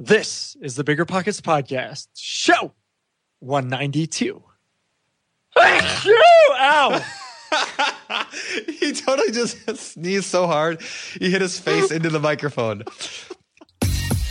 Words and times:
This 0.00 0.56
is 0.62 0.76
the 0.76 0.84
Bigger 0.84 1.04
Pockets 1.04 1.40
Podcast, 1.40 2.06
show 2.14 2.72
192. 3.40 4.40
Ow! 5.58 7.04
he 8.68 8.92
totally 8.92 9.32
just 9.32 9.76
sneezed 9.76 10.26
so 10.26 10.46
hard, 10.46 10.80
he 11.18 11.32
hit 11.32 11.42
his 11.42 11.58
face 11.58 11.90
into 11.90 12.10
the 12.10 12.20
microphone. 12.20 12.84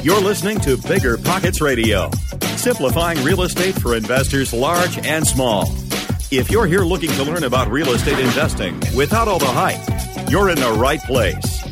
You're 0.02 0.22
listening 0.22 0.62
to 0.62 0.78
Bigger 0.88 1.18
Pockets 1.18 1.60
Radio, 1.60 2.12
simplifying 2.56 3.22
real 3.26 3.42
estate 3.42 3.76
for 3.76 3.94
investors 3.94 4.54
large 4.54 4.98
and 5.00 5.28
small. 5.28 5.64
If 6.32 6.50
you're 6.50 6.68
here 6.68 6.86
looking 6.86 7.10
to 7.12 7.24
learn 7.26 7.44
about 7.44 7.70
real 7.70 7.90
estate 7.90 8.20
investing 8.20 8.80
without 8.96 9.28
all 9.28 9.40
the 9.40 9.48
hype, 9.48 10.30
you're 10.32 10.50
in 10.50 10.56
the 10.60 10.72
right 10.72 11.02
place. 11.02 11.67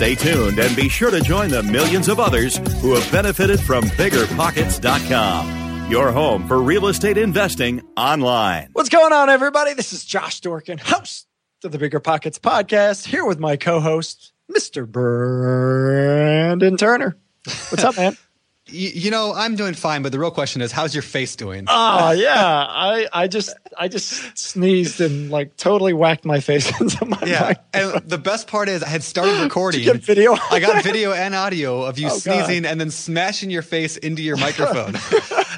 Stay 0.00 0.14
tuned 0.14 0.58
and 0.58 0.74
be 0.74 0.88
sure 0.88 1.10
to 1.10 1.20
join 1.20 1.50
the 1.50 1.62
millions 1.62 2.08
of 2.08 2.18
others 2.18 2.56
who 2.80 2.94
have 2.94 3.12
benefited 3.12 3.60
from 3.60 3.84
biggerpockets.com, 3.84 5.90
your 5.90 6.10
home 6.10 6.48
for 6.48 6.62
real 6.62 6.86
estate 6.86 7.18
investing 7.18 7.82
online. 7.98 8.70
What's 8.72 8.88
going 8.88 9.12
on, 9.12 9.28
everybody? 9.28 9.74
This 9.74 9.92
is 9.92 10.06
Josh 10.06 10.40
Dorkin, 10.40 10.80
host 10.80 11.26
of 11.64 11.72
the 11.72 11.78
Bigger 11.78 12.00
Pockets 12.00 12.38
Podcast, 12.38 13.08
here 13.08 13.26
with 13.26 13.38
my 13.38 13.58
co 13.58 13.78
host, 13.78 14.32
Mr. 14.50 14.90
Brandon 14.90 16.78
Turner. 16.78 17.18
What's 17.44 17.84
up, 17.84 17.98
man? 17.98 18.16
You, 18.72 19.10
know, 19.10 19.32
I'm 19.34 19.56
doing 19.56 19.74
fine, 19.74 20.02
but 20.02 20.12
the 20.12 20.18
real 20.18 20.30
question 20.30 20.62
is, 20.62 20.72
how's 20.72 20.94
your 20.94 21.02
face 21.02 21.36
doing? 21.36 21.64
Oh 21.68 22.10
yeah, 22.12 22.34
I 22.68 23.08
I 23.12 23.28
just 23.28 23.54
I 23.76 23.88
just 23.88 24.38
sneezed 24.38 25.00
and 25.00 25.30
like 25.30 25.56
totally 25.56 25.92
whacked 25.92 26.24
my 26.24 26.40
face 26.40 26.68
into 26.80 27.04
my 27.04 27.18
yeah. 27.26 27.48
Mic. 27.48 27.58
And 27.72 28.08
the 28.08 28.18
best 28.18 28.46
part 28.46 28.68
is, 28.68 28.82
I 28.82 28.88
had 28.88 29.02
started 29.02 29.40
recording. 29.42 29.82
get 29.82 29.96
video. 30.02 30.36
I 30.50 30.60
got 30.60 30.82
video 30.82 31.12
and 31.12 31.34
audio 31.34 31.82
of 31.82 31.98
you 31.98 32.08
Oh, 32.10 32.18
sneezing 32.18 32.62
God. 32.62 32.70
and 32.70 32.80
then 32.80 32.90
smashing 32.90 33.50
your 33.50 33.62
face 33.62 33.96
into 33.96 34.22
your 34.22 34.36
microphone. 34.46 34.94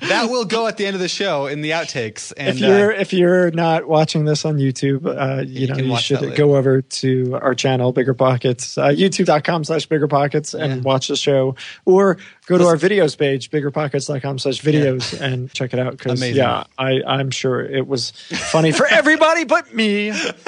That 0.08 0.28
will 0.30 0.44
go 0.44 0.66
at 0.66 0.76
the 0.76 0.86
end 0.86 0.94
of 0.94 1.00
the 1.00 1.08
show 1.08 1.46
in 1.46 1.60
the 1.60 1.70
outtakes. 1.70 2.32
And 2.36 2.48
if 2.56 2.60
you're 2.60 2.92
uh, 2.92 3.00
if 3.00 3.12
you're 3.12 3.50
not 3.50 3.86
watching 3.88 4.24
this 4.24 4.44
on 4.44 4.56
YouTube, 4.56 5.06
uh, 5.06 5.42
you, 5.42 5.60
You 5.62 5.66
know 5.68 5.76
you 5.76 5.96
should 5.98 6.36
go 6.36 6.56
over 6.56 6.82
to 6.82 7.38
our 7.40 7.54
channel, 7.54 7.92
Bigger 7.92 8.14
Pockets, 8.14 8.76
uh, 8.78 8.88
YouTube.com 8.88 9.64
slash 9.64 9.86
Bigger 9.86 10.08
Pockets, 10.08 10.54
and 10.54 10.72
Yeah. 10.76 10.80
watch 10.82 11.08
the 11.08 11.16
show, 11.16 11.56
or 11.84 12.18
go 12.46 12.58
to 12.58 12.64
our 12.64 12.76
videos 12.76 13.16
page, 13.16 13.50
BiggerPockets.com 13.50 14.38
slash 14.38 14.60
videos, 14.60 15.18
and 15.20 15.52
check 15.52 15.72
it 15.72 15.78
out. 15.78 15.96
Because 15.96 16.22
yeah, 16.30 16.64
I 16.78 17.02
I'm 17.06 17.30
sure 17.30 17.60
it 17.64 17.86
was 17.86 18.10
funny 18.50 18.72
for 18.72 18.86
everybody 18.86 19.44
but 19.44 19.74
me. 19.74 20.08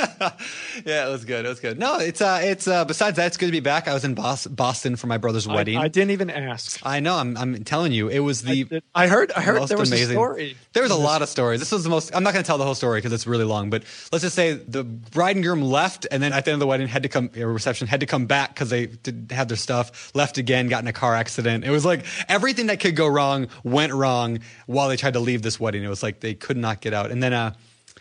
yeah, 0.85 1.07
it 1.07 1.11
was 1.11 1.25
good. 1.25 1.45
It 1.45 1.49
was 1.49 1.61
good. 1.61 1.79
No, 1.79 1.99
it's 1.99 2.21
uh, 2.21 2.41
it's 2.43 2.67
uh, 2.67 2.85
besides 2.85 3.17
that, 3.17 3.27
it's 3.27 3.37
good 3.37 3.47
to 3.47 3.53
be 3.53 3.61
back. 3.61 3.89
I 3.89 3.95
was 3.95 4.05
in 4.05 4.15
Boston 4.15 4.97
for 4.97 5.07
my 5.07 5.19
brother's 5.19 5.47
wedding. 5.47 5.77
I 5.79 5.89
didn't 5.89 6.11
even 6.11 6.31
ask. 6.31 6.81
I 6.83 7.01
know. 7.01 7.17
I'm, 7.17 7.37
I'm 7.37 7.65
telling 7.65 7.93
you, 7.93 8.09
it 8.09 8.21
was 8.21 8.43
the 8.43 8.83
I 8.95 9.07
heard 9.07 9.33
I 9.37 9.43
heard 9.45 9.61
most 9.61 9.69
there 9.69 9.79
was 9.79 9.91
a 9.91 9.95
amazing. 9.95 10.15
story. 10.15 10.57
There 10.73 10.83
was 10.83 10.93
a 10.93 10.97
lot 10.97 11.23
of 11.23 11.29
stories. 11.29 11.61
This 11.61 11.71
was 11.73 11.85
the 11.85 11.91
most. 11.91 12.15
I'm 12.15 12.23
not 12.23 12.33
going 12.33 12.43
to 12.43 12.47
tell 12.47 12.59
the 12.59 12.65
whole 12.65 12.75
story 12.75 12.99
because 12.99 13.13
it's 13.13 13.27
really 13.27 13.45
long. 13.45 13.71
But 13.71 13.85
let's 14.13 14.23
just 14.23 14.35
say 14.35 14.55
the 14.55 14.85
bride 14.85 15.37
and 15.37 15.45
groom 15.45 15.63
left, 15.63 16.07
and 16.11 16.23
then 16.23 16.33
at 16.33 16.45
the 16.45 16.51
end 16.51 16.57
of 16.57 16.61
the 16.61 16.67
wedding, 16.67 16.89
had 16.89 17.05
to 17.05 17.09
come 17.09 17.31
a 17.37 17.47
reception, 17.47 17.87
had 17.87 18.01
to 18.01 18.07
come 18.07 18.27
back 18.27 18.55
because 18.55 18.71
they 18.71 18.87
did 18.87 19.31
have 19.33 19.49
their 19.49 19.57
stuff. 19.57 20.15
Left 20.15 20.39
again, 20.39 20.69
got 20.69 20.83
in 20.83 20.89
a 20.89 20.93
car 20.93 21.15
accident. 21.15 21.65
It 21.65 21.71
was 21.71 21.85
like 21.85 22.05
everything 22.29 22.67
that 22.67 22.81
could 22.81 22.97
go 22.97 23.07
wrong 23.07 23.49
went 23.63 23.93
wrong 23.93 24.41
while 24.67 24.89
they 24.89 24.97
tried 24.97 25.15
to 25.15 25.21
leave 25.21 25.43
this 25.43 25.61
wedding. 25.61 25.85
It 25.85 25.89
was 25.89 26.03
like 26.03 26.21
they 26.21 26.35
could 26.35 26.57
not 26.57 26.81
get 26.81 26.95
out. 26.95 27.11
And 27.11 27.23
then, 27.23 27.33
uh, 27.33 27.55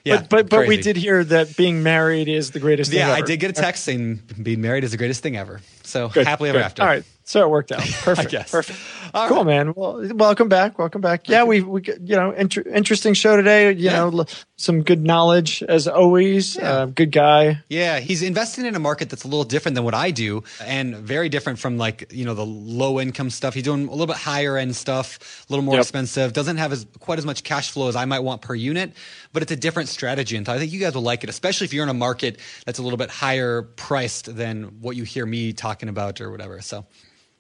yeah, 0.04 0.18
but 0.18 0.30
but 0.30 0.50
but 0.50 0.68
we 0.68 0.78
did 0.78 0.98
hear 0.98 1.24
that 1.24 1.56
being 1.56 1.82
married 1.82 2.28
is 2.28 2.52
the 2.52 2.60
greatest. 2.60 2.92
thing 2.92 3.00
Yeah, 3.00 3.14
I 3.14 3.22
did 3.22 3.40
get 3.40 3.52
a 3.52 3.54
text 3.54 3.86
saying 3.86 4.22
being 4.42 4.60
married 4.60 4.84
is 4.84 4.92
the 4.92 4.98
greatest 4.98 5.24
thing 5.24 5.38
ever. 5.38 5.62
So 5.84 6.10
Good, 6.10 6.28
happily 6.28 6.50
ever 6.50 6.60
good. 6.60 6.66
after. 6.66 6.82
All 6.82 6.88
right, 6.90 7.04
so 7.24 7.42
it 7.42 7.50
worked 7.50 7.72
out. 7.72 7.82
Perfect. 8.02 8.52
Perfect. 8.52 8.80
All 9.14 9.28
cool, 9.28 9.38
right. 9.38 9.46
man. 9.66 9.74
Well, 9.76 10.08
welcome 10.16 10.50
back. 10.50 10.80
Welcome 10.80 11.02
back. 11.02 11.30
Yeah, 11.30 11.44
we 11.44 11.62
we 11.62 11.82
you 12.04 12.16
know 12.16 12.32
inter- 12.32 12.64
interesting 12.64 13.14
show 13.14 13.36
today. 13.38 13.72
You 13.72 13.86
Yeah. 13.86 13.98
know, 13.98 14.20
l- 14.20 14.28
some 14.58 14.82
good 14.82 15.04
knowledge 15.04 15.62
as 15.64 15.88
always. 15.88 16.56
Yeah. 16.56 16.72
Uh, 16.72 16.86
good 16.86 17.12
guy. 17.12 17.62
Yeah, 17.70 18.00
he's 18.00 18.22
investing 18.24 18.66
in 18.66 18.76
a 18.76 18.80
market 18.80 19.10
that's 19.10 19.24
a 19.24 19.28
little 19.28 19.44
different 19.44 19.76
than 19.76 19.84
what 19.84 19.94
I 19.94 20.12
do 20.12 20.44
and 20.64 20.96
very 20.96 21.28
different 21.30 21.60
from 21.60 21.78
like, 21.78 22.12
you 22.14 22.24
know, 22.26 22.34
the 22.34 22.46
low 22.46 23.00
income 23.00 23.30
stuff. 23.30 23.54
He's 23.54 23.64
doing 23.64 23.88
a 23.88 23.92
little 23.92 24.08
bit 24.08 24.16
higher 24.16 24.58
end 24.58 24.76
stuff, 24.76 25.46
a 25.50 25.52
little 25.54 25.66
more 25.66 25.76
Yep. 25.76 25.82
expensive, 25.82 26.34
doesn't 26.34 26.58
have 26.58 26.72
as 26.72 26.86
quite 27.00 27.20
as 27.20 27.26
much 27.26 27.44
cash 27.44 27.72
flow 27.72 27.90
as 27.90 27.96
I 27.98 28.06
might 28.06 28.20
want 28.22 28.42
per 28.42 28.56
unit, 28.56 28.94
but 29.34 29.42
it's 29.44 29.52
a 29.52 29.56
different 29.56 29.90
strategy. 29.90 30.38
And 30.38 30.48
I 30.48 30.58
think 30.60 30.72
you 30.72 30.80
guys 30.80 30.96
will 30.96 31.02
like 31.02 31.24
it, 31.24 31.30
especially 31.30 31.66
if 31.66 31.74
you're 31.74 31.84
in 31.84 31.90
a 31.90 31.94
market 31.94 32.40
that's 32.66 32.80
a 32.80 32.84
little 32.84 32.98
bit 32.98 33.10
higher 33.10 33.64
priced 33.64 34.34
than 34.36 34.80
what 34.82 34.96
you 34.96 35.04
hear 35.04 35.26
me 35.26 35.52
talking 35.54 35.90
about 35.90 36.22
or 36.22 36.32
whatever. 36.32 36.62
So 36.62 36.86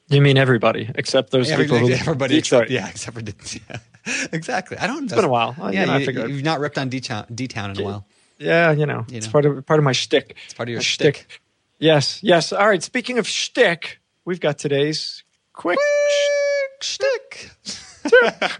You 0.10 0.22
mean 0.22 0.38
everybody 0.38 0.90
except 0.96 1.32
those 1.32 1.50
people 1.50 1.78
who 1.78 1.92
everybody 1.94 2.36
Detroit. 2.36 2.70
except, 2.70 2.72
yeah, 2.72 2.90
except 2.90 3.18
for, 3.18 3.58
yeah, 3.70 4.28
exactly. 4.34 4.78
I 4.78 4.88
don't, 4.88 5.06
It's 5.06 5.14
been 5.14 5.24
a 5.24 5.30
while. 5.30 5.56
Uh, 5.60 5.70
Yeah, 5.74 5.82
you 5.82 5.88
know, 5.88 5.94
I 5.94 6.06
figured. 6.06 6.30
you've 6.30 6.44
not 6.44 6.60
ripped 6.60 6.78
on 6.78 6.90
D-Town, 6.90 7.28
D-Town 7.34 7.72
in 7.72 7.80
a 7.80 7.84
while. 7.84 8.08
Yeah, 8.40 8.72
you 8.72 8.86
know, 8.86 9.06
it's 9.10 9.28
know. 9.28 9.32
part 9.32 9.46
of 9.46 9.66
part 9.66 9.80
of 9.80 9.84
my 9.86 9.94
shtick. 9.94 10.36
It's 10.46 10.54
part 10.54 10.68
of 10.68 10.72
your 10.72 10.80
my 10.80 10.84
shtick. 10.84 11.40
Yes, 11.80 12.22
yes. 12.24 12.52
All 12.52 12.68
right. 12.68 12.82
Speaking 12.82 13.18
of 13.20 13.28
shtick, 13.28 14.00
we've 14.26 14.40
got 14.40 14.58
today's 14.58 15.24
quick. 15.54 15.78
Shtick. 16.82 17.52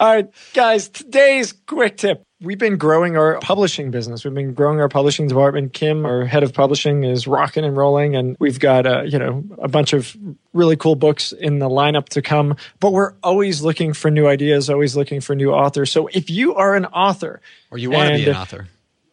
All 0.00 0.08
right, 0.14 0.28
guys, 0.54 0.88
today's 0.88 1.52
quick 1.52 1.96
tip. 1.96 2.22
We've 2.40 2.58
been 2.58 2.76
growing 2.76 3.16
our 3.16 3.38
publishing 3.38 3.90
business. 3.92 4.24
We've 4.24 4.34
been 4.34 4.52
growing 4.54 4.80
our 4.80 4.88
publishing 4.88 5.28
department. 5.28 5.72
Kim, 5.74 6.04
our 6.04 6.24
head 6.24 6.42
of 6.42 6.52
publishing, 6.52 7.04
is 7.04 7.26
rocking 7.28 7.64
and 7.64 7.76
rolling, 7.76 8.16
and 8.16 8.36
we've 8.40 8.58
got 8.58 8.84
uh, 8.86 9.02
you 9.02 9.18
know 9.18 9.44
a 9.58 9.68
bunch 9.68 9.92
of 9.92 10.16
really 10.52 10.76
cool 10.76 10.96
books 10.96 11.30
in 11.32 11.58
the 11.60 11.68
lineup 11.68 12.08
to 12.10 12.22
come. 12.22 12.56
But 12.80 12.92
we're 12.92 13.12
always 13.22 13.62
looking 13.62 13.92
for 13.92 14.10
new 14.10 14.26
ideas, 14.26 14.68
always 14.70 14.96
looking 14.96 15.20
for 15.20 15.36
new 15.36 15.52
authors. 15.52 15.92
So 15.92 16.08
if 16.12 16.30
you 16.30 16.54
are 16.56 16.74
an 16.74 16.86
author 16.86 17.40
Or 17.70 17.78
you 17.78 17.90
want 17.90 18.10
to 18.10 18.16
be 18.16 18.28
an 18.30 18.36
author. 18.36 18.66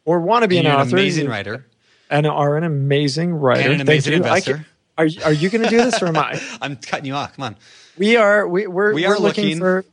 or 0.06 0.22
want 0.22 0.42
to 0.44 0.48
be 0.48 0.58
an 0.58 0.66
author, 0.68 0.82
an 0.90 0.94
amazing 0.94 1.28
writer. 1.28 1.66
and 2.10 2.26
are 2.26 2.58
an 2.58 2.64
amazing 2.64 3.34
writer, 3.34 3.62
And 3.70 3.74
an 3.74 3.82
amazing 3.82 4.14
investor. 4.14 4.66
are 4.98 5.06
you- 5.06 5.22
are 5.24 5.34
you 5.34 5.50
going 5.52 5.64
to 5.64 5.70
do 5.70 5.78
this 5.78 6.02
or 6.02 6.08
am 6.08 6.18
I? 6.18 6.42
I'm 6.62 6.78
cutting 6.78 7.06
you 7.06 7.14
off. 7.14 7.36
Come 7.36 7.44
on. 7.46 7.56
We 7.96 8.16
are. 8.18 8.48
We, 8.48 8.66
we're 8.66 8.94
We 8.96 9.04
we're 9.06 9.14
are 9.16 9.20
looking, 9.20 9.44
looking- 9.46 9.60
for 9.60 9.86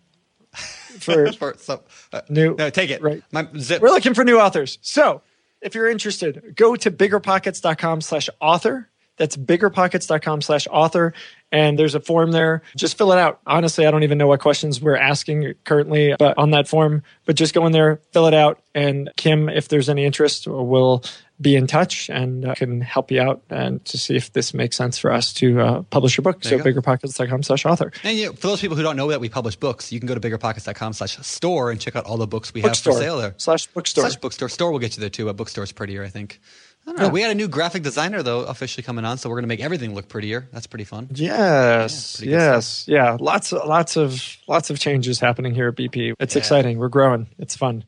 for 1.03 1.33
For, 1.39 1.55
so, 1.59 1.83
uh, 2.12 2.23
New- 2.29 2.55
No, 2.57 2.71
take 2.71 2.91
it. 2.91 3.03
right. 3.03 3.23
My 3.33 3.47
zip. 3.59 3.81
We're 3.83 3.91
looking 3.91 4.15
for 4.15 4.25
new 4.25 4.39
authors. 4.41 4.79
So 4.83 5.23
if 5.61 5.75
you're 5.75 5.89
interested, 5.89 6.55
go 6.57 6.77
to 6.77 6.91
biggerpockets.com 6.91 8.01
slash 8.01 8.29
author. 8.41 8.89
That's 9.16 9.37
biggerpockets.com 9.37 10.43
slash 10.43 10.66
author. 10.71 11.15
And 11.53 11.78
there's 11.78 11.94
a 11.94 12.00
form 12.00 12.32
there. 12.32 12.62
Just 12.77 12.99
fill 12.99 13.12
it 13.12 13.19
out. 13.19 13.41
Honestly, 13.47 13.87
I 13.87 13.91
don't 13.91 14.03
even 14.03 14.19
know 14.19 14.27
what 14.27 14.41
questions 14.41 14.81
we're 14.81 14.97
asking 14.97 15.54
currently 15.65 16.15
but 16.19 16.37
on 16.37 16.50
that 16.50 16.66
form, 16.69 17.03
but 17.25 17.37
just 17.37 17.54
go 17.54 17.65
in 17.66 17.72
there, 17.72 18.00
fill 18.12 18.27
it 18.27 18.34
out. 18.34 18.60
And 18.75 19.10
Kim, 19.16 19.49
if 19.49 19.69
there's 19.69 19.88
any 19.88 20.04
interest, 20.04 20.47
we'll 20.49 21.04
be 21.41 21.54
in 21.54 21.66
touch 21.66 22.09
and 22.09 22.47
uh, 22.47 22.54
can 22.54 22.81
help 22.81 23.10
you 23.10 23.21
out 23.21 23.43
and 23.50 23.84
to 23.84 23.99
see 23.99 24.16
if 24.16 24.32
this 24.32 24.54
makes 24.54 24.77
sense 24.77 24.99
for 24.99 25.12
us 25.12 25.33
to 25.34 25.60
uh, 25.60 25.83
publish 25.83 26.16
your 26.16 26.22
book. 26.22 26.43
so 26.43 26.56
you 26.56 26.62
biggerpockets.com 26.62 27.43
slash 27.43 27.65
author. 27.65 27.93
and 28.03 28.16
you, 28.19 28.33
for 28.33 28.48
those 28.48 28.60
people 28.60 28.77
who 28.77 28.83
don't 28.83 28.97
know 28.97 29.09
that 29.09 29.21
we 29.21 29.28
publish 29.28 29.54
books, 29.56 29.93
you 29.93 30.00
can 30.00 30.06
go 30.06 30.15
to 30.15 30.21
biggerpockets.com 30.21 30.94
slash 30.94 31.16
store 31.19 31.71
and 31.71 31.81
check 31.81 31.94
out 31.94 32.04
all 32.06 32.16
the 32.16 32.27
books 32.27 32.53
we 32.53 32.62
have 32.62 32.77
for 32.77 32.93
sale 32.93 33.19
there. 33.19 33.34
slash 33.37 33.66
bookstore. 33.69 34.04
Slash 34.04 34.16
bookstore. 34.16 34.48
Store 34.48 34.72
will 34.72 34.78
get 34.78 34.97
you 34.97 35.00
there 35.00 35.10
too. 35.10 35.28
A 35.28 35.34
bookstore's 35.34 35.72
prettier, 35.72 36.03
I 36.03 36.09
think. 36.09 36.41
I 36.87 36.93
don't 36.93 37.01
know. 37.01 37.09
We 37.09 37.21
had 37.21 37.33
a 37.33 37.35
new 37.35 37.49
graphic 37.49 37.83
designer 37.83 38.23
though 38.23 38.41
officially 38.41 38.85
coming 38.85 39.05
on, 39.05 39.19
so 39.19 39.29
we're 39.29 39.37
gonna 39.37 39.49
make 39.49 39.61
everything 39.61 39.95
look 39.95 40.09
prettier. 40.09 40.49
That's 40.53 40.67
pretty 40.67 40.85
fun. 40.85 41.09
Yes, 41.13 42.17
pretty 42.17 42.31
good 42.31 42.37
yes, 42.39 42.87
yeah. 42.87 43.17
Lots, 43.19 43.53
of, 43.53 43.67
lots 43.67 43.97
of, 43.97 44.23
lots 44.47 44.71
of 44.71 44.79
changes 44.79 45.19
happening 45.19 45.55
here 45.55 45.69
at 45.69 45.77
BP. 45.77 46.15
It's 46.21 46.37
exciting. 46.37 46.79
We're 46.79 46.89
growing. 46.89 47.29
It's 47.39 47.57
fun. 47.57 47.85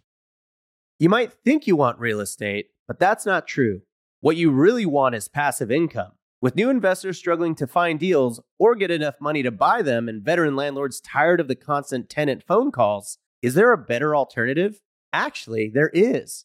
You 0.99 1.09
might 1.09 1.33
think 1.45 1.69
you 1.69 1.77
want 1.77 2.01
real 2.01 2.19
estate, 2.19 2.71
but 2.89 2.99
that's 2.99 3.25
not 3.25 3.47
true. 3.47 3.83
What 4.21 4.37
you 4.37 4.51
really 4.51 4.85
want 4.85 5.15
is 5.15 5.29
passive 5.29 5.71
income. 5.71 6.13
With 6.41 6.57
new 6.57 6.71
investors 6.71 7.19
struggling 7.19 7.55
to 7.57 7.67
find 7.69 8.01
deals 8.01 8.41
or 8.59 8.75
get 8.75 8.91
enough 8.91 9.15
money 9.21 9.43
to 9.45 9.51
buy 9.53 9.83
them, 9.83 10.09
and 10.09 10.25
veteran 10.25 10.57
landlords 10.57 11.01
tired 11.01 11.41
of 11.41 11.47
the 11.47 11.55
constant 11.55 12.09
tenant 12.09 12.43
phone 12.47 12.73
calls, 12.73 13.19
is 13.43 13.55
there 13.55 13.71
a 13.73 13.79
better 13.79 14.15
alternative? 14.17 14.81
Actually, 15.13 15.69
there 15.69 15.91
is. 15.93 16.45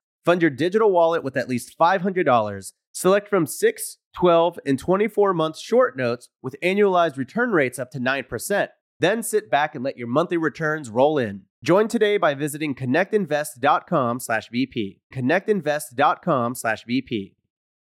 Fund 0.25 0.41
your 0.41 0.51
digital 0.51 0.91
wallet 0.91 1.23
with 1.23 1.37
at 1.37 1.49
least 1.49 1.77
$500. 1.79 2.73
Select 2.91 3.27
from 3.27 3.45
6, 3.45 3.97
12, 4.15 4.59
and 4.65 4.77
24 4.77 5.33
month 5.33 5.57
short 5.57 5.97
notes 5.97 6.29
with 6.41 6.55
annualized 6.61 7.17
return 7.17 7.51
rates 7.51 7.79
up 7.79 7.91
to 7.91 7.99
9%. 7.99 8.67
Then 8.99 9.23
sit 9.23 9.49
back 9.49 9.73
and 9.73 9.83
let 9.83 9.97
your 9.97 10.07
monthly 10.07 10.37
returns 10.37 10.89
roll 10.89 11.17
in. 11.17 11.43
Join 11.63 11.87
today 11.87 12.17
by 12.17 12.35
visiting 12.35 12.75
connectinvest.com/bp. 12.75 14.99
connectinvest.com/vp. 15.13 17.35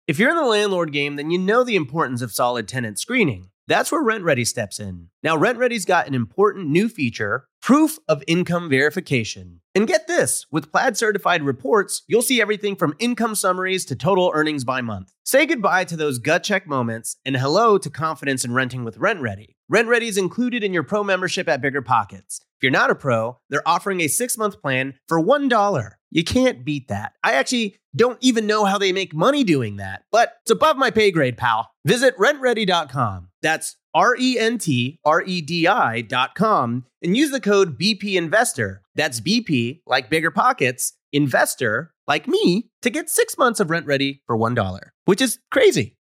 If 0.06 0.19
you're 0.19 0.31
in 0.31 0.35
the 0.35 0.44
landlord 0.44 0.91
game, 0.91 1.15
then 1.15 1.31
you 1.31 1.38
know 1.38 1.63
the 1.63 1.75
importance 1.75 2.21
of 2.21 2.31
solid 2.31 2.68
tenant 2.68 3.00
screening. 3.00 3.50
That's 3.68 3.92
where 3.92 4.04
RentRedi 4.04 4.45
steps 4.45 4.80
in. 4.80 5.10
Now, 5.24 5.38
RentRedi's 5.38 5.86
got 5.86 6.07
an 6.07 6.13
important 6.13 6.69
new 6.69 6.89
feature 6.89 7.48
proof 7.62 7.98
of 8.10 8.21
income 8.27 8.69
verification. 8.69 9.62
And 9.74 9.88
get 9.88 10.06
this 10.06 10.45
with 10.51 10.69
Plaid 10.69 10.98
certified 10.98 11.44
reports, 11.44 12.04
you'll 12.07 12.21
see 12.21 12.42
everything 12.42 12.75
from 12.75 12.94
income 13.00 13.36
summaries 13.36 13.86
to 13.86 13.95
total 13.95 14.31
earnings 14.36 14.65
by 14.65 14.81
month. 14.81 15.13
Say 15.24 15.45
goodbye 15.45 15.86
to 15.86 15.95
those 15.95 16.19
gut 16.19 16.44
check 16.44 16.68
moments 16.68 17.15
and 17.24 17.38
hello 17.38 17.77
to 17.77 17.89
confidence 17.89 18.44
in 18.44 18.54
renting 18.54 18.83
with 18.83 19.00
RentRedi. 19.00 19.56
Rent 19.69 19.88
Ready 19.88 20.07
is 20.07 20.18
included 20.18 20.62
in 20.62 20.74
your 20.74 20.83
pro 20.83 21.04
membership 21.06 21.48
at 21.48 21.62
Bigger 21.62 21.81
Pockets. 21.81 22.42
If 22.57 22.63
you're 22.63 22.71
not 22.71 22.92
a 22.92 22.95
pro, 22.95 23.39
they're 23.50 23.68
offering 23.68 24.01
a 24.01 24.09
six 24.09 24.38
month 24.38 24.62
plan 24.62 24.95
for 25.07 25.19
$1. 25.24 25.92
You 26.12 26.24
can't 26.24 26.66
beat 26.66 26.89
that. 26.89 27.13
I 27.24 27.33
actually 27.33 27.77
don't 27.95 28.18
even 28.22 28.48
know 28.48 28.66
how 28.66 28.78
they 28.78 28.92
make 28.92 29.13
money 29.13 29.44
doing 29.44 29.78
that, 29.78 30.04
but 30.12 30.34
it's 30.42 30.51
above 30.51 30.78
my 30.78 30.90
pay 30.90 31.12
grade, 31.12 31.38
pal. 31.38 31.72
Visit 31.86 32.18
rentredi.com. 32.18 33.30
That's 33.42 33.78
R 33.94 34.16
E 34.19 34.40
N 34.40 34.57
T 34.57 35.00
R 35.06 35.22
E 35.22 35.42
D 35.42 35.68
I.com 35.68 36.86
and 37.01 37.18
use 37.18 37.31
the 37.31 37.42
code 37.42 37.80
BP 37.80 38.16
Investor. 38.16 38.81
That's 38.95 39.19
BP, 39.19 39.81
like 39.86 40.10
bigger 40.10 40.31
pockets, 40.31 40.94
investor, 41.12 41.94
like 42.07 42.28
me, 42.28 42.69
to 42.81 42.90
get 42.90 43.10
six 43.10 43.38
months 43.38 43.60
of 43.60 43.68
RentRedi 43.68 44.22
for 44.25 44.38
$1, 44.38 44.80
which 45.06 45.22
is 45.22 45.40
crazy. 45.51 45.98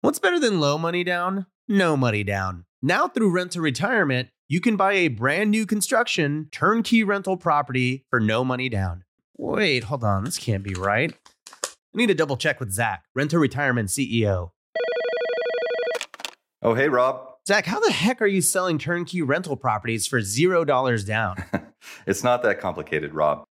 What's 0.00 0.18
better 0.18 0.38
than 0.38 0.60
low 0.60 0.78
money 0.78 1.04
down? 1.04 1.46
No 1.68 1.96
money 1.96 2.24
down. 2.24 2.64
Now, 2.82 3.06
through 3.08 3.30
Rent 3.30 3.52
to 3.52 3.60
Retirement, 3.60 4.28
you 4.48 4.60
can 4.60 4.76
buy 4.76 4.94
a 4.94 5.08
brand 5.08 5.50
new 5.50 5.66
construction 5.66 6.48
turnkey 6.52 7.04
rental 7.04 7.36
property 7.36 8.04
for 8.10 8.20
no 8.20 8.44
money 8.44 8.68
down. 8.68 9.04
Wait, 9.36 9.84
hold 9.84 10.04
on. 10.04 10.24
This 10.24 10.38
can't 10.38 10.62
be 10.62 10.74
right. 10.74 11.12
I 11.64 11.68
need 11.94 12.06
to 12.08 12.14
double 12.14 12.36
check 12.36 12.60
with 12.60 12.72
Zach, 12.72 13.04
Rent 13.14 13.30
to 13.32 13.38
Retirement 13.38 13.88
CEO. 13.88 14.50
Oh, 16.62 16.74
hey, 16.74 16.88
Rob. 16.88 17.28
Zach, 17.46 17.66
how 17.66 17.80
the 17.80 17.90
heck 17.90 18.22
are 18.22 18.26
you 18.26 18.40
selling 18.40 18.78
turnkey 18.78 19.20
rental 19.20 19.56
properties 19.56 20.06
for 20.06 20.20
$0 20.20 21.06
down? 21.06 21.36
it's 22.06 22.22
not 22.22 22.42
that 22.44 22.60
complicated, 22.60 23.14
Rob. 23.14 23.44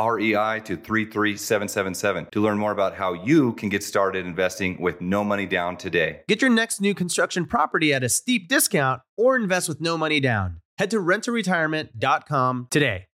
REI 0.00 0.60
to 0.64 0.76
33777 0.76 2.28
to 2.32 2.40
learn 2.40 2.58
more 2.58 2.72
about 2.72 2.94
how 2.94 3.12
you 3.12 3.52
can 3.54 3.68
get 3.68 3.84
started 3.84 4.24
investing 4.24 4.80
with 4.80 5.00
no 5.00 5.22
money 5.22 5.46
down 5.46 5.76
today. 5.76 6.20
Get 6.28 6.40
your 6.40 6.50
next 6.50 6.80
new 6.80 6.94
construction 6.94 7.44
property 7.44 7.92
at 7.92 8.02
a 8.02 8.08
steep 8.08 8.48
discount 8.48 9.02
or 9.16 9.36
invest 9.36 9.68
with 9.68 9.80
no 9.80 9.98
money 9.98 10.20
down. 10.20 10.60
Head 10.78 10.90
to 10.92 10.98
renttoretirement.com 10.98 12.68
today. 12.70 13.06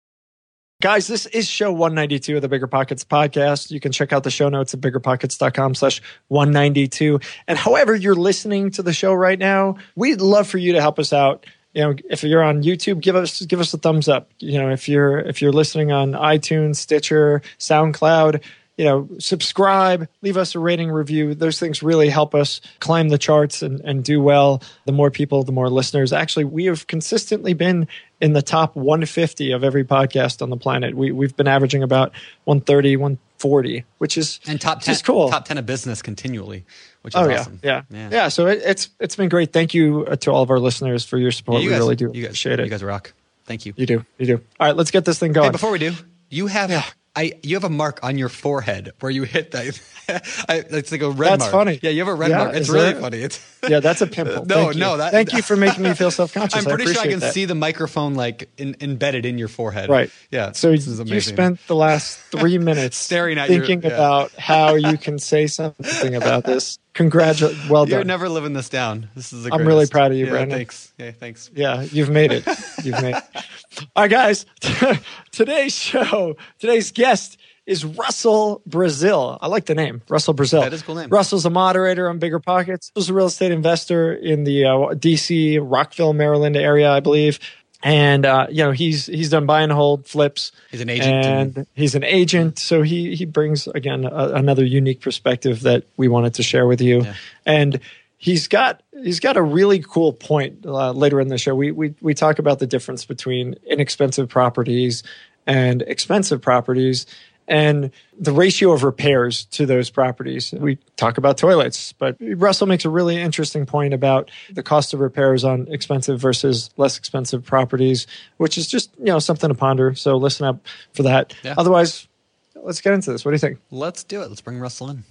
Guys, 0.82 1.06
this 1.06 1.24
is 1.26 1.48
show 1.48 1.72
192 1.72 2.36
of 2.36 2.42
the 2.42 2.50
Bigger 2.50 2.66
Pockets 2.66 3.02
podcast. 3.02 3.70
You 3.70 3.80
can 3.80 3.92
check 3.92 4.12
out 4.12 4.24
the 4.24 4.30
show 4.30 4.50
notes 4.50 4.74
at 4.74 4.80
biggerpockets.com 4.80 5.74
slash 5.74 6.02
192. 6.28 7.18
And 7.48 7.56
however 7.58 7.94
you're 7.94 8.14
listening 8.14 8.70
to 8.72 8.82
the 8.82 8.92
show 8.92 9.14
right 9.14 9.38
now, 9.38 9.76
we'd 9.94 10.20
love 10.20 10.46
for 10.46 10.58
you 10.58 10.74
to 10.74 10.80
help 10.82 10.98
us 10.98 11.14
out. 11.14 11.46
You 11.76 11.82
know, 11.82 11.94
if 12.08 12.24
you're 12.24 12.42
on 12.42 12.62
YouTube, 12.62 13.02
give 13.02 13.16
us 13.16 13.42
give 13.42 13.60
us 13.60 13.74
a 13.74 13.76
thumbs 13.76 14.08
up. 14.08 14.30
You 14.38 14.58
know, 14.58 14.70
if 14.70 14.88
you're 14.88 15.18
if 15.18 15.42
you're 15.42 15.52
listening 15.52 15.92
on 15.92 16.12
iTunes, 16.12 16.76
Stitcher, 16.76 17.42
SoundCloud, 17.58 18.42
you 18.76 18.84
know, 18.84 19.08
subscribe, 19.18 20.06
leave 20.20 20.36
us 20.36 20.54
a 20.54 20.58
rating 20.58 20.90
review. 20.90 21.34
Those 21.34 21.58
things 21.58 21.82
really 21.82 22.10
help 22.10 22.34
us 22.34 22.60
climb 22.78 23.08
the 23.08 23.16
charts 23.16 23.62
and, 23.62 23.80
and 23.80 24.04
do 24.04 24.20
well. 24.20 24.62
The 24.84 24.92
more 24.92 25.10
people, 25.10 25.42
the 25.44 25.52
more 25.52 25.70
listeners. 25.70 26.12
Actually, 26.12 26.44
we 26.44 26.66
have 26.66 26.86
consistently 26.86 27.54
been 27.54 27.88
in 28.20 28.34
the 28.34 28.42
top 28.42 28.76
150 28.76 29.52
of 29.52 29.64
every 29.64 29.84
podcast 29.84 30.42
on 30.42 30.50
the 30.50 30.58
planet. 30.58 30.94
We, 30.94 31.10
we've 31.10 31.34
been 31.34 31.48
averaging 31.48 31.82
about 31.82 32.12
130, 32.44 32.96
140, 32.96 33.84
which 33.96 34.18
is 34.18 34.40
and 34.46 34.60
top 34.60 34.82
10, 34.82 34.96
cool. 34.96 35.30
top 35.30 35.46
10 35.46 35.56
of 35.56 35.64
business 35.64 36.02
continually, 36.02 36.66
which 37.00 37.14
is 37.14 37.20
oh, 37.20 37.30
awesome. 37.30 37.60
Yeah, 37.62 37.82
yeah. 37.88 37.98
Yeah. 37.98 38.08
yeah 38.12 38.28
so 38.28 38.46
it, 38.46 38.60
it's 38.62 38.90
it's 39.00 39.16
been 39.16 39.30
great. 39.30 39.54
Thank 39.54 39.72
you 39.72 40.04
uh, 40.06 40.16
to 40.16 40.30
all 40.30 40.42
of 40.42 40.50
our 40.50 40.58
listeners 40.58 41.04
for 41.04 41.16
your 41.16 41.30
support. 41.30 41.60
Yeah, 41.60 41.64
you 41.64 41.68
we 41.70 41.72
guys, 41.72 41.80
really 41.80 41.96
do 41.96 42.04
you 42.12 42.22
guys, 42.22 42.24
appreciate 42.24 42.60
it. 42.60 42.64
You 42.64 42.70
guys 42.70 42.84
rock. 42.84 43.12
Thank 43.46 43.64
you. 43.64 43.72
You 43.76 43.86
do. 43.86 44.04
You 44.18 44.26
do. 44.26 44.34
All 44.60 44.66
right, 44.66 44.76
let's 44.76 44.90
get 44.90 45.04
this 45.04 45.18
thing 45.18 45.32
going. 45.32 45.46
Hey, 45.46 45.52
before 45.52 45.70
we 45.70 45.78
do, 45.78 45.92
you 46.28 46.48
have 46.48 46.70
yeah. 46.70 46.84
I 47.16 47.32
you 47.42 47.56
have 47.56 47.64
a 47.64 47.70
mark 47.70 48.00
on 48.02 48.18
your 48.18 48.28
forehead 48.28 48.92
where 49.00 49.10
you 49.10 49.22
hit 49.22 49.52
that. 49.52 49.80
I, 50.48 50.64
it's 50.70 50.92
like 50.92 51.00
a 51.00 51.10
red 51.10 51.32
that's 51.32 51.44
mark. 51.44 51.52
funny. 51.52 51.80
Yeah, 51.82 51.90
you 51.90 52.00
have 52.00 52.08
a 52.08 52.14
red 52.14 52.30
yeah, 52.30 52.38
mark. 52.38 52.54
It's 52.54 52.68
really 52.68 52.94
funny. 52.94 53.18
It's 53.18 53.40
yeah, 53.68 53.80
that's 53.80 54.02
a 54.02 54.06
pimple. 54.06 54.44
no, 54.46 54.66
Thank 54.66 54.76
no. 54.76 54.92
You. 54.92 54.98
That, 54.98 55.12
Thank 55.12 55.32
you 55.32 55.42
for 55.42 55.56
making 55.56 55.82
me 55.82 55.94
feel 55.94 56.10
self 56.10 56.34
conscious. 56.34 56.58
I'm 56.58 56.64
pretty 56.64 56.90
I 56.90 56.92
sure 56.92 57.02
I 57.02 57.06
can 57.08 57.20
that. 57.20 57.32
see 57.32 57.46
the 57.46 57.54
microphone 57.54 58.14
like 58.14 58.50
in, 58.58 58.76
embedded 58.80 59.24
in 59.24 59.38
your 59.38 59.48
forehead. 59.48 59.88
Right. 59.88 60.10
Yeah. 60.30 60.52
So 60.52 60.70
you 60.70 61.20
spent 61.20 61.66
the 61.66 61.74
last 61.74 62.18
three 62.18 62.58
minutes 62.58 62.98
staring 62.98 63.38
at 63.38 63.48
thinking 63.48 63.82
your, 63.82 63.92
yeah. 63.92 63.96
about 63.96 64.32
how 64.34 64.74
you 64.74 64.98
can 64.98 65.18
say 65.18 65.46
something 65.46 66.14
about 66.14 66.44
this. 66.44 66.78
Congratulations. 66.96 67.68
Well 67.68 67.84
done. 67.84 67.90
You're 67.90 68.04
never 68.04 68.28
living 68.28 68.54
this 68.54 68.70
down. 68.70 69.10
This 69.14 69.32
is. 69.32 69.44
The 69.44 69.52
I'm 69.52 69.66
really 69.66 69.86
proud 69.86 70.12
of 70.12 70.16
you, 70.16 70.24
yeah, 70.24 70.30
Brandon. 70.30 70.58
Thanks. 70.58 70.92
Yeah. 70.98 71.10
Thanks. 71.10 71.50
Yeah, 71.54 71.82
you've 71.82 72.08
made 72.08 72.32
it. 72.32 72.46
You've 72.82 73.00
made. 73.02 73.16
it. 73.16 73.24
All 73.94 74.04
right, 74.04 74.10
guys. 74.10 74.46
today's 75.30 75.74
show. 75.74 76.36
Today's 76.58 76.92
guest 76.92 77.38
is 77.66 77.84
Russell 77.84 78.62
Brazil. 78.64 79.38
I 79.42 79.48
like 79.48 79.66
the 79.66 79.74
name, 79.74 80.00
Russell 80.08 80.32
Brazil. 80.32 80.62
That 80.62 80.72
is 80.72 80.80
a 80.80 80.84
cool 80.84 80.94
name. 80.94 81.10
Russell's 81.10 81.44
a 81.44 81.50
moderator 81.50 82.08
on 82.08 82.18
Bigger 82.18 82.40
Pockets. 82.40 82.90
He's 82.94 83.10
a 83.10 83.14
real 83.14 83.26
estate 83.26 83.52
investor 83.52 84.14
in 84.14 84.44
the 84.44 84.64
uh, 84.64 84.70
DC, 84.94 85.58
Rockville, 85.60 86.14
Maryland 86.14 86.56
area, 86.56 86.90
I 86.90 87.00
believe. 87.00 87.38
And 87.86 88.26
uh, 88.26 88.48
you 88.50 88.64
know 88.64 88.72
he's 88.72 89.06
he's 89.06 89.30
done 89.30 89.46
buy 89.46 89.62
and 89.62 89.70
hold 89.70 90.08
flips. 90.08 90.50
He's 90.72 90.80
an 90.80 90.90
agent, 90.90 91.24
and, 91.24 91.56
and 91.56 91.66
he's 91.72 91.94
an 91.94 92.02
agent. 92.02 92.58
So 92.58 92.82
he 92.82 93.14
he 93.14 93.26
brings 93.26 93.68
again 93.68 94.04
a, 94.04 94.32
another 94.34 94.64
unique 94.64 95.00
perspective 95.00 95.60
that 95.60 95.84
we 95.96 96.08
wanted 96.08 96.34
to 96.34 96.42
share 96.42 96.66
with 96.66 96.80
you. 96.80 97.02
Yeah. 97.02 97.14
And 97.46 97.80
he's 98.16 98.48
got 98.48 98.82
he's 99.04 99.20
got 99.20 99.36
a 99.36 99.42
really 99.42 99.78
cool 99.78 100.12
point 100.12 100.66
uh, 100.66 100.90
later 100.90 101.20
in 101.20 101.28
the 101.28 101.38
show. 101.38 101.54
We 101.54 101.70
we 101.70 101.94
we 102.00 102.12
talk 102.12 102.40
about 102.40 102.58
the 102.58 102.66
difference 102.66 103.04
between 103.04 103.54
inexpensive 103.64 104.28
properties 104.28 105.04
and 105.46 105.82
expensive 105.82 106.42
properties 106.42 107.06
and 107.48 107.90
the 108.18 108.32
ratio 108.32 108.72
of 108.72 108.82
repairs 108.82 109.44
to 109.46 109.66
those 109.66 109.90
properties. 109.90 110.52
We 110.52 110.76
talk 110.96 111.18
about 111.18 111.38
toilets, 111.38 111.92
but 111.92 112.16
Russell 112.20 112.66
makes 112.66 112.84
a 112.84 112.90
really 112.90 113.20
interesting 113.20 113.66
point 113.66 113.94
about 113.94 114.30
the 114.50 114.62
cost 114.62 114.94
of 114.94 115.00
repairs 115.00 115.44
on 115.44 115.66
expensive 115.70 116.20
versus 116.20 116.70
less 116.76 116.98
expensive 116.98 117.44
properties, 117.44 118.06
which 118.38 118.58
is 118.58 118.66
just, 118.66 118.90
you 118.98 119.06
know, 119.06 119.18
something 119.18 119.48
to 119.48 119.54
ponder. 119.54 119.94
So 119.94 120.16
listen 120.16 120.46
up 120.46 120.64
for 120.92 121.02
that. 121.04 121.34
Yeah. 121.42 121.54
Otherwise, 121.56 122.08
let's 122.54 122.80
get 122.80 122.94
into 122.94 123.12
this. 123.12 123.24
What 123.24 123.30
do 123.30 123.34
you 123.34 123.40
think? 123.40 123.58
Let's 123.70 124.04
do 124.04 124.22
it. 124.22 124.28
Let's 124.28 124.40
bring 124.40 124.58
Russell 124.58 124.90
in. 124.90 125.04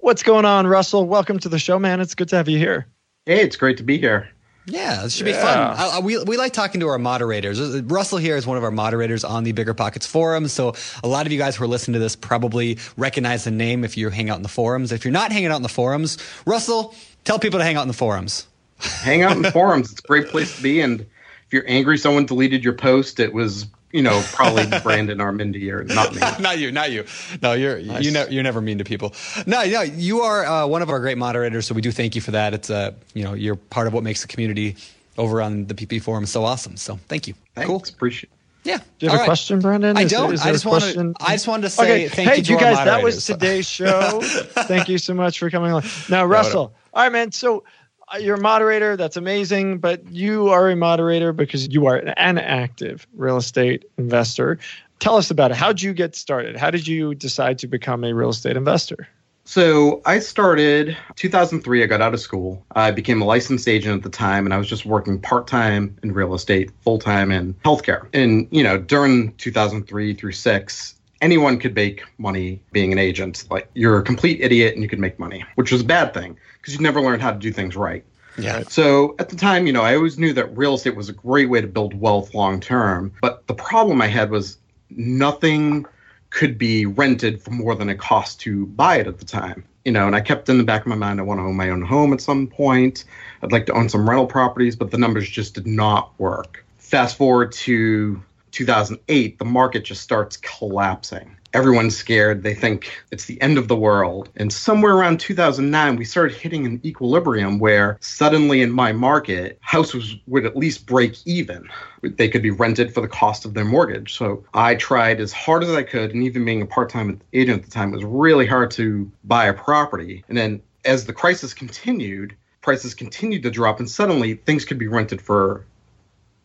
What's 0.00 0.22
going 0.22 0.44
on, 0.44 0.66
Russell? 0.66 1.06
Welcome 1.06 1.38
to 1.38 1.48
the 1.48 1.58
show, 1.58 1.78
man. 1.78 2.00
It's 2.00 2.14
good 2.14 2.28
to 2.28 2.36
have 2.36 2.48
you 2.48 2.58
here. 2.58 2.86
Hey, 3.24 3.40
it's 3.40 3.56
great 3.56 3.78
to 3.78 3.82
be 3.82 3.96
here. 3.96 4.28
Yeah, 4.66 5.02
this 5.02 5.14
should 5.14 5.26
be 5.26 5.32
fun. 5.32 5.58
I, 5.58 5.96
I, 5.96 5.98
we, 6.00 6.22
we 6.22 6.38
like 6.38 6.54
talking 6.54 6.80
to 6.80 6.88
our 6.88 6.98
moderators. 6.98 7.60
Uh, 7.60 7.82
Russell 7.84 8.18
here 8.18 8.36
is 8.36 8.46
one 8.46 8.56
of 8.56 8.64
our 8.64 8.70
moderators 8.70 9.22
on 9.22 9.44
the 9.44 9.52
Bigger 9.52 9.74
Pockets 9.74 10.06
forum. 10.06 10.48
So 10.48 10.74
a 11.02 11.08
lot 11.08 11.26
of 11.26 11.32
you 11.32 11.38
guys 11.38 11.56
who 11.56 11.64
are 11.64 11.68
listening 11.68 11.94
to 11.94 11.98
this 11.98 12.16
probably 12.16 12.78
recognize 12.96 13.44
the 13.44 13.50
name 13.50 13.84
if 13.84 13.96
you 13.98 14.08
hang 14.08 14.30
out 14.30 14.36
in 14.36 14.42
the 14.42 14.48
forums. 14.48 14.90
If 14.90 15.04
you're 15.04 15.12
not 15.12 15.32
hanging 15.32 15.50
out 15.50 15.56
in 15.56 15.62
the 15.62 15.68
forums, 15.68 16.16
Russell, 16.46 16.94
tell 17.24 17.38
people 17.38 17.58
to 17.58 17.64
hang 17.64 17.76
out 17.76 17.82
in 17.82 17.88
the 17.88 17.94
forums. 17.94 18.46
Hang 18.78 19.22
out 19.22 19.36
in 19.36 19.42
the 19.42 19.52
forums. 19.52 19.92
It's 19.92 20.00
a 20.00 20.06
great 20.06 20.28
place 20.28 20.56
to 20.56 20.62
be. 20.62 20.80
And 20.80 21.00
if 21.00 21.52
you're 21.52 21.64
angry 21.68 21.98
someone 21.98 22.24
deleted 22.24 22.64
your 22.64 22.74
post, 22.74 23.20
it 23.20 23.34
was, 23.34 23.66
you 23.94 24.02
know, 24.02 24.22
probably 24.32 24.66
Brandon 24.80 25.20
or 25.20 25.32
Mindy 25.32 25.70
or 25.70 25.84
not 25.84 26.12
me. 26.14 26.20
not 26.40 26.58
you, 26.58 26.72
not 26.72 26.90
you. 26.90 27.06
No, 27.40 27.52
you're 27.54 27.78
you 27.78 28.10
ne- 28.10 28.28
you're 28.28 28.42
never 28.42 28.60
mean 28.60 28.78
to 28.78 28.84
people. 28.84 29.14
No, 29.46 29.64
no, 29.64 29.82
you 29.82 30.22
are 30.22 30.44
uh, 30.44 30.66
one 30.66 30.82
of 30.82 30.90
our 30.90 31.00
great 31.00 31.16
moderators, 31.16 31.66
so 31.68 31.74
we 31.74 31.80
do 31.80 31.92
thank 31.92 32.16
you 32.16 32.20
for 32.20 32.32
that. 32.32 32.54
It's 32.54 32.70
uh, 32.70 32.92
you 33.14 33.22
know, 33.24 33.34
you're 33.34 33.56
part 33.56 33.86
of 33.86 33.92
what 33.94 34.02
makes 34.02 34.22
the 34.22 34.28
community 34.28 34.76
over 35.16 35.40
on 35.40 35.66
the 35.66 35.74
BP 35.74 36.02
forum 36.02 36.26
so 36.26 36.44
awesome. 36.44 36.76
So 36.76 36.96
thank 37.08 37.28
you. 37.28 37.34
Thanks. 37.54 37.68
Cool. 37.68 37.84
Appreciate 37.88 38.30
Yeah. 38.64 38.78
Do 38.78 39.06
you 39.06 39.10
have 39.10 39.12
All 39.12 39.16
a 39.16 39.18
right. 39.20 39.26
question, 39.26 39.60
Brandon? 39.60 39.96
I 39.96 40.04
don't. 40.04 40.34
is 40.34 40.40
I 40.40 40.46
there 40.46 40.52
a 40.52 40.54
just 40.56 40.66
want 40.66 40.82
to. 40.82 40.86
question? 40.86 41.14
I 41.20 41.32
just 41.34 41.46
wanted 41.48 41.62
to 41.62 41.70
say 41.70 41.84
Okay, 42.06 42.08
thank 42.08 42.30
hey, 42.30 42.36
you 42.38 42.42
to 42.44 42.52
you 42.52 42.58
our 42.58 42.62
guys, 42.64 42.84
that 42.86 43.02
was 43.02 43.24
today's 43.24 43.68
show. 43.68 44.20
Thank 44.22 44.88
you 44.88 44.98
so 44.98 45.14
much 45.14 45.38
for 45.38 45.50
coming 45.50 45.70
along. 45.70 45.84
Now, 46.10 46.24
Russell, 46.26 46.74
all 46.92 47.02
right, 47.04 47.12
man. 47.12 47.32
So 47.32 47.64
Uh, 48.14 48.18
you're 48.18 48.36
a 48.36 48.40
moderator. 48.40 48.96
That's 48.96 49.16
amazing. 49.16 49.78
But 49.78 50.06
you 50.12 50.48
are 50.48 50.70
a 50.70 50.76
moderator 50.76 51.32
because 51.32 51.68
you 51.68 51.86
are 51.86 51.96
an 51.96 52.38
active 52.38 53.06
real 53.14 53.36
estate 53.36 53.84
investor. 53.98 54.58
Tell 55.00 55.16
us 55.16 55.30
about 55.30 55.50
it. 55.50 55.56
How 55.56 55.68
did 55.68 55.82
you 55.82 55.92
get 55.92 56.14
started? 56.14 56.56
How 56.56 56.70
did 56.70 56.86
you 56.86 57.14
decide 57.14 57.58
to 57.58 57.66
become 57.66 58.04
a 58.04 58.14
real 58.14 58.30
estate 58.30 58.56
investor? 58.56 59.08
So 59.46 60.00
I 60.06 60.20
started 60.20 60.96
2003. 61.16 61.82
I 61.82 61.86
got 61.86 62.00
out 62.00 62.14
of 62.14 62.20
school. 62.20 62.64
I 62.74 62.92
became 62.92 63.20
a 63.20 63.26
licensed 63.26 63.68
agent 63.68 63.96
at 63.96 64.02
the 64.02 64.16
time, 64.16 64.46
and 64.46 64.54
I 64.54 64.58
was 64.58 64.68
just 64.68 64.86
working 64.86 65.20
part 65.20 65.46
time 65.46 65.98
in 66.02 66.12
real 66.12 66.34
estate, 66.34 66.70
full 66.80 66.98
time 66.98 67.30
in 67.30 67.52
healthcare. 67.64 68.06
And 68.14 68.48
you 68.50 68.62
know, 68.62 68.78
during 68.78 69.34
2003 69.34 70.14
through 70.14 70.32
six, 70.32 70.94
anyone 71.24 71.58
could 71.58 71.74
make 71.74 72.02
money 72.18 72.60
being 72.70 72.92
an 72.92 72.98
agent. 72.98 73.44
Like 73.50 73.68
you're 73.74 73.98
a 73.98 74.02
complete 74.02 74.42
idiot 74.42 74.74
and 74.74 74.82
you 74.82 74.88
could 74.88 74.98
make 74.98 75.18
money, 75.18 75.42
which 75.54 75.72
was 75.72 75.80
a 75.80 75.84
bad 75.84 76.12
thing 76.12 76.36
because 76.60 76.74
you 76.74 76.80
never 76.80 77.00
learned 77.00 77.22
how 77.22 77.32
to 77.32 77.38
do 77.38 77.50
things 77.50 77.74
right. 77.74 78.04
Yeah. 78.36 78.64
So 78.68 79.14
at 79.18 79.30
the 79.30 79.36
time, 79.36 79.66
you 79.66 79.72
know, 79.72 79.80
I 79.82 79.94
always 79.94 80.18
knew 80.18 80.34
that 80.34 80.54
real 80.56 80.74
estate 80.74 80.96
was 80.96 81.08
a 81.08 81.14
great 81.14 81.48
way 81.48 81.62
to 81.62 81.66
build 81.66 81.98
wealth 81.98 82.34
long 82.34 82.60
term. 82.60 83.12
But 83.22 83.46
the 83.46 83.54
problem 83.54 84.02
I 84.02 84.06
had 84.08 84.30
was 84.30 84.58
nothing 84.90 85.86
could 86.28 86.58
be 86.58 86.84
rented 86.84 87.40
for 87.40 87.52
more 87.52 87.74
than 87.74 87.88
it 87.88 87.98
cost 87.98 88.40
to 88.40 88.66
buy 88.66 88.96
it 88.98 89.06
at 89.06 89.18
the 89.18 89.24
time. 89.24 89.64
You 89.86 89.92
know, 89.92 90.06
and 90.06 90.16
I 90.16 90.20
kept 90.20 90.48
in 90.48 90.58
the 90.58 90.64
back 90.64 90.82
of 90.82 90.88
my 90.88 90.96
mind, 90.96 91.20
I 91.20 91.22
want 91.22 91.38
to 91.38 91.44
own 91.44 91.56
my 91.56 91.70
own 91.70 91.82
home 91.82 92.12
at 92.12 92.20
some 92.20 92.46
point. 92.46 93.04
I'd 93.42 93.52
like 93.52 93.66
to 93.66 93.72
own 93.72 93.88
some 93.88 94.08
rental 94.08 94.26
properties, 94.26 94.76
but 94.76 94.90
the 94.90 94.98
numbers 94.98 95.28
just 95.28 95.54
did 95.54 95.66
not 95.66 96.12
work. 96.18 96.64
Fast 96.78 97.16
forward 97.16 97.52
to 97.52 98.22
2008, 98.54 99.38
the 99.38 99.44
market 99.44 99.84
just 99.84 100.02
starts 100.02 100.36
collapsing 100.38 101.36
everyone's 101.54 101.96
scared. 101.96 102.42
They 102.42 102.52
think 102.52 102.90
it's 103.12 103.26
the 103.26 103.40
end 103.40 103.56
of 103.56 103.68
the 103.68 103.76
world. 103.76 104.28
And 104.36 104.52
somewhere 104.52 104.94
around 104.94 105.20
2009, 105.20 105.96
we 105.96 106.04
started 106.04 106.36
hitting 106.36 106.66
an 106.66 106.80
equilibrium 106.84 107.60
where 107.60 107.96
suddenly 108.00 108.60
in 108.60 108.72
my 108.72 108.92
market, 108.92 109.58
houses 109.62 110.16
would 110.26 110.44
at 110.44 110.56
least 110.56 110.84
break 110.84 111.16
even. 111.26 111.68
They 112.02 112.28
could 112.28 112.42
be 112.42 112.50
rented 112.50 112.92
for 112.92 113.00
the 113.00 113.08
cost 113.08 113.44
of 113.44 113.54
their 113.54 113.64
mortgage. 113.64 114.14
So 114.14 114.44
I 114.52 114.74
tried 114.74 115.20
as 115.20 115.32
hard 115.32 115.62
as 115.62 115.70
I 115.70 115.84
could, 115.84 116.12
and 116.12 116.24
even 116.24 116.44
being 116.44 116.60
a 116.60 116.66
part 116.66 116.90
time 116.90 117.20
agent 117.32 117.60
at 117.60 117.64
the 117.64 117.70
time, 117.70 117.92
it 117.92 117.96
was 117.96 118.04
really 118.04 118.46
hard 118.46 118.72
to 118.72 119.10
buy 119.22 119.46
a 119.46 119.54
property. 119.54 120.24
And 120.28 120.36
then 120.36 120.60
as 120.84 121.06
the 121.06 121.12
crisis 121.12 121.54
continued, 121.54 122.36
prices 122.60 122.94
continued 122.94 123.44
to 123.44 123.50
drop, 123.50 123.78
and 123.78 123.88
suddenly 123.88 124.34
things 124.34 124.64
could 124.64 124.78
be 124.78 124.88
rented 124.88 125.22
for 125.22 125.64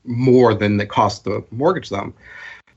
more 0.10 0.54
than 0.54 0.78
the 0.78 0.86
cost 0.86 1.24
to 1.24 1.46
mortgage 1.52 1.90
them. 1.90 2.14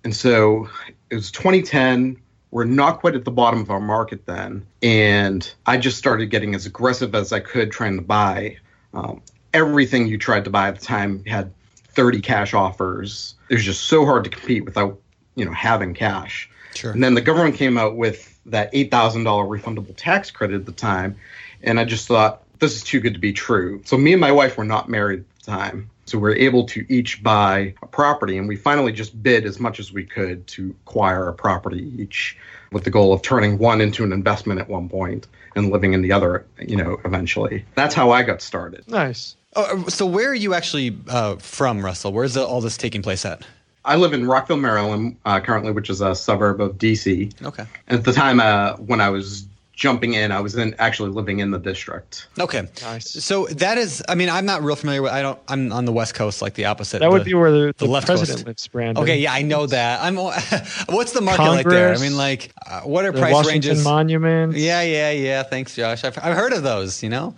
And 0.05 0.15
so 0.15 0.69
it 1.11 1.15
was 1.15 1.31
2010. 1.31 2.19
We're 2.51 2.65
not 2.65 3.01
quite 3.01 3.15
at 3.15 3.25
the 3.25 3.31
bottom 3.31 3.61
of 3.61 3.71
our 3.71 3.81
market 3.81 4.27
then. 4.27 4.67
And 4.83 5.53
I 5.65 5.79
just 5.79 5.97
started 5.97 6.27
getting 6.27 6.55
as 6.55 6.67
aggressive 6.67 7.15
as 7.15 7.33
I 7.33 7.41
could 7.41 7.73
trying 7.73 7.97
to 7.97 8.03
buy. 8.03 8.59
Um, 8.93 9.23
everything 9.55 10.07
you 10.07 10.19
tried 10.19 10.45
to 10.45 10.51
buy 10.51 10.69
at 10.69 10.79
the 10.79 10.85
time 10.85 11.25
had 11.25 11.53
30 11.75 12.21
cash 12.21 12.53
offers. 12.53 13.35
It 13.49 13.55
was 13.55 13.65
just 13.65 13.85
so 13.85 14.05
hard 14.05 14.25
to 14.25 14.31
compete 14.31 14.65
without, 14.65 14.99
you 15.35 15.45
know, 15.45 15.53
having 15.53 15.95
cash. 15.95 16.51
Sure. 16.75 16.93
And 16.93 17.03
then 17.03 17.15
the 17.15 17.21
government 17.21 17.55
came 17.55 17.79
out 17.79 17.97
with 17.97 18.39
that 18.47 18.73
$8,000 18.73 19.25
refundable 19.25 19.95
tax 19.97 20.31
credit 20.31 20.57
at 20.57 20.67
the 20.67 20.73
time. 20.73 21.17
And 21.63 21.81
I 21.81 21.85
just 21.85 22.09
thought, 22.09 22.43
this 22.59 22.77
is 22.77 22.83
too 22.83 23.01
good 23.01 23.15
to 23.15 23.21
be 23.21 23.33
true. 23.33 23.81
So 23.85 23.97
me 23.97 24.13
and 24.13 24.21
my 24.21 24.33
wife 24.33 24.57
were 24.57 24.65
not 24.65 24.89
married 24.89 25.21
at 25.21 25.39
the 25.39 25.51
time. 25.51 25.91
So 26.13 26.19
we're 26.19 26.37
able 26.37 26.65
to 26.65 26.85
each 26.91 27.23
buy 27.23 27.73
a 27.81 27.87
property, 27.87 28.37
and 28.37 28.47
we 28.47 28.55
finally 28.55 28.93
just 28.93 29.23
bid 29.23 29.47
as 29.47 29.59
much 29.59 29.81
as 29.81 29.95
we 29.95 30.05
could 30.05 30.47
to 30.49 30.77
acquire 30.85 31.27
a 31.27 31.33
property 31.33 31.91
each, 31.97 32.37
with 32.71 32.85
the 32.85 32.91
goal 32.91 33.15
of 33.15 33.23
turning 33.23 33.57
one 33.57 33.81
into 33.81 34.05
an 34.05 34.13
investment 34.13 34.61
at 34.61 34.69
one 34.69 34.91
point 34.91 35.27
and 35.57 35.71
living 35.71 35.95
in 35.95 36.03
the 36.03 36.13
other, 36.13 36.45
you 36.59 36.77
know, 36.77 37.01
eventually. 37.07 37.65
That's 37.77 37.95
how 37.95 38.11
I 38.11 38.25
got 38.25 38.43
started. 38.43 38.87
Nice. 38.91 39.37
Oh, 39.57 39.87
so 39.89 40.05
where 40.05 40.29
are 40.29 40.35
you 40.35 40.53
actually 40.53 40.95
uh, 41.09 41.37
from, 41.37 41.83
Russell? 41.83 42.13
Where's 42.13 42.35
the, 42.35 42.45
all 42.45 42.61
this 42.61 42.77
taking 42.77 43.01
place 43.01 43.25
at? 43.25 43.41
I 43.83 43.97
live 43.97 44.13
in 44.13 44.27
Rockville, 44.27 44.59
Maryland, 44.59 45.17
uh, 45.25 45.41
currently, 45.41 45.73
which 45.73 45.89
is 45.89 46.03
a 46.03 46.15
suburb 46.15 46.61
of 46.61 46.77
DC. 46.77 47.43
Okay. 47.43 47.65
At 47.89 48.05
the 48.05 48.13
time 48.13 48.39
uh, 48.39 48.77
when 48.77 49.01
I 49.01 49.09
was 49.09 49.47
jumping 49.73 50.15
in. 50.15 50.31
I 50.33 50.41
was 50.41 50.55
in 50.57 50.75
actually 50.79 51.11
living 51.11 51.39
in 51.41 51.51
the 51.51 51.59
district. 51.59 52.29
Okay. 52.39 52.69
Nice. 52.83 53.11
So 53.25 53.47
that 53.47 53.79
is, 53.79 54.03
I 54.09 54.15
mean, 54.15 54.29
I'm 54.29 54.45
not 54.47 54.63
real 54.63 54.77
familiar 54.77 55.03
with. 55.03 55.13
I 55.13 55.23
don't. 55.23 55.39
I'm 55.49 55.73
on 55.73 55.85
the 55.85 55.93
West 55.93 56.15
Coast, 56.15 56.43
like 56.43 56.55
the 56.55 56.67
opposite. 56.67 57.01
That 57.01 57.11
would 57.11 57.23
the- 57.23 57.27
be 57.27 57.35
where 57.35 57.51
the, 57.51 57.75
the, 57.77 57.87
left 57.87 58.07
president 58.07 58.39
coast. 58.39 58.47
lives, 58.47 58.69
Brandon. 58.69 59.03
Okay, 59.03 59.19
yeah, 59.19 59.33
I 59.33 59.43
know 59.43 59.67
that. 59.67 60.03
I'm. 60.03 60.17
What's 60.87 61.13
the 61.13 61.21
market 61.23 61.43
like 61.43 61.67
there? 61.67 61.95
I 61.95 61.99
mean, 61.99 62.17
like, 62.17 62.53
uh, 62.67 62.81
what 62.83 63.05
are 63.05 63.13
The 63.13 63.21
price 63.21 63.33
Washington 63.35 63.69
ranges? 63.71 63.85
Monument. 63.85 64.57
Yeah, 64.57 64.83
yeah, 64.83 65.11
yeah. 65.11 65.43
Thanks, 65.43 65.75
Josh. 65.75 66.05
I've, 66.05 66.19
I've 66.19 66.37
heard 66.37 66.53
of 66.53 66.63
those. 66.63 67.03
You 67.03 67.09
know. 67.09 67.35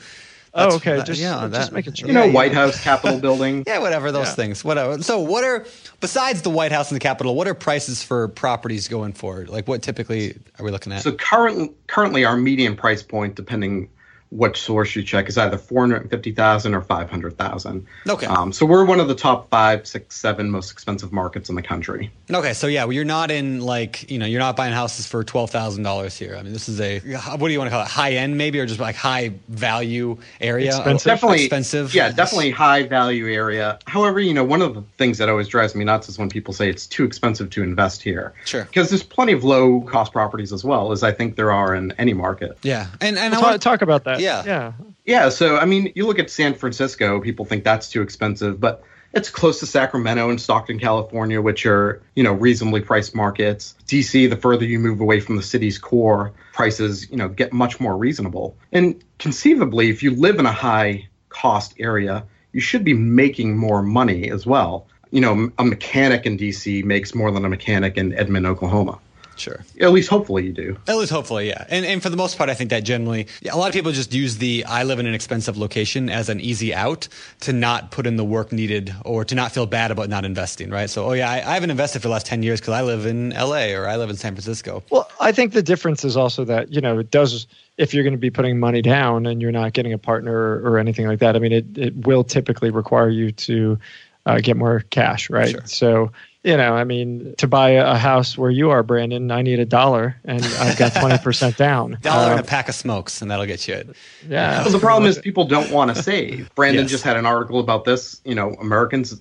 Oh, 0.57 0.59
That's- 0.59 0.77
okay. 0.77 0.97
that- 0.99 1.07
Just, 1.07 1.21
yeah, 1.21 1.49
just 1.49 1.51
that- 1.53 1.73
making 1.73 1.95
sure. 1.95 2.07
You 2.07 2.15
know, 2.15 2.25
Yeah, 2.27 2.33
White 2.33 2.53
yeah. 2.53 2.59
House, 2.67 2.81
Capitol 2.81 3.19
building. 3.19 3.65
Yeah, 3.67 3.81
whatever 3.81 4.13
those 4.13 4.29
Yeah. 4.29 4.35
things. 4.35 4.65
Whatever. 4.65 5.03
So, 5.03 5.19
what 5.19 5.43
are 5.43 5.67
besides 6.01 6.43
the 6.43 6.51
White 6.51 6.73
House 6.73 6.91
and 6.91 6.97
the 6.97 7.01
Capitol? 7.01 7.35
What 7.35 7.49
are 7.49 7.55
prices 7.55 8.03
for 8.03 8.29
properties 8.29 8.89
going 8.89 9.13
for? 9.13 9.45
Like, 9.47 9.69
what 9.69 9.83
typically 9.83 10.39
are 10.59 10.65
we 10.65 10.71
looking 10.71 10.93
at? 10.93 11.03
So 11.03 11.13
current, 11.13 11.73
currently, 11.87 12.25
our 12.25 12.37
median 12.37 12.77
price 12.77 13.03
point, 13.03 13.35
depending 13.35 13.89
which 14.35 14.61
source 14.61 14.97
you 14.97 15.03
check, 15.03 15.29
is 15.29 15.39
either 15.39 15.57
four 15.57 15.83
hundred 15.83 16.11
fifty 16.11 16.33
thousand 16.33 16.75
or 16.75 16.83
five 16.83 17.09
hundred 17.09 17.39
thousand. 17.39 17.87
Okay. 18.09 18.27
Um, 18.27 18.53
so 18.53 18.67
we're 18.67 18.85
one 18.85 18.99
of 18.99 19.07
the 19.07 19.15
top 19.15 19.49
five, 19.49 19.87
six, 19.87 20.17
seven 20.17 20.51
most 20.51 20.73
expensive 20.73 21.13
markets 21.13 21.49
in 21.49 21.55
the 21.55 21.63
country. 21.63 22.11
Okay, 22.31 22.53
so 22.53 22.67
yeah, 22.67 22.85
well, 22.85 22.93
you're 22.93 23.05
not 23.05 23.31
in 23.31 23.61
like 23.61 24.11
you 24.11 24.19
know 24.19 24.27
you're 24.27 24.41
not 24.41 24.57
buying 24.57 24.73
houses 24.73 25.07
for 25.07 25.23
twelve 25.23 25.51
thousand 25.51 25.85
dollars 25.85 26.19
here. 26.19 26.37
I 26.37 26.43
mean, 26.43 26.53
this 26.53 26.69
is 26.69 26.81
a 26.81 26.99
what 27.01 27.47
do 27.47 27.53
you 27.53 27.59
want 27.59 27.69
to 27.69 27.71
call 27.71 27.83
it? 27.83 27.89
High 27.89 28.15
end 28.15 28.37
maybe, 28.37 28.59
or 28.59 28.67
just 28.67 28.81
like 28.81 28.97
high 28.97 29.33
value 29.49 30.19
area? 30.41 30.77
Expensive. 30.77 31.07
Definitely 31.07 31.45
expensive. 31.45 31.95
Yeah, 31.95 32.11
definitely 32.11 32.51
high 32.51 32.83
value 32.83 33.29
area. 33.29 33.79
However, 33.87 34.19
you 34.19 34.35
know, 34.35 34.45
one 34.45 34.63
of 34.63 34.75
the 34.75 34.83
things 34.99 35.19
that 35.19 35.29
always 35.29 35.47
drives 35.47 35.77
me 35.77 35.85
nuts 35.85 36.09
is 36.09 36.19
when 36.19 36.29
people 36.29 36.53
say 36.53 36.69
it's 36.69 36.87
too 36.87 37.05
expensive 37.05 37.51
to 37.51 37.63
invest 37.63 38.03
here. 38.03 38.33
Sure. 38.45 38.65
Because 38.65 38.91
there's 38.91 39.05
plenty 39.05 39.33
of 39.33 39.45
low 39.45 39.83
cost 39.83 40.13
properties 40.13 40.53
as 40.53 40.65
well, 40.65 40.91
as 40.91 41.05
I 41.05 41.13
think 41.13 41.37
there 41.37 41.53
are 41.53 41.75
in 41.75 41.93
any 41.99 42.15
market. 42.15 42.59
Yeah, 42.63 42.89
and 43.01 43.17
and 43.17 43.33
I 43.33 43.41
want 43.41 43.53
to 43.53 43.59
talk 43.59 43.81
about 43.81 44.03
that. 44.05 44.19
Yeah. 44.19 44.24
Yeah. 44.25 44.73
Yeah, 45.05 45.29
so 45.29 45.57
I 45.59 45.65
mean, 45.65 45.93
you 45.95 46.07
look 46.07 46.19
at 46.19 46.31
San 46.31 46.55
Francisco, 46.55 47.21
people 47.21 47.45
think 47.45 47.65
that's 47.65 47.89
too 47.89 48.03
expensive, 48.03 48.61
but 48.61 48.83
it's 49.15 49.31
close 49.31 49.61
to 49.61 49.67
Sacramento 49.67 50.29
and 50.29 50.41
Stockton, 50.41 50.79
California, 50.81 51.41
which 51.41 51.67
are, 51.67 52.03
you 52.17 52.25
know, 52.25 52.33
reasonably 52.33 52.81
priced 52.81 53.15
markets. 53.15 53.77
DC, 53.87 54.29
the 54.29 54.37
further 54.37 54.65
you 54.65 54.81
move 54.81 55.01
away 55.01 55.21
from 55.21 55.37
the 55.37 55.43
city's 55.43 55.79
core, 55.79 56.33
prices, 56.53 57.09
you 57.11 57.17
know, 57.17 57.29
get 57.29 57.53
much 57.53 57.79
more 57.79 57.97
reasonable. 57.97 58.57
And 58.73 59.03
conceivably, 59.19 59.89
if 59.91 60.03
you 60.03 60.11
live 60.11 60.39
in 60.39 60.47
a 60.47 60.53
high 60.53 61.09
cost 61.29 61.75
area, 61.79 62.25
you 62.53 62.61
should 62.61 62.85
be 62.85 62.95
making 62.95 63.57
more 63.57 63.83
money 63.83 64.31
as 64.31 64.47
well. 64.47 64.89
You 65.13 65.21
know, 65.21 65.51
a 65.59 65.65
mechanic 65.65 66.27
in 66.27 66.37
DC 66.37 66.83
makes 66.83 67.15
more 67.15 67.31
than 67.31 67.45
a 67.45 67.49
mechanic 67.49 67.97
in 67.97 68.13
Edmond, 68.15 68.47
Oklahoma. 68.47 68.99
Sure. 69.37 69.65
At 69.81 69.93
least 69.93 70.09
hopefully 70.09 70.47
you 70.47 70.53
do. 70.53 70.77
At 70.87 70.97
least 70.97 71.13
hopefully, 71.13 71.49
yeah. 71.49 71.65
And 71.69 71.85
and 71.85 72.03
for 72.03 72.09
the 72.09 72.17
most 72.17 72.39
part, 72.39 72.51
I 72.51 72.55
think 72.55 72.71
that 72.71 72.81
generally, 72.81 73.27
a 73.51 73.57
lot 73.57 73.69
of 73.69 73.75
people 73.75 73.93
just 73.93 74.13
use 74.13 74.39
the 74.39 74.65
I 74.67 74.85
live 74.85 74.99
in 74.99 75.07
an 75.07 75.15
expensive 75.15 75.57
location 75.57 76.09
as 76.09 76.29
an 76.29 76.41
easy 76.41 76.75
out 76.75 77.09
to 77.41 77.53
not 77.53 77.91
put 77.91 78.07
in 78.07 78.17
the 78.17 78.25
work 78.25 78.53
needed 78.53 78.95
or 79.05 79.25
to 79.25 79.35
not 79.35 79.53
feel 79.53 79.67
bad 79.67 79.91
about 79.91 80.09
not 80.09 80.25
investing, 80.25 80.71
right? 80.71 80.89
So, 80.89 81.07
oh 81.07 81.13
yeah, 81.13 81.31
I, 81.31 81.37
I 81.37 81.55
haven't 81.55 81.71
invested 81.71 82.01
for 82.01 82.09
the 82.09 82.13
last 82.13 82.27
ten 82.27 82.43
years 82.43 82.61
because 82.61 82.75
I 82.75 82.83
live 82.83 83.07
in 83.07 83.33
L.A. 83.33 83.75
or 83.75 83.89
I 83.89 83.97
live 83.97 84.11
in 84.11 84.17
San 84.17 84.35
Francisco. 84.35 84.83
Well, 84.91 85.11
I 85.21 85.33
think 85.33 85.53
the 85.53 85.63
difference 85.63 86.05
is 86.05 86.17
also 86.17 86.45
that 86.45 86.73
you 86.73 86.81
know 86.81 86.99
it 86.99 87.11
does 87.11 87.47
if 87.77 87.93
you're 87.93 88.05
going 88.05 88.13
to 88.15 88.19
be 88.19 88.31
putting 88.31 88.59
money 88.59 88.83
down 88.83 89.27
and 89.27 89.43
you're 89.43 89.53
not 89.53 89.73
getting 89.73 89.93
a 89.93 89.99
partner 89.99 90.61
or 90.61 90.79
anything 90.79 91.07
like 91.07 91.19
that. 91.21 91.37
I 91.37 91.39
mean, 91.39 91.53
it 91.53 91.79
it 91.79 92.07
will 92.07 92.25
typically 92.25 92.71
require 92.71 93.09
you 93.09 93.33
to 93.33 93.79
uh, 94.27 94.41
get 94.41 94.57
more 94.57 94.81
cash, 94.91 95.31
right? 95.31 95.51
Sure. 95.51 95.63
So 95.65 96.13
you 96.45 96.57
know, 96.57 96.75
I 96.75 96.85
mean, 96.85 97.35
to 97.39 97.49
buy 97.49 97.71
a 97.71 97.97
house 97.97 98.37
where 98.37 98.51
you 98.51 98.71
are, 98.71 98.83
Brandon, 98.83 99.31
I 99.31 99.43
need 99.43 99.59
a 99.59 99.65
dollar 99.65 100.17
and 100.25 100.45
I've 100.45 100.77
got 100.77 100.95
twenty 100.95 101.19
percent 101.19 101.57
down. 101.57 101.99
Dollar 102.03 102.33
and 102.33 102.41
Uh, 102.41 102.43
a 102.43 102.47
pack 102.47 102.69
of 102.69 102.75
smokes, 102.75 103.23
and 103.23 103.31
that'll 103.31 103.47
get 103.47 103.67
you 103.67 103.75
it. 103.75 103.97
yeah. 104.29 104.63
Well, 104.63 104.71
the 104.73 104.79
problem 104.79 105.09
is 105.09 105.19
people 105.19 105.47
don't 105.47 105.71
want 105.71 105.95
to 105.97 106.03
save. 106.03 106.51
Brandon 106.55 106.83
Yes. 106.85 106.91
just 106.91 107.05
had 107.05 107.17
an 107.17 107.27
article 107.27 107.59
about 107.61 107.85
this. 107.85 108.21
You 108.25 108.35
know, 108.35 108.51
Americans, 108.61 109.21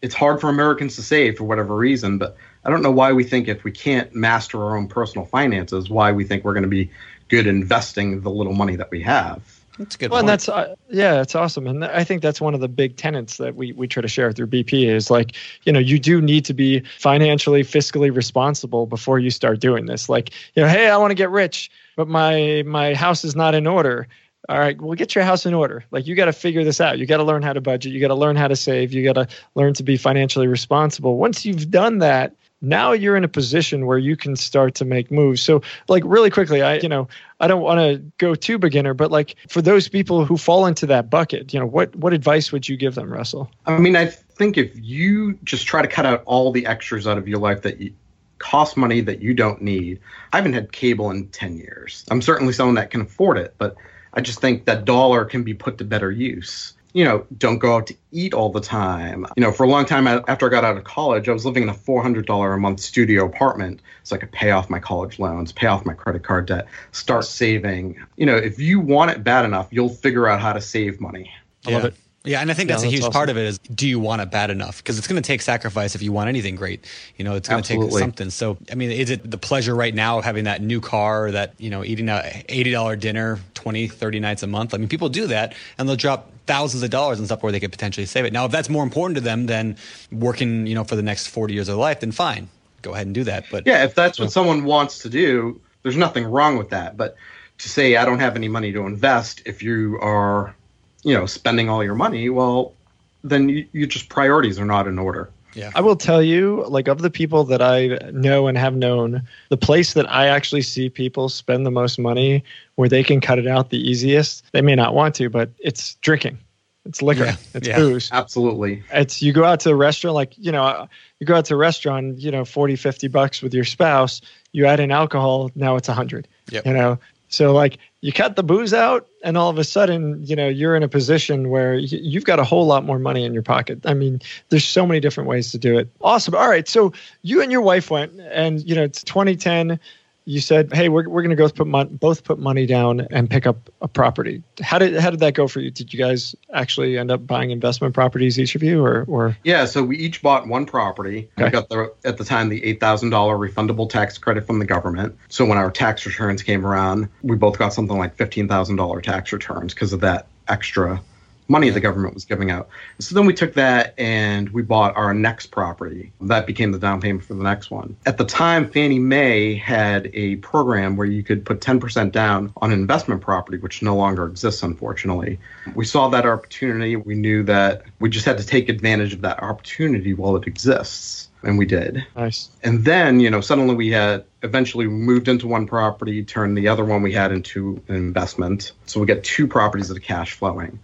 it's 0.00 0.14
hard 0.14 0.40
for 0.40 0.48
Americans 0.48 0.96
to 0.96 1.02
save 1.02 1.36
for 1.36 1.44
whatever 1.44 1.74
reason, 1.74 2.18
but 2.18 2.36
I 2.64 2.70
don't 2.70 2.82
know 2.82 2.90
why 2.92 3.12
we 3.12 3.24
think 3.24 3.48
if 3.48 3.64
we 3.64 3.72
can't 3.72 4.14
master 4.14 4.62
our 4.62 4.76
own 4.76 4.86
personal 4.86 5.26
finances, 5.26 5.90
why 5.90 6.12
we 6.12 6.24
think 6.24 6.44
we're 6.44 6.54
going 6.54 6.62
to 6.62 6.68
be 6.68 6.90
good 7.28 7.46
investing 7.46 8.20
the 8.20 8.30
little 8.30 8.52
money 8.54 8.76
that 8.76 8.90
we 8.90 9.02
have. 9.02 9.42
That's 9.78 9.96
a 9.96 9.98
good. 9.98 10.10
Well, 10.10 10.20
and 10.20 10.28
that's 10.28 10.48
uh, 10.48 10.74
yeah, 10.88 11.20
it's 11.20 11.34
awesome, 11.34 11.66
and 11.66 11.84
I 11.84 12.04
think 12.04 12.22
that's 12.22 12.40
one 12.40 12.54
of 12.54 12.60
the 12.60 12.68
big 12.68 12.96
tenets 12.96 13.38
that 13.38 13.56
we 13.56 13.72
we 13.72 13.88
try 13.88 14.02
to 14.02 14.08
share 14.08 14.30
through 14.32 14.46
BP 14.46 14.88
is 14.88 15.10
like 15.10 15.34
you 15.64 15.72
know 15.72 15.80
you 15.80 15.98
do 15.98 16.20
need 16.20 16.44
to 16.44 16.54
be 16.54 16.80
financially, 16.98 17.62
fiscally 17.62 18.14
responsible 18.14 18.86
before 18.86 19.18
you 19.18 19.30
start 19.30 19.58
doing 19.58 19.86
this. 19.86 20.08
Like 20.08 20.30
you 20.54 20.62
know, 20.62 20.68
hey, 20.68 20.88
I 20.88 20.96
want 20.96 21.10
to 21.10 21.16
get 21.16 21.30
rich, 21.30 21.70
but 21.96 22.06
my 22.06 22.62
my 22.66 22.94
house 22.94 23.24
is 23.24 23.34
not 23.34 23.54
in 23.54 23.66
order. 23.66 24.06
All 24.48 24.58
right, 24.58 24.80
well, 24.80 24.94
get 24.94 25.14
your 25.14 25.24
house 25.24 25.46
in 25.46 25.54
order. 25.54 25.84
Like 25.90 26.06
you 26.06 26.14
got 26.14 26.26
to 26.26 26.32
figure 26.32 26.62
this 26.62 26.80
out. 26.80 26.98
You 26.98 27.06
got 27.06 27.16
to 27.16 27.24
learn 27.24 27.42
how 27.42 27.54
to 27.54 27.60
budget. 27.60 27.92
You 27.92 28.00
got 28.00 28.08
to 28.08 28.14
learn 28.14 28.36
how 28.36 28.46
to 28.46 28.56
save. 28.56 28.92
You 28.92 29.02
got 29.02 29.14
to 29.14 29.26
learn 29.54 29.72
to 29.74 29.82
be 29.82 29.96
financially 29.96 30.46
responsible. 30.46 31.16
Once 31.16 31.44
you've 31.46 31.70
done 31.70 31.98
that, 31.98 32.36
now 32.64 32.92
you're 32.92 33.16
in 33.16 33.24
a 33.24 33.28
position 33.28 33.86
where 33.86 33.98
you 33.98 34.16
can 34.16 34.36
start 34.36 34.74
to 34.76 34.84
make 34.84 35.10
moves. 35.10 35.42
So, 35.42 35.62
like, 35.88 36.02
really 36.06 36.30
quickly, 36.30 36.62
I, 36.62 36.76
you 36.76 36.88
know, 36.88 37.08
I 37.40 37.46
don't 37.46 37.62
want 37.62 37.78
to 37.78 37.98
go 38.18 38.34
too 38.34 38.58
beginner, 38.58 38.94
but 38.94 39.10
like 39.10 39.36
for 39.48 39.62
those 39.62 39.88
people 39.88 40.24
who 40.24 40.36
fall 40.36 40.66
into 40.66 40.86
that 40.86 41.10
bucket, 41.10 41.52
you 41.52 41.60
know, 41.60 41.66
what 41.66 41.94
what 41.96 42.12
advice 42.12 42.52
would 42.52 42.68
you 42.68 42.76
give 42.76 42.94
them, 42.94 43.12
Russell? 43.12 43.50
I 43.66 43.78
mean, 43.78 43.96
I 43.96 44.06
think 44.06 44.56
if 44.56 44.70
you 44.74 45.38
just 45.44 45.66
try 45.66 45.82
to 45.82 45.88
cut 45.88 46.06
out 46.06 46.22
all 46.26 46.52
the 46.52 46.66
extras 46.66 47.06
out 47.06 47.18
of 47.18 47.28
your 47.28 47.38
life 47.38 47.62
that 47.62 47.80
you, 47.80 47.92
cost 48.38 48.76
money 48.76 49.00
that 49.00 49.22
you 49.22 49.32
don't 49.32 49.62
need. 49.62 49.98
I 50.32 50.36
haven't 50.36 50.52
had 50.52 50.70
cable 50.70 51.10
in 51.10 51.28
10 51.28 51.56
years. 51.56 52.04
I'm 52.10 52.20
certainly 52.20 52.52
someone 52.52 52.74
that 52.74 52.90
can 52.90 53.00
afford 53.00 53.38
it, 53.38 53.54
but 53.56 53.74
I 54.12 54.20
just 54.20 54.40
think 54.40 54.66
that 54.66 54.84
dollar 54.84 55.24
can 55.24 55.44
be 55.44 55.54
put 55.54 55.78
to 55.78 55.84
better 55.84 56.10
use. 56.10 56.74
You 56.94 57.04
know, 57.04 57.26
don't 57.36 57.58
go 57.58 57.76
out 57.76 57.88
to 57.88 57.94
eat 58.12 58.32
all 58.32 58.50
the 58.50 58.60
time. 58.60 59.26
You 59.36 59.42
know, 59.42 59.52
for 59.52 59.64
a 59.64 59.68
long 59.68 59.84
time 59.84 60.06
after 60.06 60.46
I 60.46 60.48
got 60.48 60.64
out 60.64 60.76
of 60.76 60.84
college, 60.84 61.28
I 61.28 61.32
was 61.32 61.44
living 61.44 61.64
in 61.64 61.68
a 61.68 61.74
$400 61.74 62.54
a 62.54 62.58
month 62.58 62.80
studio 62.80 63.26
apartment 63.26 63.82
so 64.04 64.16
I 64.16 64.18
could 64.18 64.32
pay 64.32 64.52
off 64.52 64.70
my 64.70 64.78
college 64.78 65.18
loans, 65.18 65.52
pay 65.52 65.66
off 65.66 65.84
my 65.84 65.92
credit 65.92 66.22
card 66.22 66.46
debt, 66.46 66.66
start 66.92 67.24
saving. 67.26 68.00
You 68.16 68.26
know, 68.26 68.36
if 68.36 68.58
you 68.58 68.80
want 68.80 69.10
it 69.10 69.22
bad 69.22 69.44
enough, 69.44 69.68
you'll 69.70 69.88
figure 69.90 70.28
out 70.28 70.40
how 70.40 70.52
to 70.52 70.60
save 70.60 71.00
money. 71.00 71.30
I 71.66 71.72
love 71.72 71.84
it. 71.84 71.94
Yeah, 72.26 72.40
and 72.40 72.50
I 72.50 72.54
think 72.54 72.70
that's 72.70 72.82
Yeah, 72.82 72.88
a 72.88 72.90
that's 72.90 72.94
huge 72.94 73.02
awesome. 73.02 73.12
part 73.12 73.28
of 73.28 73.36
it 73.36 73.44
is 73.44 73.58
do 73.58 73.86
you 73.86 74.00
want 74.00 74.22
it 74.22 74.30
bad 74.30 74.50
enough? 74.50 74.78
Because 74.78 74.96
it's 74.96 75.06
going 75.06 75.20
to 75.20 75.26
take 75.26 75.42
sacrifice 75.42 75.94
if 75.94 76.00
you 76.00 76.10
want 76.10 76.28
anything 76.28 76.56
great. 76.56 76.86
You 77.18 77.24
know, 77.24 77.34
it's 77.34 77.48
going 77.48 77.62
to 77.62 77.68
take 77.68 77.92
something. 77.92 78.30
So, 78.30 78.56
I 78.72 78.76
mean, 78.76 78.90
is 78.90 79.10
it 79.10 79.30
the 79.30 79.36
pleasure 79.36 79.74
right 79.74 79.94
now 79.94 80.18
of 80.18 80.24
having 80.24 80.44
that 80.44 80.62
new 80.62 80.80
car, 80.80 81.26
or 81.26 81.32
that, 81.32 81.52
you 81.58 81.68
know, 81.68 81.84
eating 81.84 82.08
a 82.08 82.22
$80 82.48 82.98
dinner 82.98 83.40
20, 83.52 83.88
30 83.88 84.20
nights 84.20 84.42
a 84.42 84.46
month? 84.46 84.72
I 84.72 84.78
mean, 84.78 84.88
people 84.88 85.10
do 85.10 85.26
that 85.26 85.54
and 85.76 85.86
they'll 85.86 85.96
drop 85.96 86.30
thousands 86.46 86.82
of 86.82 86.90
dollars 86.90 87.18
and 87.18 87.26
stuff 87.26 87.42
where 87.42 87.52
they 87.52 87.60
could 87.60 87.72
potentially 87.72 88.06
save 88.06 88.24
it. 88.24 88.32
Now, 88.32 88.44
if 88.44 88.52
that's 88.52 88.68
more 88.68 88.82
important 88.82 89.16
to 89.16 89.20
them 89.20 89.46
than 89.46 89.76
working, 90.12 90.66
you 90.66 90.74
know, 90.74 90.84
for 90.84 90.96
the 90.96 91.02
next 91.02 91.28
40 91.28 91.54
years 91.54 91.68
of 91.68 91.74
their 91.74 91.80
life, 91.80 92.00
then 92.00 92.12
fine. 92.12 92.48
Go 92.82 92.92
ahead 92.92 93.06
and 93.06 93.14
do 93.14 93.24
that. 93.24 93.46
But 93.50 93.66
Yeah, 93.66 93.84
if 93.84 93.94
that's 93.94 94.18
what 94.18 94.30
someone 94.30 94.64
wants 94.64 94.98
to 95.00 95.08
do, 95.08 95.60
there's 95.82 95.96
nothing 95.96 96.24
wrong 96.24 96.58
with 96.58 96.70
that. 96.70 96.96
But 96.96 97.16
to 97.58 97.68
say 97.68 97.96
I 97.96 98.04
don't 98.04 98.20
have 98.20 98.36
any 98.36 98.48
money 98.48 98.72
to 98.72 98.86
invest 98.86 99.42
if 99.46 99.62
you 99.62 99.98
are, 100.00 100.54
you 101.02 101.14
know, 101.14 101.26
spending 101.26 101.68
all 101.68 101.82
your 101.82 101.94
money, 101.94 102.28
well, 102.28 102.74
then 103.22 103.48
you, 103.48 103.66
you 103.72 103.86
just 103.86 104.08
priorities 104.08 104.58
are 104.58 104.66
not 104.66 104.86
in 104.86 104.98
order. 104.98 105.30
Yeah. 105.54 105.70
I 105.74 105.80
will 105.80 105.96
tell 105.96 106.22
you, 106.22 106.64
like 106.68 106.88
of 106.88 107.00
the 107.02 107.10
people 107.10 107.44
that 107.44 107.62
I 107.62 107.98
know 108.12 108.46
and 108.46 108.56
have 108.58 108.74
known, 108.76 109.22
the 109.48 109.56
place 109.56 109.94
that 109.94 110.10
I 110.10 110.28
actually 110.28 110.62
see 110.62 110.88
people 110.88 111.28
spend 111.28 111.64
the 111.66 111.70
most 111.70 111.98
money 111.98 112.44
where 112.74 112.88
they 112.88 113.02
can 113.02 113.20
cut 113.20 113.38
it 113.38 113.46
out 113.46 113.70
the 113.70 113.78
easiest, 113.78 114.44
they 114.52 114.62
may 114.62 114.74
not 114.74 114.94
want 114.94 115.14
to, 115.16 115.28
but 115.30 115.50
it's 115.58 115.94
drinking. 115.96 116.38
It's 116.86 117.00
liquor. 117.00 117.24
Yeah, 117.24 117.36
It's 117.54 117.68
yeah. 117.68 117.76
booze. 117.76 118.10
Absolutely. 118.12 118.82
It's 118.92 119.22
you 119.22 119.32
go 119.32 119.44
out 119.44 119.60
to 119.60 119.70
a 119.70 119.74
restaurant, 119.74 120.14
like, 120.14 120.36
you 120.36 120.52
know, 120.52 120.64
uh, 120.64 120.86
you 121.18 121.26
go 121.26 121.34
out 121.36 121.46
to 121.46 121.54
a 121.54 121.56
restaurant, 121.56 122.18
you 122.18 122.30
know, 122.30 122.44
40, 122.44 122.76
50 122.76 123.08
bucks 123.08 123.40
with 123.40 123.54
your 123.54 123.64
spouse, 123.64 124.20
you 124.52 124.66
add 124.66 124.80
in 124.80 124.90
alcohol, 124.90 125.50
now 125.54 125.76
it's 125.76 125.88
a 125.88 125.94
hundred, 125.94 126.28
Yep. 126.50 126.66
you 126.66 126.74
know? 126.74 126.98
So 127.34 127.52
like 127.52 127.78
you 128.00 128.12
cut 128.12 128.36
the 128.36 128.42
booze 128.42 128.72
out 128.72 129.06
and 129.22 129.36
all 129.36 129.50
of 129.50 129.58
a 129.58 129.64
sudden, 129.64 130.22
you 130.22 130.36
know, 130.36 130.48
you're 130.48 130.76
in 130.76 130.82
a 130.82 130.88
position 130.88 131.50
where 131.50 131.74
you've 131.74 132.24
got 132.24 132.38
a 132.38 132.44
whole 132.44 132.66
lot 132.66 132.84
more 132.84 132.98
money 132.98 133.24
in 133.24 133.34
your 133.34 133.42
pocket. 133.42 133.80
I 133.84 133.94
mean, 133.94 134.20
there's 134.50 134.66
so 134.66 134.86
many 134.86 135.00
different 135.00 135.28
ways 135.28 135.50
to 135.52 135.58
do 135.58 135.78
it. 135.78 135.88
Awesome. 136.00 136.34
All 136.34 136.48
right. 136.48 136.68
So 136.68 136.92
you 137.22 137.42
and 137.42 137.50
your 137.50 137.62
wife 137.62 137.90
went 137.90 138.20
and, 138.20 138.62
you 138.68 138.74
know, 138.74 138.84
it's 138.84 139.02
2010. 139.02 139.80
You 140.26 140.40
said, 140.40 140.72
"Hey, 140.72 140.88
we're, 140.88 141.06
we're 141.08 141.20
going 141.20 141.30
to 141.30 141.36
go 141.36 141.48
put 141.50 141.66
mon- 141.66 141.96
both 141.96 142.24
put 142.24 142.38
money 142.38 142.64
down 142.64 143.06
and 143.10 143.28
pick 143.28 143.46
up 143.46 143.68
a 143.82 143.88
property." 143.88 144.42
How 144.62 144.78
did 144.78 144.96
how 144.96 145.10
did 145.10 145.20
that 145.20 145.34
go 145.34 145.46
for 145.46 145.60
you? 145.60 145.70
Did 145.70 145.92
you 145.92 145.98
guys 145.98 146.34
actually 146.54 146.96
end 146.96 147.10
up 147.10 147.26
buying 147.26 147.50
investment 147.50 147.92
properties 147.94 148.38
each 148.40 148.54
of 148.54 148.62
you, 148.62 148.82
or 148.82 149.04
or 149.06 149.36
Yeah, 149.44 149.66
so 149.66 149.82
we 149.82 149.98
each 149.98 150.22
bought 150.22 150.48
one 150.48 150.64
property. 150.64 151.28
We 151.36 151.44
Okay. 151.44 151.52
got 151.52 151.68
the 151.68 151.92
at 152.06 152.16
the 152.16 152.24
time 152.24 152.48
the 152.48 152.64
eight 152.64 152.80
thousand 152.80 153.10
dollar 153.10 153.36
refundable 153.36 153.88
tax 153.88 154.16
credit 154.16 154.46
from 154.46 154.60
the 154.60 154.64
government. 154.66 155.14
So 155.28 155.44
when 155.44 155.58
our 155.58 155.70
tax 155.70 156.06
returns 156.06 156.42
came 156.42 156.64
around, 156.66 157.08
we 157.22 157.36
both 157.36 157.58
got 157.58 157.74
something 157.74 157.98
like 157.98 158.16
fifteen 158.16 158.48
thousand 158.48 158.76
dollar 158.76 159.02
tax 159.02 159.30
returns 159.32 159.74
because 159.74 159.92
of 159.92 160.00
that 160.00 160.26
extra 160.48 161.02
money 161.48 161.70
the 161.70 161.80
government 161.80 162.14
was 162.14 162.24
giving 162.24 162.50
out. 162.50 162.68
So 162.98 163.14
then 163.14 163.26
we 163.26 163.34
took 163.34 163.54
that 163.54 163.94
and 163.98 164.48
we 164.50 164.62
bought 164.62 164.96
our 164.96 165.12
next 165.12 165.48
property. 165.48 166.12
That 166.22 166.46
became 166.46 166.72
the 166.72 166.78
down 166.78 167.00
payment 167.00 167.24
for 167.24 167.34
the 167.34 167.42
next 167.42 167.70
one. 167.70 167.96
At 168.06 168.18
the 168.18 168.24
time, 168.24 168.70
Fannie 168.70 168.98
Mae 168.98 169.54
had 169.54 170.10
a 170.14 170.36
program 170.36 170.96
where 170.96 171.06
you 171.06 171.22
could 171.22 171.44
put 171.44 171.60
10% 171.60 172.12
down 172.12 172.52
on 172.56 172.72
an 172.72 172.78
investment 172.78 173.20
property, 173.20 173.58
which 173.58 173.82
no 173.82 173.96
longer 173.96 174.26
exists, 174.26 174.62
unfortunately. 174.62 175.38
We 175.74 175.84
saw 175.84 176.08
that 176.08 176.26
opportunity. 176.26 176.96
We 176.96 177.14
knew 177.14 177.42
that 177.44 177.82
we 178.00 178.08
just 178.08 178.26
had 178.26 178.38
to 178.38 178.46
take 178.46 178.68
advantage 178.68 179.12
of 179.12 179.20
that 179.22 179.42
opportunity 179.42 180.14
while 180.14 180.36
it 180.36 180.46
exists. 180.46 181.28
And 181.42 181.58
we 181.58 181.66
did. 181.66 182.06
nice? 182.16 182.48
And 182.62 182.86
then, 182.86 183.20
you 183.20 183.28
know, 183.28 183.42
suddenly 183.42 183.74
we 183.74 183.90
had 183.90 184.24
eventually 184.42 184.86
moved 184.86 185.28
into 185.28 185.46
one 185.46 185.66
property, 185.66 186.24
turned 186.24 186.56
the 186.56 186.68
other 186.68 186.86
one 186.86 187.02
we 187.02 187.12
had 187.12 187.32
into 187.32 187.82
an 187.88 187.96
investment. 187.96 188.72
So 188.86 188.98
we 188.98 189.06
get 189.06 189.24
two 189.24 189.46
properties 189.46 189.88
that 189.88 189.96
are 189.98 190.00
cash 190.00 190.32
flowing. 190.32 190.78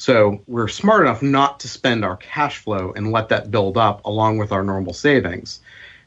So 0.00 0.40
we're 0.46 0.66
smart 0.66 1.02
enough 1.02 1.20
not 1.20 1.60
to 1.60 1.68
spend 1.68 2.06
our 2.06 2.16
cash 2.16 2.56
flow 2.56 2.90
and 2.96 3.12
let 3.12 3.28
that 3.28 3.50
build 3.50 3.76
up 3.76 4.02
along 4.06 4.38
with 4.38 4.50
our 4.50 4.64
normal 4.64 4.94
savings. 4.94 5.60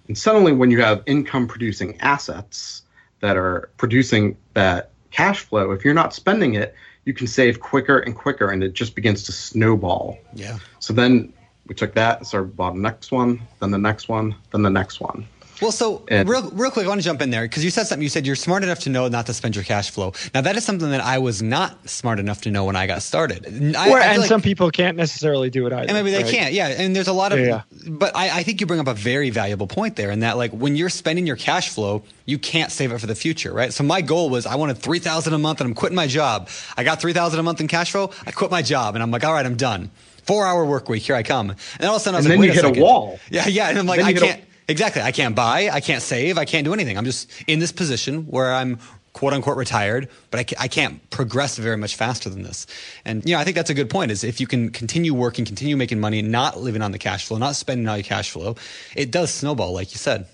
And 0.08 0.18
suddenly, 0.18 0.52
when 0.52 0.72
you 0.72 0.82
have 0.82 1.04
income 1.06 1.48
producing 1.48 2.02
assets 2.02 2.82
that 3.20 3.38
are 3.38 3.70
producing 3.78 4.36
that 4.56 4.90
cash 5.12 5.42
flow, 5.42 5.70
if 5.70 5.86
you're 5.86 5.94
not 5.94 6.12
spending 6.16 6.56
it, 6.56 6.74
you 7.06 7.14
can 7.14 7.28
save 7.28 7.60
quicker 7.60 8.00
and 8.00 8.16
quicker, 8.16 8.50
and 8.50 8.64
it 8.64 8.74
just 8.74 8.96
begins 8.96 9.26
to 9.26 9.32
snowball. 9.32 10.18
Yeah. 10.34 10.58
So 10.80 10.92
then 10.92 11.32
we 11.68 11.76
took 11.76 11.94
that 11.94 12.26
started 12.26 12.58
bought 12.58 12.74
the 12.74 12.80
next 12.80 13.12
one, 13.12 13.44
then 13.60 13.70
the 13.70 13.78
next 13.78 14.10
one, 14.10 14.34
then 14.50 14.64
the 14.64 14.72
next 14.72 15.02
one. 15.02 15.28
Well, 15.62 15.72
so 15.72 16.04
And- 16.10 16.28
real, 16.28 16.50
real 16.52 16.72
quick, 16.72 16.86
I 16.86 16.90
want 16.90 17.00
to 17.02 17.06
jump 17.06 17.22
in 17.22 17.30
there 17.30 17.44
because 17.44 17.64
you 17.64 17.70
said 17.70 17.88
something. 17.88 18.02
You 18.04 18.10
said 18.10 18.26
you're 18.26 18.36
smart 18.36 18.64
enough 18.64 18.80
to 18.80 18.90
know 18.90 19.08
not 19.08 19.26
to 19.28 19.34
spend 19.34 19.56
your 19.56 19.64
cash 19.64 19.92
flow. 19.92 20.14
Now, 20.34 20.42
that 20.42 20.58
is 20.58 20.66
something 20.66 20.90
that 20.92 21.02
I 21.02 21.20
was 21.20 21.42
not 21.42 21.90
smart 21.90 22.20
enough 22.20 22.42
to 22.42 22.52
know 22.52 22.66
when 22.66 22.76
I 22.76 22.88
got 22.88 23.02
started. 23.02 23.76
I, 23.76 23.90
Or, 23.90 24.00
I 24.00 24.06
and 24.08 24.20
like- 24.20 24.28
some 24.28 24.42
people 24.42 24.72
can't 24.72 24.98
necessarily 24.98 25.50
do 25.50 25.66
it 25.68 25.74
either. 25.74 25.84
and 25.84 25.94
maybe 25.94 26.12
they 26.12 26.24
right? 26.24 26.32
can't. 26.34 26.54
Yeah, 26.54 26.68
and 26.68 26.96
there's 26.96 27.08
a 27.08 27.14
lot 27.14 27.32
of. 27.32 27.40
Yeah, 27.40 27.62
But 27.88 28.16
I, 28.16 28.40
I 28.40 28.44
think 28.44 28.60
you 28.62 28.68
bring 28.68 28.80
up 28.80 28.88
a 28.88 28.94
very 28.94 29.30
valuable 29.30 29.68
point 29.68 29.96
there, 29.96 30.12
in 30.12 30.20
that 30.22 30.38
like 30.38 30.52
when 30.52 30.76
you're 30.76 30.90
spending 30.90 31.26
your 31.28 31.36
cash 31.38 31.70
flow, 31.70 32.04
you 32.26 32.38
can't 32.38 32.72
save 32.72 32.92
it 32.92 33.00
for 33.00 33.08
the 33.08 33.16
future, 33.16 33.54
right? 33.54 33.72
So 33.74 33.84
my 33.84 34.02
goal 34.02 34.30
was 34.30 34.46
I 34.46 34.56
wanted 34.56 34.78
three 34.80 35.00
thousand 35.00 35.34
a 35.34 35.38
month, 35.38 35.62
and 35.62 35.68
I'm 35.70 35.76
quitting 35.76 35.96
my 35.96 36.08
job. 36.08 36.50
I 36.78 36.84
got 36.84 37.00
three 37.00 37.14
thousand 37.14 37.40
a 37.40 37.44
month 37.44 37.62
in 37.62 37.68
cash 37.68 37.92
flow. 37.92 38.12
I 38.26 38.32
quit 38.32 38.52
my 38.52 38.62
job, 38.62 38.96
and 38.96 39.04
I'm 39.04 39.12
like, 39.12 39.24
all 39.24 39.34
right, 39.34 39.46
I'm 39.46 39.56
done. 39.58 39.92
Four 40.26 40.46
hour 40.48 40.66
work 40.66 40.88
week. 40.90 41.04
Here 41.04 41.16
I 41.16 41.24
come. 41.24 41.50
And 41.80 41.88
all 41.90 41.96
of 41.96 42.02
a 42.02 42.04
sudden, 42.04 42.16
I 42.16 42.20
was 42.20 42.26
And 42.26 42.32
like, 42.32 42.36
then 42.36 42.40
wait 42.40 42.56
you 42.56 42.70
a 42.70 42.72
hit 42.74 42.78
a 42.78 42.82
wall. 42.82 43.20
Yeah, 43.30 43.48
yeah, 43.48 43.70
and 43.70 43.78
I'm 43.78 43.86
like, 43.86 44.00
I 44.00 44.10
you 44.10 44.14
hit 44.16 44.24
a- 44.24 44.26
can't. 44.26 44.44
Exactly. 44.68 45.02
I 45.02 45.12
can't 45.12 45.36
buy. 45.36 45.70
I 45.72 45.80
can't 45.82 46.02
save. 46.02 46.38
I 46.38 46.46
can't 46.46 46.66
do 46.66 46.74
anything. 46.74 46.98
I'm 46.98 47.06
just 47.06 47.30
in 47.48 47.60
this 47.60 47.72
position 47.72 48.24
where 48.28 48.54
I'm 48.54 48.80
quote 49.14 49.34
unquote 49.34 49.58
retired, 49.58 50.10
but 50.32 50.40
I, 50.40 50.44
ca- 50.44 50.56
I 50.60 50.68
can't 50.68 51.08
progress 51.12 51.58
very 51.58 51.78
much 51.78 51.96
faster 51.96 52.30
than 52.30 52.42
this. 52.44 52.66
And, 53.06 53.24
you 53.28 53.36
know, 53.36 53.40
I 53.40 53.44
think 53.44 53.56
that's 53.56 53.70
a 53.70 53.74
good 53.76 53.90
point 53.90 54.10
is 54.12 54.24
if 54.24 54.40
you 54.42 54.48
can 54.48 54.70
continue 54.72 55.14
working, 55.14 55.46
continue 55.46 55.78
making 55.78 56.00
money, 56.00 56.22
not 56.24 56.60
living 56.60 56.82
on 56.82 56.92
the 56.92 56.98
cash 56.98 57.28
flow, 57.28 57.38
not 57.38 57.56
spending 57.56 57.88
all 57.88 57.96
your 57.98 58.04
cash 58.04 58.32
flow, 58.32 58.56
it 58.96 59.12
does 59.12 59.32
snowball, 59.32 59.72
like 59.74 59.92
you 59.92 59.98
said. 59.98 60.26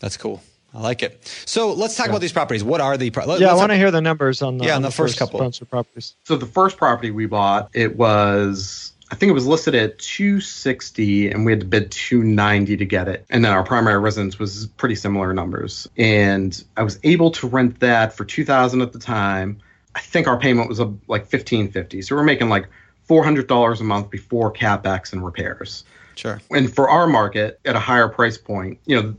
That's 0.00 0.16
cool. 0.16 0.42
I 0.74 0.80
like 0.80 1.02
it. 1.02 1.26
So 1.46 1.72
let's 1.72 1.96
talk 1.96 2.08
about 2.08 2.20
these 2.20 2.32
properties. 2.32 2.62
What 2.62 2.80
are 2.80 2.96
the? 2.96 3.10
Pro- 3.10 3.24
let- 3.24 3.40
Yeah, 3.40 3.50
I 3.50 3.54
want 3.54 3.72
to 3.72 3.76
hear 3.76 3.90
the 3.90 4.02
numbers 4.02 4.42
on 4.42 4.58
the, 4.58 4.66
Yeah, 4.66 4.72
on 4.72 4.76
on 4.76 4.82
the 4.82 4.90
first 4.90 5.18
couple. 5.18 5.40
of 5.42 5.70
properties. 5.70 6.14
So 6.24 6.36
the 6.36 6.46
first 6.46 6.76
property 6.76 7.10
we 7.10 7.26
bought, 7.26 7.70
it 7.72 7.96
was 7.96 8.92
I 9.10 9.14
think 9.14 9.30
it 9.30 9.34
was 9.34 9.46
listed 9.46 9.74
at 9.74 9.98
260 9.98 11.30
and 11.30 11.46
we 11.46 11.52
had 11.52 11.60
to 11.60 11.66
bid 11.66 11.90
290 11.90 12.76
to 12.76 12.84
get 12.84 13.08
it. 13.08 13.24
And 13.30 13.44
then 13.44 13.52
our 13.52 13.64
primary 13.64 13.98
residence 13.98 14.38
was 14.38 14.66
pretty 14.76 14.96
similar 14.96 15.32
numbers. 15.32 15.88
And 15.96 16.62
I 16.76 16.82
was 16.82 16.98
able 17.04 17.30
to 17.32 17.46
rent 17.46 17.80
that 17.80 18.12
for 18.12 18.24
2000 18.24 18.82
at 18.82 18.92
the 18.92 18.98
time. 18.98 19.60
I 19.94 20.00
think 20.00 20.26
our 20.26 20.38
payment 20.38 20.68
was 20.68 20.78
uh, 20.78 20.84
like 21.06 21.22
1550. 21.22 22.02
So 22.02 22.16
we're 22.16 22.22
making 22.22 22.50
like 22.50 22.68
$400 23.08 23.80
a 23.80 23.84
month 23.84 24.10
before 24.10 24.52
capex 24.52 25.12
and 25.12 25.24
repairs. 25.24 25.84
Sure. 26.14 26.40
And 26.50 26.72
for 26.72 26.90
our 26.90 27.06
market 27.06 27.60
at 27.64 27.76
a 27.76 27.80
higher 27.80 28.08
price 28.08 28.36
point, 28.36 28.78
you 28.84 29.00
know, 29.00 29.14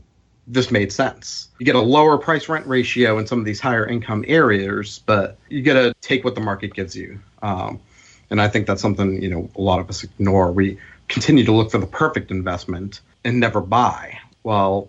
this 0.46 0.70
made 0.70 0.92
sense. 0.92 1.48
You 1.58 1.66
get 1.66 1.74
a 1.74 1.80
lower 1.80 2.18
price 2.18 2.48
rent 2.48 2.66
ratio 2.66 3.18
in 3.18 3.26
some 3.26 3.38
of 3.38 3.44
these 3.44 3.60
higher 3.60 3.86
income 3.86 4.24
areas, 4.26 5.00
but 5.06 5.38
you 5.48 5.62
got 5.62 5.74
to 5.74 5.94
take 6.00 6.24
what 6.24 6.34
the 6.34 6.40
market 6.40 6.74
gives 6.74 6.94
you. 6.94 7.20
Um, 7.42 7.80
and 8.30 8.40
I 8.40 8.48
think 8.48 8.66
that's 8.66 8.82
something, 8.82 9.20
you 9.22 9.28
know, 9.28 9.50
a 9.56 9.60
lot 9.60 9.80
of 9.80 9.88
us 9.88 10.04
ignore. 10.04 10.52
We 10.52 10.78
continue 11.08 11.44
to 11.44 11.52
look 11.52 11.70
for 11.70 11.78
the 11.78 11.86
perfect 11.86 12.30
investment 12.30 13.00
and 13.24 13.40
never 13.40 13.60
buy. 13.60 14.18
Well, 14.42 14.88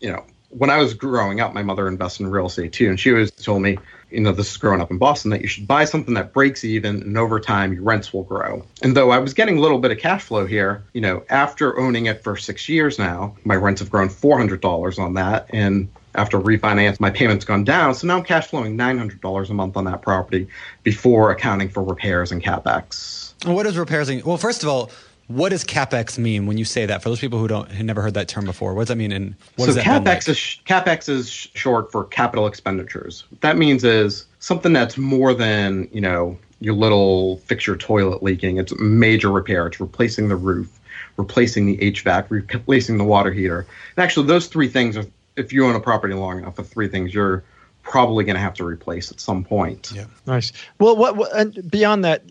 you 0.00 0.12
know, 0.12 0.24
when 0.50 0.68
I 0.70 0.78
was 0.78 0.94
growing 0.94 1.40
up, 1.40 1.54
my 1.54 1.62
mother 1.62 1.86
invested 1.86 2.24
in 2.24 2.30
real 2.30 2.46
estate 2.46 2.72
too. 2.72 2.88
And 2.88 2.98
she 2.98 3.12
always 3.12 3.30
told 3.30 3.62
me, 3.62 3.78
you 4.10 4.20
know, 4.20 4.32
this 4.32 4.50
is 4.50 4.56
growing 4.56 4.80
up 4.80 4.90
in 4.90 4.98
Boston, 4.98 5.30
that 5.30 5.40
you 5.40 5.46
should 5.46 5.68
buy 5.68 5.84
something 5.84 6.14
that 6.14 6.32
breaks 6.32 6.64
even 6.64 7.00
and 7.02 7.16
over 7.16 7.38
time 7.38 7.72
your 7.72 7.82
rents 7.82 8.12
will 8.12 8.24
grow. 8.24 8.64
And 8.82 8.96
though 8.96 9.10
I 9.10 9.18
was 9.18 9.32
getting 9.32 9.58
a 9.58 9.60
little 9.60 9.78
bit 9.78 9.92
of 9.92 9.98
cash 9.98 10.24
flow 10.24 10.46
here, 10.46 10.82
you 10.92 11.00
know, 11.00 11.22
after 11.30 11.78
owning 11.78 12.06
it 12.06 12.24
for 12.24 12.36
six 12.36 12.68
years 12.68 12.98
now, 12.98 13.36
my 13.44 13.54
rents 13.54 13.80
have 13.80 13.90
grown 13.90 14.08
$400 14.08 14.98
on 14.98 15.14
that. 15.14 15.46
And 15.50 15.88
after 16.14 16.40
refinance, 16.40 17.00
my 17.00 17.10
payment's 17.10 17.44
gone 17.44 17.64
down. 17.64 17.94
So 17.94 18.06
now 18.06 18.18
I'm 18.18 18.24
cash 18.24 18.48
flowing 18.48 18.76
$900 18.76 19.50
a 19.50 19.54
month 19.54 19.76
on 19.76 19.84
that 19.84 20.02
property 20.02 20.48
before 20.82 21.30
accounting 21.30 21.68
for 21.68 21.82
repairs 21.82 22.32
and 22.32 22.42
capex. 22.42 23.34
And 23.44 23.54
what 23.54 23.66
is 23.66 23.76
repairs? 23.76 24.08
And, 24.08 24.22
well, 24.24 24.36
first 24.36 24.62
of 24.62 24.68
all, 24.68 24.90
what 25.30 25.50
does 25.50 25.64
capex 25.64 26.18
mean 26.18 26.46
when 26.46 26.58
you 26.58 26.64
say 26.64 26.86
that? 26.86 27.02
For 27.02 27.08
those 27.08 27.20
people 27.20 27.38
who 27.38 27.46
don't 27.46 27.70
who 27.70 27.84
never 27.84 28.02
heard 28.02 28.14
that 28.14 28.26
term 28.26 28.44
before, 28.44 28.74
what 28.74 28.82
does 28.82 28.88
that 28.88 28.96
mean? 28.96 29.12
And 29.12 29.36
what 29.54 29.66
so 29.66 29.74
does 29.74 29.76
that 29.76 29.84
capex 29.84 30.28
is 30.28 30.36
capex 30.66 31.08
is 31.08 31.30
short 31.30 31.92
for 31.92 32.04
capital 32.04 32.48
expenditures. 32.48 33.24
What 33.30 33.40
that 33.42 33.56
means 33.56 33.84
is 33.84 34.26
something 34.40 34.72
that's 34.72 34.98
more 34.98 35.32
than 35.32 35.88
you 35.92 36.00
know 36.00 36.36
your 36.58 36.74
little 36.74 37.36
fix 37.38 37.64
your 37.64 37.76
toilet 37.76 38.24
leaking. 38.24 38.56
It's 38.56 38.76
major 38.80 39.30
repair. 39.30 39.68
It's 39.68 39.80
replacing 39.80 40.28
the 40.28 40.36
roof, 40.36 40.80
replacing 41.16 41.66
the 41.66 41.78
HVAC, 41.78 42.26
replacing 42.28 42.98
the 42.98 43.04
water 43.04 43.32
heater. 43.32 43.60
And 43.96 44.02
actually, 44.02 44.26
those 44.26 44.48
three 44.48 44.68
things 44.68 44.96
are 44.96 45.06
if 45.36 45.52
you 45.52 45.66
own 45.66 45.74
a 45.74 45.80
property 45.80 46.14
long 46.14 46.38
enough, 46.38 46.56
the 46.56 46.64
three 46.64 46.88
things 46.88 47.14
you're 47.14 47.44
probably 47.82 48.24
going 48.24 48.36
to 48.36 48.40
have 48.40 48.54
to 48.54 48.64
replace 48.64 49.10
at 49.10 49.20
some 49.20 49.42
point. 49.42 49.90
Yeah. 49.94 50.04
Nice. 50.26 50.52
Well, 50.78 50.96
what, 50.96 51.16
what 51.16 51.34
and 51.34 51.70
beyond 51.70 52.04
that, 52.04 52.22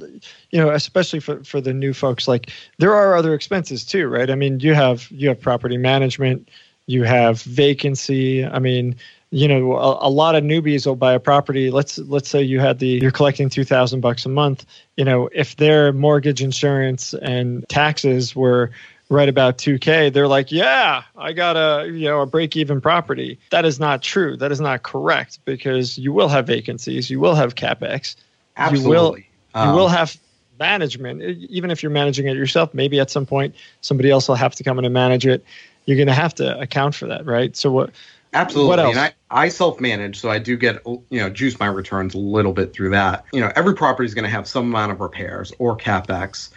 you 0.51 0.59
know, 0.59 0.69
especially 0.71 1.19
for 1.19 1.43
for 1.43 1.59
the 1.59 1.73
new 1.73 1.93
folks, 1.93 2.27
like 2.27 2.51
there 2.77 2.93
are 2.93 3.15
other 3.15 3.33
expenses 3.33 3.83
too, 3.83 4.07
right? 4.07 4.29
I 4.29 4.35
mean, 4.35 4.59
you 4.59 4.73
have 4.73 5.09
you 5.11 5.29
have 5.29 5.41
property 5.41 5.77
management, 5.77 6.49
you 6.85 7.03
have 7.03 7.41
vacancy. 7.41 8.45
I 8.45 8.59
mean, 8.59 8.95
you 9.31 9.47
know, 9.47 9.75
a, 9.75 10.07
a 10.07 10.09
lot 10.09 10.35
of 10.35 10.43
newbies 10.43 10.85
will 10.85 10.95
buy 10.95 11.13
a 11.13 11.19
property. 11.19 11.71
Let's 11.71 11.97
let's 11.97 12.29
say 12.29 12.41
you 12.41 12.59
had 12.59 12.79
the 12.79 12.87
you're 12.87 13.11
collecting 13.11 13.49
two 13.49 13.63
thousand 13.63 14.01
bucks 14.01 14.25
a 14.25 14.29
month. 14.29 14.65
You 14.97 15.05
know, 15.05 15.29
if 15.33 15.55
their 15.55 15.93
mortgage 15.93 16.41
insurance 16.41 17.13
and 17.13 17.67
taxes 17.69 18.35
were 18.35 18.71
right 19.09 19.27
about 19.27 19.57
2k 19.57 20.13
they're 20.13 20.27
like 20.27 20.51
yeah 20.51 21.03
i 21.17 21.33
got 21.33 21.57
a 21.57 21.87
you 21.87 22.05
know 22.05 22.21
a 22.21 22.25
break 22.25 22.55
even 22.55 22.79
property. 22.79 23.39
That 23.49 23.65
is 23.65 23.79
not 23.79 24.01
true. 24.01 24.37
That 24.37 24.51
is 24.51 24.61
not 24.61 24.83
correct 24.83 25.39
because 25.45 25.97
you 25.97 26.13
will 26.13 26.27
have 26.29 26.47
vacancies. 26.47 27.09
You 27.09 27.19
will 27.19 27.35
have 27.35 27.55
capex. 27.55 28.15
Absolutely 28.55 28.83
you 28.83 28.89
will, 28.89 29.17
um, 29.61 29.69
you 29.69 29.75
will 29.75 29.87
have 29.87 30.15
management. 30.59 31.21
Even 31.21 31.71
if 31.71 31.81
you're 31.81 31.91
managing 31.91 32.27
it 32.27 32.35
yourself 32.35 32.73
maybe 32.73 32.99
at 32.99 33.09
some 33.09 33.25
point 33.25 33.55
somebody 33.81 34.09
else 34.09 34.27
will 34.27 34.35
have 34.35 34.55
to 34.55 34.63
come 34.63 34.79
in 34.79 34.85
and 34.85 34.93
manage 34.93 35.25
it. 35.25 35.43
You're 35.85 35.97
going 35.97 36.07
to 36.07 36.13
have 36.13 36.35
to 36.35 36.59
account 36.59 36.95
for 36.95 37.07
that 37.07 37.25
right? 37.25 37.55
So 37.55 37.71
what 37.71 37.91
absolutely. 38.33 38.69
what 38.69 38.79
else? 38.79 38.95
and 38.95 38.99
i 39.05 39.13
i 39.31 39.49
self-manage 39.49 40.19
so 40.19 40.29
i 40.29 40.37
do 40.37 40.55
get 40.55 40.85
you 40.85 41.03
know 41.19 41.31
juice 41.31 41.59
my 41.59 41.65
returns 41.65 42.13
a 42.13 42.19
little 42.19 42.53
bit 42.53 42.73
through 42.73 42.91
that. 42.91 43.25
You 43.33 43.41
know 43.41 43.51
every 43.55 43.73
property 43.73 44.05
is 44.05 44.13
going 44.13 44.25
to 44.25 44.29
have 44.29 44.47
some 44.47 44.65
amount 44.65 44.91
of 44.91 44.99
repairs 44.99 45.51
or 45.57 45.75
capex. 45.75 46.49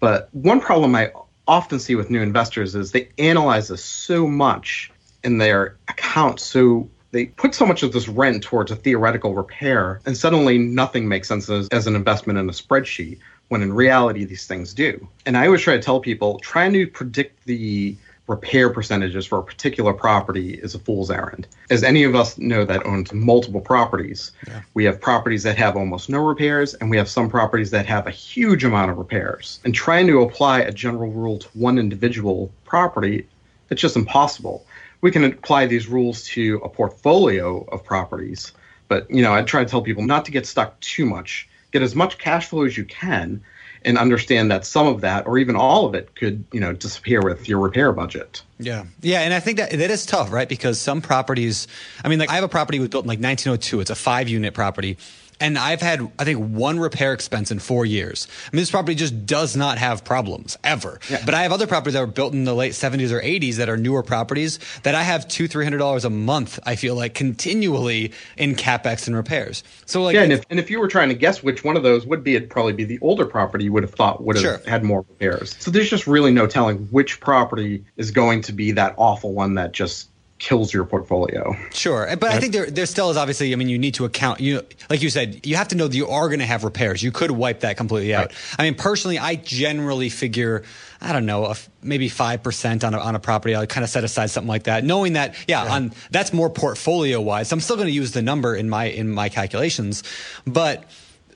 But 0.00 0.30
one 0.32 0.60
problem 0.60 0.94
i 0.94 1.12
often 1.50 1.80
see 1.80 1.96
with 1.96 2.10
new 2.10 2.22
investors 2.22 2.76
is 2.76 2.92
they 2.92 3.08
analyze 3.18 3.68
this 3.68 3.84
so 3.84 4.26
much 4.26 4.92
in 5.24 5.38
their 5.38 5.76
accounts. 5.88 6.44
So 6.44 6.88
they 7.10 7.26
put 7.26 7.56
so 7.56 7.66
much 7.66 7.82
of 7.82 7.92
this 7.92 8.08
rent 8.08 8.44
towards 8.44 8.70
a 8.70 8.76
theoretical 8.76 9.34
repair, 9.34 10.00
and 10.06 10.16
suddenly 10.16 10.58
nothing 10.58 11.08
makes 11.08 11.26
sense 11.26 11.50
as, 11.50 11.68
as 11.70 11.88
an 11.88 11.96
investment 11.96 12.38
in 12.38 12.48
a 12.48 12.52
spreadsheet, 12.52 13.18
when 13.48 13.62
in 13.62 13.72
reality, 13.72 14.24
these 14.24 14.46
things 14.46 14.72
do. 14.72 15.08
And 15.26 15.36
I 15.36 15.46
always 15.46 15.62
try 15.62 15.74
to 15.74 15.82
tell 15.82 15.98
people 15.98 16.38
trying 16.38 16.72
to 16.74 16.86
predict 16.86 17.44
the 17.46 17.96
repair 18.30 18.70
percentages 18.70 19.26
for 19.26 19.40
a 19.40 19.42
particular 19.42 19.92
property 19.92 20.54
is 20.54 20.76
a 20.76 20.78
fool's 20.78 21.10
errand. 21.10 21.48
As 21.68 21.82
any 21.82 22.04
of 22.04 22.14
us 22.14 22.38
know 22.38 22.64
that 22.64 22.86
owns 22.86 23.12
multiple 23.12 23.60
properties, 23.60 24.30
yeah. 24.46 24.62
we 24.72 24.84
have 24.84 25.00
properties 25.00 25.42
that 25.42 25.58
have 25.58 25.76
almost 25.76 26.08
no 26.08 26.20
repairs, 26.20 26.74
and 26.74 26.88
we 26.88 26.96
have 26.96 27.08
some 27.08 27.28
properties 27.28 27.72
that 27.72 27.86
have 27.86 28.06
a 28.06 28.12
huge 28.12 28.62
amount 28.62 28.92
of 28.92 28.98
repairs. 28.98 29.58
And 29.64 29.74
trying 29.74 30.06
to 30.06 30.22
apply 30.22 30.60
a 30.60 30.70
general 30.70 31.10
rule 31.10 31.40
to 31.40 31.48
one 31.48 31.76
individual 31.76 32.52
property, 32.64 33.26
it's 33.68 33.82
just 33.82 33.96
impossible. 33.96 34.64
We 35.00 35.10
can 35.10 35.24
apply 35.24 35.66
these 35.66 35.88
rules 35.88 36.22
to 36.28 36.60
a 36.62 36.68
portfolio 36.68 37.64
of 37.64 37.82
properties, 37.82 38.52
but 38.86 39.10
you 39.10 39.22
know, 39.22 39.34
I 39.34 39.42
try 39.42 39.64
to 39.64 39.68
tell 39.68 39.82
people 39.82 40.04
not 40.04 40.24
to 40.26 40.30
get 40.30 40.46
stuck 40.46 40.78
too 40.78 41.04
much. 41.04 41.48
Get 41.72 41.82
as 41.82 41.96
much 41.96 42.18
cash 42.18 42.46
flow 42.46 42.64
as 42.64 42.76
you 42.76 42.84
can 42.84 43.42
and 43.84 43.98
understand 43.98 44.50
that 44.50 44.66
some 44.66 44.86
of 44.86 45.00
that 45.00 45.26
or 45.26 45.38
even 45.38 45.56
all 45.56 45.86
of 45.86 45.94
it 45.94 46.14
could 46.14 46.44
you 46.52 46.60
know 46.60 46.72
disappear 46.72 47.20
with 47.22 47.48
your 47.48 47.58
repair 47.58 47.92
budget. 47.92 48.42
Yeah. 48.58 48.84
Yeah 49.00 49.20
and 49.20 49.32
i 49.32 49.40
think 49.40 49.56
that 49.58 49.70
that 49.70 49.90
is 49.90 50.04
tough 50.04 50.32
right? 50.32 50.48
Because 50.48 50.78
some 50.78 51.00
properties 51.00 51.66
i 52.04 52.08
mean 52.08 52.18
like 52.18 52.30
i 52.30 52.34
have 52.34 52.44
a 52.44 52.48
property 52.48 52.78
was 52.78 52.88
built 52.88 53.04
in 53.04 53.08
like 53.08 53.20
1902 53.20 53.80
it's 53.80 53.90
a 53.90 53.94
five 53.94 54.28
unit 54.28 54.54
property 54.54 54.98
and 55.40 55.58
I've 55.58 55.80
had, 55.80 56.10
I 56.18 56.24
think, 56.24 56.38
one 56.38 56.78
repair 56.78 57.12
expense 57.12 57.50
in 57.50 57.58
four 57.58 57.86
years. 57.86 58.28
I 58.46 58.54
mean, 58.54 58.60
this 58.62 58.70
property 58.70 58.94
just 58.94 59.26
does 59.26 59.56
not 59.56 59.78
have 59.78 60.04
problems 60.04 60.56
ever. 60.62 61.00
Yeah. 61.08 61.22
But 61.24 61.34
I 61.34 61.42
have 61.42 61.52
other 61.52 61.66
properties 61.66 61.94
that 61.94 62.00
were 62.00 62.06
built 62.06 62.34
in 62.34 62.44
the 62.44 62.54
late 62.54 62.72
70s 62.72 63.10
or 63.10 63.20
80s 63.20 63.56
that 63.56 63.68
are 63.68 63.76
newer 63.76 64.02
properties 64.02 64.58
that 64.82 64.94
I 64.94 65.02
have 65.02 65.26
two, 65.26 65.48
three 65.48 65.64
hundred 65.64 65.78
dollars 65.78 66.04
a 66.04 66.10
month. 66.10 66.58
I 66.64 66.76
feel 66.76 66.94
like 66.94 67.14
continually 67.14 68.12
in 68.36 68.54
capex 68.54 69.06
and 69.06 69.16
repairs. 69.16 69.64
So 69.86 70.02
like, 70.02 70.14
yeah, 70.14 70.22
and 70.22 70.32
if, 70.32 70.44
and 70.50 70.60
if 70.60 70.70
you 70.70 70.78
were 70.78 70.88
trying 70.88 71.08
to 71.08 71.14
guess 71.14 71.42
which 71.42 71.64
one 71.64 71.76
of 71.76 71.82
those 71.82 72.06
would 72.06 72.22
be, 72.22 72.36
it'd 72.36 72.50
probably 72.50 72.72
be 72.72 72.84
the 72.84 72.98
older 73.00 73.26
property. 73.26 73.64
You 73.64 73.72
would 73.72 73.82
have 73.82 73.94
thought 73.94 74.22
would 74.22 74.36
have 74.36 74.42
sure. 74.42 74.60
had 74.66 74.84
more 74.84 75.04
repairs. 75.08 75.56
So 75.58 75.70
there's 75.70 75.88
just 75.88 76.06
really 76.06 76.32
no 76.32 76.46
telling 76.46 76.78
which 76.90 77.20
property 77.20 77.84
is 77.96 78.10
going 78.10 78.42
to 78.42 78.52
be 78.52 78.72
that 78.72 78.94
awful 78.96 79.32
one 79.32 79.54
that 79.54 79.72
just 79.72 80.09
kills 80.40 80.72
your 80.72 80.84
portfolio. 80.84 81.54
Sure, 81.72 82.08
but 82.16 82.22
right? 82.22 82.34
I 82.34 82.40
think 82.40 82.52
there 82.52 82.68
there 82.68 82.86
still 82.86 83.10
is 83.10 83.16
obviously. 83.16 83.52
I 83.52 83.56
mean, 83.56 83.68
you 83.68 83.78
need 83.78 83.94
to 83.94 84.04
account. 84.04 84.40
You 84.40 84.62
like 84.88 85.02
you 85.02 85.10
said, 85.10 85.46
you 85.46 85.54
have 85.54 85.68
to 85.68 85.76
know 85.76 85.86
that 85.86 85.96
you 85.96 86.08
are 86.08 86.26
going 86.28 86.40
to 86.40 86.46
have 86.46 86.64
repairs. 86.64 87.02
You 87.02 87.12
could 87.12 87.30
wipe 87.30 87.60
that 87.60 87.76
completely 87.76 88.12
out. 88.12 88.28
Right. 88.28 88.56
I 88.58 88.62
mean, 88.64 88.74
personally, 88.74 89.18
I 89.18 89.36
generally 89.36 90.08
figure. 90.08 90.64
I 91.02 91.14
don't 91.14 91.24
know, 91.24 91.54
maybe 91.82 92.10
five 92.10 92.42
percent 92.42 92.84
on 92.84 92.92
a, 92.92 92.98
on 92.98 93.14
a 93.14 93.20
property. 93.20 93.54
I'll 93.54 93.66
kind 93.66 93.84
of 93.84 93.90
set 93.90 94.04
aside 94.04 94.30
something 94.30 94.48
like 94.48 94.64
that, 94.64 94.84
knowing 94.84 95.14
that, 95.14 95.34
yeah, 95.48 95.64
yeah. 95.64 95.72
on 95.72 95.92
that's 96.10 96.32
more 96.32 96.50
portfolio 96.50 97.20
wise. 97.20 97.52
I'm 97.52 97.60
still 97.60 97.76
going 97.76 97.88
to 97.88 97.92
use 97.92 98.12
the 98.12 98.20
number 98.20 98.54
in 98.54 98.68
my 98.68 98.86
in 98.86 99.08
my 99.08 99.28
calculations, 99.28 100.02
but 100.46 100.84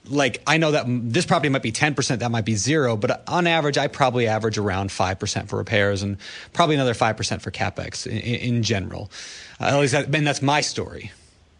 like 0.09 0.43
I 0.47 0.59
know 0.59 0.73
that 0.73 0.85
this 0.87 1.27
property 1.27 1.49
might 1.49 1.63
be 1.63 1.73
10%, 1.73 2.19
that 2.19 2.31
might 2.31 2.45
be 2.45 2.55
zero, 2.55 2.97
but 2.97 3.27
on 3.29 3.47
average, 3.47 3.79
I 3.79 3.87
probably 3.87 4.27
average 4.27 4.59
around 4.59 4.91
5% 4.91 5.49
for 5.49 5.57
repairs 5.57 6.03
and 6.03 6.19
probably 6.53 6.75
another 6.75 6.95
5% 6.95 7.41
for 7.41 7.51
capex 7.51 8.07
in, 8.07 8.19
in 8.19 8.63
general. 8.63 9.11
Uh, 9.61 9.65
at 9.65 9.79
least, 9.79 9.93
that, 9.93 10.15
and 10.15 10.27
that's 10.27 10.43
my 10.43 10.61
story. 10.61 11.13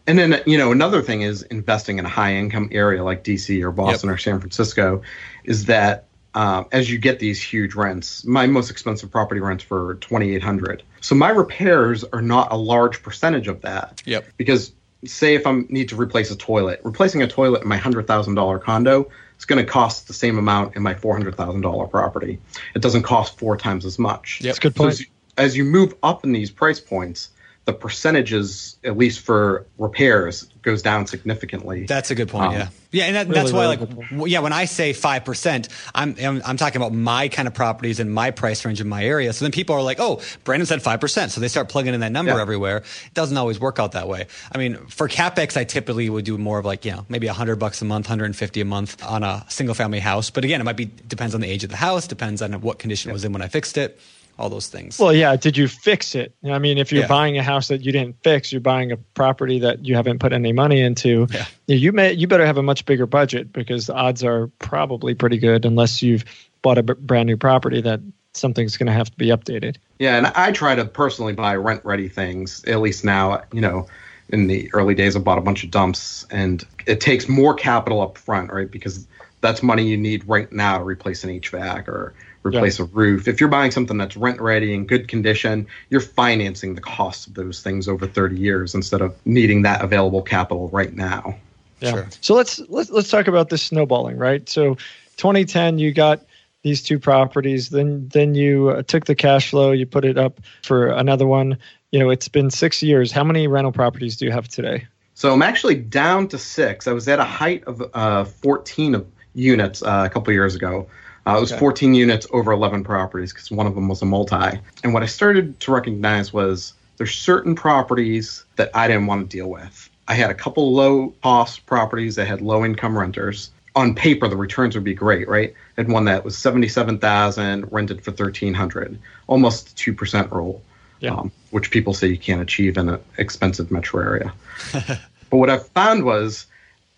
And 0.07 0.19
then, 0.19 0.41
you 0.45 0.57
know, 0.57 0.71
another 0.71 1.01
thing 1.01 1.21
is 1.21 1.41
investing 1.43 1.97
in 1.97 2.05
a 2.05 2.09
high 2.09 2.35
income 2.35 2.69
area 2.71 3.03
like 3.03 3.23
DC 3.23 3.61
or 3.63 3.71
Boston 3.71 4.09
yep. 4.09 4.15
or 4.15 4.17
San 4.19 4.39
Francisco 4.39 5.01
is 5.43 5.65
that 5.65 6.05
uh, 6.35 6.65
as 6.71 6.91
you 6.91 6.99
get 6.99 7.19
these 7.19 7.41
huge 7.41 7.73
rents, 7.73 8.25
my 8.25 8.45
most 8.45 8.69
expensive 8.69 9.09
property 9.09 9.39
rents 9.39 9.63
for 9.63 9.95
2800 9.95 10.83
So 11.01 11.15
my 11.15 11.29
repairs 11.29 12.03
are 12.03 12.21
not 12.21 12.51
a 12.51 12.57
large 12.57 13.01
percentage 13.01 13.47
of 13.47 13.61
that. 13.61 14.03
Yep. 14.05 14.25
Because 14.37 14.73
say 15.07 15.35
if 15.35 15.45
I 15.47 15.61
need 15.69 15.89
to 15.89 15.95
replace 15.95 16.31
a 16.31 16.35
toilet, 16.35 16.81
replacing 16.83 17.21
a 17.21 17.27
toilet 17.27 17.61
in 17.61 17.67
my 17.67 17.77
hundred 17.77 18.07
thousand 18.07 18.35
dollar 18.35 18.59
condo 18.59 19.09
is 19.37 19.45
going 19.45 19.63
to 19.63 19.69
cost 19.69 20.07
the 20.07 20.13
same 20.13 20.37
amount 20.37 20.75
in 20.75 20.83
my 20.83 20.93
four 20.93 21.13
hundred 21.15 21.35
thousand 21.35 21.61
dollar 21.61 21.87
property. 21.87 22.39
It 22.75 22.81
doesn't 22.81 23.03
cost 23.03 23.37
four 23.37 23.57
times 23.57 23.85
as 23.85 23.99
much. 23.99 24.41
Yep. 24.41 24.47
That's 24.47 24.57
a 24.57 24.61
good 24.61 24.75
point. 24.75 24.93
So 24.93 24.93
as, 24.93 24.99
you, 25.01 25.05
as 25.37 25.57
you 25.57 25.63
move 25.63 25.95
up 26.03 26.23
in 26.23 26.31
these 26.31 26.51
price 26.51 26.79
points, 26.79 27.29
the 27.65 27.73
percentages, 27.73 28.77
at 28.83 28.95
least 28.95 29.21
for 29.21 29.65
repairs, 29.79 30.47
goes 30.61 30.83
down 30.83 31.07
significantly. 31.07 31.85
That's 31.85 32.11
a 32.11 32.15
good 32.15 32.29
point. 32.29 32.47
Um, 32.47 32.53
yeah, 32.53 32.67
yeah, 32.91 33.03
and 33.05 33.15
that, 33.15 33.27
really, 33.27 33.39
that's 33.39 33.51
why, 33.51 33.75
really 33.75 34.17
like, 34.21 34.29
yeah, 34.29 34.39
when 34.39 34.53
I 34.53 34.65
say 34.65 34.93
five 34.93 35.25
percent, 35.25 35.69
I'm, 35.93 36.15
I'm, 36.21 36.41
I'm 36.45 36.57
talking 36.57 36.79
about 36.79 36.93
my 36.93 37.27
kind 37.27 37.47
of 37.47 37.55
properties 37.55 37.99
and 37.99 38.13
my 38.13 38.29
price 38.29 38.63
range 38.65 38.81
in 38.81 38.87
my 38.87 39.03
area. 39.03 39.33
So 39.33 39.45
then 39.45 39.51
people 39.51 39.75
are 39.75 39.81
like, 39.81 39.99
oh, 39.99 40.21
Brandon 40.43 40.67
said 40.67 40.83
five 40.83 41.01
percent, 41.01 41.31
so 41.31 41.41
they 41.41 41.47
start 41.47 41.69
plugging 41.69 41.95
in 41.95 42.01
that 42.01 42.11
number 42.11 42.33
yeah. 42.33 42.41
everywhere. 42.41 42.77
It 42.77 43.13
doesn't 43.15 43.35
always 43.35 43.59
work 43.59 43.79
out 43.79 43.93
that 43.93 44.07
way. 44.07 44.27
I 44.51 44.59
mean, 44.59 44.75
for 44.87 45.09
capex, 45.09 45.57
I 45.57 45.63
typically 45.63 46.07
would 46.07 46.25
do 46.25 46.37
more 46.37 46.59
of 46.59 46.65
like, 46.65 46.85
you 46.85 46.91
know, 46.91 47.05
maybe 47.09 47.25
hundred 47.25 47.55
bucks 47.55 47.81
a 47.81 47.85
month, 47.85 48.05
hundred 48.05 48.25
and 48.25 48.35
fifty 48.35 48.61
a 48.61 48.65
month 48.65 49.03
on 49.03 49.23
a 49.23 49.43
single 49.49 49.73
family 49.73 49.99
house. 49.99 50.29
But 50.29 50.45
again, 50.45 50.61
it 50.61 50.65
might 50.65 50.77
be 50.77 50.85
depends 50.85 51.33
on 51.33 51.41
the 51.41 51.49
age 51.49 51.63
of 51.63 51.71
the 51.71 51.77
house, 51.77 52.05
depends 52.05 52.43
on 52.43 52.53
what 52.61 52.77
condition 52.77 53.09
it 53.09 53.13
was 53.13 53.25
in 53.25 53.33
when 53.33 53.41
I 53.41 53.47
fixed 53.47 53.77
it 53.79 53.99
all 54.37 54.49
those 54.49 54.67
things. 54.67 54.99
Well, 54.99 55.13
yeah. 55.13 55.35
Did 55.35 55.55
you 55.55 55.67
fix 55.67 56.15
it? 56.15 56.33
I 56.43 56.59
mean, 56.59 56.77
if 56.77 56.91
you're 56.91 57.03
yeah. 57.03 57.07
buying 57.07 57.37
a 57.37 57.43
house 57.43 57.69
that 57.69 57.81
you 57.81 57.91
didn't 57.91 58.17
fix, 58.23 58.51
you're 58.51 58.61
buying 58.61 58.91
a 58.91 58.97
property 58.97 59.59
that 59.59 59.85
you 59.85 59.95
haven't 59.95 60.19
put 60.19 60.33
any 60.33 60.51
money 60.51 60.81
into. 60.81 61.27
Yeah. 61.31 61.45
You 61.67 61.91
may 61.91 62.13
you 62.13 62.27
better 62.27 62.45
have 62.45 62.57
a 62.57 62.63
much 62.63 62.85
bigger 62.85 63.05
budget 63.05 63.53
because 63.53 63.87
the 63.87 63.93
odds 63.93 64.23
are 64.23 64.47
probably 64.59 65.15
pretty 65.15 65.37
good 65.37 65.65
unless 65.65 66.01
you've 66.01 66.25
bought 66.61 66.77
a 66.77 66.83
b- 66.83 66.93
brand 66.99 67.27
new 67.27 67.37
property 67.37 67.81
that 67.81 68.01
something's 68.33 68.75
going 68.75 68.87
to 68.87 68.93
have 68.93 69.09
to 69.09 69.17
be 69.17 69.27
updated. 69.27 69.77
Yeah, 69.99 70.17
and 70.17 70.27
I 70.27 70.51
try 70.51 70.75
to 70.75 70.83
personally 70.85 71.33
buy 71.33 71.55
rent 71.55 71.83
ready 71.85 72.09
things. 72.09 72.63
At 72.65 72.81
least 72.81 73.03
now, 73.03 73.43
you 73.51 73.61
know. 73.61 73.87
In 74.29 74.47
the 74.47 74.73
early 74.73 74.95
days, 74.95 75.15
I 75.15 75.19
bought 75.19 75.37
a 75.37 75.41
bunch 75.41 75.63
of 75.63 75.69
dumps, 75.69 76.25
and 76.31 76.63
it 76.87 76.99
takes 76.99 77.29
more 77.29 77.53
capital 77.53 78.01
up 78.01 78.17
front, 78.17 78.51
right? 78.51 78.69
Because 78.69 79.05
that's 79.41 79.61
money 79.61 79.87
you 79.87 79.97
need 79.97 80.27
right 80.27 80.51
now 80.51 80.79
to 80.79 80.83
replace 80.83 81.23
an 81.23 81.29
HVAC 81.29 81.87
or 81.87 82.15
replace 82.45 82.79
yeah. 82.79 82.85
a 82.85 82.87
roof. 82.89 83.27
If 83.27 83.39
you're 83.39 83.49
buying 83.49 83.71
something 83.71 83.97
that's 83.97 84.15
rent 84.15 84.39
ready 84.39 84.73
in 84.73 84.85
good 84.85 85.07
condition, 85.07 85.67
you're 85.89 86.01
financing 86.01 86.75
the 86.75 86.81
cost 86.81 87.27
of 87.27 87.33
those 87.33 87.61
things 87.61 87.87
over 87.87 88.05
30 88.07 88.37
years 88.37 88.75
instead 88.75 89.01
of 89.01 89.15
needing 89.25 89.63
that 89.63 89.81
available 89.81 90.21
capital 90.21 90.69
right 90.69 90.93
now. 90.93 91.35
Yeah. 91.81 91.91
Sure. 91.91 92.07
So 92.21 92.35
let's 92.35 92.59
let's 92.69 92.89
let's 92.89 93.09
talk 93.09 93.27
about 93.27 93.49
this 93.49 93.63
snowballing, 93.63 94.17
right? 94.17 94.47
So 94.47 94.75
2010 95.17 95.79
you 95.79 95.93
got 95.93 96.25
these 96.61 96.81
two 96.81 96.99
properties, 96.99 97.69
then 97.69 98.07
then 98.07 98.33
you 98.33 98.69
uh, 98.69 98.83
took 98.83 99.05
the 99.05 99.15
cash 99.15 99.49
flow, 99.49 99.71
you 99.71 99.85
put 99.85 100.05
it 100.05 100.17
up 100.17 100.39
for 100.63 100.87
another 100.87 101.27
one. 101.27 101.57
You 101.91 101.99
know, 101.99 102.09
it's 102.09 102.27
been 102.27 102.49
6 102.49 102.83
years. 102.83 103.11
How 103.11 103.23
many 103.23 103.47
rental 103.47 103.71
properties 103.71 104.17
do 104.17 104.25
you 104.25 104.31
have 104.31 104.47
today? 104.47 104.87
So 105.13 105.31
I'm 105.31 105.41
actually 105.41 105.75
down 105.75 106.27
to 106.29 106.37
6. 106.37 106.87
I 106.87 106.91
was 106.91 107.07
at 107.07 107.19
a 107.19 107.23
height 107.23 107.63
of 107.65 107.83
uh, 107.93 108.25
14 108.25 108.95
of 108.95 109.07
units 109.33 109.81
uh, 109.81 110.03
a 110.05 110.09
couple 110.09 110.33
years 110.33 110.55
ago. 110.55 110.87
Uh, 111.27 111.37
it 111.37 111.41
was 111.41 111.51
Okay. 111.51 111.59
14 111.59 111.93
units 111.95 112.27
over 112.31 112.51
11 112.51 112.83
properties 112.83 113.33
because 113.33 113.49
one 113.51 113.65
of 113.67 113.73
them 113.75 113.87
was 113.87 114.01
a 114.01 114.05
multi. 114.05 114.59
And 114.83 114.93
what 114.93 115.01
I 115.03 115.07
started 115.07 115.59
to 115.61 115.71
recognize 115.71 116.31
was 116.31 116.73
there's 116.97 117.15
certain 117.15 117.55
properties 117.55 118.45
that 118.57 118.69
I 118.75 118.87
didn't 118.87 119.07
want 119.07 119.29
to 119.29 119.37
deal 119.37 119.49
with. 119.49 119.89
I 120.07 120.13
had 120.13 120.29
a 120.29 120.35
couple 120.35 120.73
low 120.73 121.13
cost 121.23 121.65
properties 121.65 122.15
that 122.15 122.27
had 122.27 122.41
low 122.41 122.63
income 122.63 122.97
renters. 122.97 123.49
On 123.75 123.95
paper, 123.95 124.27
the 124.27 124.37
returns 124.37 124.75
would 124.75 124.83
be 124.83 124.93
great, 124.93 125.27
right? 125.27 125.53
I 125.77 125.81
had 125.81 125.89
one 125.91 126.05
that 126.05 126.23
was 126.23 126.37
77,000, 126.37 127.71
rented 127.71 128.03
for 128.03 128.11
1,300, 128.11 128.97
almost 129.27 129.75
2% 129.77 130.31
rule, 130.31 130.61
Yeah. 130.99 131.15
um, 131.15 131.31
which 131.49 131.71
people 131.71 131.93
say 131.93 132.07
you 132.07 132.17
can't 132.19 132.41
achieve 132.41 132.77
in 132.77 132.87
an 132.87 132.99
expensive 133.17 133.71
metro 133.71 134.01
area. 134.01 134.31
but 134.73 135.37
what 135.37 135.49
I 135.49 135.57
found 135.57 136.05
was 136.05 136.45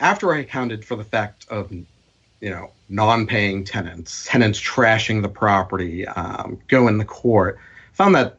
after 0.01 0.33
I 0.33 0.39
accounted 0.39 0.85
for 0.85 0.95
the 0.95 1.03
fact 1.05 1.47
of 1.49 1.71
you 2.41 2.49
know, 2.49 2.71
non-paying 2.89 3.63
tenants, 3.63 4.25
tenants 4.25 4.61
trashing 4.61 5.21
the 5.21 5.29
property, 5.29 6.07
um, 6.07 6.59
going 6.67 6.99
to 6.99 7.05
court, 7.05 7.59
found 7.93 8.15
that 8.15 8.37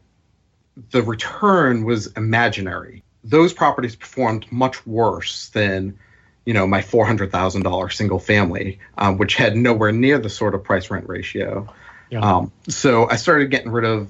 the 0.90 1.02
return 1.02 1.84
was 1.84 2.06
imaginary. 2.16 3.02
Those 3.24 3.52
properties 3.52 3.96
performed 3.96 4.46
much 4.50 4.87
worse 4.87 5.48
than, 5.48 5.98
you 6.46 6.54
know, 6.54 6.66
my 6.66 6.80
four 6.80 7.04
hundred 7.04 7.32
thousand 7.32 7.62
dollar 7.62 7.90
single 7.90 8.20
family, 8.20 8.78
um, 8.96 9.18
which 9.18 9.34
had 9.34 9.56
nowhere 9.56 9.92
near 9.92 10.18
the 10.18 10.30
sort 10.30 10.54
of 10.54 10.62
price 10.62 10.90
rent 10.90 11.08
ratio. 11.08 11.68
Yeah. 12.11 12.20
Um, 12.20 12.52
so 12.68 13.11
I 13.11 13.16
started 13.16 13.50
getting 13.50 13.70
rid 13.70 13.84
of 13.84 14.08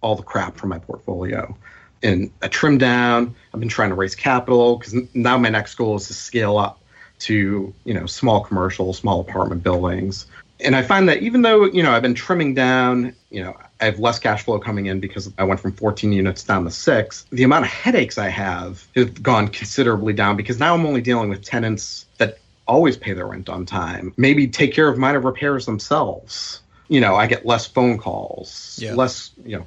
all 0.00 0.16
the 0.16 0.22
crap 0.22 0.56
from 0.56 0.70
my 0.70 0.78
portfolio. 0.78 1.56
And 2.02 2.30
I 2.42 2.48
trimmed 2.48 2.80
down. 2.80 3.34
I've 3.52 3.60
been 3.60 3.68
trying 3.68 3.90
to 3.90 3.94
raise 3.94 4.14
capital 4.14 4.76
because 4.76 4.94
now 5.14 5.38
my 5.38 5.48
next 5.48 5.74
goal 5.76 5.96
is 5.96 6.06
to 6.08 6.14
scale 6.14 6.58
up 6.58 6.80
to 7.20 7.72
you 7.84 7.94
know 7.94 8.06
small 8.06 8.40
commercial, 8.40 8.92
small 8.92 9.20
apartment 9.20 9.62
buildings. 9.62 10.26
And 10.58 10.74
I 10.74 10.82
find 10.82 11.08
that 11.08 11.22
even 11.22 11.42
though 11.42 11.64
you 11.66 11.82
know 11.82 11.92
I've 11.92 12.02
been 12.02 12.14
trimming 12.14 12.54
down, 12.54 13.14
you 13.30 13.42
know 13.42 13.56
I 13.80 13.84
have 13.84 13.98
less 13.98 14.18
cash 14.18 14.44
flow 14.44 14.58
coming 14.58 14.86
in 14.86 15.00
because 15.00 15.30
I 15.38 15.44
went 15.44 15.60
from 15.60 15.72
14 15.72 16.12
units 16.12 16.42
down 16.44 16.64
to 16.64 16.70
six. 16.70 17.26
The 17.30 17.42
amount 17.42 17.66
of 17.66 17.70
headaches 17.70 18.16
I 18.18 18.28
have 18.28 18.86
have 18.94 19.22
gone 19.22 19.48
considerably 19.48 20.12
down 20.12 20.36
because 20.36 20.58
now 20.58 20.74
I'm 20.74 20.86
only 20.86 21.02
dealing 21.02 21.28
with 21.28 21.42
tenants 21.42 22.06
that 22.18 22.38
always 22.66 22.96
pay 22.96 23.12
their 23.12 23.26
rent 23.26 23.48
on 23.48 23.64
time, 23.64 24.12
maybe 24.16 24.48
take 24.48 24.72
care 24.72 24.88
of 24.88 24.98
minor 24.98 25.20
repairs 25.20 25.66
themselves. 25.66 26.60
You 26.88 27.00
know, 27.00 27.16
I 27.16 27.26
get 27.26 27.44
less 27.44 27.66
phone 27.66 27.98
calls, 27.98 28.78
Yeah. 28.80 28.94
less. 28.94 29.30
You 29.44 29.58
know, 29.58 29.66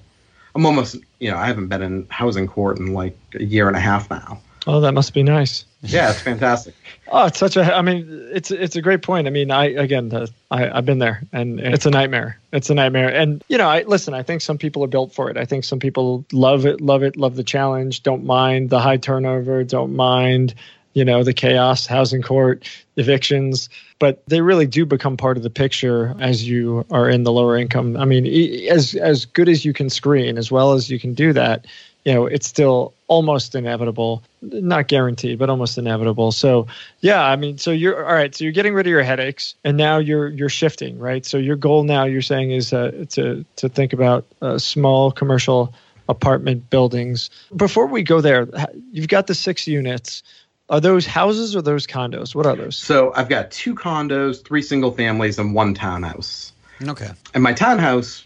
I'm 0.55 0.65
almost. 0.65 0.95
You 1.19 1.31
know, 1.31 1.37
I 1.37 1.47
haven't 1.47 1.67
been 1.67 1.81
in 1.81 2.07
housing 2.09 2.47
court 2.47 2.79
in 2.79 2.93
like 2.93 3.17
a 3.35 3.43
year 3.43 3.67
and 3.67 3.75
a 3.75 3.79
half 3.79 4.09
now. 4.09 4.41
Oh, 4.71 4.81
that 4.81 4.91
must 4.91 5.15
be 5.15 5.23
nice. 5.23 5.65
Yeah, 5.81 6.11
it's 6.11 6.21
fantastic. 6.21 6.75
Oh, 7.11 7.25
it's 7.25 7.39
such 7.39 7.57
a. 7.57 7.75
I 7.75 7.81
mean, 7.81 8.05
it's 8.31 8.51
it's 8.51 8.75
a 8.75 8.83
great 8.83 9.01
point. 9.01 9.25
I 9.25 9.31
mean, 9.31 9.49
I 9.49 9.65
again, 9.65 10.09
the, 10.09 10.31
I 10.51 10.69
I've 10.69 10.85
been 10.85 10.99
there, 10.99 11.23
and 11.33 11.59
it's 11.59 11.87
a 11.87 11.89
nightmare. 11.89 12.37
It's 12.53 12.69
a 12.69 12.75
nightmare. 12.75 13.09
And 13.09 13.43
you 13.47 13.57
know, 13.57 13.67
I 13.67 13.81
listen. 13.81 14.13
I 14.13 14.21
think 14.21 14.41
some 14.41 14.59
people 14.59 14.83
are 14.83 14.87
built 14.87 15.11
for 15.11 15.27
it. 15.31 15.37
I 15.37 15.45
think 15.45 15.63
some 15.63 15.79
people 15.79 16.23
love 16.31 16.67
it, 16.67 16.81
love 16.81 17.01
it, 17.01 17.17
love 17.17 17.35
the 17.35 17.43
challenge. 17.43 18.03
Don't 18.03 18.25
mind 18.25 18.69
the 18.69 18.79
high 18.79 18.97
turnover. 18.97 19.63
Don't 19.63 19.95
mind, 19.95 20.53
you 20.93 21.03
know, 21.03 21.23
the 21.23 21.33
chaos, 21.33 21.87
housing 21.87 22.21
court, 22.21 22.69
evictions. 22.95 23.69
But 23.97 24.21
they 24.27 24.41
really 24.41 24.67
do 24.67 24.85
become 24.85 25.17
part 25.17 25.35
of 25.35 25.41
the 25.41 25.49
picture 25.49 26.15
as 26.19 26.47
you 26.47 26.85
are 26.91 27.09
in 27.09 27.23
the 27.23 27.31
lower 27.31 27.57
income. 27.57 27.97
I 27.97 28.05
mean, 28.05 28.27
as 28.69 28.93
as 28.93 29.25
good 29.25 29.49
as 29.49 29.65
you 29.65 29.73
can 29.73 29.89
screen, 29.89 30.37
as 30.37 30.51
well 30.51 30.73
as 30.73 30.91
you 30.91 30.99
can 30.99 31.15
do 31.15 31.33
that, 31.33 31.65
you 32.09 32.15
know, 32.15 32.25
it's 32.25 32.47
still 32.47 32.95
almost 33.05 33.53
inevitable, 33.53 34.23
not 34.41 34.87
guaranteed, 34.87 35.37
but 35.37 35.47
almost 35.47 35.77
inevitable. 35.77 36.31
So, 36.31 36.65
yeah, 37.01 37.23
I 37.23 37.35
mean, 37.35 37.59
so 37.59 37.69
you're 37.69 38.03
all 38.03 38.15
right. 38.15 38.33
So 38.33 38.45
you're 38.45 38.51
getting 38.51 38.73
rid 38.73 38.87
of 38.87 38.89
your 38.89 39.03
headaches, 39.03 39.53
and 39.63 39.77
now 39.77 39.99
you're 39.99 40.27
you're 40.27 40.49
shifting, 40.49 40.97
right? 40.97 41.23
So 41.23 41.37
your 41.37 41.55
goal 41.55 41.83
now, 41.83 42.05
you're 42.05 42.23
saying, 42.23 42.49
is 42.49 42.73
uh, 42.73 43.05
to 43.09 43.45
to 43.57 43.69
think 43.69 43.93
about 43.93 44.25
uh, 44.41 44.57
small 44.57 45.11
commercial 45.11 45.71
apartment 46.07 46.71
buildings. 46.71 47.29
Before 47.55 47.85
we 47.85 48.01
go 48.01 48.21
there, 48.21 48.47
you've 48.91 49.07
got 49.07 49.27
the 49.27 49.35
six 49.35 49.67
units. 49.67 50.23
Are 50.67 50.81
those 50.81 51.05
houses 51.05 51.55
or 51.55 51.61
those 51.61 51.85
condos? 51.85 52.33
What 52.33 52.47
are 52.47 52.55
those? 52.55 52.75
So 52.75 53.13
I've 53.15 53.29
got 53.29 53.51
two 53.51 53.75
condos, 53.75 54.43
three 54.43 54.63
single 54.63 54.91
families, 54.91 55.37
and 55.37 55.53
one 55.53 55.75
townhouse. 55.75 56.53
Okay. 56.81 57.11
And 57.35 57.43
my 57.43 57.53
townhouse, 57.53 58.25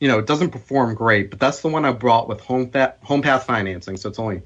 you 0.00 0.08
know, 0.08 0.18
it 0.18 0.26
doesn't 0.26 0.50
perform 0.50 0.94
great, 0.94 1.30
but 1.30 1.40
that's 1.40 1.60
the 1.60 1.68
one 1.68 1.84
I 1.84 1.92
bought 1.92 2.28
with 2.28 2.40
home 2.40 2.70
fa- 2.70 2.94
home 3.02 3.22
path 3.22 3.44
financing, 3.44 3.96
so 3.96 4.08
it's 4.08 4.18
only 4.18 4.42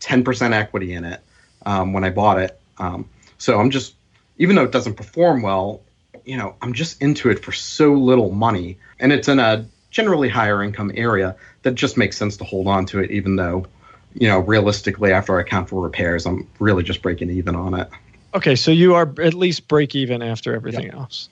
ten 0.00 0.24
percent 0.24 0.54
equity 0.54 0.94
in 0.94 1.04
it 1.04 1.20
um, 1.66 1.92
when 1.92 2.04
I 2.04 2.10
bought 2.10 2.38
it. 2.38 2.58
Um, 2.78 3.08
so 3.38 3.60
I'm 3.60 3.70
just, 3.70 3.94
even 4.38 4.56
though 4.56 4.64
it 4.64 4.72
doesn't 4.72 4.94
perform 4.94 5.42
well, 5.42 5.82
you 6.24 6.36
know, 6.36 6.56
I'm 6.62 6.72
just 6.72 7.02
into 7.02 7.30
it 7.30 7.44
for 7.44 7.52
so 7.52 7.92
little 7.92 8.30
money, 8.30 8.78
and 8.98 9.12
it's 9.12 9.28
in 9.28 9.38
a 9.38 9.66
generally 9.90 10.28
higher 10.28 10.62
income 10.62 10.90
area 10.94 11.36
that 11.62 11.74
just 11.74 11.96
makes 11.96 12.16
sense 12.16 12.36
to 12.38 12.44
hold 12.44 12.66
on 12.66 12.86
to 12.86 12.98
it, 12.98 13.10
even 13.10 13.36
though, 13.36 13.66
you 14.14 14.28
know, 14.28 14.38
realistically, 14.40 15.12
after 15.12 15.38
I 15.38 15.42
account 15.42 15.68
for 15.68 15.82
repairs, 15.82 16.26
I'm 16.26 16.48
really 16.58 16.82
just 16.82 17.02
breaking 17.02 17.30
even 17.30 17.54
on 17.54 17.74
it. 17.74 17.88
Okay, 18.34 18.56
so 18.56 18.70
you 18.70 18.94
are 18.94 19.12
at 19.22 19.34
least 19.34 19.68
break 19.68 19.94
even 19.94 20.22
after 20.22 20.54
everything 20.54 20.90
else. 20.90 21.28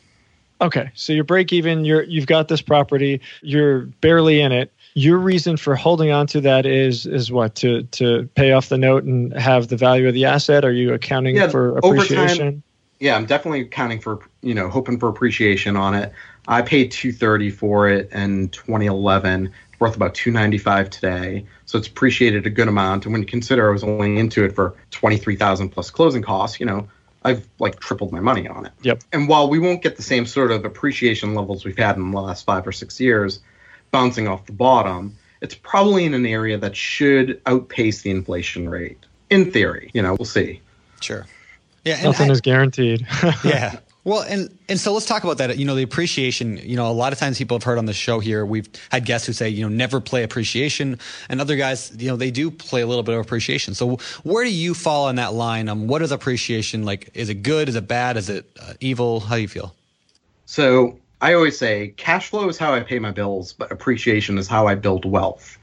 Okay, 0.63 0.91
so 0.95 1.13
you're 1.13 1.25
break 1.25 1.53
even. 1.53 1.85
You're 1.85 2.05
you've 2.05 2.27
got 2.27 2.49
this 2.49 2.63
property. 2.63 3.21
You're 3.43 3.81
barely 4.01 4.41
in 4.41 4.53
it. 4.53 4.73
Your 4.95 5.19
reason 5.19 5.57
for 5.57 5.75
holding 5.75 6.13
on 6.13 6.27
to 6.29 6.41
that 6.43 6.67
is 6.67 7.05
is 7.05 7.33
what 7.33 7.57
to 7.57 7.83
to 7.85 8.29
pay 8.37 8.53
off 8.53 8.69
the 8.69 8.79
note 8.79 9.03
and 9.05 9.33
have 9.35 9.69
the 9.69 9.77
value 9.77 10.07
of 10.07 10.15
the 10.15 10.25
asset. 10.25 10.65
Are 10.65 10.73
you 10.73 10.95
accounting 10.95 11.35
Yeah, 11.37 11.49
for 11.49 11.79
over 11.85 11.97
time- 11.97 12.05
appreciation? 12.05 12.63
yeah, 13.01 13.17
I'm 13.17 13.27
definitely 13.27 13.63
accounting 13.63 14.01
for 14.01 14.21
you 14.43 14.55
know 14.55 14.69
hoping 14.69 15.01
for 15.01 15.09
appreciation 15.09 15.77
on 15.77 15.95
it. 15.95 16.13
I 16.47 16.63
paid 16.63 16.91
230 16.93 17.51
for 17.51 17.89
it 17.89 18.11
in 18.13 18.49
2011, 18.51 19.47
It's 19.71 19.81
worth 19.81 19.97
about 19.97 20.15
295 20.15 20.91
today, 20.91 21.45
so 21.67 21.79
it's 21.79 21.89
appreciated 21.89 22.47
a 22.47 22.51
good 22.51 22.69
amount. 22.69 23.05
And 23.05 23.13
when 23.13 23.23
you 23.23 23.27
consider 23.27 23.69
I 23.69 23.73
was 23.73 23.83
only 23.85 24.17
into 24.19 24.45
it 24.45 24.55
for 24.55 24.75
23,000 24.93 25.71
plus 25.71 25.91
closing 25.91 26.23
costs, 26.23 26.61
you 26.61 26.67
know, 26.67 26.87
I've 27.25 27.49
like 27.59 27.81
tripled 27.81 28.13
my 28.13 28.21
money 28.21 28.49
on 28.49 28.67
it. 28.67 28.73
Yep. 28.83 29.03
And 29.13 29.29
while 29.29 29.49
we 29.49 29.59
won't 29.59 29.83
get 29.83 29.97
the 29.97 30.03
same 30.03 30.27
sort 30.27 30.51
of 30.51 30.65
appreciation 30.65 31.35
levels 31.35 31.65
we've 31.65 31.79
had 31.79 31.97
in 31.97 32.11
the 32.11 32.21
last 32.21 32.45
five 32.45 32.67
or 32.67 32.73
six 32.73 33.01
years, 33.01 33.41
bouncing 33.91 34.29
off 34.29 34.47
the 34.47 34.53
bottom, 34.53 35.17
it's 35.41 35.55
probably 35.55 36.05
in 36.05 36.15
an 36.15 36.27
area 36.27 36.59
that 36.59 36.77
should 36.77 37.41
outpace 37.47 38.03
the 38.03 38.11
inflation 38.11 38.69
rate. 38.69 38.99
In 39.31 39.51
theory, 39.51 39.91
you 39.95 40.03
know, 40.03 40.15
we'll 40.15 40.27
see. 40.27 40.61
Sure. 41.01 41.27
Yeah. 41.85 42.03
Nothing 42.03 42.31
I- 42.31 42.33
is 42.33 42.41
guaranteed. 42.41 43.07
yeah. 43.45 43.79
Well, 44.05 44.23
and 44.23 44.57
and 44.69 44.81
so 44.81 44.93
let's 44.93 45.07
talk 45.07 45.23
about 45.23 45.39
that. 45.39 45.57
You 45.57 45.65
know, 45.65 45.77
the 45.77 45.85
appreciation. 45.85 46.57
You 46.57 46.77
know, 46.77 46.91
a 46.91 46.93
lot 46.93 47.13
of 47.13 47.21
times 47.21 47.39
people 47.39 47.57
have 47.57 47.63
heard 47.63 47.79
on 47.79 47.87
the 47.87 47.93
show 47.93 48.19
here. 48.19 48.45
We've 48.45 48.69
had 48.91 49.05
guests 49.05 49.27
who 49.29 49.33
say, 49.33 49.49
you 49.49 49.63
know, 49.63 49.69
never 49.69 50.01
play 50.01 50.25
appreciation, 50.25 50.99
and 51.29 51.41
other 51.41 51.57
guys, 51.57 51.93
you 51.97 52.09
know, 52.09 52.17
they 52.17 52.33
do 52.33 52.51
play 52.51 52.81
a 52.81 52.87
little 52.87 53.05
bit 53.05 53.15
of 53.15 53.21
appreciation. 53.21 53.75
So, 53.75 53.99
where 54.25 54.45
do 54.45 54.53
you 54.53 54.75
fall 54.75 55.07
on 55.07 55.15
that 55.17 55.35
line? 55.35 55.69
Um, 55.69 55.87
what 55.87 56.03
is 56.03 56.11
appreciation 56.11 56.85
like? 56.85 57.11
Is 57.15 57.29
it 57.29 57.43
good? 57.43 57.69
Is 57.69 57.77
it 57.77 57.87
bad? 57.87 58.17
Is 58.17 58.29
it 58.29 58.45
uh, 58.61 58.75
evil? 58.81 59.21
How 59.21 59.37
do 59.37 59.41
you 59.43 59.49
feel? 59.49 59.73
So 60.47 60.99
I 61.23 61.35
always 61.35 61.57
say 61.57 61.95
cash 61.97 62.29
flow 62.29 62.49
is 62.49 62.59
how 62.59 62.75
I 62.75 62.81
pay 62.81 62.99
my 62.99 63.11
bills, 63.11 63.53
but 63.53 63.73
appreciation 63.73 64.37
is 64.37 64.49
how 64.49 64.67
I 64.67 64.75
build 64.75 65.05
wealth. 65.05 65.57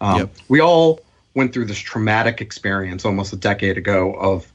Um, 0.00 0.18
Yep. 0.18 0.34
We 0.48 0.60
all 0.60 1.00
went 1.34 1.52
through 1.52 1.66
this 1.66 1.78
traumatic 1.78 2.40
experience 2.40 3.04
almost 3.04 3.32
a 3.32 3.36
decade 3.36 3.78
ago 3.78 4.14
of 4.14 4.51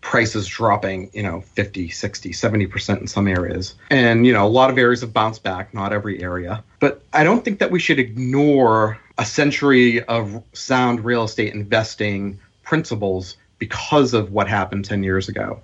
prices 0.00 0.46
dropping, 0.46 1.10
you 1.12 1.22
know, 1.22 1.40
50, 1.40 1.88
60, 1.88 2.30
70% 2.30 3.00
in 3.00 3.06
some 3.06 3.26
areas. 3.26 3.74
And, 3.90 4.26
you 4.26 4.32
know, 4.32 4.46
a 4.46 4.48
lot 4.48 4.70
of 4.70 4.78
areas 4.78 5.00
have 5.00 5.12
bounced 5.12 5.42
back, 5.42 5.74
not 5.74 5.92
every 5.92 6.22
area. 6.22 6.62
But 6.80 7.02
I 7.12 7.24
don't 7.24 7.44
think 7.44 7.58
that 7.58 7.70
we 7.70 7.78
should 7.78 7.98
ignore 7.98 8.98
a 9.18 9.24
century 9.24 10.02
of 10.04 10.42
sound 10.52 11.04
real 11.04 11.24
estate 11.24 11.54
investing 11.54 12.38
principles 12.62 13.36
because 13.58 14.14
of 14.14 14.32
what 14.32 14.48
happened 14.48 14.84
10 14.84 15.02
years 15.02 15.28
ago. 15.28 15.60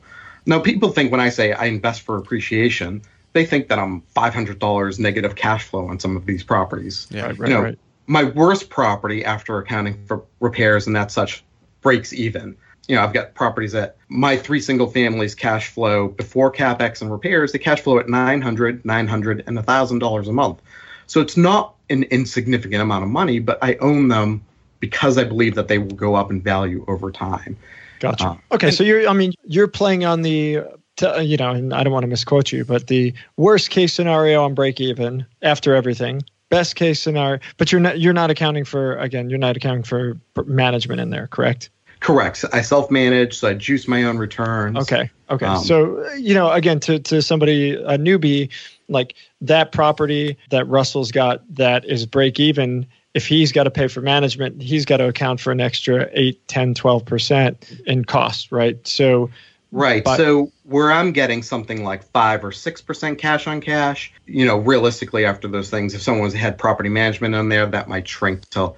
Now, 0.47 0.59
people 0.59 0.91
think 0.91 1.13
when 1.13 1.21
I 1.21 1.29
say 1.29 1.53
I 1.53 1.67
invest 1.67 2.03
for 2.03 2.17
appreciation, 2.17 3.03
they 3.33 3.47
think 3.47 3.69
that 3.69 3.79
I'm 3.79 4.03
$500 4.17 4.99
negative 4.99 5.37
cash 5.37 5.65
flow 5.65 5.87
on 5.87 6.01
some 6.01 6.17
of 6.17 6.27
these 6.27 6.43
properties. 6.43 7.07
Yeah. 7.11 7.27
right, 7.27 7.39
right, 7.39 7.49
you 7.49 7.55
know, 7.55 7.63
right. 7.63 7.79
my 8.07 8.25
worst 8.25 8.71
property 8.71 9.25
after 9.25 9.59
accounting 9.59 10.05
for 10.07 10.23
repairs 10.41 10.87
and 10.87 10.97
that 10.97 11.11
such 11.11 11.45
breaks 11.81 12.13
even. 12.13 12.57
You 12.89 12.97
know, 12.97 13.03
I've 13.03 13.13
got 13.13 13.35
properties 13.35 13.73
that 13.73 13.97
my 14.09 14.37
three 14.37 14.61
single 14.61 14.89
families 14.89 15.35
cash 15.35 15.69
flow 15.69 16.09
before 16.09 16.53
capex 16.53 17.01
and 17.01 17.13
repairs, 17.13 17.53
they 17.53 17.59
cash 17.59 17.81
flow 17.81 17.99
at 17.99 18.09
900, 18.09 18.85
900 18.85 19.45
and 19.47 19.59
$1,000 19.59 20.29
a 20.29 20.33
month. 20.33 20.61
So 21.07 21.21
it's 21.21 21.37
not 21.37 21.75
an 21.91 22.05
insignificant 22.05 22.83
amount 22.83 23.05
of 23.05 23.11
money, 23.11 23.39
but 23.39 23.59
I 23.63 23.77
own 23.77 24.09
them 24.09 24.43
because 24.81 25.17
I 25.17 25.25
believe 25.25 25.55
that 25.55 25.69
they 25.69 25.79
will 25.79 25.95
go 25.95 26.17
up 26.17 26.31
in 26.31 26.43
value 26.43 26.85
over 26.89 27.13
time. 27.13 27.57
Gotcha. 28.01 28.27
Uh, 28.27 28.37
okay, 28.53 28.71
so 28.73 28.83
you're. 28.83 29.09
I 29.09 29.13
mean, 29.13 29.33
you're 29.45 29.69
playing 29.69 30.05
on 30.05 30.23
the. 30.23 30.61
t- 30.97 31.07
uh, 31.07 31.21
You 31.21 31.37
know, 31.37 31.51
and 31.51 31.73
I 31.73 31.85
don't 31.85 31.93
want 31.93 32.03
to 32.03 32.09
misquote 32.09 32.51
you, 32.51 32.65
but 32.65 32.89
the 32.89 33.15
worst 33.37 33.71
case 33.71 33.93
scenario 33.93 34.43
on 34.43 34.55
break 34.55 34.81
even 34.81 35.25
after 35.43 35.75
everything. 35.75 36.23
Best 36.49 36.75
case 36.75 37.01
scenario, 37.01 37.39
but 37.59 37.71
you're 37.71 37.81
not. 37.81 38.01
You're 38.01 38.13
not 38.13 38.31
accounting 38.31 38.65
for 38.65 38.97
again. 38.97 39.31
You're 39.31 39.39
not 39.39 39.57
accounting 39.57 39.85
for 39.85 40.19
management 40.47 41.01
in 41.01 41.11
there, 41.11 41.29
correct? 41.29 41.71
Correct. 42.03 42.45
I 42.53 42.63
self 42.63 42.91
manage, 42.91 43.39
so 43.39 43.49
I 43.49 43.55
juice 43.55 43.87
my 43.87 44.03
own 44.03 44.19
returns. 44.19 44.77
Okay. 44.77 45.09
Okay. 45.31 45.47
Um, 45.47 45.63
so 45.63 46.13
you 46.15 46.35
know, 46.35 46.51
again, 46.51 46.81
to 46.81 46.99
to 46.99 47.23
somebody 47.23 47.75
a 47.75 47.97
newbie, 47.97 48.51
Like 48.89 49.15
that 49.41 49.71
property 49.71 50.37
that 50.51 50.67
Russell's 50.67 51.13
got 51.13 51.43
that 51.55 51.85
is 51.85 52.05
break 52.05 52.41
even, 52.41 52.87
if 53.15 53.27
he's 53.27 53.53
got 53.53 53.65
to 53.65 53.71
pay 53.71 53.87
for 53.87 54.01
management, 54.01 54.61
he's 54.61 54.85
got 54.85 54.97
to 54.97 55.07
account 55.07 55.41
for 55.41 55.53
an 55.53 55.61
extra 55.61 56.09
8, 56.13 56.49
10, 56.49 56.75
12% 56.75 57.83
in 57.87 58.05
cost, 58.05 58.51
right? 58.51 58.85
So, 58.87 59.31
Right. 59.71 60.05
But- 60.05 60.17
so 60.17 60.51
where 60.65 60.93
I'm 60.93 61.13
getting 61.13 61.43
something 61.43 61.85
like 61.85 62.03
five 62.03 62.45
or 62.45 62.53
six 62.53 62.83
percent 62.83 63.19
cash 63.19 63.47
on 63.47 63.61
cash, 63.61 64.13
you 64.27 64.45
know, 64.45 64.59
realistically 64.59 65.25
after 65.25 65.47
those 65.49 65.71
things, 65.71 65.95
if 65.95 66.03
someone's 66.03 66.35
had 66.35 66.59
property 66.59 66.89
management 66.89 67.35
on 67.35 67.49
there, 67.49 67.65
that 67.65 67.89
might 67.89 68.07
shrink 68.09 68.47
to 68.51 68.73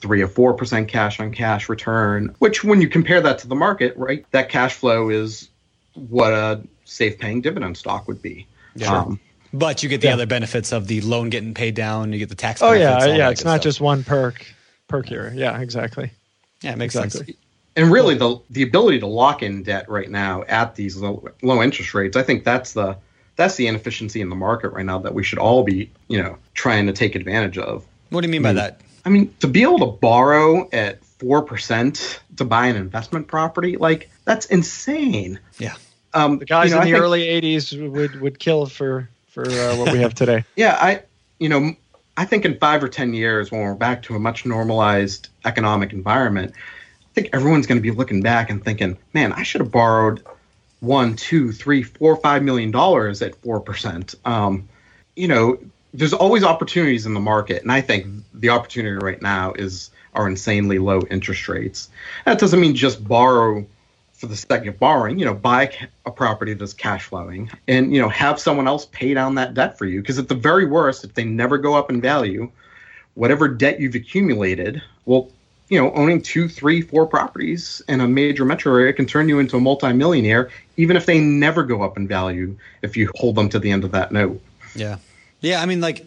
three 0.00 0.22
or 0.22 0.28
four 0.28 0.54
percent 0.54 0.88
cash 0.88 1.20
on 1.20 1.32
cash 1.32 1.68
return. 1.68 2.34
Which, 2.38 2.64
when 2.64 2.80
you 2.80 2.88
compare 2.88 3.20
that 3.20 3.38
to 3.40 3.48
the 3.48 3.54
market, 3.54 3.96
right, 3.96 4.24
that 4.32 4.48
cash 4.48 4.74
flow 4.74 5.08
is 5.10 5.48
what 5.94 6.32
a 6.32 6.60
safe 6.84 7.18
paying 7.18 7.40
dividend 7.40 7.76
stock 7.76 8.08
would 8.08 8.22
be. 8.22 8.46
Yeah. 8.74 8.98
Um, 9.00 9.20
But 9.52 9.82
you 9.82 9.88
get 9.88 10.00
the 10.00 10.06
Yeah. 10.08 10.14
other 10.14 10.26
benefits 10.26 10.72
of 10.72 10.86
the 10.86 11.00
loan 11.00 11.28
getting 11.28 11.54
paid 11.54 11.74
down. 11.74 12.12
You 12.12 12.18
get 12.20 12.28
the 12.28 12.34
tax. 12.36 12.62
oh, 12.62 12.70
benefits, 12.72 13.06
yeah, 13.06 13.14
yeah. 13.16 13.30
It's 13.30 13.44
not 13.44 13.54
stuff. 13.56 13.62
just 13.64 13.80
one 13.80 14.04
perk, 14.04 14.46
perk 14.88 15.06
here. 15.06 15.32
Yeah, 15.34 15.60
exactly. 15.60 16.10
Yeah, 16.62 16.72
it 16.72 16.78
makes 16.78 16.94
Exactly. 16.94 17.26
sense. 17.26 17.38
and 17.76 17.90
really 17.92 18.14
the 18.16 18.36
the 18.50 18.62
ability 18.62 18.98
to 19.00 19.06
lock 19.06 19.42
in 19.42 19.62
debt 19.62 19.88
right 19.88 20.10
now 20.10 20.44
at 20.48 20.74
these 20.76 20.96
low, 20.96 21.26
low 21.42 21.62
interest 21.62 21.94
rates 21.94 22.16
i 22.16 22.22
think 22.22 22.42
that's 22.44 22.72
the 22.72 22.96
that's 23.36 23.54
the 23.54 23.66
inefficiency 23.68 24.20
in 24.20 24.28
the 24.28 24.34
market 24.36 24.70
right 24.70 24.84
now 24.84 24.98
that 24.98 25.14
we 25.14 25.22
should 25.22 25.38
all 25.38 25.62
be 25.62 25.88
you 26.08 26.20
know 26.20 26.36
trying 26.54 26.84
to 26.86 26.92
take 26.92 27.14
advantage 27.14 27.56
of 27.58 27.84
What 28.10 28.20
do 28.22 28.26
you 28.26 28.32
mean 28.32 28.42
by 28.42 28.52
that? 28.54 28.80
I 29.04 29.08
mean 29.08 29.34
to 29.40 29.46
be 29.46 29.62
able 29.62 29.78
to 29.78 29.86
borrow 29.86 30.68
at 30.72 31.00
4% 31.18 32.18
to 32.36 32.44
buy 32.44 32.66
an 32.66 32.76
investment 32.76 33.28
property 33.28 33.76
like 33.76 34.10
that's 34.24 34.46
insane 34.46 35.38
Yeah. 35.58 35.74
um 36.14 36.38
The 36.38 36.46
guys 36.46 36.70
you 36.70 36.76
know, 36.76 36.82
in 36.82 36.86
the 36.88 36.92
think- 36.92 37.02
early 37.04 37.22
80s 37.40 37.90
would, 37.90 38.20
would 38.20 38.38
kill 38.38 38.66
for, 38.66 39.08
for 39.28 39.46
uh, 39.48 39.76
what 39.76 39.92
we 39.92 39.98
have 40.00 40.14
today. 40.14 40.44
Yeah, 40.56 40.76
I 40.80 41.02
you 41.38 41.48
know 41.50 41.74
I 42.16 42.24
think 42.24 42.44
in 42.44 42.58
five 42.58 42.82
or 42.82 42.88
ten 42.88 43.12
years 43.14 43.50
when 43.50 43.60
we're 43.62 43.74
back 43.74 44.02
to 44.04 44.14
a 44.14 44.18
much 44.18 44.44
normalized 44.44 45.28
economic 45.44 45.92
environment, 45.92 46.52
I 46.54 47.14
think 47.14 47.30
everyone's 47.32 47.66
going 47.66 47.78
to 47.78 47.82
be 47.82 47.92
looking 47.92 48.20
back 48.20 48.50
and 48.50 48.62
thinking, 48.62 48.98
man, 49.14 49.32
I 49.32 49.42
should 49.42 49.60
have 49.62 49.70
borrowed 49.70 50.22
one, 50.80 51.16
two, 51.16 51.52
three, 51.52 51.82
four, 51.82 52.16
five 52.16 52.42
million 52.42 52.70
dollars 52.72 53.22
at 53.22 53.34
four 53.36 53.60
percent. 53.60 54.14
Um, 54.26 54.68
you 55.16 55.28
know, 55.28 55.58
there's 55.92 56.12
always 56.12 56.44
opportunities 56.44 57.06
in 57.06 57.14
the 57.14 57.20
market, 57.20 57.62
and 57.62 57.72
I 57.72 57.80
think 57.80 58.06
the 58.34 58.50
opportunity 58.50 58.96
right 59.04 59.20
now 59.20 59.52
is 59.52 59.90
our 60.14 60.28
insanely 60.28 60.78
low 60.78 61.00
interest 61.10 61.48
rates. 61.48 61.88
That 62.24 62.38
doesn't 62.38 62.60
mean 62.60 62.74
just 62.74 63.06
borrow 63.06 63.66
for 64.20 64.26
the 64.26 64.36
sake 64.36 64.66
of 64.66 64.78
borrowing, 64.78 65.18
you 65.18 65.24
know, 65.24 65.32
buy 65.32 65.72
a 66.04 66.10
property 66.10 66.52
that's 66.52 66.74
cash 66.74 67.04
flowing 67.04 67.50
and, 67.66 67.94
you 67.94 68.02
know, 68.02 68.08
have 68.10 68.38
someone 68.38 68.68
else 68.68 68.86
pay 68.92 69.14
down 69.14 69.36
that 69.36 69.54
debt 69.54 69.78
for 69.78 69.86
you. 69.86 70.02
Because 70.02 70.18
at 70.18 70.28
the 70.28 70.34
very 70.34 70.66
worst, 70.66 71.04
if 71.04 71.14
they 71.14 71.24
never 71.24 71.56
go 71.56 71.74
up 71.74 71.88
in 71.88 72.02
value, 72.02 72.50
whatever 73.14 73.48
debt 73.48 73.80
you've 73.80 73.94
accumulated, 73.94 74.82
well, 75.06 75.30
you 75.70 75.80
know, 75.80 75.90
owning 75.94 76.20
two, 76.20 76.48
three, 76.48 76.82
four 76.82 77.06
properties 77.06 77.80
in 77.88 78.00
a 78.00 78.08
major 78.08 78.44
metro 78.44 78.74
area 78.74 78.92
can 78.92 79.06
turn 79.06 79.26
you 79.26 79.38
into 79.38 79.56
a 79.56 79.60
multimillionaire, 79.60 80.50
even 80.76 80.96
if 80.96 81.06
they 81.06 81.18
never 81.18 81.62
go 81.62 81.80
up 81.82 81.96
in 81.96 82.06
value 82.06 82.54
if 82.82 82.98
you 82.98 83.10
hold 83.14 83.36
them 83.36 83.48
to 83.48 83.58
the 83.58 83.70
end 83.70 83.84
of 83.84 83.92
that 83.92 84.12
note. 84.12 84.42
Yeah. 84.74 84.98
Yeah. 85.40 85.60
I 85.60 85.66
mean, 85.66 85.80
like, 85.80 86.06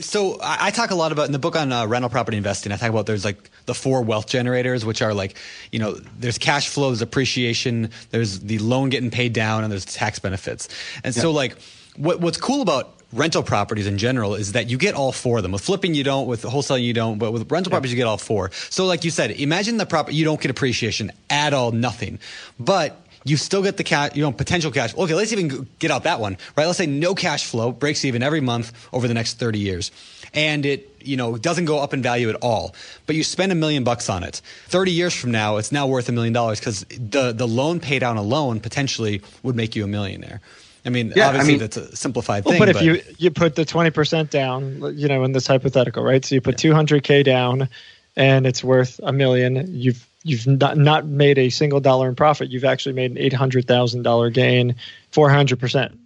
so 0.00 0.40
I, 0.40 0.66
I 0.66 0.70
talk 0.70 0.90
a 0.90 0.94
lot 0.94 1.12
about 1.12 1.26
in 1.26 1.32
the 1.32 1.38
book 1.38 1.56
on 1.56 1.70
uh, 1.72 1.86
rental 1.86 2.10
property 2.10 2.36
investing. 2.36 2.72
I 2.72 2.76
talk 2.76 2.90
about 2.90 3.06
there's 3.06 3.24
like 3.24 3.50
the 3.66 3.74
four 3.74 4.02
wealth 4.02 4.26
generators, 4.26 4.84
which 4.84 5.02
are 5.02 5.12
like, 5.12 5.36
you 5.72 5.78
know, 5.78 5.92
there's 6.18 6.38
cash 6.38 6.68
flow, 6.68 6.88
there's 6.88 7.02
appreciation, 7.02 7.90
there's 8.10 8.40
the 8.40 8.58
loan 8.58 8.88
getting 8.88 9.10
paid 9.10 9.32
down, 9.32 9.62
and 9.62 9.70
there's 9.70 9.84
tax 9.84 10.18
benefits. 10.18 10.68
And 11.02 11.14
so, 11.14 11.30
like, 11.30 11.56
what 11.96 12.20
what's 12.20 12.38
cool 12.38 12.62
about 12.62 12.94
rental 13.12 13.42
properties 13.42 13.86
in 13.86 13.96
general 13.98 14.34
is 14.34 14.52
that 14.52 14.68
you 14.68 14.76
get 14.76 14.94
all 14.94 15.12
four 15.12 15.36
of 15.36 15.42
them. 15.42 15.52
With 15.52 15.62
flipping, 15.62 15.94
you 15.94 16.02
don't. 16.02 16.26
With 16.26 16.42
wholesaling, 16.42 16.82
you 16.82 16.94
don't. 16.94 17.18
But 17.18 17.32
with 17.32 17.50
rental 17.50 17.70
properties, 17.70 17.92
you 17.92 17.96
get 17.96 18.06
all 18.06 18.18
four. 18.18 18.50
So, 18.70 18.86
like 18.86 19.04
you 19.04 19.10
said, 19.10 19.32
imagine 19.32 19.76
the 19.76 19.86
property 19.86 20.16
you 20.16 20.24
don't 20.24 20.40
get 20.40 20.50
appreciation 20.50 21.12
at 21.28 21.52
all, 21.52 21.72
nothing, 21.72 22.18
but 22.58 23.03
you 23.24 23.36
still 23.36 23.62
get 23.62 23.76
the 23.78 23.84
cash, 23.84 24.14
you 24.14 24.22
know, 24.22 24.32
potential 24.32 24.70
cash. 24.70 24.94
Okay, 24.96 25.14
let's 25.14 25.32
even 25.32 25.66
get 25.78 25.90
out 25.90 26.04
that 26.04 26.20
one, 26.20 26.36
right? 26.56 26.66
Let's 26.66 26.78
say 26.78 26.86
no 26.86 27.14
cash 27.14 27.46
flow, 27.46 27.72
breaks 27.72 28.04
even 28.04 28.22
every 28.22 28.40
month 28.40 28.72
over 28.92 29.08
the 29.08 29.14
next 29.14 29.38
30 29.38 29.58
years. 29.58 29.90
And 30.34 30.66
it, 30.66 30.90
you 31.00 31.16
know, 31.16 31.36
doesn't 31.38 31.64
go 31.64 31.78
up 31.78 31.94
in 31.94 32.02
value 32.02 32.28
at 32.28 32.36
all. 32.42 32.74
But 33.06 33.16
you 33.16 33.22
spend 33.24 33.52
a 33.52 33.54
million 33.54 33.82
bucks 33.84 34.08
on 34.10 34.24
it. 34.24 34.42
30 34.66 34.90
years 34.90 35.14
from 35.14 35.30
now, 35.30 35.56
it's 35.58 35.70
now 35.72 35.86
worth 35.86 36.08
a 36.08 36.12
million 36.12 36.32
dollars 36.32 36.58
because 36.60 36.80
the, 36.90 37.32
the 37.32 37.46
loan 37.46 37.80
pay 37.80 37.98
down 37.98 38.16
alone 38.16 38.60
potentially 38.60 39.22
would 39.42 39.54
make 39.56 39.74
you 39.76 39.84
a 39.84 39.86
millionaire. 39.86 40.40
I 40.84 40.90
mean, 40.90 41.12
Yeah, 41.16 41.26
I 41.26 41.28
obviously 41.28 41.52
mean- 41.52 41.60
that's 41.60 41.76
a 41.78 41.96
simplified 41.96 42.44
Well, 42.44 42.52
thing. 42.52 42.58
but 42.60 42.68
if 42.68 42.82
you 42.82 43.00
you 43.16 43.30
put 43.30 43.54
the 43.54 43.64
twenty 43.64 43.90
percent 43.90 44.30
down, 44.30 44.82
you 44.98 45.08
know, 45.08 45.24
in 45.24 45.32
this 45.32 45.46
hypothetical, 45.46 46.02
right? 46.02 46.22
So 46.22 46.34
you 46.34 46.42
put 46.42 46.58
two 46.58 46.74
hundred 46.74 47.04
k 47.04 47.22
down, 47.22 47.70
and 48.16 48.46
it's 48.46 48.62
worth 48.62 49.00
a 49.02 49.10
million. 49.12 49.66
You've 49.74 50.06
you've 50.24 50.46
not 50.46 50.76
not 50.76 51.06
made 51.06 51.38
a 51.38 51.50
single 51.50 51.80
dollar 51.80 52.08
in 52.08 52.16
profit. 52.16 52.50
You've 52.50 52.64
actually 52.64 52.94
made 52.94 53.12
an 53.12 53.18
eight 53.18 53.32
hundred 53.32 53.68
thousand 53.68 54.02
dollar 54.02 54.30
gain, 54.30 54.74
four 55.12 55.30
hundred 55.30 55.60
percent. 55.60 55.98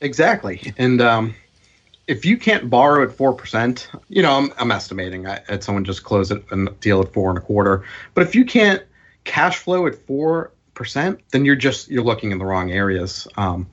Exactly. 0.00 0.72
And 0.78 1.00
um, 1.00 1.34
if 2.06 2.24
you 2.24 2.36
can't 2.38 2.70
borrow 2.70 3.02
at 3.02 3.16
4%, 3.16 3.86
you 4.08 4.22
know, 4.22 4.32
I'm, 4.32 4.52
I'm 4.58 4.70
estimating 4.70 5.26
I 5.26 5.40
had 5.46 5.62
someone 5.62 5.84
just 5.84 6.04
close 6.04 6.30
it 6.30 6.42
a 6.50 6.66
deal 6.80 7.02
at 7.02 7.12
four 7.12 7.28
and 7.28 7.38
a 7.38 7.40
quarter. 7.40 7.84
But 8.14 8.22
if 8.22 8.34
you 8.34 8.44
can't 8.44 8.82
cash 9.24 9.58
flow 9.58 9.86
at 9.86 9.94
4%, 10.06 10.50
then 11.30 11.44
you're 11.44 11.56
just, 11.56 11.90
you're 11.90 12.04
looking 12.04 12.32
in 12.32 12.38
the 12.38 12.44
wrong 12.44 12.70
areas. 12.70 13.28
Um, 13.36 13.66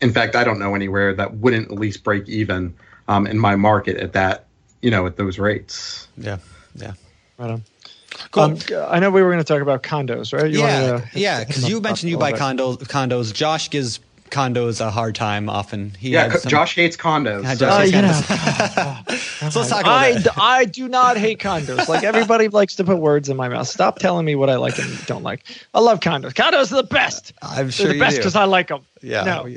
in 0.00 0.12
fact, 0.12 0.34
I 0.34 0.44
don't 0.44 0.58
know 0.58 0.74
anywhere 0.74 1.14
that 1.14 1.34
wouldn't 1.34 1.70
at 1.70 1.78
least 1.78 2.02
break 2.02 2.28
even 2.28 2.74
um, 3.06 3.26
in 3.26 3.38
my 3.38 3.54
market 3.54 3.98
at 3.98 4.14
that, 4.14 4.46
you 4.82 4.90
know, 4.90 5.06
at 5.06 5.16
those 5.16 5.38
rates. 5.38 6.08
yeah, 6.16 6.38
yeah. 6.74 6.94
Right 7.38 7.50
on. 7.50 7.62
Cool. 8.32 8.42
Um, 8.42 8.58
I 8.88 9.00
know 9.00 9.10
we 9.10 9.22
were 9.22 9.30
going 9.30 9.42
to 9.42 9.44
talk 9.44 9.62
about 9.62 9.82
condos, 9.82 10.32
right? 10.36 10.50
You 10.50 10.60
yeah, 10.60 10.90
wanted 10.92 11.12
to 11.12 11.18
yeah. 11.18 11.44
Because 11.44 11.68
you 11.68 11.80
mentioned 11.80 12.10
you 12.10 12.18
buy 12.18 12.32
condos. 12.32 12.78
Condos. 12.78 13.32
Josh 13.34 13.70
gives 13.70 14.00
condos 14.30 14.80
a 14.80 14.90
hard 14.90 15.14
time 15.16 15.48
often. 15.50 15.90
He 15.98 16.10
Yeah, 16.10 16.28
co- 16.28 16.38
some- 16.38 16.50
Josh 16.50 16.74
hates 16.76 16.96
condos. 16.96 17.42
Yeah, 17.42 17.54
so- 17.54 17.66
Uh, 17.68 17.86
Josh 17.86 17.92
you 17.92 18.02
know, 18.02 19.50
So 19.50 19.60
let's 19.60 19.70
talk 19.70 19.80
about 19.80 19.92
I, 19.98 20.12
that. 20.18 20.34
I 20.38 20.64
do 20.66 20.88
not 20.88 21.16
hate 21.16 21.40
condos. 21.40 21.88
Like 21.88 22.04
everybody 22.04 22.46
likes 22.48 22.76
to 22.76 22.84
put 22.84 22.98
words 22.98 23.28
in 23.28 23.36
my 23.36 23.48
mouth. 23.48 23.66
Stop 23.66 23.98
telling 23.98 24.24
me 24.24 24.34
what 24.36 24.48
I 24.50 24.56
like 24.56 24.78
and 24.78 25.06
don't 25.06 25.22
like. 25.24 25.44
I 25.74 25.80
love 25.80 25.98
condos. 26.00 26.32
Condos 26.34 26.70
are 26.72 26.76
the 26.76 26.82
best. 26.84 27.32
I'm 27.42 27.66
They're 27.66 27.72
sure 27.72 27.88
the 27.88 27.94
you 27.94 28.00
best 28.00 28.16
do. 28.16 28.20
because 28.20 28.36
I 28.36 28.44
like 28.44 28.68
them. 28.68 28.82
Yeah. 29.02 29.24
No, 29.24 29.48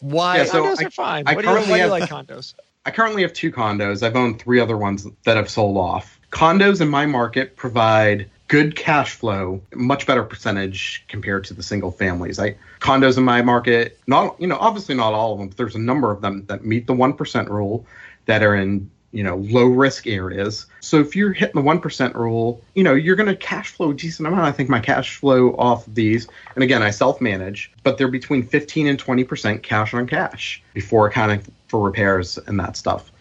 Why? 0.00 0.36
Yeah, 0.38 0.44
so 0.44 0.62
condos 0.64 0.80
I- 0.82 0.84
are 0.86 0.90
fine. 0.90 1.24
I 1.26 1.34
what 1.34 1.42
do 1.42 1.48
you, 1.48 1.54
why 1.54 1.60
currently 1.60 1.72
do 1.72 1.76
you 1.84 1.90
have- 1.90 1.90
like 1.90 2.08
condos? 2.28 2.54
I 2.84 2.90
currently 2.90 3.22
have 3.22 3.32
two 3.32 3.50
condos. 3.52 4.02
I've 4.02 4.16
owned 4.16 4.40
three 4.40 4.60
other 4.60 4.76
ones 4.76 5.06
that 5.24 5.36
have 5.36 5.48
sold 5.50 5.76
off. 5.76 6.18
Condos 6.32 6.80
in 6.80 6.88
my 6.88 7.06
market 7.06 7.56
provide 7.56 8.28
good 8.48 8.74
cash 8.74 9.14
flow, 9.14 9.62
much 9.74 10.06
better 10.06 10.22
percentage 10.22 11.04
compared 11.08 11.44
to 11.44 11.54
the 11.54 11.62
single 11.62 11.92
families. 11.92 12.38
I 12.38 12.56
condos 12.80 13.16
in 13.16 13.24
my 13.24 13.42
market, 13.42 13.98
not 14.06 14.40
you 14.40 14.46
know, 14.46 14.56
obviously 14.58 14.94
not 14.94 15.12
all 15.12 15.32
of 15.32 15.38
them, 15.38 15.48
but 15.48 15.56
there's 15.56 15.74
a 15.74 15.80
number 15.80 16.10
of 16.10 16.20
them 16.20 16.44
that 16.46 16.64
meet 16.64 16.86
the 16.86 16.94
one 16.94 17.12
percent 17.12 17.48
rule 17.50 17.86
that 18.26 18.42
are 18.42 18.54
in 18.54 18.90
you 19.12 19.22
know 19.22 19.36
low 19.36 19.66
risk 19.66 20.06
areas. 20.06 20.66
So 20.80 20.98
if 21.00 21.14
you're 21.14 21.34
hitting 21.34 21.54
the 21.54 21.66
one 21.66 21.80
percent 21.80 22.16
rule, 22.16 22.62
you 22.74 22.82
know 22.82 22.94
you're 22.94 23.16
going 23.16 23.28
to 23.28 23.36
cash 23.36 23.70
flow 23.70 23.90
a 23.90 23.94
decent 23.94 24.26
amount. 24.26 24.42
I 24.42 24.52
think 24.52 24.70
my 24.70 24.80
cash 24.80 25.16
flow 25.16 25.54
off 25.56 25.86
of 25.86 25.94
these, 25.94 26.26
and 26.54 26.64
again 26.64 26.82
I 26.82 26.90
self 26.90 27.20
manage, 27.20 27.70
but 27.82 27.98
they're 27.98 28.08
between 28.08 28.42
15 28.42 28.86
and 28.86 28.98
20 28.98 29.24
percent 29.24 29.62
cash 29.62 29.92
on 29.92 30.06
cash 30.06 30.62
before 30.72 31.06
accounting 31.06 31.42
for 31.68 31.84
repairs 31.84 32.38
and 32.38 32.58
that 32.58 32.76
stuff. 32.76 33.11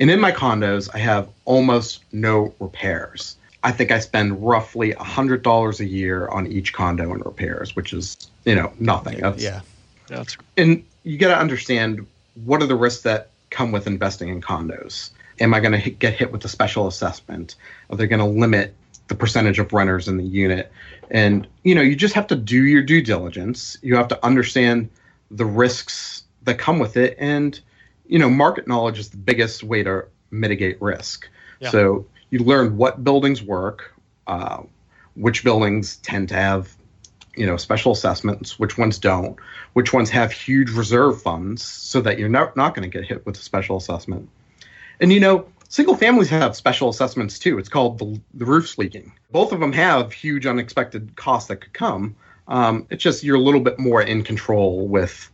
And 0.00 0.10
in 0.10 0.18
my 0.18 0.32
condos, 0.32 0.88
I 0.94 0.98
have 0.98 1.28
almost 1.44 2.02
no 2.10 2.54
repairs. 2.58 3.36
I 3.62 3.70
think 3.70 3.90
I 3.90 4.00
spend 4.00 4.42
roughly 4.42 4.92
hundred 4.92 5.42
dollars 5.42 5.80
a 5.80 5.84
year 5.84 6.26
on 6.28 6.46
each 6.46 6.72
condo 6.72 7.12
in 7.12 7.20
repairs, 7.20 7.76
which 7.76 7.92
is 7.92 8.16
you 8.46 8.54
know 8.54 8.72
nothing. 8.80 9.20
That's, 9.20 9.42
Yeah. 9.42 9.60
That's 10.08 10.36
and 10.56 10.82
you 11.04 11.18
got 11.18 11.28
to 11.28 11.38
understand 11.38 12.06
what 12.44 12.62
are 12.62 12.66
the 12.66 12.74
risks 12.74 13.02
that 13.02 13.30
come 13.50 13.70
with 13.72 13.86
investing 13.86 14.28
in 14.28 14.40
condos. 14.40 15.10
Am 15.38 15.54
I 15.54 15.60
going 15.60 15.80
to 15.80 15.90
get 15.90 16.14
hit 16.14 16.32
with 16.32 16.44
a 16.44 16.48
special 16.48 16.86
assessment? 16.86 17.56
Are 17.90 17.96
they 17.96 18.06
going 18.06 18.20
to 18.20 18.26
limit 18.26 18.74
the 19.08 19.14
percentage 19.14 19.58
of 19.58 19.72
renters 19.72 20.08
in 20.08 20.16
the 20.16 20.24
unit? 20.24 20.72
And 21.10 21.46
you 21.62 21.74
know, 21.74 21.82
you 21.82 21.94
just 21.94 22.14
have 22.14 22.26
to 22.28 22.36
do 22.36 22.64
your 22.64 22.82
due 22.82 23.02
diligence. 23.02 23.76
You 23.82 23.96
have 23.96 24.08
to 24.08 24.24
understand 24.24 24.88
the 25.30 25.44
risks 25.44 26.24
that 26.44 26.58
come 26.58 26.78
with 26.78 26.96
it, 26.96 27.16
and 27.18 27.60
you 28.10 28.18
know, 28.18 28.28
market 28.28 28.66
knowledge 28.66 28.98
is 28.98 29.10
the 29.10 29.16
biggest 29.16 29.62
way 29.62 29.84
to 29.84 30.06
mitigate 30.32 30.82
risk. 30.82 31.28
Yeah. 31.60 31.70
So 31.70 32.06
you 32.30 32.40
learn 32.40 32.76
what 32.76 33.02
buildings 33.04 33.40
work, 33.40 33.94
uh, 34.26 34.64
which 35.14 35.44
buildings 35.44 35.96
tend 35.98 36.28
to 36.30 36.34
have 36.34 36.76
you 37.36 37.46
know 37.46 37.56
special 37.56 37.92
assessments 37.92 38.58
which 38.58 38.76
ones 38.76 38.98
don't 38.98 39.36
which 39.74 39.92
ones 39.92 40.10
have 40.10 40.32
huge 40.32 40.68
reserve 40.70 41.22
funds 41.22 41.62
so 41.62 42.00
that 42.00 42.18
you're 42.18 42.28
not, 42.28 42.56
not 42.56 42.74
going 42.74 42.82
to 42.82 42.98
get 42.98 43.08
hit 43.08 43.24
with 43.24 43.36
a 43.36 43.40
special 43.40 43.76
assessment 43.76 44.28
and 44.98 45.12
you 45.12 45.20
know 45.20 45.46
single 45.68 45.94
families 45.94 46.28
have 46.28 46.56
special 46.56 46.88
assessments 46.88 47.38
too 47.38 47.56
it's 47.56 47.68
called 47.68 48.00
the, 48.00 48.20
the 48.34 48.44
roof's 48.44 48.76
leaking 48.78 49.12
both 49.30 49.52
of 49.52 49.60
them 49.60 49.72
have 49.72 50.12
huge 50.12 50.44
unexpected 50.44 51.14
costs 51.14 51.46
that 51.46 51.58
could 51.58 51.72
come 51.72 52.16
um, 52.48 52.84
it's 52.90 53.02
just 53.02 53.22
you're 53.22 53.36
a 53.36 53.40
little 53.40 53.60
bit 53.60 53.78
more 53.78 54.02
in 54.02 54.24
control 54.24 54.88
with 54.88 55.30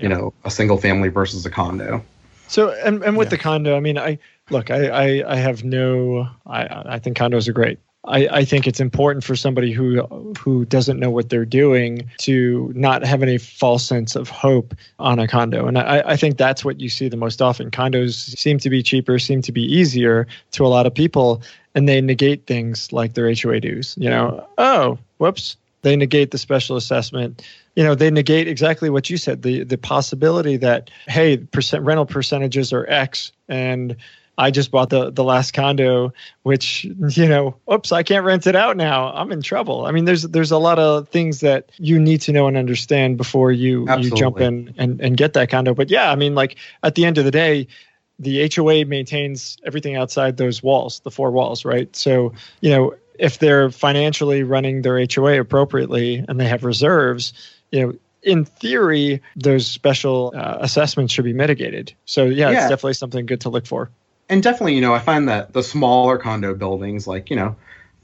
you 0.00 0.08
know, 0.08 0.32
a 0.44 0.50
single 0.50 0.78
family 0.78 1.08
versus 1.08 1.44
a 1.46 1.50
condo. 1.50 2.04
So 2.50 2.70
and, 2.84 3.02
and 3.04 3.16
with 3.16 3.30
the 3.30 3.38
condo, 3.38 3.76
I 3.76 3.80
mean, 3.80 3.96
I 3.96 4.18
look, 4.50 4.72
I, 4.72 4.88
I, 4.88 5.32
I 5.34 5.36
have 5.36 5.62
no, 5.62 6.28
I, 6.46 6.94
I 6.94 6.98
think 6.98 7.16
condos 7.16 7.46
are 7.46 7.52
great. 7.52 7.78
I, 8.06 8.26
I 8.28 8.44
think 8.44 8.66
it's 8.66 8.80
important 8.80 9.22
for 9.22 9.36
somebody 9.36 9.72
who 9.72 10.02
who 10.38 10.64
doesn't 10.64 10.98
know 10.98 11.10
what 11.10 11.28
they're 11.28 11.44
doing 11.44 12.10
to 12.18 12.72
not 12.74 13.04
have 13.04 13.22
any 13.22 13.38
false 13.38 13.84
sense 13.84 14.16
of 14.16 14.28
hope 14.28 14.74
on 14.98 15.20
a 15.20 15.28
condo. 15.28 15.66
And 15.66 15.78
I, 15.78 16.02
I 16.04 16.16
think 16.16 16.38
that's 16.38 16.64
what 16.64 16.80
you 16.80 16.88
see 16.88 17.08
the 17.08 17.16
most 17.16 17.40
often. 17.40 17.70
Condos 17.70 18.14
seem 18.36 18.58
to 18.58 18.70
be 18.70 18.82
cheaper, 18.82 19.18
seem 19.18 19.42
to 19.42 19.52
be 19.52 19.62
easier 19.62 20.26
to 20.52 20.66
a 20.66 20.68
lot 20.68 20.86
of 20.86 20.94
people, 20.94 21.42
and 21.74 21.88
they 21.88 22.00
negate 22.00 22.46
things 22.46 22.90
like 22.90 23.14
their 23.14 23.32
HOA 23.32 23.60
dues. 23.60 23.94
You 23.96 24.08
know, 24.08 24.48
oh, 24.58 24.98
whoops, 25.18 25.56
they 25.82 25.96
negate 25.96 26.30
the 26.30 26.38
special 26.38 26.76
assessment 26.76 27.42
you 27.74 27.84
know 27.84 27.94
they 27.94 28.10
negate 28.10 28.48
exactly 28.48 28.90
what 28.90 29.10
you 29.10 29.16
said 29.16 29.42
the 29.42 29.64
the 29.64 29.78
possibility 29.78 30.56
that 30.56 30.90
hey 31.08 31.36
percent 31.36 31.84
rental 31.84 32.06
percentages 32.06 32.72
are 32.72 32.88
x 32.88 33.32
and 33.48 33.96
I 34.40 34.50
just 34.50 34.70
bought 34.70 34.88
the 34.88 35.10
the 35.10 35.22
last 35.22 35.52
condo, 35.52 36.14
which 36.44 36.84
you 36.84 37.28
know, 37.28 37.56
oops, 37.70 37.92
I 37.92 38.02
can't 38.02 38.24
rent 38.24 38.46
it 38.46 38.56
out 38.56 38.76
now. 38.76 39.12
I'm 39.12 39.30
in 39.32 39.42
trouble. 39.42 39.84
I 39.84 39.92
mean, 39.92 40.06
there's 40.06 40.22
there's 40.22 40.50
a 40.50 40.58
lot 40.58 40.78
of 40.78 41.10
things 41.10 41.40
that 41.40 41.70
you 41.76 41.98
need 41.98 42.22
to 42.22 42.32
know 42.32 42.48
and 42.48 42.56
understand 42.56 43.18
before 43.18 43.52
you 43.52 43.86
Absolutely. 43.86 44.08
you 44.08 44.16
jump 44.16 44.40
in 44.40 44.74
and 44.78 44.98
and 45.00 45.16
get 45.16 45.34
that 45.34 45.50
condo. 45.50 45.74
But 45.74 45.90
yeah, 45.90 46.10
I 46.10 46.14
mean, 46.14 46.34
like 46.34 46.56
at 46.82 46.94
the 46.94 47.04
end 47.04 47.18
of 47.18 47.26
the 47.26 47.30
day, 47.30 47.68
the 48.18 48.50
HOA 48.54 48.86
maintains 48.86 49.58
everything 49.64 49.94
outside 49.94 50.38
those 50.38 50.62
walls, 50.62 51.00
the 51.00 51.10
four 51.10 51.30
walls, 51.30 51.66
right? 51.66 51.94
So 51.94 52.32
you 52.62 52.70
know, 52.70 52.94
if 53.20 53.38
they're 53.38 53.70
financially 53.70 54.42
running 54.42 54.82
their 54.82 55.04
HOA 55.12 55.40
appropriately 55.40 56.24
and 56.26 56.40
they 56.40 56.48
have 56.48 56.64
reserves, 56.64 57.32
you 57.70 57.86
know 57.86 57.94
in 58.22 58.44
theory, 58.44 59.22
those 59.34 59.66
special 59.66 60.34
uh, 60.36 60.58
assessments 60.60 61.10
should 61.10 61.24
be 61.24 61.32
mitigated. 61.32 61.94
So 62.04 62.26
yeah, 62.26 62.50
yeah, 62.50 62.58
it's 62.58 62.68
definitely 62.68 62.92
something 62.92 63.24
good 63.24 63.40
to 63.40 63.48
look 63.48 63.64
for 63.64 63.90
and 64.30 64.42
definitely, 64.42 64.76
you 64.76 64.80
know, 64.80 64.94
I 64.94 65.00
find 65.00 65.28
that 65.28 65.52
the 65.52 65.62
smaller 65.62 66.16
condo 66.16 66.54
buildings, 66.54 67.06
like 67.06 67.28
you 67.28 67.36
know, 67.36 67.56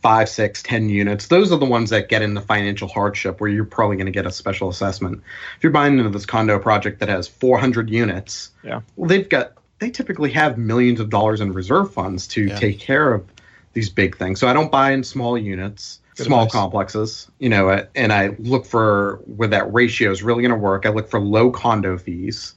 five, 0.02 0.28
six, 0.28 0.62
ten 0.62 0.90
units, 0.90 1.28
those 1.28 1.52
are 1.52 1.58
the 1.58 1.64
ones 1.64 1.90
that 1.90 2.08
get 2.08 2.20
in 2.20 2.34
the 2.34 2.40
financial 2.40 2.88
hardship 2.88 3.40
where 3.40 3.48
you're 3.48 3.64
probably 3.64 3.96
going 3.96 4.06
to 4.06 4.12
get 4.12 4.26
a 4.26 4.32
special 4.32 4.68
assessment. 4.68 5.22
If 5.56 5.62
you're 5.62 5.72
buying 5.72 5.98
into 5.98 6.10
this 6.10 6.26
condo 6.26 6.58
project 6.58 6.98
that 6.98 7.08
has 7.08 7.28
400 7.28 7.88
units, 7.88 8.50
yeah, 8.64 8.80
well, 8.96 9.08
they've 9.08 9.28
got 9.28 9.52
they 9.78 9.90
typically 9.90 10.32
have 10.32 10.58
millions 10.58 10.98
of 10.98 11.10
dollars 11.10 11.40
in 11.40 11.52
reserve 11.52 11.94
funds 11.94 12.26
to 12.28 12.46
yeah. 12.46 12.58
take 12.58 12.80
care 12.80 13.14
of 13.14 13.24
these 13.76 13.88
big 13.88 14.16
things. 14.16 14.40
So 14.40 14.48
I 14.48 14.52
don't 14.52 14.72
buy 14.72 14.90
in 14.90 15.04
small 15.04 15.38
units. 15.38 16.00
Good 16.16 16.26
small 16.26 16.44
advice. 16.44 16.52
complexes, 16.52 17.30
you 17.38 17.48
know, 17.48 17.86
and 17.94 18.12
I 18.12 18.34
look 18.38 18.64
for 18.64 19.20
where 19.26 19.48
that 19.48 19.72
ratio 19.72 20.10
is 20.10 20.22
really 20.22 20.42
going 20.42 20.50
to 20.50 20.58
work. 20.58 20.86
I 20.86 20.88
look 20.88 21.08
for 21.08 21.20
low 21.20 21.50
condo 21.50 21.98
fees 21.98 22.54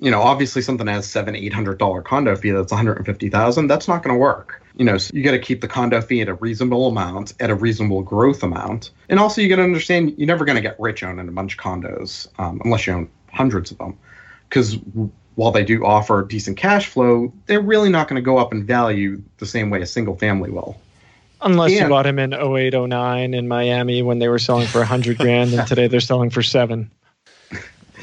you 0.00 0.10
know, 0.10 0.20
obviously 0.20 0.60
something 0.60 0.86
that 0.86 0.92
has 0.92 1.08
seven, 1.08 1.36
eight 1.36 1.52
hundred 1.52 1.78
dollar 1.78 2.02
condo 2.02 2.36
fee 2.36 2.50
that's 2.50 2.72
one 2.72 2.78
hundred 2.78 2.98
and 2.98 3.06
fifty 3.06 3.28
thousand. 3.28 3.68
That's 3.68 3.88
not 3.88 4.02
going 4.02 4.14
to 4.14 4.18
work. 4.18 4.60
You 4.76 4.84
know, 4.84 4.98
so 4.98 5.12
you 5.14 5.22
got 5.22 5.30
to 5.30 5.38
keep 5.38 5.60
the 5.60 5.68
condo 5.68 6.00
fee 6.00 6.20
at 6.20 6.28
a 6.28 6.34
reasonable 6.34 6.88
amount, 6.88 7.32
at 7.38 7.48
a 7.48 7.54
reasonable 7.54 8.02
growth 8.02 8.42
amount, 8.42 8.90
and 9.08 9.20
also 9.20 9.40
you 9.40 9.48
got 9.48 9.56
to 9.56 9.62
understand 9.62 10.14
you're 10.18 10.26
never 10.26 10.44
going 10.44 10.56
to 10.56 10.62
get 10.62 10.78
rich 10.80 11.02
owning 11.04 11.28
a 11.28 11.32
bunch 11.32 11.54
of 11.54 11.60
condos 11.60 12.28
um, 12.38 12.60
unless 12.64 12.86
you 12.86 12.92
own 12.92 13.08
hundreds 13.32 13.70
of 13.70 13.78
them, 13.78 13.96
because 14.48 14.78
while 15.36 15.50
they 15.50 15.64
do 15.64 15.84
offer 15.84 16.22
decent 16.22 16.56
cash 16.56 16.86
flow, 16.86 17.32
they're 17.46 17.60
really 17.60 17.88
not 17.88 18.08
going 18.08 18.16
to 18.16 18.24
go 18.24 18.38
up 18.38 18.52
in 18.52 18.64
value 18.64 19.20
the 19.38 19.46
same 19.46 19.70
way 19.70 19.82
a 19.82 19.86
single 19.86 20.16
family 20.16 20.50
will. 20.50 20.76
Unless 21.40 21.72
and, 21.72 21.80
you 21.80 21.88
bought 21.88 22.04
them 22.04 22.18
in 22.18 22.32
08, 22.32 22.72
09 22.74 23.34
in 23.34 23.48
Miami 23.48 24.02
when 24.02 24.18
they 24.18 24.28
were 24.28 24.38
selling 24.38 24.66
for 24.66 24.78
100 24.78 25.18
grand, 25.18 25.52
and 25.52 25.66
today 25.68 25.88
they're 25.88 26.00
selling 26.00 26.30
for 26.30 26.42
seven. 26.42 26.90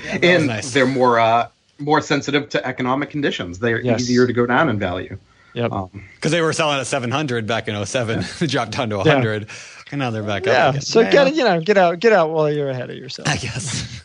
Yeah, 0.05 0.19
and 0.21 0.47
nice. 0.47 0.73
they're 0.73 0.85
more 0.85 1.19
uh, 1.19 1.47
more 1.79 2.01
sensitive 2.01 2.49
to 2.49 2.65
economic 2.65 3.09
conditions. 3.09 3.59
They're 3.59 3.81
yes. 3.81 4.01
easier 4.01 4.27
to 4.27 4.33
go 4.33 4.45
down 4.45 4.69
in 4.69 4.77
value. 4.77 5.17
Yep. 5.53 5.71
Because 5.71 5.91
um, 5.93 6.31
they 6.31 6.41
were 6.41 6.53
selling 6.53 6.79
at 6.79 6.87
700 6.87 7.45
back 7.45 7.67
in 7.67 7.85
07, 7.85 8.19
yeah. 8.19 8.47
dropped 8.47 8.71
down 8.71 8.89
to 8.89 8.97
100, 8.97 9.43
yeah. 9.43 9.47
and 9.91 9.99
now 9.99 10.09
they're 10.09 10.23
back 10.23 10.45
yeah. 10.45 10.67
up. 10.67 10.75
Yeah. 10.75 10.79
So 10.81 11.09
get 11.09 11.35
you 11.35 11.43
know 11.43 11.61
get 11.61 11.77
out 11.77 11.99
get 11.99 12.13
out 12.13 12.29
while 12.29 12.51
you're 12.51 12.69
ahead 12.69 12.89
of 12.89 12.95
yourself. 12.95 13.27
I 13.27 13.37
guess. 13.37 14.03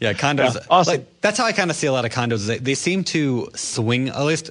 Yeah. 0.00 0.12
condos. 0.12 0.54
Yeah, 0.54 0.60
awesome. 0.70 0.92
Like, 0.92 1.20
that's 1.20 1.38
how 1.38 1.44
I 1.44 1.52
kind 1.52 1.70
of 1.70 1.76
see 1.76 1.86
a 1.86 1.92
lot 1.92 2.04
of 2.04 2.10
condos. 2.10 2.46
They, 2.46 2.58
they 2.58 2.74
seem 2.74 3.04
to 3.04 3.48
swing 3.54 4.08
at 4.08 4.22
least 4.22 4.50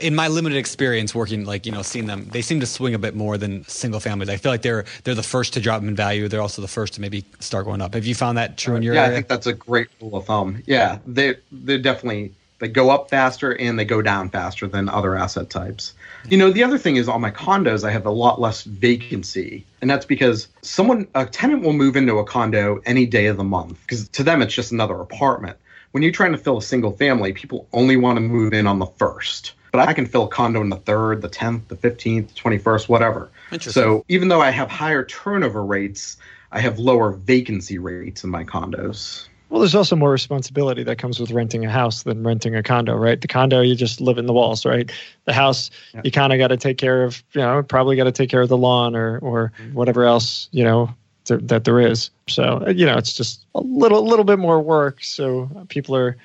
in 0.00 0.14
my 0.14 0.28
limited 0.28 0.58
experience 0.58 1.14
working, 1.14 1.44
like 1.44 1.66
you 1.66 1.72
know, 1.72 1.82
seeing 1.82 2.06
them, 2.06 2.28
they 2.30 2.42
seem 2.42 2.60
to 2.60 2.66
swing 2.66 2.94
a 2.94 2.98
bit 2.98 3.14
more 3.14 3.36
than 3.36 3.64
single 3.64 4.00
families. 4.00 4.28
I 4.28 4.36
feel 4.36 4.52
like 4.52 4.62
they're 4.62 4.84
they're 5.04 5.14
the 5.14 5.22
first 5.22 5.54
to 5.54 5.60
drop 5.60 5.82
in 5.82 5.94
value. 5.94 6.28
They're 6.28 6.40
also 6.40 6.62
the 6.62 6.68
first 6.68 6.94
to 6.94 7.00
maybe 7.00 7.24
start 7.40 7.64
going 7.64 7.80
up. 7.80 7.94
Have 7.94 8.06
you 8.06 8.14
found 8.14 8.38
that 8.38 8.56
true 8.56 8.76
in 8.76 8.82
your 8.82 8.94
yeah, 8.94 9.02
area? 9.02 9.12
I 9.12 9.14
think 9.16 9.28
that's 9.28 9.46
a 9.46 9.52
great 9.52 9.88
rule 10.00 10.16
of 10.16 10.26
thumb. 10.26 10.62
Yeah, 10.66 10.98
they 11.06 11.36
they 11.50 11.78
definitely 11.78 12.32
they 12.58 12.68
go 12.68 12.90
up 12.90 13.10
faster 13.10 13.56
and 13.58 13.78
they 13.78 13.84
go 13.84 14.02
down 14.02 14.30
faster 14.30 14.66
than 14.66 14.88
other 14.88 15.16
asset 15.16 15.50
types. 15.50 15.94
You 16.28 16.36
know, 16.36 16.50
the 16.50 16.62
other 16.62 16.78
thing 16.78 16.96
is 16.96 17.08
on 17.08 17.20
my 17.20 17.30
condos, 17.30 17.84
I 17.84 17.90
have 17.90 18.06
a 18.06 18.10
lot 18.10 18.40
less 18.40 18.64
vacancy. 18.64 19.64
And 19.80 19.90
that's 19.90 20.06
because 20.06 20.48
someone, 20.62 21.06
a 21.14 21.26
tenant 21.26 21.62
will 21.62 21.72
move 21.72 21.96
into 21.96 22.18
a 22.18 22.24
condo 22.24 22.80
any 22.84 23.06
day 23.06 23.26
of 23.26 23.36
the 23.36 23.44
month 23.44 23.80
because 23.82 24.08
to 24.10 24.22
them, 24.22 24.42
it's 24.42 24.54
just 24.54 24.72
another 24.72 25.00
apartment. 25.00 25.56
When 25.92 26.02
you're 26.02 26.12
trying 26.12 26.32
to 26.32 26.38
fill 26.38 26.58
a 26.58 26.62
single 26.62 26.92
family, 26.92 27.32
people 27.32 27.66
only 27.72 27.96
want 27.96 28.16
to 28.16 28.20
move 28.20 28.52
in 28.52 28.66
on 28.66 28.78
the 28.78 28.86
first 28.86 29.54
but 29.72 29.88
I 29.88 29.92
can 29.92 30.06
fill 30.06 30.24
a 30.24 30.28
condo 30.28 30.60
in 30.60 30.70
the 30.70 30.76
third, 30.76 31.22
the 31.22 31.28
10th, 31.28 31.68
the 31.68 31.76
15th, 31.76 32.34
21st, 32.34 32.88
whatever. 32.88 33.30
So 33.60 34.04
even 34.08 34.28
though 34.28 34.40
I 34.40 34.50
have 34.50 34.68
higher 34.70 35.04
turnover 35.04 35.64
rates, 35.64 36.16
I 36.52 36.60
have 36.60 36.78
lower 36.78 37.12
vacancy 37.12 37.78
rates 37.78 38.24
in 38.24 38.30
my 38.30 38.44
condos. 38.44 39.28
Well, 39.48 39.60
there's 39.60 39.74
also 39.74 39.96
more 39.96 40.10
responsibility 40.10 40.82
that 40.82 40.98
comes 40.98 41.18
with 41.18 41.30
renting 41.30 41.64
a 41.64 41.70
house 41.70 42.02
than 42.02 42.22
renting 42.22 42.54
a 42.54 42.62
condo, 42.62 42.94
right? 42.96 43.20
The 43.20 43.28
condo, 43.28 43.62
you 43.62 43.74
just 43.74 44.00
live 44.00 44.18
in 44.18 44.26
the 44.26 44.32
walls, 44.32 44.66
right? 44.66 44.90
The 45.24 45.32
house, 45.32 45.70
yeah. 45.94 46.02
you 46.04 46.10
kind 46.10 46.32
of 46.32 46.38
got 46.38 46.48
to 46.48 46.56
take 46.56 46.76
care 46.76 47.02
of, 47.04 47.22
you 47.32 47.40
know, 47.40 47.62
probably 47.62 47.96
got 47.96 48.04
to 48.04 48.12
take 48.12 48.28
care 48.28 48.42
of 48.42 48.48
the 48.48 48.58
lawn 48.58 48.94
or 48.94 49.18
or 49.20 49.52
mm-hmm. 49.58 49.74
whatever 49.74 50.04
else, 50.04 50.48
you 50.52 50.64
know, 50.64 50.94
th- 51.24 51.40
that 51.44 51.64
there 51.64 51.80
is. 51.80 52.10
So, 52.26 52.62
uh, 52.66 52.70
you 52.70 52.84
know, 52.84 52.98
it's 52.98 53.14
just 53.14 53.46
a 53.54 53.60
little 53.60 54.06
little 54.06 54.24
bit 54.24 54.38
more 54.38 54.60
work. 54.60 55.02
So 55.02 55.48
people 55.68 55.96
are, 55.96 56.16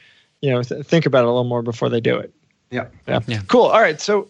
you 0.41 0.51
know, 0.51 0.61
th- 0.61 0.86
think 0.86 1.05
about 1.05 1.19
it 1.19 1.26
a 1.26 1.30
little 1.30 1.43
more 1.45 1.61
before 1.61 1.89
they 1.89 2.01
do 2.01 2.17
it. 2.17 2.34
Yeah. 2.71 2.88
Yeah. 3.07 3.19
yeah. 3.28 3.41
Cool. 3.47 3.67
All 3.67 3.82
right. 3.82 4.01
So, 4.01 4.28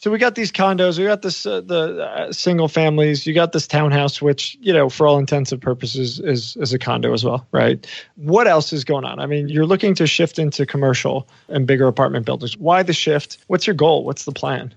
so 0.00 0.12
we 0.12 0.18
got 0.18 0.36
these 0.36 0.52
condos, 0.52 0.96
we 0.96 1.06
got 1.06 1.22
this 1.22 1.44
uh, 1.44 1.60
the 1.60 2.04
uh, 2.04 2.32
single 2.32 2.68
families, 2.68 3.26
you 3.26 3.34
got 3.34 3.50
this 3.50 3.66
townhouse, 3.66 4.22
which 4.22 4.56
you 4.60 4.72
know, 4.72 4.88
for 4.88 5.08
all 5.08 5.18
intents 5.18 5.50
and 5.50 5.60
purposes, 5.60 6.20
is 6.20 6.56
is 6.56 6.72
a 6.72 6.78
condo 6.78 7.12
as 7.12 7.24
well, 7.24 7.44
right? 7.50 7.84
What 8.14 8.46
else 8.46 8.72
is 8.72 8.84
going 8.84 9.04
on? 9.04 9.18
I 9.18 9.26
mean, 9.26 9.48
you're 9.48 9.66
looking 9.66 9.96
to 9.96 10.06
shift 10.06 10.38
into 10.38 10.64
commercial 10.64 11.28
and 11.48 11.66
bigger 11.66 11.88
apartment 11.88 12.26
buildings. 12.26 12.56
Why 12.56 12.84
the 12.84 12.92
shift? 12.92 13.38
What's 13.48 13.66
your 13.66 13.74
goal? 13.74 14.04
What's 14.04 14.24
the 14.24 14.30
plan? 14.30 14.72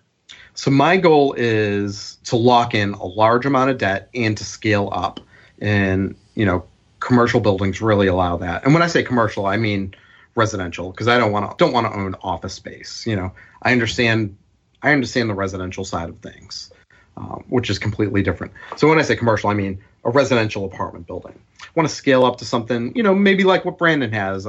So 0.56 0.72
my 0.72 0.98
goal 0.98 1.36
is 1.38 2.18
to 2.24 2.36
lock 2.36 2.74
in 2.74 2.94
a 2.94 3.06
large 3.06 3.46
amount 3.46 3.70
of 3.70 3.78
debt 3.78 4.10
and 4.16 4.36
to 4.40 4.44
scale 4.44 4.90
up, 4.92 5.20
and 5.60 6.16
you 6.34 6.48
know, 6.48 6.66
commercial 7.00 7.40
buildings 7.40 7.80
really 7.80 8.08
allow 8.08 8.38
that. 8.38 8.64
And 8.64 8.74
when 8.74 8.82
I 8.82 8.88
say 8.88 9.04
commercial, 9.04 9.46
I 9.46 9.58
mean 9.58 9.94
residential 10.34 10.90
because 10.90 11.08
I 11.08 11.20
don't 11.20 11.32
want 11.32 11.52
to 11.52 11.56
don't 11.64 11.74
want 11.74 11.86
to 11.86 11.94
own 11.94 12.16
office 12.24 12.56
space. 12.56 13.06
You 13.06 13.16
know, 13.16 13.32
I 13.62 13.72
understand 13.72 14.36
I 14.84 14.92
understand 14.92 15.30
the 15.30 15.34
residential 15.34 15.86
side 15.86 16.10
of 16.10 16.18
things, 16.20 16.72
um, 17.18 17.44
which 17.50 17.70
is 17.70 17.80
completely 17.80 18.24
different. 18.24 18.54
So 18.78 18.88
when 18.88 19.00
I 19.00 19.04
say 19.04 19.16
commercial, 19.16 19.50
I 19.50 19.54
mean 19.54 19.82
a 20.04 20.10
residential 20.10 20.66
apartment 20.66 21.08
building. 21.08 21.38
I 21.62 21.68
want 21.76 21.88
to 21.88 21.94
scale 21.94 22.26
up 22.26 22.38
to 22.38 22.46
something, 22.46 22.96
you 22.96 23.04
know, 23.04 23.14
maybe 23.14 23.44
like 23.44 23.66
what 23.66 23.78
Brandon 23.78 24.12
has, 24.12 24.48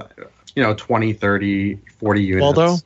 you 0.56 0.62
know, 0.62 0.74
20, 0.74 1.12
30, 1.12 1.78
40 1.98 2.22
units. 2.22 2.42
Waldo? 2.42 2.76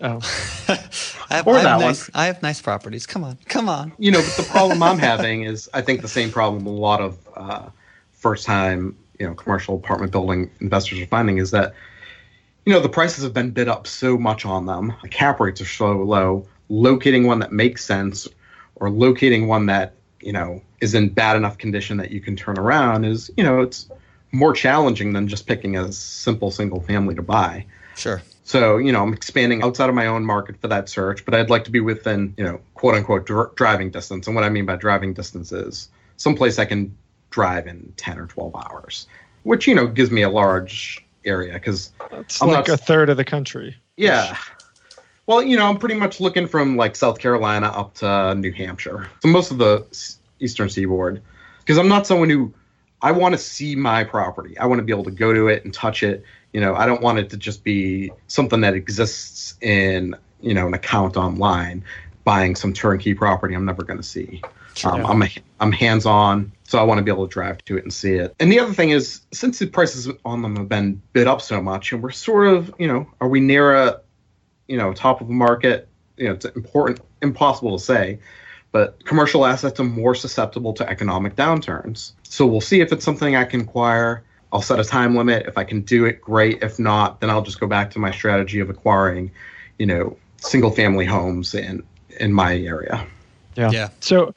Oh. 0.00 0.18
I, 0.68 1.36
have, 1.36 1.48
I, 1.48 1.60
have 1.60 1.80
nice, 1.80 2.10
I 2.14 2.26
have 2.26 2.42
nice 2.42 2.60
properties. 2.60 3.06
Come 3.06 3.24
on, 3.24 3.38
come 3.46 3.68
on. 3.68 3.92
You 3.98 4.10
know, 4.10 4.20
but 4.20 4.36
the 4.36 4.48
problem 4.50 4.82
I'm 4.82 4.98
having 5.12 5.44
is 5.44 5.70
I 5.72 5.82
think 5.82 6.02
the 6.02 6.08
same 6.08 6.30
problem 6.30 6.66
a 6.66 6.70
lot 6.70 7.00
of 7.00 7.18
uh, 7.36 7.68
first 8.12 8.44
time, 8.44 8.96
you 9.18 9.26
know, 9.26 9.34
commercial 9.34 9.76
apartment 9.76 10.12
building 10.12 10.50
investors 10.60 11.00
are 11.00 11.06
finding 11.06 11.38
is 11.38 11.52
that 11.52 11.74
you 12.66 12.72
know, 12.72 12.80
the 12.80 12.88
prices 12.88 13.22
have 13.22 13.32
been 13.32 13.52
bid 13.52 13.68
up 13.68 13.86
so 13.86 14.18
much 14.18 14.44
on 14.44 14.66
them. 14.66 14.92
The 15.00 15.08
cap 15.08 15.38
rates 15.38 15.60
are 15.60 15.66
so 15.66 15.92
low. 15.92 16.46
Locating 16.68 17.26
one 17.26 17.38
that 17.40 17.52
makes 17.52 17.84
sense 17.84 18.28
or 18.76 18.90
locating 18.90 19.46
one 19.46 19.66
that, 19.66 19.94
you 20.20 20.32
know, 20.32 20.62
is 20.80 20.94
in 20.94 21.08
bad 21.08 21.36
enough 21.36 21.58
condition 21.58 21.96
that 21.98 22.10
you 22.10 22.20
can 22.20 22.36
turn 22.36 22.58
around 22.58 23.04
is, 23.04 23.30
you 23.36 23.44
know, 23.44 23.60
it's 23.60 23.88
more 24.32 24.52
challenging 24.52 25.12
than 25.12 25.28
just 25.28 25.46
picking 25.46 25.76
a 25.76 25.90
simple 25.92 26.50
single 26.50 26.80
family 26.80 27.14
to 27.14 27.22
buy. 27.22 27.64
Sure. 27.96 28.22
So, 28.44 28.76
you 28.76 28.92
know, 28.92 29.02
I'm 29.02 29.12
expanding 29.12 29.62
outside 29.62 29.88
of 29.88 29.94
my 29.94 30.06
own 30.06 30.24
market 30.24 30.60
for 30.60 30.68
that 30.68 30.88
search, 30.88 31.24
but 31.24 31.34
I'd 31.34 31.50
like 31.50 31.64
to 31.64 31.70
be 31.70 31.80
within, 31.80 32.34
you 32.36 32.44
know, 32.44 32.60
quote 32.74 32.94
unquote 32.94 33.26
dr- 33.26 33.54
driving 33.54 33.90
distance. 33.90 34.26
And 34.26 34.36
what 34.36 34.44
I 34.44 34.50
mean 34.50 34.66
by 34.66 34.76
driving 34.76 35.14
distance 35.14 35.50
is 35.52 35.88
someplace 36.16 36.58
I 36.58 36.64
can 36.64 36.96
drive 37.30 37.66
in 37.66 37.92
10 37.96 38.18
or 38.18 38.26
12 38.26 38.54
hours, 38.54 39.06
which, 39.42 39.66
you 39.66 39.74
know, 39.74 39.86
gives 39.86 40.10
me 40.10 40.22
a 40.22 40.30
large 40.30 41.04
area 41.24 41.54
because 41.54 41.90
it's 42.12 42.40
like 42.40 42.68
not, 42.68 42.68
a 42.68 42.76
third 42.76 43.08
of 43.08 43.16
the 43.16 43.24
country. 43.24 43.76
Yeah. 43.96 44.36
Well, 45.26 45.42
you 45.42 45.56
know, 45.56 45.66
I'm 45.66 45.78
pretty 45.78 45.96
much 45.96 46.20
looking 46.20 46.46
from 46.46 46.76
like 46.76 46.94
South 46.94 47.18
Carolina 47.18 47.66
up 47.68 47.94
to 47.94 48.34
New 48.36 48.52
Hampshire, 48.52 49.08
so 49.20 49.28
most 49.28 49.50
of 49.50 49.58
the 49.58 49.84
eastern 50.38 50.68
seaboard, 50.68 51.20
because 51.60 51.78
I'm 51.78 51.88
not 51.88 52.06
someone 52.06 52.30
who 52.30 52.52
I 53.02 53.12
want 53.12 53.34
to 53.34 53.38
see 53.38 53.74
my 53.74 54.04
property. 54.04 54.56
I 54.58 54.66
want 54.66 54.78
to 54.78 54.84
be 54.84 54.92
able 54.92 55.04
to 55.04 55.10
go 55.10 55.32
to 55.32 55.48
it 55.48 55.64
and 55.64 55.74
touch 55.74 56.02
it. 56.02 56.24
You 56.52 56.60
know, 56.60 56.74
I 56.74 56.86
don't 56.86 57.02
want 57.02 57.18
it 57.18 57.30
to 57.30 57.36
just 57.36 57.64
be 57.64 58.12
something 58.28 58.60
that 58.60 58.74
exists 58.74 59.56
in, 59.60 60.14
you 60.40 60.54
know, 60.54 60.66
an 60.66 60.74
account 60.74 61.16
online 61.16 61.84
buying 62.24 62.56
some 62.56 62.72
turnkey 62.72 63.14
property 63.14 63.54
I'm 63.54 63.64
never 63.64 63.84
going 63.84 63.98
to 63.98 64.02
see. 64.02 64.42
Um, 64.84 65.06
I'm 65.06 65.22
a, 65.22 65.28
I'm 65.60 65.72
hands 65.72 66.06
on, 66.06 66.52
so 66.64 66.78
I 66.78 66.82
want 66.82 66.98
to 66.98 67.02
be 67.02 67.10
able 67.10 67.26
to 67.26 67.32
drive 67.32 67.64
to 67.64 67.76
it 67.78 67.84
and 67.84 67.92
see 67.92 68.14
it. 68.14 68.34
And 68.40 68.50
the 68.52 68.60
other 68.60 68.74
thing 68.74 68.90
is, 68.90 69.22
since 69.32 69.58
the 69.58 69.66
prices 69.66 70.08
on 70.24 70.42
them 70.42 70.56
have 70.56 70.68
been 70.68 71.00
bid 71.12 71.26
up 71.26 71.40
so 71.40 71.62
much, 71.62 71.92
and 71.92 72.02
we're 72.02 72.10
sort 72.10 72.48
of, 72.48 72.74
you 72.78 72.86
know, 72.86 73.06
are 73.20 73.28
we 73.28 73.40
near 73.40 73.74
a, 73.74 74.00
you 74.68 74.76
know, 74.76 74.92
top 74.92 75.20
of 75.20 75.28
the 75.28 75.34
market? 75.34 75.88
You 76.16 76.28
know, 76.28 76.34
it's 76.34 76.44
important, 76.44 77.00
impossible 77.22 77.76
to 77.76 77.84
say, 77.84 78.18
but 78.72 79.04
commercial 79.04 79.46
assets 79.46 79.80
are 79.80 79.84
more 79.84 80.14
susceptible 80.14 80.72
to 80.74 80.88
economic 80.88 81.36
downturns. 81.36 82.12
So 82.22 82.46
we'll 82.46 82.60
see 82.60 82.80
if 82.80 82.92
it's 82.92 83.04
something 83.04 83.36
I 83.36 83.44
can 83.44 83.62
acquire. 83.62 84.22
I'll 84.52 84.62
set 84.62 84.78
a 84.78 84.84
time 84.84 85.16
limit. 85.16 85.46
If 85.46 85.58
I 85.58 85.64
can 85.64 85.82
do 85.82 86.04
it, 86.04 86.20
great. 86.20 86.62
If 86.62 86.78
not, 86.78 87.20
then 87.20 87.30
I'll 87.30 87.42
just 87.42 87.60
go 87.60 87.66
back 87.66 87.90
to 87.92 87.98
my 87.98 88.10
strategy 88.10 88.60
of 88.60 88.70
acquiring, 88.70 89.30
you 89.78 89.86
know, 89.86 90.16
single 90.38 90.70
family 90.70 91.04
homes 91.04 91.54
in 91.54 91.82
in 92.20 92.32
my 92.32 92.56
area. 92.56 93.06
Yeah. 93.56 93.70
Yeah. 93.70 93.88
So, 94.00 94.34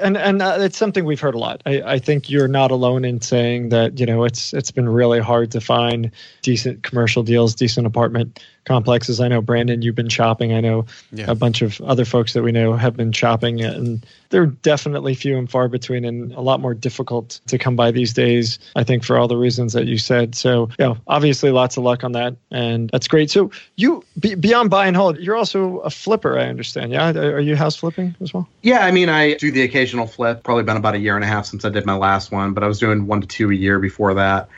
and 0.00 0.16
and 0.16 0.42
uh, 0.42 0.56
it's 0.60 0.76
something 0.76 1.04
we've 1.04 1.20
heard 1.20 1.34
a 1.34 1.38
lot. 1.38 1.62
I, 1.66 1.82
I 1.82 1.98
think 1.98 2.30
you're 2.30 2.48
not 2.48 2.70
alone 2.70 3.04
in 3.04 3.20
saying 3.20 3.68
that. 3.68 3.98
You 3.98 4.06
know, 4.06 4.24
it's 4.24 4.52
it's 4.54 4.70
been 4.70 4.88
really 4.88 5.20
hard 5.20 5.50
to 5.52 5.60
find 5.60 6.10
decent 6.42 6.82
commercial 6.82 7.22
deals, 7.22 7.54
decent 7.54 7.86
apartment 7.86 8.42
complexes. 8.68 9.20
I 9.20 9.26
know 9.26 9.40
Brandon, 9.40 9.82
you've 9.82 9.96
been 9.96 10.08
shopping. 10.08 10.52
I 10.52 10.60
know 10.60 10.86
Yeah. 11.12 11.24
a 11.28 11.34
bunch 11.34 11.62
of 11.62 11.80
other 11.80 12.04
folks 12.04 12.34
that 12.34 12.42
we 12.42 12.52
know 12.52 12.74
have 12.74 12.96
been 12.96 13.10
shopping, 13.10 13.60
and 13.60 14.04
they're 14.30 14.46
definitely 14.46 15.14
few 15.14 15.36
and 15.38 15.50
far 15.50 15.68
between, 15.68 16.04
and 16.04 16.32
a 16.34 16.40
lot 16.40 16.60
more 16.60 16.74
difficult 16.74 17.40
to 17.46 17.56
come 17.58 17.74
by 17.74 17.90
these 17.90 18.12
days. 18.12 18.58
I 18.76 18.84
think 18.84 19.02
for 19.02 19.18
all 19.18 19.26
the 19.26 19.36
reasons 19.38 19.72
that 19.72 19.86
you 19.86 19.96
said. 19.98 20.34
So, 20.34 20.68
yeah, 20.78 20.94
obviously, 21.06 21.50
lots 21.50 21.76
of 21.76 21.82
luck 21.82 22.04
on 22.04 22.12
that, 22.12 22.36
and 22.50 22.90
that's 22.90 23.08
great. 23.08 23.30
So, 23.30 23.50
you 23.76 24.04
be, 24.20 24.34
beyond 24.34 24.70
buy 24.70 24.86
and 24.86 24.96
hold, 24.96 25.18
you're 25.18 25.36
also 25.36 25.78
a 25.78 25.90
flipper. 25.90 26.38
I 26.38 26.44
understand. 26.44 26.92
Yeah, 26.92 27.10
are 27.12 27.40
you 27.40 27.56
house 27.56 27.74
flipping 27.76 28.14
as 28.20 28.34
well? 28.34 28.46
Yeah, 28.62 28.84
I 28.84 28.90
mean, 28.90 29.08
I 29.08 29.34
do 29.34 29.50
the 29.50 29.62
occasional 29.62 30.06
flip. 30.06 30.44
Probably 30.44 30.62
been 30.62 30.76
about 30.76 30.94
a 30.94 30.98
year 30.98 31.16
and 31.16 31.24
a 31.24 31.28
half 31.28 31.46
since 31.46 31.64
I 31.64 31.70
did 31.70 31.86
my 31.86 31.96
last 31.96 32.30
one, 32.30 32.52
but 32.52 32.62
I 32.62 32.66
was 32.66 32.78
doing 32.78 33.06
one 33.06 33.22
to 33.22 33.26
two 33.26 33.50
a 33.50 33.54
year 33.54 33.78
before 33.78 34.12
that. 34.14 34.48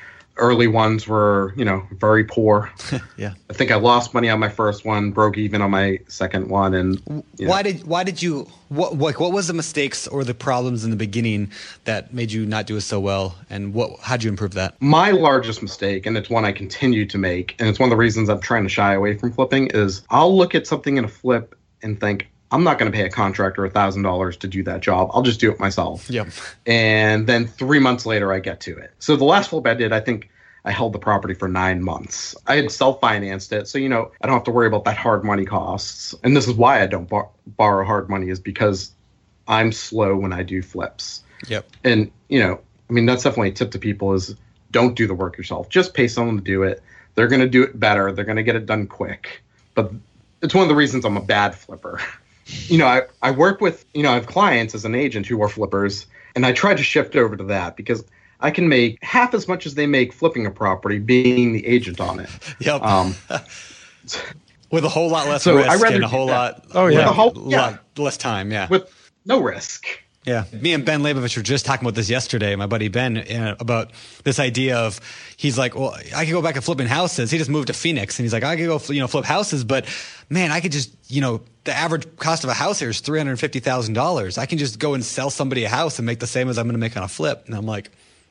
Early 0.41 0.67
ones 0.67 1.07
were, 1.07 1.53
you 1.57 1.65
know, 1.65 1.87
very 1.93 2.25
poor. 2.25 2.71
Yeah. 3.17 3.35
I 3.51 3.53
think 3.53 3.71
I 3.71 3.75
lost 3.75 4.15
money 4.15 4.31
on 4.31 4.41
my 4.41 4.49
first 4.49 4.87
one, 4.87 5.11
broke 5.11 5.37
even 5.37 5.61
on 5.61 5.71
my 5.71 5.99
second 6.09 6.49
one, 6.49 6.73
and 6.75 7.03
you 7.07 7.45
know, 7.45 7.51
Why 7.51 7.63
did 7.63 7.85
why 7.87 8.03
did 8.03 8.23
you 8.23 8.49
what 8.69 8.97
what 8.97 9.21
what 9.21 9.33
was 9.33 9.47
the 9.47 9.53
mistakes 9.53 10.09
or 10.09 10.25
the 10.25 10.33
problems 10.33 10.85
in 10.85 10.91
the 10.91 10.97
beginning 10.97 11.51
that 11.85 12.15
made 12.15 12.33
you 12.33 12.47
not 12.47 12.67
do 12.67 12.77
it 12.77 12.81
so 12.81 12.99
well 12.99 13.37
and 13.51 13.75
what 13.75 14.01
how'd 14.01 14.23
you 14.23 14.31
improve 14.31 14.55
that? 14.55 14.81
my 14.81 15.11
largest 15.11 15.61
mistake, 15.63 16.07
and 16.07 16.17
it's 16.17 16.31
one 16.31 16.47
I 16.47 16.53
continue 16.53 17.05
to 17.07 17.19
make, 17.19 17.55
and 17.59 17.69
it's 17.69 17.79
one 17.79 17.89
of 17.89 17.91
the 17.91 17.97
reasons 17.99 18.31
I'm 18.31 18.41
trying 18.41 18.63
to 18.63 18.71
shy 18.71 18.95
away 18.95 19.19
from 19.19 19.33
flipping, 19.33 19.67
is 19.69 20.03
I'll 20.09 20.35
look 20.35 20.55
at 20.55 20.67
something 20.67 20.97
in 20.97 21.05
a 21.05 21.09
flip 21.09 21.55
and 21.83 22.01
think, 22.01 22.30
I'm 22.53 22.65
not 22.65 22.79
going 22.79 22.91
to 22.91 22.97
pay 22.97 23.05
a 23.05 23.11
contractor 23.11 23.69
$1,000 23.69 24.39
to 24.41 24.49
do 24.49 24.63
that 24.65 24.81
job. 24.81 25.11
I'll 25.13 25.23
just 25.23 25.41
do 25.41 25.51
it 25.53 25.61
myself. 25.61 26.11
Yep. 26.11 26.29
And 26.67 27.27
then 27.27 27.47
three 27.47 27.79
months 27.79 28.07
later, 28.07 28.33
I 28.33 28.41
get 28.41 28.61
to 28.63 28.77
it. 28.77 28.93
So 28.99 29.17
the 29.17 29.25
last 29.25 29.51
flip 29.51 29.67
I 29.67 29.75
did, 29.75 29.93
I 29.93 30.01
think 30.01 30.31
I 30.65 30.73
held 30.73 30.93
the 30.93 30.99
property 30.99 31.35
for 31.35 31.49
nine 31.49 31.83
months. 31.83 32.35
I 32.47 32.57
had 32.57 32.71
self 32.71 33.01
financed 33.01 33.53
it. 33.53 33.69
So, 33.69 33.79
you 33.79 33.89
know, 33.89 34.11
I 34.21 34.27
don't 34.27 34.35
have 34.35 34.45
to 34.45 34.51
worry 34.51 34.67
about 34.67 34.85
that 34.85 34.97
hard 34.97 35.25
money 35.25 35.45
costs. 35.45 36.15
And 36.25 36.37
this 36.37 36.49
is 36.49 36.55
why 36.55 36.83
I 36.83 36.87
don't 36.87 37.09
bar- 37.09 37.31
borrow 37.47 37.85
hard 37.85 38.11
money, 38.11 38.31
is 38.31 38.41
because 38.41 38.93
I'm 39.47 39.73
slow 39.73 40.17
when 40.17 40.33
I 40.33 40.43
do 40.43 40.61
flips. 40.61 41.23
Yep. 41.49 41.67
And, 41.85 42.11
you 42.29 42.41
know, 42.41 42.61
I 42.89 42.93
mean, 42.93 43.07
that's 43.07 43.23
definitely 43.23 43.51
a 43.51 43.53
tip 43.53 43.71
to 43.71 43.79
people 43.79 44.13
is 44.13 44.35
don't 44.71 44.95
do 44.95 45.07
the 45.07 45.15
work 45.15 45.39
yourself. 45.39 45.69
Just 45.69 45.95
pay 45.95 46.09
someone 46.09 46.37
to 46.37 46.43
do 46.43 46.65
it. 46.65 46.83
They're 47.15 47.29
going 47.29 47.41
to 47.41 47.49
do 47.49 47.63
it 47.63 47.79
better. 47.79 48.13
They're 48.13 48.25
going 48.25 48.37
to 48.37 48.43
get 48.43 48.57
it 48.57 48.67
done 48.67 48.87
quick. 48.87 49.43
But 49.75 49.93
it's 50.43 50.55
one 50.55 50.63
of 50.63 50.69
the 50.69 50.75
reasons 50.75 51.05
I'm 51.05 51.17
a 51.17 51.23
bad 51.23 51.55
flipper. 51.55 52.01
you 52.69 52.79
know, 52.79 52.87
I, 52.87 53.03
I 53.23 53.31
work 53.31 53.61
with, 53.61 53.85
you 53.95 54.03
know, 54.03 54.11
I 54.11 54.15
have 54.15 54.27
clients 54.27 54.75
as 54.75 54.85
an 54.85 54.95
agent 54.95 55.27
who 55.27 55.41
are 55.43 55.49
flippers, 55.49 56.07
and 56.35 56.45
I 56.47 56.53
try 56.53 56.75
to 56.75 56.83
shift 56.83 57.17
over 57.17 57.37
to 57.37 57.45
that 57.45 57.77
because 57.77 58.05
I 58.41 58.51
can 58.51 58.69
make 58.69 58.99
half 59.03 59.35
as 59.35 59.47
much 59.49 59.67
as 59.67 59.75
they 59.75 59.87
make 59.87 60.13
flipping 60.13 60.47
a 60.47 60.51
property 60.51 60.99
being 60.99 61.53
the 61.53 61.67
agent 61.67 62.01
on 62.01 62.21
it. 62.21 62.31
Yep. 62.61 62.83
Um, 62.83 63.15
with 64.71 64.85
a 64.85 64.89
whole 64.89 65.11
lot 65.11 65.29
less 65.29 65.43
So, 65.43 65.57
risk 65.57 65.69
I'd 65.71 65.81
rather 65.81 65.97
and 65.97 66.05
a 66.05 66.09
whole 66.09 66.27
that. 66.29 66.33
lot 66.33 66.67
Oh, 66.75 66.87
yeah. 66.87 66.89
with 66.89 66.97
With 66.99 67.07
a 67.07 67.13
whole- 67.13 67.33
lot 67.35 67.51
yeah. 67.97 68.03
less 68.03 68.17
time, 68.17 68.51
yeah. 68.53 68.69
with 68.69 69.11
no 69.25 69.41
risk. 69.41 69.87
Yeah, 70.31 70.45
me 70.53 70.75
and 70.75 70.85
Ben 70.85 71.01
Leybovich 71.01 71.37
were 71.37 71.43
just 71.43 71.67
talking 71.67 71.85
about 71.85 71.97
this 71.97 72.09
yesterday. 72.09 72.55
My 72.55 72.67
buddy 72.67 72.87
Ben 72.87 73.19
uh, 73.19 73.57
about 73.59 73.91
this 74.23 74.39
idea 74.39 74.79
of 74.79 75.01
he's 75.37 75.59
like, 75.59 75.75
well, 75.75 75.93
I 76.15 76.25
could 76.25 76.31
go 76.31 76.41
back 76.41 76.55
and 76.55 76.65
flipping 76.65 76.87
houses. 76.87 77.33
He 77.33 77.39
just 77.39 77.51
moved 77.51 77.67
to 77.67 77.73
Phoenix, 77.73 78.17
and 78.17 78.25
he's 78.25 78.33
like, 78.33 78.45
I 78.45 78.55
could 78.55 78.67
go, 78.67 78.81
you 78.93 79.01
know, 79.01 79.09
flip 79.09 79.25
houses, 79.25 79.65
but 79.65 79.87
man, 80.29 80.53
I 80.53 80.61
could 80.61 80.71
just, 80.71 80.95
you 81.09 81.21
know, 81.21 81.41
the 81.65 81.73
average 81.73 82.17
cost 82.17 82.45
of 82.45 82.51
a 82.51 82.55
house 82.55 82.79
here 82.79 82.91
is 82.91 83.01
three 83.01 83.19
hundred 83.19 83.39
fifty 83.41 83.59
thousand 83.59 83.95
dollars. 83.95 84.39
I 84.39 84.47
can 84.47 84.59
just 84.59 84.79
go 84.79 84.95
and 84.95 85.05
sell 85.05 85.31
somebody 85.31 85.65
a 85.65 85.69
house 85.69 85.99
and 85.99 86.07
make 86.07 86.21
the 86.21 86.29
same 86.29 86.49
as 86.49 86.59
I'm 86.59 86.67
going 86.67 86.75
to 86.75 86.79
make 86.79 86.97
on 86.97 87.03
a 87.03 87.09
flip. 87.09 87.43
And 87.47 87.55
I'm 87.57 87.67
like, 87.67 87.91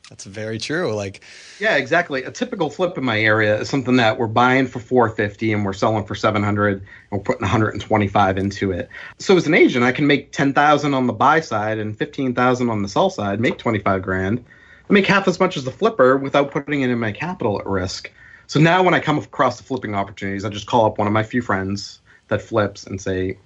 that's 0.09 0.25
very 0.25 0.57
true. 0.59 0.93
Like, 0.93 1.23
Yeah, 1.59 1.75
exactly. 1.75 2.23
A 2.23 2.31
typical 2.31 2.69
flip 2.69 2.97
in 2.97 3.03
my 3.05 3.19
area 3.19 3.59
is 3.59 3.69
something 3.69 3.95
that 3.97 4.17
we're 4.17 4.27
buying 4.27 4.65
for 4.67 4.79
450 4.79 5.53
and 5.53 5.65
we're 5.65 5.73
selling 5.73 6.05
for 6.05 6.15
700 6.15 6.77
and 6.79 6.87
we're 7.11 7.19
putting 7.19 7.41
125 7.41 8.37
into 8.37 8.71
it. 8.71 8.89
So 9.19 9.37
as 9.37 9.45
an 9.47 9.53
agent, 9.53 9.85
I 9.85 9.91
can 9.91 10.07
make 10.07 10.31
10,000 10.31 10.93
on 10.93 11.07
the 11.07 11.13
buy 11.13 11.39
side 11.41 11.77
and 11.77 11.97
15,000 11.97 12.69
on 12.69 12.81
the 12.81 12.89
sell 12.89 13.09
side, 13.09 13.39
make 13.39 13.57
25 13.57 14.01
grand. 14.01 14.43
I 14.89 14.93
make 14.93 15.05
half 15.05 15.27
as 15.27 15.39
much 15.39 15.57
as 15.57 15.63
the 15.63 15.71
flipper 15.71 16.17
without 16.17 16.51
putting 16.51 16.81
it 16.81 16.89
in 16.89 16.97
my 16.99 17.11
capital 17.11 17.59
at 17.59 17.67
risk. 17.67 18.11
So 18.47 18.59
now 18.59 18.81
when 18.81 18.95
I 18.95 18.99
come 18.99 19.19
across 19.19 19.57
the 19.57 19.63
flipping 19.63 19.93
opportunities, 19.93 20.43
I 20.43 20.49
just 20.49 20.65
call 20.65 20.85
up 20.85 20.97
one 20.97 21.05
of 21.05 21.13
my 21.13 21.21
few 21.21 21.43
friends 21.43 21.99
that 22.29 22.41
flips 22.41 22.87
and 22.87 22.99
say, 22.99 23.37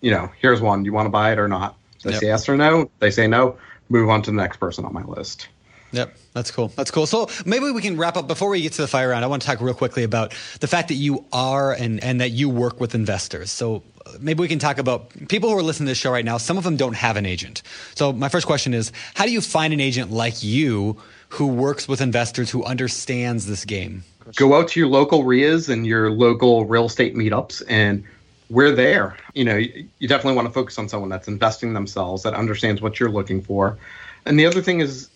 you 0.00 0.10
know, 0.10 0.30
here's 0.40 0.60
one. 0.60 0.82
Do 0.82 0.88
you 0.88 0.92
want 0.92 1.06
to 1.06 1.10
buy 1.10 1.30
it 1.32 1.38
or 1.38 1.46
not? 1.46 1.76
They 2.02 2.10
Yep. 2.10 2.20
say 2.20 2.26
yes 2.26 2.48
or 2.48 2.56
no. 2.56 2.90
They 2.98 3.10
say 3.10 3.28
no. 3.28 3.58
Move 3.90 4.08
on 4.08 4.22
to 4.22 4.30
the 4.30 4.36
next 4.36 4.56
person 4.56 4.84
on 4.84 4.92
my 4.92 5.04
list. 5.04 5.48
Yep, 5.92 6.16
that's 6.32 6.50
cool. 6.50 6.68
That's 6.68 6.90
cool. 6.90 7.06
So 7.06 7.28
maybe 7.44 7.70
we 7.70 7.82
can 7.82 7.96
wrap 7.96 8.16
up 8.16 8.28
before 8.28 8.48
we 8.48 8.60
get 8.60 8.72
to 8.74 8.82
the 8.82 8.88
fire 8.88 9.08
round. 9.08 9.24
I 9.24 9.28
want 9.28 9.42
to 9.42 9.48
talk 9.48 9.60
real 9.60 9.74
quickly 9.74 10.04
about 10.04 10.34
the 10.60 10.68
fact 10.68 10.88
that 10.88 10.94
you 10.94 11.24
are 11.32 11.72
and 11.72 12.02
and 12.02 12.20
that 12.20 12.30
you 12.30 12.48
work 12.48 12.80
with 12.80 12.94
investors. 12.94 13.50
So 13.50 13.82
uh, 14.06 14.12
maybe 14.20 14.40
we 14.40 14.48
can 14.48 14.58
talk 14.58 14.78
about 14.78 15.10
people 15.28 15.50
who 15.50 15.58
are 15.58 15.62
listening 15.62 15.86
to 15.86 15.90
this 15.90 15.98
show 15.98 16.12
right 16.12 16.24
now. 16.24 16.38
Some 16.38 16.58
of 16.58 16.64
them 16.64 16.76
don't 16.76 16.94
have 16.94 17.16
an 17.16 17.26
agent. 17.26 17.62
So 17.94 18.12
my 18.12 18.28
first 18.28 18.46
question 18.46 18.72
is, 18.72 18.92
how 19.14 19.24
do 19.24 19.32
you 19.32 19.40
find 19.40 19.72
an 19.72 19.80
agent 19.80 20.12
like 20.12 20.42
you 20.42 20.96
who 21.30 21.46
works 21.46 21.88
with 21.88 22.00
investors 22.00 22.50
who 22.50 22.64
understands 22.64 23.46
this 23.46 23.64
game? 23.64 24.04
go 24.36 24.54
out 24.54 24.68
to 24.68 24.80
your 24.80 24.88
local 24.88 25.24
REIAs 25.24 25.68
and 25.68 25.86
your 25.86 26.10
local 26.10 26.66
real 26.66 26.86
estate 26.86 27.14
meetups 27.14 27.62
and 27.68 28.04
we're 28.48 28.72
there. 28.72 29.16
You 29.34 29.44
know, 29.44 29.56
you, 29.56 29.88
you 29.98 30.08
definitely 30.08 30.34
want 30.34 30.48
to 30.48 30.54
focus 30.54 30.78
on 30.78 30.88
someone 30.88 31.08
that's 31.08 31.28
investing 31.28 31.72
themselves, 31.72 32.24
that 32.24 32.34
understands 32.34 32.82
what 32.82 32.98
you're 32.98 33.10
looking 33.10 33.40
for. 33.40 33.78
And 34.26 34.38
the 34.38 34.46
other 34.46 34.60
thing 34.60 34.80
is, 34.80 35.08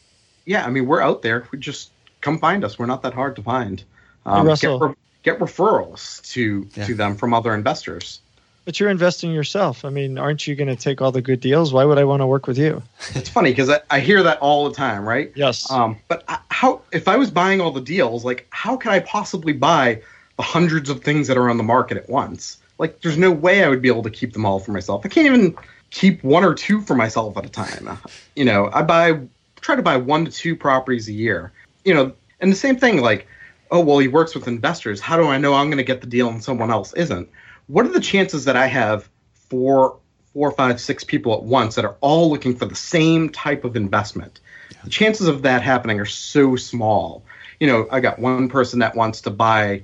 yeah, 0.46 0.64
I 0.66 0.70
mean, 0.70 0.86
we're 0.86 1.00
out 1.00 1.22
there. 1.22 1.46
We 1.52 1.58
just 1.58 1.90
come 2.20 2.38
find 2.38 2.64
us. 2.64 2.78
We're 2.78 2.86
not 2.86 3.02
that 3.02 3.14
hard 3.14 3.36
to 3.36 3.42
find. 3.42 3.82
Um, 4.26 4.46
Russell. 4.46 4.78
Get, 4.78 4.88
re- 4.88 4.94
get 5.22 5.38
referrals 5.38 6.22
to 6.32 6.66
Yeah. 6.74 6.86
to 6.86 6.94
them 6.94 7.16
from 7.16 7.34
other 7.34 7.54
investors. 7.54 8.20
But 8.64 8.80
you're 8.80 8.88
investing 8.88 9.30
yourself. 9.32 9.84
I 9.84 9.90
mean, 9.90 10.16
aren't 10.16 10.46
you 10.46 10.54
going 10.54 10.68
to 10.68 10.76
take 10.76 11.02
all 11.02 11.12
the 11.12 11.20
good 11.20 11.40
deals? 11.40 11.70
Why 11.74 11.84
would 11.84 11.98
I 11.98 12.04
want 12.04 12.22
to 12.22 12.26
work 12.26 12.46
with 12.46 12.56
you? 12.56 12.82
It's 13.14 13.28
funny 13.28 13.50
because 13.50 13.68
I, 13.68 13.80
I 13.90 14.00
hear 14.00 14.22
that 14.22 14.38
all 14.38 14.66
the 14.66 14.74
time, 14.74 15.06
right? 15.06 15.30
Yes. 15.34 15.70
Um, 15.70 15.98
but 16.08 16.24
I- 16.28 16.38
how 16.48 16.80
if 16.92 17.06
I 17.08 17.16
was 17.16 17.30
buying 17.30 17.60
all 17.60 17.72
the 17.72 17.80
deals, 17.82 18.24
like 18.24 18.46
how 18.50 18.76
could 18.76 18.90
I 18.92 19.00
possibly 19.00 19.52
buy 19.52 20.00
the 20.36 20.42
hundreds 20.42 20.88
of 20.88 21.02
things 21.04 21.28
that 21.28 21.36
are 21.36 21.50
on 21.50 21.58
the 21.58 21.62
market 21.62 21.98
at 21.98 22.08
once? 22.08 22.56
Like 22.78 23.02
there's 23.02 23.18
no 23.18 23.30
way 23.30 23.62
I 23.64 23.68
would 23.68 23.82
be 23.82 23.88
able 23.88 24.02
to 24.04 24.10
keep 24.10 24.32
them 24.32 24.46
all 24.46 24.60
for 24.60 24.72
myself. 24.72 25.02
I 25.04 25.08
can't 25.08 25.26
even 25.26 25.54
keep 25.90 26.24
one 26.24 26.42
or 26.42 26.54
two 26.54 26.80
for 26.80 26.94
myself 26.94 27.36
at 27.36 27.44
a 27.44 27.48
time. 27.50 27.98
You 28.34 28.44
know, 28.46 28.70
I 28.72 28.82
buy 28.82 29.20
try 29.64 29.74
to 29.74 29.82
buy 29.82 29.96
one 29.96 30.26
to 30.26 30.30
two 30.30 30.54
properties 30.54 31.08
a 31.08 31.12
year. 31.12 31.52
You 31.84 31.94
know, 31.94 32.12
and 32.40 32.52
the 32.52 32.56
same 32.56 32.76
thing 32.76 33.00
like, 33.00 33.26
oh 33.70 33.80
well, 33.80 33.98
he 33.98 34.08
works 34.08 34.34
with 34.34 34.46
investors. 34.46 35.00
How 35.00 35.16
do 35.16 35.26
I 35.26 35.38
know 35.38 35.54
I'm 35.54 35.68
going 35.68 35.78
to 35.78 35.84
get 35.84 36.00
the 36.00 36.06
deal 36.06 36.28
and 36.28 36.44
someone 36.44 36.70
else 36.70 36.92
isn't? 36.94 37.28
What 37.66 37.86
are 37.86 37.92
the 37.92 38.00
chances 38.00 38.44
that 38.44 38.56
I 38.56 38.66
have 38.66 39.08
four, 39.32 39.98
four, 40.34 40.50
five, 40.50 40.80
six 40.80 41.02
people 41.02 41.32
at 41.32 41.42
once 41.42 41.74
that 41.76 41.84
are 41.86 41.96
all 42.02 42.30
looking 42.30 42.54
for 42.54 42.66
the 42.66 42.74
same 42.74 43.30
type 43.30 43.64
of 43.64 43.74
investment? 43.74 44.40
The 44.84 44.90
chances 44.90 45.28
of 45.28 45.42
that 45.42 45.62
happening 45.62 45.98
are 45.98 46.06
so 46.06 46.56
small. 46.56 47.24
You 47.58 47.66
know, 47.66 47.88
I 47.90 48.00
got 48.00 48.18
one 48.18 48.50
person 48.50 48.80
that 48.80 48.94
wants 48.94 49.22
to 49.22 49.30
buy 49.30 49.82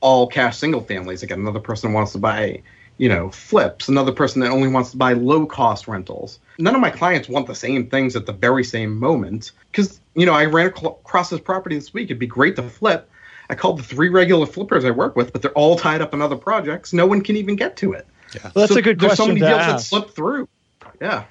all 0.00 0.26
cash 0.26 0.56
single 0.56 0.80
families. 0.80 1.22
I 1.22 1.26
got 1.26 1.38
another 1.38 1.60
person 1.60 1.92
wants 1.92 2.12
to 2.12 2.18
buy, 2.18 2.62
you 2.98 3.08
know, 3.08 3.30
flips. 3.30 3.88
Another 3.88 4.12
person 4.12 4.40
that 4.42 4.50
only 4.50 4.68
wants 4.68 4.90
to 4.90 4.96
buy 4.96 5.12
low 5.14 5.46
cost 5.46 5.88
rentals. 5.88 6.38
None 6.58 6.74
of 6.74 6.80
my 6.80 6.90
clients 6.90 7.28
want 7.28 7.46
the 7.46 7.54
same 7.54 7.88
things 7.88 8.16
at 8.16 8.26
the 8.26 8.32
very 8.32 8.64
same 8.64 8.98
moment. 8.98 9.52
Because, 9.70 10.00
you 10.14 10.26
know, 10.26 10.34
I 10.34 10.44
ran 10.44 10.66
across 10.66 11.30
this 11.30 11.40
property 11.40 11.76
this 11.76 11.94
week. 11.94 12.06
It'd 12.06 12.18
be 12.18 12.26
great 12.26 12.56
to 12.56 12.62
flip. 12.64 13.08
I 13.48 13.54
called 13.54 13.78
the 13.78 13.82
three 13.84 14.08
regular 14.10 14.44
flippers 14.44 14.84
I 14.84 14.90
work 14.90 15.16
with, 15.16 15.32
but 15.32 15.40
they're 15.40 15.52
all 15.52 15.76
tied 15.76 16.02
up 16.02 16.12
in 16.12 16.20
other 16.20 16.36
projects. 16.36 16.92
No 16.92 17.06
one 17.06 17.22
can 17.22 17.36
even 17.36 17.56
get 17.56 17.76
to 17.78 17.92
it. 17.92 18.06
well, 18.42 18.52
that's 18.54 18.72
So 18.72 18.78
a 18.78 18.82
good 18.82 18.98
question. 18.98 19.08
there's 19.08 19.16
so 19.16 19.26
many 19.28 19.40
to 19.40 19.46
deals 19.46 19.58
that 19.66 19.80
slip 19.80 20.10
through. 20.10 20.48
Yeah. 21.00 21.24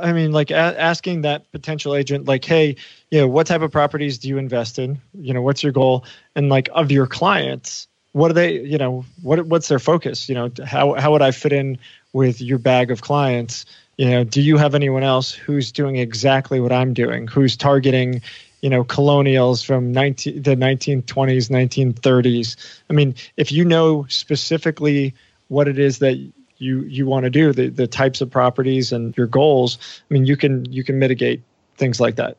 I 0.00 0.12
mean, 0.12 0.32
like 0.32 0.50
a- 0.50 0.54
asking 0.80 1.22
that 1.22 1.50
potential 1.52 1.94
agent, 1.94 2.26
like, 2.26 2.44
hey, 2.44 2.76
you 3.10 3.20
know, 3.20 3.28
what 3.28 3.46
type 3.46 3.62
of 3.62 3.70
properties 3.70 4.18
do 4.18 4.28
you 4.28 4.38
invest 4.38 4.78
in? 4.78 5.00
You 5.14 5.32
know, 5.32 5.42
what's 5.42 5.62
your 5.62 5.72
goal? 5.72 6.04
And 6.34 6.48
like 6.48 6.68
of 6.74 6.90
your 6.90 7.06
clients, 7.06 7.86
what 8.14 8.30
are 8.30 8.34
they? 8.34 8.60
You 8.60 8.78
know, 8.78 9.04
what 9.22 9.44
what's 9.46 9.66
their 9.66 9.80
focus? 9.80 10.28
You 10.28 10.36
know, 10.36 10.50
how 10.64 10.94
how 10.94 11.10
would 11.12 11.20
I 11.20 11.32
fit 11.32 11.52
in 11.52 11.78
with 12.12 12.40
your 12.40 12.58
bag 12.58 12.92
of 12.92 13.02
clients? 13.02 13.66
You 13.98 14.08
know, 14.08 14.24
do 14.24 14.40
you 14.40 14.56
have 14.56 14.74
anyone 14.74 15.02
else 15.02 15.32
who's 15.32 15.72
doing 15.72 15.96
exactly 15.96 16.60
what 16.60 16.72
I'm 16.72 16.94
doing? 16.94 17.26
Who's 17.26 17.56
targeting, 17.56 18.22
you 18.60 18.70
know, 18.70 18.84
colonials 18.84 19.62
from 19.62 19.90
19 19.90 20.42
the 20.42 20.54
1920s, 20.54 21.50
1930s? 21.50 22.56
I 22.88 22.92
mean, 22.92 23.16
if 23.36 23.50
you 23.50 23.64
know 23.64 24.06
specifically 24.08 25.12
what 25.48 25.66
it 25.66 25.80
is 25.80 25.98
that 25.98 26.14
you 26.58 26.82
you 26.82 27.06
want 27.06 27.24
to 27.24 27.30
do, 27.30 27.52
the 27.52 27.68
the 27.68 27.88
types 27.88 28.20
of 28.20 28.30
properties 28.30 28.92
and 28.92 29.16
your 29.16 29.26
goals, 29.26 29.76
I 30.08 30.14
mean, 30.14 30.24
you 30.24 30.36
can 30.36 30.70
you 30.72 30.84
can 30.84 31.00
mitigate 31.00 31.42
things 31.76 31.98
like 31.98 32.14
that. 32.14 32.36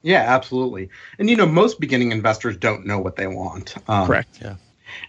Yeah, 0.00 0.22
absolutely. 0.26 0.88
And 1.18 1.28
you 1.28 1.36
know, 1.36 1.46
most 1.46 1.80
beginning 1.80 2.12
investors 2.12 2.56
don't 2.56 2.86
know 2.86 2.98
what 2.98 3.16
they 3.16 3.26
want. 3.26 3.74
Um, 3.88 4.06
Correct. 4.06 4.38
Yeah. 4.40 4.56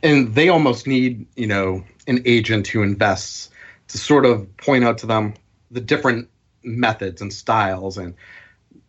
And 0.01 0.34
they 0.36 0.49
almost 0.49 0.88
need, 0.88 1.25
you 1.36 1.47
know, 1.47 1.84
an 2.07 2.21
agent 2.25 2.67
who 2.67 2.81
invests 2.84 3.49
to 3.89 3.97
sort 3.97 4.25
of 4.25 4.55
point 4.57 4.84
out 4.84 4.97
to 4.99 5.05
them 5.05 5.34
the 5.71 5.81
different 5.81 6.29
methods 6.63 7.21
and 7.21 7.34
styles 7.34 7.97
and 7.97 8.13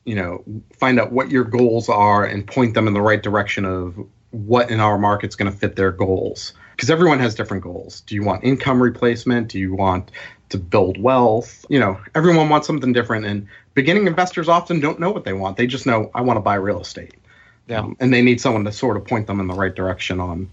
you 0.04 0.14
know 0.14 0.44
find 0.78 1.00
out 1.00 1.12
what 1.12 1.30
your 1.30 1.44
goals 1.44 1.88
are 1.88 2.24
and 2.24 2.46
point 2.46 2.74
them 2.74 2.86
in 2.86 2.94
the 2.94 3.00
right 3.00 3.22
direction 3.22 3.64
of 3.64 3.98
what 4.30 4.70
in 4.70 4.80
our 4.80 4.98
market's 4.98 5.36
going 5.36 5.50
to 5.50 5.56
fit 5.56 5.76
their 5.76 5.92
goals. 5.92 6.52
Because 6.72 6.90
everyone 6.90 7.20
has 7.20 7.36
different 7.36 7.62
goals. 7.62 8.00
Do 8.00 8.16
you 8.16 8.24
want 8.24 8.42
income 8.42 8.82
replacement? 8.82 9.46
Do 9.48 9.60
you 9.60 9.74
want 9.74 10.10
to 10.48 10.58
build 10.58 11.00
wealth? 11.00 11.64
You 11.68 11.80
know 11.80 12.00
everyone 12.14 12.48
wants 12.48 12.66
something 12.66 12.92
different 12.92 13.26
and 13.26 13.46
beginning 13.74 14.06
investors 14.06 14.48
often 14.48 14.80
don't 14.80 15.00
know 15.00 15.10
what 15.10 15.24
they 15.24 15.32
want. 15.32 15.56
They 15.56 15.66
just 15.66 15.86
know 15.86 16.10
i 16.14 16.20
want 16.20 16.36
to 16.36 16.40
buy 16.40 16.54
real 16.54 16.80
estate. 16.80 17.14
Yeah. 17.66 17.80
Um, 17.80 17.96
and 17.98 18.12
they 18.12 18.22
need 18.22 18.40
someone 18.40 18.64
to 18.64 18.72
sort 18.72 18.96
of 18.96 19.06
point 19.06 19.26
them 19.26 19.40
in 19.40 19.46
the 19.46 19.54
right 19.54 19.74
direction 19.74 20.20
on 20.20 20.50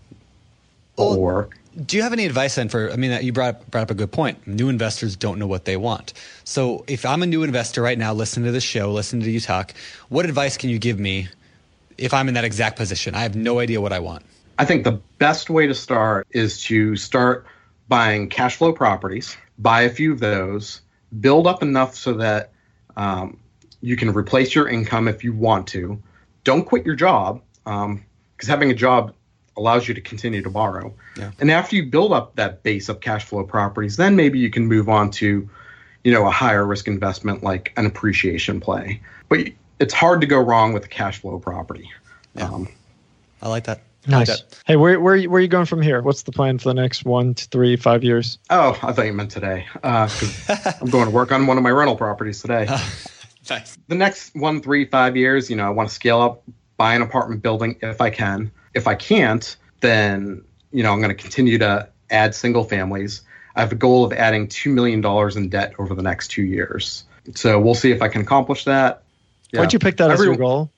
well, 0.97 1.17
or 1.17 1.49
do 1.85 1.97
you 1.97 2.03
have 2.03 2.13
any 2.13 2.25
advice 2.25 2.55
then 2.55 2.69
for? 2.69 2.91
I 2.91 2.95
mean, 2.95 3.23
you 3.23 3.31
brought 3.31 3.55
up, 3.55 3.71
brought 3.71 3.83
up 3.83 3.91
a 3.91 3.95
good 3.95 4.11
point. 4.11 4.45
New 4.45 4.69
investors 4.69 5.15
don't 5.15 5.39
know 5.39 5.47
what 5.47 5.65
they 5.65 5.77
want. 5.77 6.13
So, 6.43 6.83
if 6.87 7.05
I'm 7.05 7.23
a 7.23 7.25
new 7.25 7.43
investor 7.43 7.81
right 7.81 7.97
now, 7.97 8.13
listening 8.13 8.45
to 8.45 8.51
this 8.51 8.63
show, 8.63 8.91
listening 8.91 9.23
to 9.23 9.31
you 9.31 9.39
talk, 9.39 9.73
what 10.09 10.25
advice 10.25 10.57
can 10.57 10.69
you 10.69 10.79
give 10.79 10.99
me 10.99 11.29
if 11.97 12.13
I'm 12.13 12.27
in 12.27 12.33
that 12.33 12.43
exact 12.43 12.75
position? 12.75 13.15
I 13.15 13.21
have 13.21 13.35
no 13.35 13.59
idea 13.59 13.79
what 13.79 13.93
I 13.93 13.99
want. 13.99 14.25
I 14.59 14.65
think 14.65 14.83
the 14.83 14.99
best 15.17 15.49
way 15.49 15.65
to 15.65 15.73
start 15.73 16.27
is 16.31 16.61
to 16.63 16.95
start 16.97 17.45
buying 17.87 18.29
cash 18.29 18.57
flow 18.57 18.73
properties, 18.73 19.37
buy 19.57 19.81
a 19.81 19.89
few 19.89 20.11
of 20.11 20.19
those, 20.19 20.81
build 21.19 21.47
up 21.47 21.63
enough 21.63 21.95
so 21.95 22.13
that 22.13 22.51
um, 22.95 23.39
you 23.81 23.95
can 23.95 24.13
replace 24.13 24.53
your 24.53 24.67
income 24.67 25.07
if 25.07 25.23
you 25.23 25.33
want 25.33 25.67
to. 25.67 26.01
Don't 26.43 26.63
quit 26.65 26.85
your 26.85 26.95
job 26.95 27.41
because 27.63 27.85
um, 27.85 28.03
having 28.45 28.71
a 28.71 28.75
job 28.75 29.13
allows 29.57 29.87
you 29.87 29.93
to 29.93 30.01
continue 30.01 30.41
to 30.41 30.49
borrow. 30.49 30.93
Yeah. 31.17 31.31
And 31.39 31.51
after 31.51 31.75
you 31.75 31.85
build 31.85 32.13
up 32.13 32.35
that 32.35 32.63
base 32.63 32.89
of 32.89 33.01
cash 33.01 33.25
flow 33.25 33.43
properties, 33.43 33.97
then 33.97 34.15
maybe 34.15 34.39
you 34.39 34.49
can 34.49 34.65
move 34.65 34.89
on 34.89 35.11
to, 35.11 35.49
you 36.03 36.11
know, 36.11 36.25
a 36.27 36.31
higher 36.31 36.65
risk 36.65 36.87
investment 36.87 37.43
like 37.43 37.73
an 37.77 37.85
appreciation 37.85 38.59
play. 38.59 39.01
But 39.29 39.49
it's 39.79 39.93
hard 39.93 40.21
to 40.21 40.27
go 40.27 40.39
wrong 40.39 40.73
with 40.73 40.85
a 40.85 40.87
cash 40.87 41.19
flow 41.19 41.39
property. 41.39 41.89
Yeah. 42.35 42.45
Um, 42.45 42.67
I 43.41 43.49
like 43.49 43.65
that. 43.65 43.81
Nice. 44.07 44.29
Like 44.29 44.39
that. 44.39 44.61
Hey, 44.65 44.75
where, 44.77 44.99
where, 44.99 45.21
where 45.23 45.37
are 45.37 45.41
you 45.41 45.47
going 45.47 45.65
from 45.65 45.81
here? 45.81 46.01
What's 46.01 46.23
the 46.23 46.31
plan 46.31 46.57
for 46.57 46.69
the 46.69 46.73
next 46.73 47.05
one 47.05 47.33
to 47.35 47.45
three, 47.47 47.75
five 47.75 48.03
years? 48.03 48.39
Oh, 48.49 48.77
I 48.81 48.93
thought 48.93 49.05
you 49.05 49.13
meant 49.13 49.31
today. 49.31 49.67
Uh, 49.83 50.09
I'm 50.81 50.89
going 50.89 51.05
to 51.05 51.11
work 51.11 51.31
on 51.31 51.45
one 51.45 51.57
of 51.57 51.63
my 51.63 51.71
rental 51.71 51.95
properties 51.95 52.41
today. 52.41 52.65
nice. 53.49 53.77
The 53.87 53.95
next 53.95 54.35
one, 54.35 54.61
three, 54.61 54.85
five 54.85 55.15
years, 55.15 55.49
you 55.49 55.55
know, 55.55 55.67
I 55.67 55.69
want 55.69 55.89
to 55.89 55.95
scale 55.95 56.19
up, 56.19 56.43
buy 56.77 56.95
an 56.95 57.01
apartment 57.03 57.43
building 57.43 57.77
if 57.81 58.01
I 58.01 58.09
can. 58.09 58.51
If 58.73 58.87
I 58.87 58.95
can't, 58.95 59.55
then 59.81 60.43
you 60.71 60.83
know 60.83 60.91
I'm 60.91 61.01
going 61.01 61.15
to 61.15 61.21
continue 61.21 61.57
to 61.59 61.87
add 62.09 62.35
single 62.35 62.63
families. 62.63 63.21
I 63.55 63.61
have 63.61 63.71
a 63.71 63.75
goal 63.75 64.05
of 64.05 64.13
adding 64.13 64.47
two 64.47 64.71
million 64.71 65.01
dollars 65.01 65.35
in 65.35 65.49
debt 65.49 65.73
over 65.77 65.93
the 65.93 66.01
next 66.01 66.29
two 66.29 66.43
years. 66.43 67.03
So 67.35 67.59
we'll 67.59 67.75
see 67.75 67.91
if 67.91 68.01
I 68.01 68.07
can 68.07 68.21
accomplish 68.21 68.63
that. 68.65 69.03
Yeah. 69.51 69.59
Why'd 69.59 69.73
you 69.73 69.79
pick 69.79 69.97
that 69.97 70.11
Every, 70.11 70.23
as 70.23 70.27
your 70.27 70.37
goal? 70.37 70.71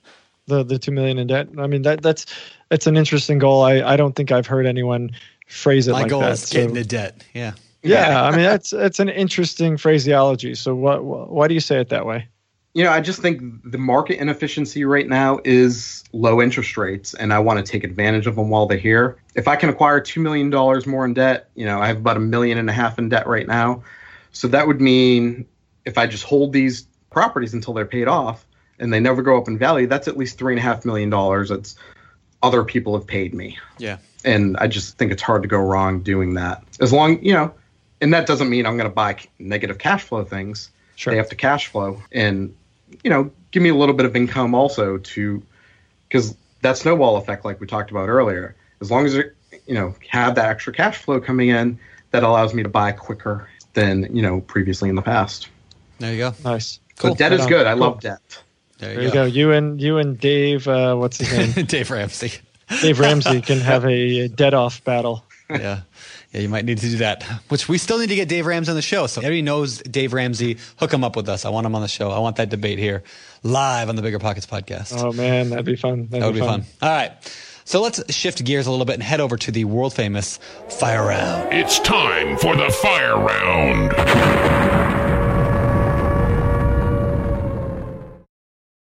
The 0.46 0.62
the 0.64 0.78
two 0.78 0.92
million 0.92 1.18
in 1.18 1.26
debt. 1.26 1.48
I 1.58 1.66
mean 1.66 1.82
that 1.82 2.02
that's 2.02 2.26
it's 2.70 2.86
an 2.86 2.96
interesting 2.96 3.38
goal. 3.38 3.62
I, 3.62 3.82
I 3.82 3.96
don't 3.96 4.14
think 4.14 4.32
I've 4.32 4.46
heard 4.46 4.66
anyone 4.66 5.12
phrase 5.46 5.88
it 5.88 5.92
My 5.92 6.02
like 6.02 6.10
goal 6.10 6.20
that. 6.20 6.32
is 6.32 6.50
getting 6.50 6.70
so, 6.70 6.76
into 6.76 6.88
debt. 6.88 7.24
Yeah. 7.32 7.52
Yeah, 7.82 8.24
I 8.24 8.30
mean 8.30 8.40
that's 8.40 8.72
it's 8.72 8.98
an 8.98 9.10
interesting 9.10 9.76
phraseology. 9.76 10.54
So 10.54 10.74
what 10.74 11.04
why 11.04 11.48
do 11.48 11.54
you 11.54 11.60
say 11.60 11.80
it 11.80 11.90
that 11.90 12.06
way? 12.06 12.26
You 12.74 12.82
know, 12.82 12.90
I 12.90 13.00
just 13.00 13.22
think 13.22 13.70
the 13.70 13.78
market 13.78 14.20
inefficiency 14.20 14.84
right 14.84 15.08
now 15.08 15.38
is 15.44 16.02
low 16.12 16.42
interest 16.42 16.76
rates, 16.76 17.14
and 17.14 17.32
I 17.32 17.38
want 17.38 17.64
to 17.64 17.72
take 17.72 17.84
advantage 17.84 18.26
of 18.26 18.34
them 18.34 18.50
while 18.50 18.66
they're 18.66 18.76
here. 18.76 19.16
If 19.36 19.46
I 19.46 19.54
can 19.54 19.68
acquire 19.68 20.00
$2 20.00 20.20
million 20.20 20.50
more 20.90 21.04
in 21.04 21.14
debt, 21.14 21.50
you 21.54 21.64
know, 21.64 21.80
I 21.80 21.86
have 21.86 21.98
about 21.98 22.16
a 22.16 22.20
million 22.20 22.58
and 22.58 22.68
a 22.68 22.72
half 22.72 22.98
in 22.98 23.08
debt 23.08 23.28
right 23.28 23.46
now. 23.46 23.84
So 24.32 24.48
that 24.48 24.66
would 24.66 24.80
mean 24.80 25.46
if 25.84 25.96
I 25.96 26.08
just 26.08 26.24
hold 26.24 26.52
these 26.52 26.88
properties 27.10 27.54
until 27.54 27.74
they're 27.74 27.86
paid 27.86 28.08
off 28.08 28.44
and 28.80 28.92
they 28.92 28.98
never 28.98 29.22
go 29.22 29.38
up 29.38 29.46
in 29.46 29.56
value, 29.56 29.86
that's 29.86 30.08
at 30.08 30.16
least 30.16 30.36
$3.5 30.40 30.84
million. 30.84 31.10
That's 31.46 31.76
other 32.42 32.64
people 32.64 32.98
have 32.98 33.06
paid 33.06 33.34
me. 33.34 33.56
Yeah. 33.78 33.98
And 34.24 34.56
I 34.56 34.66
just 34.66 34.98
think 34.98 35.12
it's 35.12 35.22
hard 35.22 35.42
to 35.42 35.48
go 35.48 35.58
wrong 35.58 36.02
doing 36.02 36.34
that. 36.34 36.64
As 36.80 36.92
long, 36.92 37.22
you 37.22 37.34
know, 37.34 37.54
and 38.00 38.12
that 38.12 38.26
doesn't 38.26 38.50
mean 38.50 38.66
I'm 38.66 38.76
going 38.76 38.90
to 38.90 38.94
buy 38.94 39.16
negative 39.38 39.78
cash 39.78 40.02
flow 40.02 40.24
things. 40.24 40.70
Sure. 40.96 41.12
They 41.12 41.18
have 41.18 41.28
to 41.28 41.36
cash 41.36 41.68
flow. 41.68 42.02
And 42.10 42.56
you 43.02 43.10
know, 43.10 43.30
give 43.50 43.62
me 43.62 43.70
a 43.70 43.74
little 43.74 43.94
bit 43.94 44.06
of 44.06 44.14
income 44.14 44.54
also 44.54 44.98
to, 44.98 45.42
because 46.08 46.36
that 46.62 46.76
snowball 46.76 47.16
effect, 47.16 47.44
like 47.44 47.60
we 47.60 47.66
talked 47.66 47.90
about 47.90 48.08
earlier, 48.08 48.56
as 48.80 48.90
long 48.90 49.06
as 49.06 49.14
it, 49.14 49.36
you 49.66 49.74
know, 49.74 49.94
have 50.08 50.34
that 50.34 50.50
extra 50.50 50.72
cash 50.72 50.96
flow 50.96 51.20
coming 51.20 51.48
in, 51.48 51.78
that 52.10 52.22
allows 52.22 52.54
me 52.54 52.62
to 52.62 52.68
buy 52.68 52.92
quicker 52.92 53.48
than 53.74 54.14
you 54.14 54.22
know 54.22 54.40
previously 54.40 54.88
in 54.88 54.94
the 54.94 55.02
past. 55.02 55.48
There 55.98 56.12
you 56.12 56.18
go. 56.18 56.34
Nice. 56.44 56.80
Cool. 56.96 57.10
So 57.10 57.16
debt 57.16 57.32
is 57.32 57.44
good. 57.46 57.66
I 57.66 57.72
cool. 57.72 57.80
love 57.80 58.00
debt. 58.00 58.42
There 58.78 58.90
you, 58.90 58.94
there 58.96 59.04
you 59.04 59.12
go. 59.12 59.24
go. 59.24 59.24
You 59.24 59.52
and 59.52 59.80
you 59.80 59.98
and 59.98 60.18
Dave, 60.18 60.66
uh, 60.68 60.94
what's 60.94 61.18
his 61.18 61.56
name? 61.56 61.66
Dave 61.66 61.90
Ramsey. 61.90 62.32
Dave 62.80 63.00
Ramsey 63.00 63.40
can 63.40 63.58
have 63.60 63.84
a 63.84 64.28
debt 64.28 64.54
off 64.54 64.82
battle. 64.84 65.24
yeah. 65.50 65.80
Yeah, 66.34 66.40
you 66.40 66.48
might 66.48 66.64
need 66.64 66.78
to 66.78 66.90
do 66.90 66.96
that. 66.96 67.22
Which 67.48 67.68
we 67.68 67.78
still 67.78 67.98
need 67.98 68.08
to 68.08 68.16
get 68.16 68.28
Dave 68.28 68.44
Ramsey 68.46 68.70
on 68.70 68.76
the 68.76 68.82
show. 68.82 69.06
So 69.06 69.20
everybody 69.20 69.42
knows 69.42 69.78
Dave 69.78 70.12
Ramsey. 70.12 70.58
Hook 70.78 70.92
him 70.92 71.04
up 71.04 71.14
with 71.14 71.28
us. 71.28 71.44
I 71.44 71.50
want 71.50 71.64
him 71.64 71.76
on 71.76 71.80
the 71.80 71.88
show. 71.88 72.10
I 72.10 72.18
want 72.18 72.36
that 72.36 72.48
debate 72.48 72.80
here 72.80 73.04
live 73.44 73.88
on 73.88 73.94
the 73.94 74.02
Bigger 74.02 74.18
Pockets 74.18 74.44
podcast. 74.44 75.00
Oh 75.00 75.12
man, 75.12 75.50
that'd 75.50 75.64
be 75.64 75.76
fun. 75.76 76.08
That'd 76.08 76.22
that 76.22 76.26
would 76.26 76.34
be, 76.34 76.40
be 76.40 76.46
fun. 76.46 76.62
fun. 76.62 76.88
All 76.88 76.96
right. 76.96 77.12
So 77.64 77.80
let's 77.80 78.12
shift 78.12 78.44
gears 78.44 78.66
a 78.66 78.70
little 78.72 78.84
bit 78.84 78.94
and 78.94 79.02
head 79.02 79.20
over 79.20 79.36
to 79.36 79.52
the 79.52 79.64
world 79.64 79.94
famous 79.94 80.38
fire 80.68 81.06
round. 81.06 81.52
It's 81.52 81.78
time 81.78 82.36
for 82.36 82.56
the 82.56 82.68
fire 82.68 83.16
round. 83.16 83.92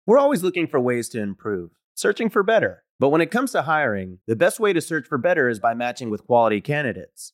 We're 0.08 0.18
always 0.18 0.42
looking 0.42 0.68
for 0.68 0.80
ways 0.80 1.08
to 1.10 1.22
improve, 1.22 1.72
searching 1.94 2.30
for 2.30 2.42
better. 2.42 2.84
But 3.00 3.10
when 3.10 3.22
it 3.22 3.32
comes 3.32 3.52
to 3.52 3.62
hiring, 3.64 4.20
the 4.26 4.36
best 4.36 4.60
way 4.60 4.74
to 4.74 4.82
search 4.82 5.08
for 5.08 5.20
better 5.20 5.50
is 5.50 5.60
by 5.60 5.76
matching 5.76 6.10
with 6.10 6.26
quality 6.26 6.62
candidates. 6.62 7.34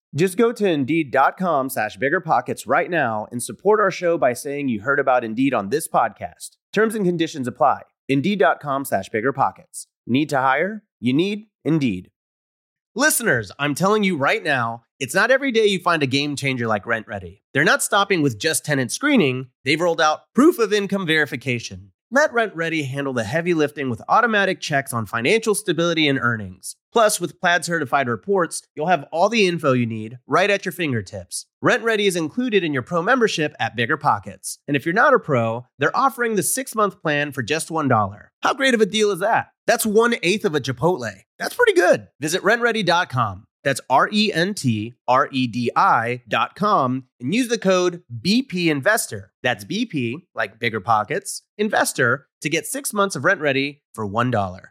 Just 0.13 0.37
go 0.37 0.51
to 0.51 0.67
Indeed.com 0.67 1.69
slash 1.69 1.97
BiggerPockets 1.97 2.67
right 2.67 2.89
now 2.89 3.27
and 3.31 3.41
support 3.41 3.79
our 3.79 3.91
show 3.91 4.17
by 4.17 4.33
saying 4.33 4.67
you 4.67 4.81
heard 4.81 4.99
about 4.99 5.23
Indeed 5.23 5.53
on 5.53 5.69
this 5.69 5.87
podcast. 5.87 6.57
Terms 6.73 6.95
and 6.95 7.05
conditions 7.05 7.47
apply. 7.47 7.83
Indeed.com 8.09 8.83
slash 8.83 9.09
BiggerPockets. 9.09 9.87
Need 10.05 10.27
to 10.29 10.41
hire? 10.41 10.83
You 10.99 11.13
need 11.13 11.47
Indeed. 11.63 12.11
Listeners, 12.93 13.53
I'm 13.57 13.73
telling 13.73 14.03
you 14.03 14.17
right 14.17 14.43
now, 14.43 14.83
it's 14.99 15.15
not 15.15 15.31
every 15.31 15.53
day 15.53 15.65
you 15.67 15.79
find 15.79 16.03
a 16.03 16.07
game 16.07 16.35
changer 16.35 16.67
like 16.67 16.83
RentRedi. 16.83 17.39
They're 17.53 17.63
not 17.63 17.81
stopping 17.81 18.21
with 18.21 18.37
just 18.37 18.65
tenant 18.65 18.91
screening, 18.91 19.47
they've 19.63 19.79
rolled 19.79 20.01
out 20.01 20.23
proof 20.35 20.59
of 20.59 20.73
income 20.73 21.07
verification. 21.07 21.93
Let 22.11 22.33
RentRedi 22.33 22.85
handle 22.85 23.13
the 23.13 23.23
heavy 23.23 23.53
lifting 23.53 23.89
with 23.89 24.01
automatic 24.09 24.59
checks 24.59 24.91
on 24.91 25.05
financial 25.05 25.55
stability 25.55 26.09
and 26.09 26.19
earnings. 26.19 26.75
Plus, 26.91 27.21
with 27.21 27.39
Plaid 27.39 27.63
certified 27.63 28.07
reports, 28.07 28.61
you'll 28.75 28.87
have 28.87 29.05
all 29.11 29.29
the 29.29 29.47
info 29.47 29.73
you 29.73 29.85
need 29.85 30.19
right 30.27 30.49
at 30.49 30.65
your 30.65 30.71
fingertips. 30.71 31.45
RentRedi 31.63 32.07
is 32.07 32.15
included 32.15 32.63
in 32.63 32.73
your 32.73 32.81
pro 32.81 33.01
membership 33.01 33.55
at 33.59 33.75
Bigger 33.75 33.97
Pockets. 33.97 34.59
And 34.67 34.75
if 34.75 34.85
you're 34.85 34.93
not 34.93 35.13
a 35.13 35.19
pro, 35.19 35.65
they're 35.79 35.95
offering 35.95 36.35
the 36.35 36.43
six 36.43 36.75
month 36.75 37.01
plan 37.01 37.31
for 37.31 37.43
just 37.43 37.69
$1. 37.69 38.27
How 38.41 38.53
great 38.53 38.73
of 38.73 38.81
a 38.81 38.85
deal 38.85 39.11
is 39.11 39.19
that? 39.19 39.49
That's 39.67 39.85
one 39.85 40.15
eighth 40.21 40.43
of 40.43 40.55
a 40.55 40.59
Chipotle. 40.59 41.13
That's 41.39 41.55
pretty 41.55 41.73
good. 41.73 42.07
Visit 42.19 42.41
rentredi.com. 42.41 43.45
That's 43.63 43.81
R 43.89 44.09
E 44.11 44.33
N 44.33 44.53
T 44.53 44.95
R 45.07 45.29
E 45.31 45.47
D 45.47 45.71
I.com 45.75 47.05
and 47.19 47.35
use 47.35 47.47
the 47.47 47.57
code 47.57 48.03
BP 48.21 48.67
Investor. 48.67 49.31
That's 49.43 49.65
BP, 49.65 50.15
like 50.33 50.59
Bigger 50.59 50.81
Pockets, 50.81 51.43
Investor 51.57 52.27
to 52.41 52.49
get 52.49 52.65
six 52.65 52.91
months 52.91 53.15
of 53.15 53.23
RentRedi 53.23 53.81
for 53.93 54.07
$1. 54.07 54.70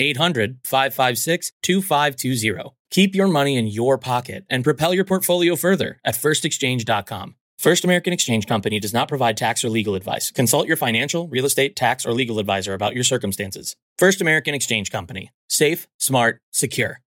800 0.00 0.58
556 0.64 1.52
2520. 1.62 2.70
Keep 2.90 3.14
your 3.14 3.28
money 3.28 3.56
in 3.56 3.66
your 3.66 3.98
pocket 3.98 4.44
and 4.48 4.64
propel 4.64 4.94
your 4.94 5.04
portfolio 5.04 5.56
further 5.56 5.98
at 6.04 6.14
firstexchange.com. 6.14 7.34
First 7.58 7.84
American 7.84 8.12
Exchange 8.12 8.46
Company 8.46 8.78
does 8.78 8.92
not 8.92 9.08
provide 9.08 9.36
tax 9.36 9.64
or 9.64 9.70
legal 9.70 9.94
advice. 9.94 10.30
Consult 10.30 10.66
your 10.66 10.76
financial, 10.76 11.26
real 11.28 11.46
estate, 11.46 11.74
tax, 11.74 12.04
or 12.04 12.12
legal 12.12 12.38
advisor 12.38 12.74
about 12.74 12.94
your 12.94 13.04
circumstances. 13.04 13.76
First 13.98 14.20
American 14.20 14.54
Exchange 14.54 14.90
Company. 14.90 15.30
Safe, 15.48 15.88
smart, 15.98 16.40
secure. 16.52 17.00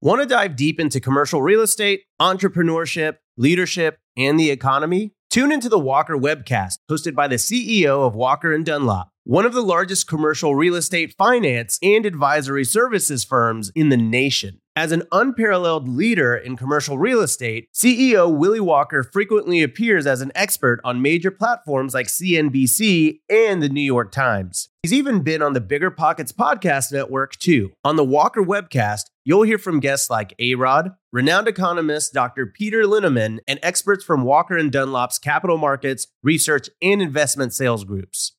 Want 0.00 0.20
to 0.20 0.26
dive 0.26 0.56
deep 0.56 0.80
into 0.80 1.00
commercial 1.00 1.42
real 1.42 1.60
estate, 1.60 2.02
entrepreneurship, 2.20 3.16
leadership, 3.36 3.98
and 4.16 4.38
the 4.38 4.50
economy? 4.50 5.12
Tune 5.30 5.52
into 5.52 5.68
the 5.68 5.78
Walker 5.78 6.16
webcast 6.16 6.78
hosted 6.90 7.14
by 7.14 7.28
the 7.28 7.36
CEO 7.36 8.06
of 8.06 8.14
Walker 8.14 8.52
and 8.52 8.64
Dunlop, 8.64 9.10
one 9.28 9.44
of 9.44 9.52
the 9.52 9.60
largest 9.60 10.08
commercial 10.08 10.54
real 10.54 10.74
estate 10.74 11.14
finance 11.18 11.78
and 11.82 12.06
advisory 12.06 12.64
services 12.64 13.24
firms 13.24 13.70
in 13.74 13.90
the 13.90 13.96
nation. 13.98 14.58
As 14.74 14.90
an 14.90 15.02
unparalleled 15.12 15.86
leader 15.86 16.34
in 16.34 16.56
commercial 16.56 16.96
real 16.96 17.20
estate, 17.20 17.68
CEO 17.74 18.34
Willie 18.34 18.58
Walker 18.58 19.02
frequently 19.02 19.62
appears 19.62 20.06
as 20.06 20.22
an 20.22 20.32
expert 20.34 20.80
on 20.82 21.02
major 21.02 21.30
platforms 21.30 21.92
like 21.92 22.06
CNBC 22.06 23.20
and 23.28 23.62
the 23.62 23.68
New 23.68 23.82
York 23.82 24.12
Times. 24.12 24.70
He's 24.82 24.94
even 24.94 25.22
been 25.22 25.42
on 25.42 25.52
the 25.52 25.60
Bigger 25.60 25.90
Pockets 25.90 26.32
podcast 26.32 26.90
network 26.90 27.36
too. 27.36 27.72
On 27.84 27.96
the 27.96 28.04
Walker 28.04 28.42
webcast, 28.42 29.10
you'll 29.24 29.42
hear 29.42 29.58
from 29.58 29.78
guests 29.78 30.08
like 30.08 30.32
A-Rod, 30.38 30.92
renowned 31.12 31.48
economist 31.48 32.14
Dr. 32.14 32.46
Peter 32.46 32.84
Linneman, 32.84 33.40
and 33.46 33.60
experts 33.62 34.04
from 34.04 34.22
Walker 34.22 34.56
and 34.56 34.72
Dunlop's 34.72 35.18
capital 35.18 35.58
markets, 35.58 36.06
research, 36.22 36.70
and 36.80 37.02
investment 37.02 37.52
sales 37.52 37.84
groups. 37.84 38.32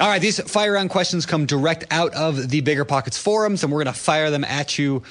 All 0.00 0.08
right, 0.08 0.20
these 0.20 0.40
fire 0.48 0.72
round 0.72 0.90
questions 0.90 1.26
come 1.26 1.44
direct 1.46 1.84
out 1.90 2.14
of 2.14 2.48
the 2.50 2.60
Bigger 2.60 2.84
Pockets 2.84 3.18
forums, 3.18 3.64
and 3.64 3.72
we're 3.72 3.82
going 3.82 3.92
to 3.92 3.98
fire 4.00 4.30
them 4.30 4.44
at 4.44 4.78
you. 4.78 5.02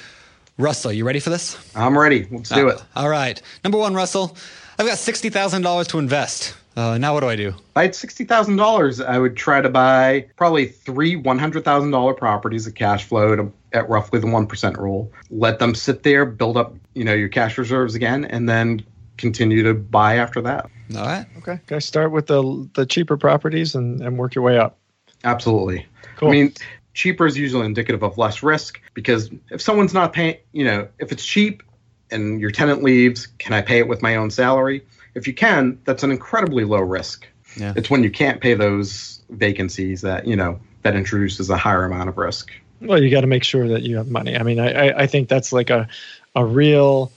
Russell, 0.56 0.92
you 0.92 1.04
ready 1.04 1.20
for 1.20 1.30
this? 1.30 1.56
I'm 1.76 1.96
ready. 1.96 2.26
Let's 2.30 2.48
do 2.48 2.68
Uh, 2.68 2.72
it. 2.72 2.84
All 2.96 3.08
right. 3.08 3.40
Number 3.62 3.78
one, 3.78 3.94
Russell, 3.94 4.36
I've 4.78 4.86
got 4.86 4.96
$60,000 4.98 5.86
to 5.88 5.98
invest. 5.98 6.54
Uh, 6.76 6.96
now 6.96 7.12
what 7.12 7.20
do 7.20 7.28
I 7.28 7.36
do? 7.36 7.48
If 7.48 7.54
I 7.74 7.82
had 7.82 7.94
sixty 7.96 8.24
thousand 8.24 8.54
dollars, 8.54 9.00
I 9.00 9.18
would 9.18 9.36
try 9.36 9.60
to 9.60 9.68
buy 9.68 10.26
probably 10.36 10.66
three 10.66 11.16
one 11.16 11.36
hundred 11.36 11.64
thousand 11.64 11.90
dollar 11.90 12.14
properties 12.14 12.66
that 12.66 12.76
cash 12.76 13.02
flowed 13.04 13.52
at 13.72 13.88
roughly 13.88 14.20
the 14.20 14.28
one 14.28 14.46
percent 14.46 14.78
rule. 14.78 15.12
Let 15.28 15.58
them 15.58 15.74
sit 15.74 16.04
there, 16.04 16.24
build 16.24 16.56
up, 16.56 16.76
you 16.94 17.02
know, 17.02 17.14
your 17.14 17.30
cash 17.30 17.58
reserves 17.58 17.96
again, 17.96 18.24
and 18.26 18.48
then 18.48 18.82
continue 19.16 19.64
to 19.64 19.74
buy 19.74 20.18
after 20.18 20.40
that. 20.42 20.70
All 20.96 21.02
right. 21.04 21.26
Okay. 21.38 21.58
Guys, 21.66 21.84
start 21.84 22.12
with 22.12 22.28
the 22.28 22.68
the 22.74 22.86
cheaper 22.86 23.16
properties 23.16 23.74
and, 23.74 24.00
and 24.00 24.16
work 24.16 24.36
your 24.36 24.44
way 24.44 24.56
up. 24.56 24.77
Absolutely. 25.24 25.86
Cool. 26.16 26.28
I 26.28 26.32
mean, 26.32 26.54
cheaper 26.94 27.26
is 27.26 27.36
usually 27.36 27.66
indicative 27.66 28.02
of 28.02 28.18
less 28.18 28.42
risk 28.42 28.80
because 28.94 29.30
if 29.50 29.60
someone's 29.60 29.94
not 29.94 30.12
paying, 30.12 30.36
you 30.52 30.64
know, 30.64 30.88
if 30.98 31.12
it's 31.12 31.24
cheap 31.24 31.62
and 32.10 32.40
your 32.40 32.50
tenant 32.50 32.82
leaves, 32.82 33.26
can 33.38 33.52
I 33.52 33.62
pay 33.62 33.78
it 33.78 33.88
with 33.88 34.02
my 34.02 34.16
own 34.16 34.30
salary? 34.30 34.84
If 35.14 35.26
you 35.26 35.34
can, 35.34 35.80
that's 35.84 36.02
an 36.02 36.10
incredibly 36.10 36.64
low 36.64 36.80
risk. 36.80 37.26
Yeah. 37.56 37.72
It's 37.76 37.90
when 37.90 38.02
you 38.02 38.10
can't 38.10 38.40
pay 38.40 38.54
those 38.54 39.22
vacancies 39.30 40.00
that, 40.02 40.26
you 40.26 40.36
know, 40.36 40.60
that 40.82 40.94
introduces 40.94 41.50
a 41.50 41.56
higher 41.56 41.84
amount 41.84 42.08
of 42.08 42.18
risk. 42.18 42.50
Well, 42.80 43.02
you 43.02 43.10
got 43.10 43.22
to 43.22 43.26
make 43.26 43.44
sure 43.44 43.68
that 43.68 43.82
you 43.82 43.96
have 43.96 44.08
money. 44.08 44.36
I 44.36 44.42
mean, 44.42 44.60
I, 44.60 44.88
I, 44.88 45.02
I 45.02 45.06
think 45.06 45.28
that's 45.28 45.52
like 45.52 45.70
a, 45.70 45.88
a 46.36 46.44
real 46.44 47.10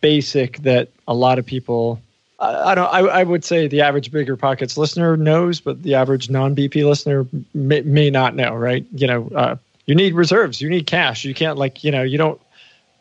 basic 0.00 0.58
that 0.58 0.88
a 1.08 1.14
lot 1.14 1.38
of 1.38 1.46
people. 1.46 2.00
I, 2.40 2.74
don't. 2.74 2.86
I, 2.86 3.00
I 3.00 3.22
would 3.22 3.44
say 3.44 3.68
the 3.68 3.82
average 3.82 4.10
bigger 4.10 4.36
pockets 4.36 4.78
listener 4.78 5.16
knows, 5.16 5.60
but 5.60 5.82
the 5.82 5.94
average 5.94 6.30
non 6.30 6.56
BP 6.56 6.86
listener 6.86 7.26
may, 7.54 7.82
may 7.82 8.10
not 8.10 8.34
know. 8.34 8.54
Right? 8.54 8.86
You 8.92 9.06
know, 9.06 9.28
uh, 9.34 9.56
you 9.86 9.94
need 9.94 10.14
reserves. 10.14 10.60
You 10.60 10.70
need 10.70 10.86
cash. 10.86 11.24
You 11.24 11.34
can't 11.34 11.58
like 11.58 11.84
you 11.84 11.90
know 11.90 12.02
you 12.02 12.16
don't 12.18 12.40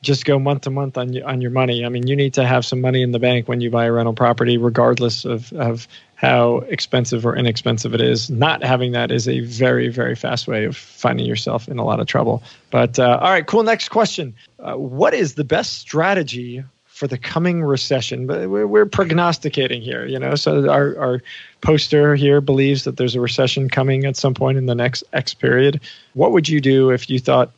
just 0.01 0.25
go 0.25 0.39
month 0.39 0.61
to 0.61 0.69
month 0.69 0.97
on 0.97 1.13
your 1.13 1.27
on 1.27 1.41
your 1.41 1.51
money. 1.51 1.85
I 1.85 1.89
mean, 1.89 2.07
you 2.07 2.15
need 2.15 2.33
to 2.35 2.45
have 2.45 2.65
some 2.65 2.81
money 2.81 3.01
in 3.01 3.11
the 3.11 3.19
bank 3.19 3.47
when 3.47 3.61
you 3.61 3.69
buy 3.69 3.85
a 3.85 3.91
rental 3.91 4.13
property, 4.13 4.57
regardless 4.57 5.25
of 5.25 5.51
of 5.53 5.87
how 6.15 6.57
expensive 6.67 7.25
or 7.25 7.35
inexpensive 7.35 7.93
it 7.93 8.01
is. 8.01 8.29
Not 8.29 8.63
having 8.63 8.91
that 8.93 9.11
is 9.11 9.27
a 9.27 9.41
very 9.41 9.89
very 9.89 10.15
fast 10.15 10.47
way 10.47 10.65
of 10.65 10.75
finding 10.75 11.25
yourself 11.25 11.67
in 11.67 11.79
a 11.79 11.85
lot 11.85 11.99
of 11.99 12.07
trouble. 12.07 12.43
But 12.71 12.99
uh, 12.99 13.19
all 13.21 13.31
right, 13.31 13.45
cool. 13.45 13.63
Next 13.63 13.89
question: 13.89 14.33
uh, 14.59 14.75
What 14.75 15.13
is 15.13 15.35
the 15.35 15.43
best 15.43 15.79
strategy? 15.79 16.63
For 16.99 17.07
the 17.07 17.17
coming 17.17 17.63
recession, 17.63 18.27
but 18.27 18.49
we're, 18.49 18.67
we're 18.67 18.85
prognosticating 18.85 19.81
here, 19.81 20.05
you 20.05 20.19
know. 20.19 20.35
So 20.35 20.69
our, 20.69 20.97
our 20.99 21.21
poster 21.61 22.13
here 22.13 22.41
believes 22.41 22.83
that 22.83 22.97
there's 22.97 23.15
a 23.15 23.21
recession 23.21 23.69
coming 23.69 24.03
at 24.03 24.17
some 24.17 24.33
point 24.33 24.57
in 24.57 24.65
the 24.65 24.75
next 24.75 25.05
X 25.13 25.33
period. 25.33 25.79
What 26.13 26.33
would 26.33 26.49
you 26.49 26.59
do 26.59 26.89
if 26.89 27.09
you 27.09 27.17
thought 27.17 27.51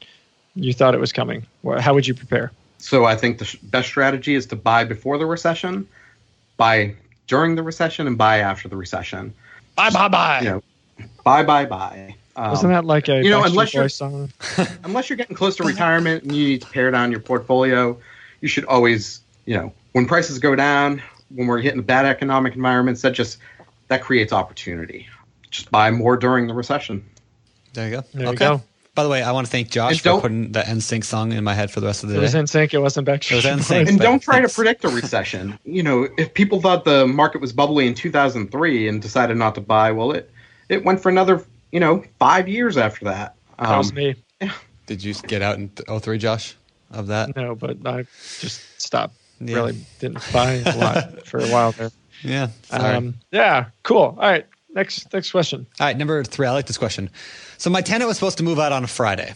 you 0.53 0.73
thought 0.73 0.93
it 0.93 0.99
was 0.99 1.11
coming? 1.11 1.43
How 1.79 1.95
would 1.95 2.05
you 2.05 2.13
prepare? 2.13 2.51
So 2.77 3.05
I 3.05 3.15
think 3.15 3.39
the 3.39 3.57
best 3.63 3.87
strategy 3.87 4.35
is 4.35 4.45
to 4.45 4.55
buy 4.55 4.83
before 4.83 5.17
the 5.17 5.25
recession, 5.25 5.87
buy 6.57 6.93
during 7.25 7.55
the 7.55 7.63
recession, 7.63 8.05
and 8.05 8.19
buy 8.19 8.41
after 8.41 8.69
the 8.69 8.75
recession. 8.75 9.33
Bye 9.75 9.89
bye 9.89 10.07
bye. 10.07 10.41
You 10.41 10.49
know, 10.49 10.63
buy, 11.23 11.41
buy, 11.41 11.65
buy. 11.65 12.15
Um, 12.35 12.51
Wasn't 12.51 12.71
that 12.71 12.85
like 12.85 13.09
a 13.09 13.23
you 13.23 13.31
know, 13.31 13.43
unless 13.43 13.73
you're- 13.73 13.89
song? 13.89 14.29
unless 14.83 15.09
you're 15.09 15.17
getting 15.17 15.35
close 15.35 15.55
to 15.55 15.63
retirement 15.63 16.25
and 16.25 16.35
you 16.35 16.45
need 16.49 16.61
to 16.61 16.67
pare 16.67 16.91
down 16.91 17.09
your 17.09 17.21
portfolio, 17.21 17.97
you 18.39 18.47
should 18.47 18.65
always, 18.65 19.20
you 19.45 19.55
know, 19.55 19.73
when 19.93 20.05
prices 20.05 20.39
go 20.39 20.55
down, 20.55 21.01
when 21.29 21.47
we're 21.47 21.59
hitting 21.59 21.81
bad 21.81 22.05
economic 22.05 22.55
environments, 22.55 23.01
that 23.01 23.13
just 23.13 23.37
that 23.87 24.01
creates 24.01 24.33
opportunity. 24.33 25.07
Just 25.49 25.69
buy 25.71 25.91
more 25.91 26.15
during 26.15 26.47
the 26.47 26.53
recession. 26.53 27.03
There 27.73 27.89
you 27.89 27.95
go. 27.97 28.03
There 28.13 28.27
okay. 28.27 28.45
you 28.45 28.57
go. 28.57 28.61
By 28.93 29.03
the 29.03 29.09
way, 29.09 29.23
I 29.23 29.31
want 29.31 29.47
to 29.47 29.51
thank 29.51 29.69
Josh 29.69 30.01
for 30.01 30.19
putting 30.19 30.51
the 30.51 30.59
NSYNC 30.59 31.05
song 31.05 31.31
in 31.31 31.45
my 31.45 31.53
head 31.53 31.71
for 31.71 31.79
the 31.79 31.87
rest 31.87 32.03
of 32.03 32.09
the 32.09 32.15
day. 32.15 32.19
It 32.19 32.23
was 32.23 32.33
day. 32.33 32.39
in 32.39 32.47
sync. 32.47 32.73
It 32.73 32.79
wasn't 32.79 33.05
back. 33.05 33.31
It 33.31 33.35
was 33.35 33.45
NSYNC. 33.45 33.87
And 33.87 33.99
don't 33.99 34.21
try 34.21 34.39
thanks. 34.39 34.51
to 34.51 34.55
predict 34.55 34.83
a 34.83 34.89
recession. 34.89 35.57
You 35.63 35.81
know, 35.81 36.09
if 36.17 36.33
people 36.33 36.61
thought 36.61 36.83
the 36.83 37.07
market 37.07 37.39
was 37.39 37.53
bubbly 37.53 37.87
in 37.87 37.93
2003 37.93 38.89
and 38.89 39.01
decided 39.01 39.37
not 39.37 39.55
to 39.55 39.61
buy, 39.61 39.93
well, 39.93 40.11
it 40.11 40.29
it 40.67 40.83
went 40.83 41.01
for 41.01 41.07
another, 41.07 41.45
you 41.71 41.79
know, 41.79 42.03
five 42.19 42.49
years 42.49 42.77
after 42.77 43.05
that. 43.05 43.35
That 43.59 43.77
was 43.77 43.91
Um, 43.91 43.95
me. 43.95 44.15
Did 44.87 45.03
you 45.03 45.13
get 45.13 45.41
out 45.41 45.57
in 45.57 45.69
03, 45.69 46.17
Josh, 46.17 46.55
of 46.91 47.07
that? 47.07 47.33
No, 47.35 47.55
but 47.55 47.77
I 47.85 48.05
just 48.39 48.61
stopped. 48.81 49.15
Yeah. 49.47 49.55
Really 49.55 49.75
didn't 49.99 50.21
buy 50.31 50.61
a 50.65 50.77
lot 50.77 51.25
for 51.25 51.39
a 51.39 51.47
while 51.47 51.71
there. 51.71 51.91
Yeah. 52.23 52.49
Sorry. 52.63 52.95
Um, 52.95 53.15
yeah, 53.31 53.65
cool. 53.83 54.15
All 54.19 54.29
right, 54.29 54.45
next 54.73 55.11
next 55.13 55.31
question. 55.31 55.65
All 55.79 55.87
right, 55.87 55.97
number 55.97 56.23
three. 56.23 56.47
I 56.47 56.51
like 56.51 56.67
this 56.67 56.77
question. 56.77 57.09
So 57.57 57.69
my 57.69 57.81
tenant 57.81 58.07
was 58.07 58.17
supposed 58.17 58.37
to 58.37 58.43
move 58.43 58.59
out 58.59 58.71
on 58.71 58.83
a 58.83 58.87
Friday. 58.87 59.33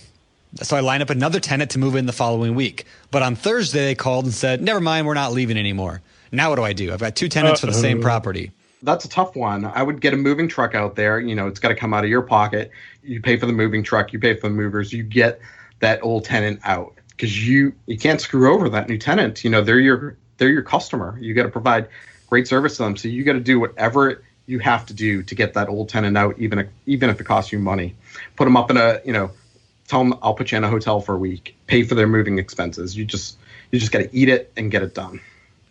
So 0.61 0.77
I 0.77 0.79
lined 0.79 1.03
up 1.03 1.09
another 1.09 1.39
tenant 1.39 1.71
to 1.71 1.79
move 1.79 1.95
in 1.95 2.05
the 2.05 2.13
following 2.13 2.55
week. 2.55 2.85
But 3.11 3.21
on 3.23 3.35
Thursday, 3.35 3.85
they 3.87 3.95
called 3.95 4.23
and 4.25 4.33
said, 4.33 4.61
never 4.61 4.79
mind, 4.79 5.05
we're 5.05 5.13
not 5.13 5.33
leaving 5.33 5.57
anymore. 5.57 6.01
Now 6.31 6.49
what 6.49 6.55
do 6.55 6.63
I 6.63 6.71
do? 6.73 6.93
I've 6.93 6.99
got 7.01 7.15
two 7.15 7.27
tenants 7.27 7.59
for 7.59 7.67
the 7.67 7.73
same 7.73 8.01
property. 8.01 8.51
that's 8.81 9.03
a 9.03 9.09
tough 9.09 9.35
one. 9.35 9.65
I 9.65 9.83
would 9.83 9.99
get 9.99 10.13
a 10.13 10.17
moving 10.17 10.47
truck 10.47 10.73
out 10.75 10.95
there. 10.95 11.19
You 11.19 11.35
know, 11.35 11.47
it's 11.47 11.59
got 11.59 11.69
to 11.69 11.75
come 11.75 11.93
out 11.93 12.03
of 12.03 12.09
your 12.09 12.21
pocket. 12.21 12.71
You 13.03 13.19
pay 13.21 13.37
for 13.37 13.45
the 13.47 13.53
moving 13.53 13.83
truck. 13.83 14.13
You 14.13 14.19
pay 14.19 14.33
for 14.35 14.47
the 14.47 14.55
movers. 14.55 14.93
You 14.93 15.03
get 15.03 15.39
that 15.81 15.99
old 16.03 16.23
tenant 16.25 16.61
out 16.63 16.94
because 17.15 17.47
you 17.47 17.73
you 17.85 17.97
can't 17.97 18.21
screw 18.21 18.53
over 18.53 18.69
that 18.69 18.89
new 18.89 18.97
tenant. 18.97 19.43
You 19.43 19.49
know, 19.49 19.61
they're 19.61 19.79
your 19.79 20.17
they're 20.37 20.49
your 20.49 20.63
customer. 20.63 21.17
You 21.19 21.33
got 21.33 21.43
to 21.43 21.49
provide 21.49 21.87
great 22.27 22.47
service 22.47 22.77
to 22.77 22.83
them. 22.83 22.97
So 22.97 23.07
you 23.07 23.23
got 23.23 23.33
to 23.33 23.39
do 23.39 23.59
whatever 23.59 24.23
you 24.47 24.59
have 24.59 24.85
to 24.87 24.93
do 24.93 25.23
to 25.23 25.35
get 25.35 25.53
that 25.53 25.69
old 25.69 25.89
tenant 25.89 26.17
out, 26.17 26.37
even 26.37 26.59
if, 26.59 26.67
even 26.85 27.09
if 27.09 27.19
it 27.19 27.23
costs 27.23 27.51
you 27.51 27.59
money. 27.59 27.95
Put 28.35 28.45
them 28.45 28.57
up 28.57 28.69
in 28.69 28.77
a 28.77 28.99
you 29.05 29.13
know, 29.13 29.31
tell 29.87 30.03
them 30.03 30.17
I'll 30.21 30.33
put 30.33 30.51
you 30.51 30.57
in 30.57 30.63
a 30.63 30.69
hotel 30.69 31.01
for 31.01 31.15
a 31.15 31.17
week. 31.17 31.55
Pay 31.67 31.83
for 31.83 31.95
their 31.95 32.07
moving 32.07 32.37
expenses. 32.37 32.95
You 32.95 33.05
just 33.05 33.37
you 33.71 33.79
just 33.79 33.91
got 33.91 33.99
to 33.99 34.15
eat 34.15 34.29
it 34.29 34.51
and 34.57 34.71
get 34.71 34.83
it 34.83 34.93
done. 34.93 35.21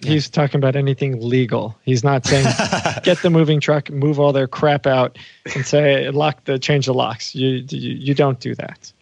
He's 0.02 0.28
talking 0.28 0.58
about 0.58 0.76
anything 0.76 1.20
legal. 1.20 1.76
He's 1.82 2.04
not 2.04 2.26
saying 2.26 2.44
get 3.04 3.22
the 3.22 3.30
moving 3.30 3.58
truck, 3.60 3.90
move 3.90 4.20
all 4.20 4.32
their 4.32 4.48
crap 4.48 4.86
out, 4.86 5.18
and 5.54 5.64
say 5.64 6.10
lock 6.10 6.44
the 6.44 6.58
change 6.58 6.86
the 6.86 6.94
locks. 6.94 7.34
You 7.34 7.64
you, 7.68 7.94
you 7.94 8.14
don't 8.14 8.40
do 8.40 8.54
that. 8.56 8.92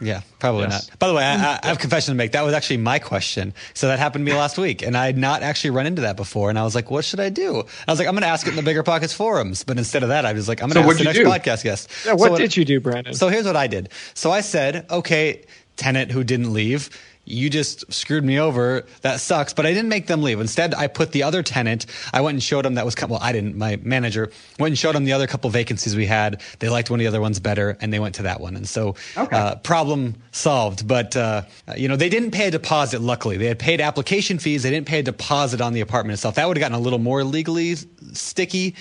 Yeah, 0.00 0.22
probably 0.38 0.62
Yes. 0.62 0.88
not. 0.88 0.98
By 0.98 1.08
the 1.08 1.14
way, 1.14 1.24
I, 1.24 1.58
I 1.62 1.66
have 1.66 1.76
a 1.76 1.80
confession 1.80 2.12
to 2.12 2.16
make. 2.16 2.32
That 2.32 2.42
was 2.42 2.54
actually 2.54 2.78
my 2.78 2.98
question. 2.98 3.52
So 3.74 3.88
that 3.88 3.98
happened 3.98 4.24
to 4.26 4.32
me 4.32 4.36
last 4.36 4.56
week, 4.58 4.82
and 4.82 4.96
I 4.96 5.06
had 5.06 5.18
not 5.18 5.42
actually 5.42 5.70
run 5.70 5.86
into 5.86 6.02
that 6.02 6.16
before. 6.16 6.48
And 6.50 6.58
I 6.58 6.62
was 6.64 6.74
like, 6.74 6.90
"What 6.90 7.04
should 7.04 7.20
I 7.20 7.28
do?" 7.28 7.64
I 7.86 7.90
was 7.92 7.98
like, 7.98 8.08
"I'm 8.08 8.14
going 8.14 8.22
to 8.22 8.28
ask 8.28 8.46
it 8.46 8.50
in 8.50 8.56
the 8.56 8.62
Bigger 8.62 8.82
Pockets 8.82 9.12
forums." 9.12 9.62
But 9.64 9.78
instead 9.78 10.02
of 10.02 10.08
that, 10.08 10.24
I 10.24 10.32
was 10.32 10.48
like, 10.48 10.62
"I'm 10.62 10.70
going 10.70 10.82
to 10.82 10.88
ask 10.88 10.98
the 10.98 11.04
next 11.04 11.18
do? 11.18 11.24
podcast 11.26 11.62
guest." 11.64 11.90
Yeah, 12.06 12.12
So 12.12 12.16
what 12.16 12.38
did 12.38 12.56
you 12.56 12.64
do, 12.64 12.80
Brandon? 12.80 13.12
So 13.14 13.28
here's 13.28 13.44
what 13.46 13.56
I 13.56 13.66
did. 13.66 13.90
So 14.14 14.30
I 14.30 14.40
said, 14.40 14.86
okay, 14.90 15.42
tenant 15.76 16.10
who 16.10 16.24
didn't 16.24 16.52
leave, 16.52 16.90
you 17.30 17.48
just 17.48 17.90
screwed 17.92 18.24
me 18.24 18.38
over. 18.38 18.84
That 19.02 19.20
sucks. 19.20 19.52
But 19.52 19.66
I 19.66 19.72
didn't 19.72 19.88
make 19.88 20.06
them 20.06 20.22
leave. 20.22 20.40
Instead, 20.40 20.74
I 20.74 20.86
put 20.86 21.12
the 21.12 21.22
other 21.22 21.42
tenant, 21.42 21.86
I 22.12 22.20
went 22.20 22.34
and 22.34 22.42
showed 22.42 22.64
them 22.64 22.74
that 22.74 22.84
was, 22.84 22.94
well, 23.08 23.18
I 23.22 23.32
didn't, 23.32 23.56
my 23.56 23.76
manager 23.82 24.30
went 24.58 24.72
and 24.72 24.78
showed 24.78 24.94
them 24.94 25.04
the 25.04 25.12
other 25.12 25.26
couple 25.26 25.48
vacancies 25.50 25.96
we 25.96 26.06
had. 26.06 26.40
They 26.58 26.68
liked 26.68 26.90
one 26.90 27.00
of 27.00 27.04
the 27.04 27.08
other 27.08 27.20
ones 27.20 27.40
better 27.40 27.76
and 27.80 27.92
they 27.92 27.98
went 27.98 28.16
to 28.16 28.22
that 28.24 28.40
one. 28.40 28.56
And 28.56 28.68
so, 28.68 28.96
Okay. 29.16 29.36
uh, 29.36 29.54
problem 29.56 30.16
solved. 30.32 30.86
But, 30.86 31.16
uh, 31.16 31.42
you 31.76 31.88
know, 31.88 31.96
they 31.96 32.08
didn't 32.08 32.32
pay 32.32 32.48
a 32.48 32.50
deposit, 32.50 33.00
luckily. 33.00 33.36
They 33.36 33.46
had 33.46 33.58
paid 33.58 33.80
application 33.80 34.38
fees. 34.38 34.62
They 34.62 34.70
didn't 34.70 34.86
pay 34.86 34.98
a 35.00 35.02
deposit 35.02 35.60
on 35.60 35.72
the 35.72 35.80
apartment 35.80 36.14
itself. 36.14 36.34
That 36.34 36.48
would 36.48 36.56
have 36.56 36.62
gotten 36.62 36.76
a 36.76 36.80
little 36.80 36.98
more 36.98 37.24
legally 37.24 37.76
sticky 38.12 38.74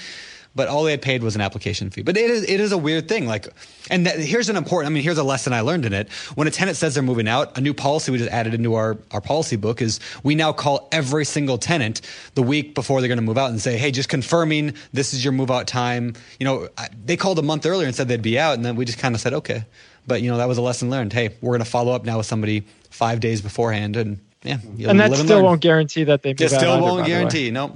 but 0.55 0.67
all 0.67 0.83
they 0.83 0.91
had 0.91 1.01
paid 1.01 1.23
was 1.23 1.35
an 1.35 1.41
application 1.41 1.89
fee. 1.89 2.01
But 2.01 2.17
it 2.17 2.29
is 2.29 2.43
it 2.43 2.59
is 2.59 2.71
a 2.71 2.77
weird 2.77 3.07
thing. 3.07 3.27
Like, 3.27 3.47
and 3.89 4.05
that, 4.05 4.19
here's 4.19 4.49
an 4.49 4.55
important. 4.55 4.91
I 4.91 4.93
mean, 4.93 5.03
here's 5.03 5.17
a 5.17 5.23
lesson 5.23 5.53
I 5.53 5.61
learned 5.61 5.85
in 5.85 5.93
it. 5.93 6.11
When 6.35 6.47
a 6.47 6.51
tenant 6.51 6.77
says 6.77 6.93
they're 6.93 7.03
moving 7.03 7.27
out, 7.27 7.57
a 7.57 7.61
new 7.61 7.73
policy 7.73 8.11
we 8.11 8.17
just 8.17 8.31
added 8.31 8.53
into 8.53 8.75
our 8.75 8.97
our 9.11 9.21
policy 9.21 9.55
book 9.55 9.81
is 9.81 9.99
we 10.23 10.35
now 10.35 10.51
call 10.51 10.87
every 10.91 11.25
single 11.25 11.57
tenant 11.57 12.01
the 12.35 12.43
week 12.43 12.75
before 12.75 13.01
they're 13.01 13.07
going 13.07 13.19
to 13.19 13.23
move 13.23 13.37
out 13.37 13.51
and 13.51 13.61
say, 13.61 13.77
hey, 13.77 13.91
just 13.91 14.09
confirming 14.09 14.73
this 14.91 15.13
is 15.13 15.23
your 15.23 15.33
move 15.33 15.51
out 15.51 15.67
time. 15.67 16.13
You 16.39 16.45
know, 16.45 16.69
I, 16.77 16.89
they 17.05 17.15
called 17.15 17.39
a 17.39 17.43
month 17.43 17.65
earlier 17.65 17.87
and 17.87 17.95
said 17.95 18.07
they'd 18.07 18.21
be 18.21 18.39
out, 18.39 18.55
and 18.55 18.65
then 18.65 18.75
we 18.75 18.85
just 18.85 18.99
kind 18.99 19.15
of 19.15 19.21
said 19.21 19.33
okay. 19.33 19.65
But 20.07 20.21
you 20.21 20.31
know, 20.31 20.37
that 20.37 20.47
was 20.47 20.57
a 20.57 20.61
lesson 20.61 20.89
learned. 20.89 21.13
Hey, 21.13 21.35
we're 21.41 21.51
going 21.51 21.63
to 21.63 21.69
follow 21.69 21.93
up 21.93 22.03
now 22.03 22.17
with 22.17 22.25
somebody 22.25 22.65
five 22.89 23.19
days 23.19 23.41
beforehand, 23.41 23.95
and 23.95 24.19
yeah, 24.43 24.57
and 24.87 24.99
that 24.99 25.13
still 25.13 25.37
learn. 25.37 25.45
won't 25.45 25.61
guarantee 25.61 26.05
that 26.05 26.23
they 26.23 26.29
move 26.29 26.41
It 26.41 26.53
out 26.53 26.59
still 26.59 26.81
won't 26.81 27.05
guarantee. 27.05 27.51
No. 27.51 27.75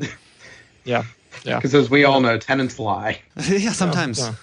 Yeah, 0.85 1.03
yeah. 1.43 1.57
Because 1.57 1.75
as 1.75 1.89
we 1.89 2.03
all 2.03 2.21
know, 2.21 2.37
tenants 2.37 2.79
lie. 2.79 3.21
yeah, 3.47 3.71
sometimes. 3.71 4.19
yeah. 4.19 4.35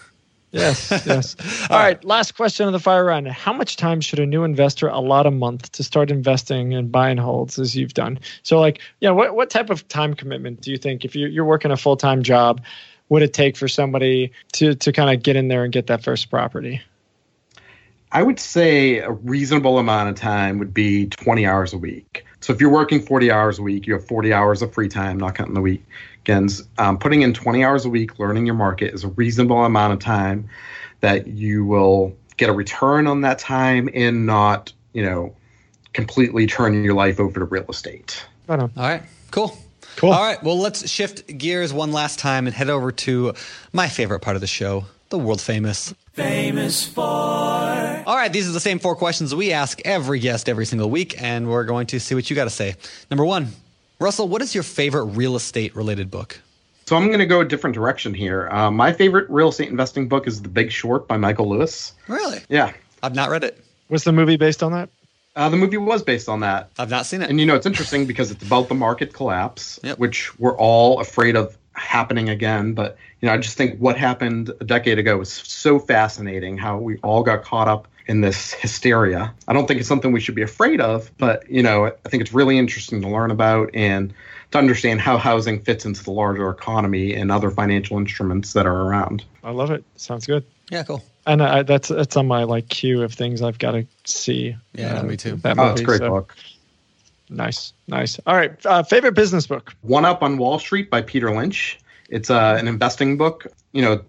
Yes, 0.53 0.91
yes. 1.07 1.37
All 1.71 1.79
right, 1.79 2.03
last 2.05 2.35
question 2.35 2.67
of 2.67 2.73
the 2.73 2.81
fire 2.81 3.05
round. 3.05 3.29
How 3.29 3.53
much 3.53 3.77
time 3.77 4.01
should 4.01 4.19
a 4.19 4.27
new 4.27 4.43
investor 4.43 4.89
allot 4.89 5.27
a 5.27 5.31
month 5.31 5.71
to 5.73 5.85
start 5.85 6.11
investing 6.11 6.75
and 6.75 6.91
buy 6.91 7.09
and 7.11 7.21
holds 7.21 7.59
as 7.59 7.77
you've 7.77 7.95
done? 7.95 8.19
So, 8.43 8.59
like, 8.59 8.81
yeah, 8.99 9.11
what, 9.11 9.37
what 9.37 9.49
type 9.49 9.71
of 9.71 9.87
time 9.87 10.15
commitment 10.15 10.61
do 10.61 10.73
you 10.73 10.77
think, 10.77 11.05
if 11.05 11.15
you're, 11.15 11.29
you're 11.29 11.45
working 11.45 11.71
a 11.71 11.77
full 11.77 11.97
time 11.97 12.25
job, 12.25 12.63
would 13.09 13.23
it 13.23 13.33
take 13.33 13.57
for 13.57 13.69
somebody 13.69 14.33
to, 14.55 14.75
to 14.75 14.93
kind 14.93 15.15
of 15.15 15.23
get 15.23 15.37
in 15.37 15.49
there 15.49 15.63
and 15.63 15.73
get 15.73 15.87
that 15.87 16.03
first 16.03 16.31
property? 16.31 16.83
I 18.13 18.25
would 18.25 18.41
say 18.41 18.99
a 18.99 19.13
reasonable 19.13 19.79
amount 19.79 20.09
of 20.09 20.17
time 20.17 20.59
would 20.59 20.75
be 20.75 21.07
20 21.07 21.47
hours 21.47 21.73
a 21.73 21.79
week. 21.79 22.25
So 22.41 22.53
if 22.53 22.61
you're 22.61 22.71
working 22.71 23.01
40 23.01 23.31
hours 23.31 23.59
a 23.61 23.63
week, 23.63 23.87
you 23.87 23.93
have 23.93 24.05
40 24.07 24.33
hours 24.33 24.63
of 24.63 24.73
free 24.73 24.89
time, 24.89 25.19
not 25.19 25.37
counting 25.37 25.55
the 25.55 25.61
weekends. 26.31 26.63
Um, 26.79 26.99
putting 26.99 27.23
in 27.23 27.35
20 27.35 27.65
hours 27.65 27.85
a 27.85 27.89
week, 27.89 28.19
learning 28.19 28.47
your 28.47 28.55
market 28.55 28.95
is 28.95 29.05
a 29.05 29.09
reasonable 29.09 29.65
amount 29.65 29.93
of 29.93 29.99
time 29.99 30.49
that 31.01 31.27
you 31.27 31.65
will 31.65 32.17
get 32.37 32.49
a 32.49 32.53
return 32.53 33.07
on 33.07 33.23
that 33.23 33.39
time 33.39 33.89
and 33.95 34.27
not, 34.27 34.73
you 34.93 35.03
know, 35.03 35.35
completely 35.93 36.47
turn 36.47 36.85
your 36.85 36.95
life 36.95 37.19
over 37.19 37.41
to 37.41 37.47
real 37.47 37.67
estate. 37.69 38.25
I 38.49 38.57
don't 38.57 38.77
All 38.77 38.89
right, 38.89 39.03
cool. 39.31 39.57
Cool. 39.97 40.13
All 40.13 40.23
right, 40.23 40.43
well, 40.43 40.59
let's 40.59 40.89
shift 40.89 41.27
gears 41.37 41.73
one 41.73 41.93
last 41.93 42.19
time 42.19 42.47
and 42.47 42.55
head 42.55 42.71
over 42.71 42.93
to 42.93 43.35
my 43.73 43.89
favorite 43.89 44.21
part 44.21 44.37
of 44.37 44.41
the 44.41 44.47
show, 44.47 44.85
the 45.09 45.19
world 45.19 45.41
famous. 45.41 45.93
Famous 46.13 46.87
for. 46.87 47.03
All 47.03 48.17
right, 48.17 48.33
these 48.33 48.49
are 48.49 48.53
the 48.53 48.61
same 48.61 48.79
four 48.79 48.95
questions 48.95 49.35
we 49.35 49.53
ask 49.53 49.81
every 49.85 50.21
guest 50.21 50.49
every 50.49 50.65
single 50.65 50.89
week, 50.89 51.21
and 51.21 51.49
we're 51.49 51.65
going 51.65 51.89
to 51.89 51.99
see 51.99 52.15
what 52.15 52.31
you 52.31 52.37
got 52.37 52.45
to 52.45 52.51
say. 52.51 52.77
Number 53.11 53.25
one, 53.25 53.49
Russell, 54.01 54.29
what 54.29 54.41
is 54.41 54.55
your 54.55 54.65
favorite 54.65 55.05
real 55.05 55.37
estate 55.37 55.77
related 55.77 56.11
book? 56.11 56.41
So 56.87 56.97
I'm 56.97 57.09
going 57.09 57.19
to 57.21 57.27
go 57.27 57.41
a 57.43 57.45
different 57.45 57.75
direction 57.75 58.15
here. 58.15 58.49
Uh, 58.49 58.71
my 58.71 58.95
favorite 58.95 59.29
real 59.29 59.51
estate 59.51 59.69
investing 59.69 60.09
book 60.09 60.27
is 60.27 60.41
The 60.41 60.49
Big 60.49 60.73
Short 60.73 61.07
by 61.07 61.19
Michael 61.19 61.51
Lewis. 61.51 61.93
Really? 62.09 62.41
Yeah. 62.49 62.73
I've 63.03 63.15
not 63.15 63.29
read 63.29 63.45
it. 63.45 63.63
Was 63.91 64.05
the 64.05 64.13
movie 64.13 64.39
based 64.39 64.63
on 64.63 64.73
that? 64.73 64.89
Uh, 65.37 65.51
the 65.51 65.57
movie 65.59 65.77
was 65.77 66.03
based 66.03 66.31
on 66.31 66.41
that. 66.41 66.71
I've 66.79 66.89
not 66.89 67.05
seen 67.05 67.21
it. 67.21 67.29
And 67.29 67.39
you 67.39 67.45
know, 67.45 67.55
it's 67.55 67.67
interesting 67.67 68.07
because 68.07 68.31
it's 68.31 68.43
about 68.43 68.69
the 68.71 68.75
market 68.75 69.13
collapse, 69.13 69.79
Yep. 69.85 69.99
which 69.99 70.37
we're 70.41 70.57
all 70.57 70.99
afraid 71.01 71.37
of 71.37 71.57
happening 71.75 72.31
again. 72.31 72.73
But 72.73 72.97
you 73.21 73.29
know, 73.29 73.35
I 73.35 73.37
just 73.39 73.57
think 73.59 73.79
what 73.79 73.99
happened 73.99 74.51
a 74.61 74.65
decade 74.65 74.99
ago 74.99 75.19
was 75.19 75.31
so 75.31 75.79
fascinating. 75.79 76.57
How 76.57 76.79
we 76.79 76.97
all 77.03 77.23
got 77.23 77.43
caught 77.45 77.69
up 77.69 77.87
in 78.11 78.21
this 78.23 78.53
hysteria. 78.55 79.33
I 79.47 79.53
don't 79.53 79.67
think 79.69 79.79
it's 79.79 79.89
something 79.89 80.11
we 80.11 80.19
should 80.21 80.35
be 80.35 80.43
afraid 80.43 80.81
of, 80.81 81.11
but 81.17 81.49
you 81.49 81.63
know, 81.63 81.87
I 81.87 82.09
think 82.09 82.21
it's 82.23 82.33
really 82.33 82.59
interesting 82.59 83.01
to 83.03 83.09
learn 83.09 83.31
about 83.31 83.71
and 83.73 84.13
to 84.51 84.59
understand 84.59 85.01
how 85.01 85.17
housing 85.17 85.61
fits 85.61 85.85
into 85.85 86.03
the 86.03 86.11
larger 86.11 86.51
economy 86.51 87.15
and 87.15 87.31
other 87.31 87.53
financial 87.53 87.99
instruments 87.99 88.53
that 88.55 88.67
are 88.67 88.83
around. 88.83 89.25
I 89.45 89.53
love 89.53 89.71
it. 89.71 89.85
Sounds 89.95 90.27
good. 90.27 90.45
yeah, 90.71 90.83
cool. 90.83 91.05
And 91.25 91.41
I, 91.41 91.63
that's 91.63 91.89
that's 91.89 92.17
on 92.17 92.27
my 92.27 92.43
like 92.43 92.69
queue 92.69 93.03
of 93.03 93.15
things 93.15 93.43
I've 93.43 93.59
got 93.61 93.73
to 93.73 93.87
see. 94.05 94.57
Yeah, 94.75 94.95
no, 94.95 95.03
me 95.05 95.17
too. 95.17 95.37
That 95.37 95.57
Oh, 95.57 95.63
movie, 95.69 95.73
it's 95.73 95.81
a 95.83 95.85
great 95.85 95.99
so- 96.01 96.09
book. 96.11 96.35
Nice, 97.33 97.73
nice. 97.87 98.19
All 98.27 98.35
right, 98.35 98.67
uh, 98.67 98.83
favorite 98.83 99.15
business 99.15 99.47
book. 99.47 99.73
One 99.83 100.05
Up 100.05 100.21
on 100.25 100.37
Wall 100.37 100.59
Street 100.59 100.91
by 100.91 101.01
Peter 101.03 101.33
Lynch. 101.33 101.79
It's 102.09 102.29
uh, 102.29 102.57
an 102.59 102.67
investing 102.67 103.17
book, 103.17 103.47
you 103.71 103.83
know, 103.83 104.03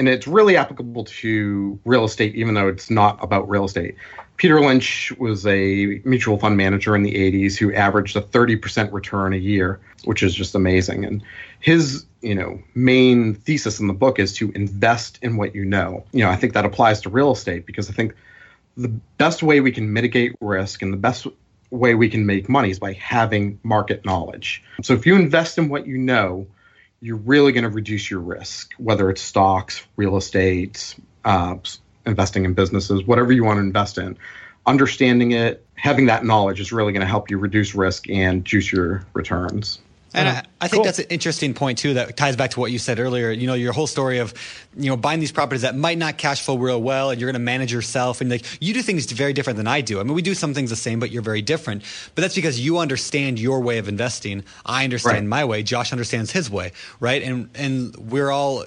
and 0.00 0.08
it's 0.08 0.26
really 0.26 0.56
applicable 0.56 1.04
to 1.04 1.78
real 1.84 2.06
estate, 2.06 2.34
even 2.34 2.54
though 2.54 2.68
it's 2.68 2.88
not 2.88 3.22
about 3.22 3.46
real 3.50 3.66
estate. 3.66 3.96
Peter 4.38 4.58
Lynch 4.58 5.12
was 5.18 5.46
a 5.46 6.00
mutual 6.06 6.38
fund 6.38 6.56
manager 6.56 6.96
in 6.96 7.02
the 7.02 7.12
80s 7.12 7.58
who 7.58 7.70
averaged 7.74 8.16
a 8.16 8.22
30% 8.22 8.90
return 8.94 9.34
a 9.34 9.36
year, 9.36 9.78
which 10.04 10.22
is 10.22 10.34
just 10.34 10.54
amazing. 10.54 11.04
And 11.04 11.22
his, 11.60 12.06
you 12.22 12.34
know, 12.34 12.62
main 12.74 13.34
thesis 13.34 13.78
in 13.78 13.88
the 13.88 13.92
book 13.92 14.18
is 14.18 14.32
to 14.36 14.50
invest 14.52 15.18
in 15.20 15.36
what 15.36 15.54
you 15.54 15.66
know. 15.66 16.02
You 16.12 16.24
know, 16.24 16.30
I 16.30 16.36
think 16.36 16.54
that 16.54 16.64
applies 16.64 17.02
to 17.02 17.10
real 17.10 17.32
estate 17.32 17.66
because 17.66 17.90
I 17.90 17.92
think 17.92 18.14
the 18.78 18.88
best 19.18 19.42
way 19.42 19.60
we 19.60 19.70
can 19.70 19.92
mitigate 19.92 20.34
risk 20.40 20.80
and 20.80 20.94
the 20.94 20.96
best 20.96 21.26
way 21.68 21.94
we 21.94 22.08
can 22.08 22.24
make 22.24 22.48
money 22.48 22.70
is 22.70 22.78
by 22.78 22.94
having 22.94 23.60
market 23.64 24.06
knowledge. 24.06 24.64
So 24.82 24.94
if 24.94 25.04
you 25.04 25.14
invest 25.16 25.58
in 25.58 25.68
what 25.68 25.86
you 25.86 25.98
know, 25.98 26.46
you're 27.00 27.16
really 27.16 27.52
going 27.52 27.64
to 27.64 27.70
reduce 27.70 28.10
your 28.10 28.20
risk, 28.20 28.72
whether 28.78 29.10
it's 29.10 29.22
stocks, 29.22 29.86
real 29.96 30.16
estate, 30.16 30.94
uh, 31.24 31.56
investing 32.06 32.44
in 32.44 32.54
businesses, 32.54 33.04
whatever 33.04 33.32
you 33.32 33.44
want 33.44 33.56
to 33.56 33.62
invest 33.62 33.98
in. 33.98 34.16
Understanding 34.66 35.32
it, 35.32 35.64
having 35.74 36.06
that 36.06 36.24
knowledge 36.24 36.60
is 36.60 36.72
really 36.72 36.92
going 36.92 37.00
to 37.00 37.08
help 37.08 37.30
you 37.30 37.38
reduce 37.38 37.74
risk 37.74 38.08
and 38.10 38.44
juice 38.44 38.70
your 38.70 39.06
returns. 39.14 39.80
And. 40.14 40.28
I, 40.28 40.44
I 40.62 40.68
think 40.68 40.80
Cool. 40.80 40.84
that's 40.84 40.98
an 40.98 41.06
interesting 41.08 41.54
point 41.54 41.78
too. 41.78 41.94
That 41.94 42.16
ties 42.18 42.36
back 42.36 42.50
to 42.50 42.60
what 42.60 42.70
you 42.70 42.78
said 42.78 42.98
earlier. 43.00 43.30
You 43.30 43.46
know, 43.46 43.54
your 43.54 43.72
whole 43.72 43.86
story 43.86 44.18
of, 44.18 44.34
you 44.76 44.90
know, 44.90 44.96
buying 44.96 45.18
these 45.20 45.32
properties 45.32 45.62
that 45.62 45.74
might 45.74 45.96
not 45.96 46.18
cash 46.18 46.42
flow 46.44 46.56
real 46.58 46.82
well, 46.82 47.10
and 47.10 47.18
you're 47.20 47.28
going 47.28 47.40
to 47.40 47.44
manage 47.44 47.72
yourself, 47.72 48.20
and 48.20 48.28
like 48.30 48.44
you 48.60 48.74
do 48.74 48.82
things 48.82 49.10
very 49.10 49.32
different 49.32 49.56
than 49.56 49.66
I 49.66 49.80
do. 49.80 50.00
I 50.00 50.02
mean, 50.02 50.12
we 50.14 50.20
do 50.22 50.34
some 50.34 50.52
things 50.52 50.68
the 50.68 50.76
same, 50.76 51.00
but 51.00 51.10
you're 51.10 51.22
very 51.22 51.40
different. 51.42 51.82
But 52.14 52.22
that's 52.22 52.34
because 52.34 52.60
you 52.60 52.78
understand 52.78 53.38
your 53.38 53.60
way 53.60 53.78
of 53.78 53.88
investing. 53.88 54.44
I 54.66 54.84
understand 54.84 55.16
Right. 55.16 55.24
my 55.24 55.44
way. 55.46 55.62
Josh 55.62 55.92
understands 55.92 56.30
his 56.30 56.50
way, 56.50 56.72
right? 57.00 57.22
And 57.22 57.48
and 57.54 57.96
we're 57.96 58.30
all 58.30 58.64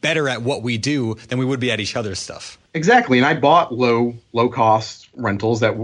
better 0.00 0.28
at 0.30 0.40
what 0.40 0.62
we 0.62 0.78
do 0.78 1.14
than 1.28 1.38
we 1.38 1.44
would 1.44 1.60
be 1.60 1.70
at 1.70 1.80
each 1.80 1.96
other's 1.96 2.18
stuff. 2.18 2.56
Exactly, 2.72 3.18
and 3.18 3.26
I 3.26 3.34
bought 3.34 3.74
low 3.74 4.14
low 4.32 4.48
cost 4.48 5.08
rentals 5.14 5.60
that 5.60 5.74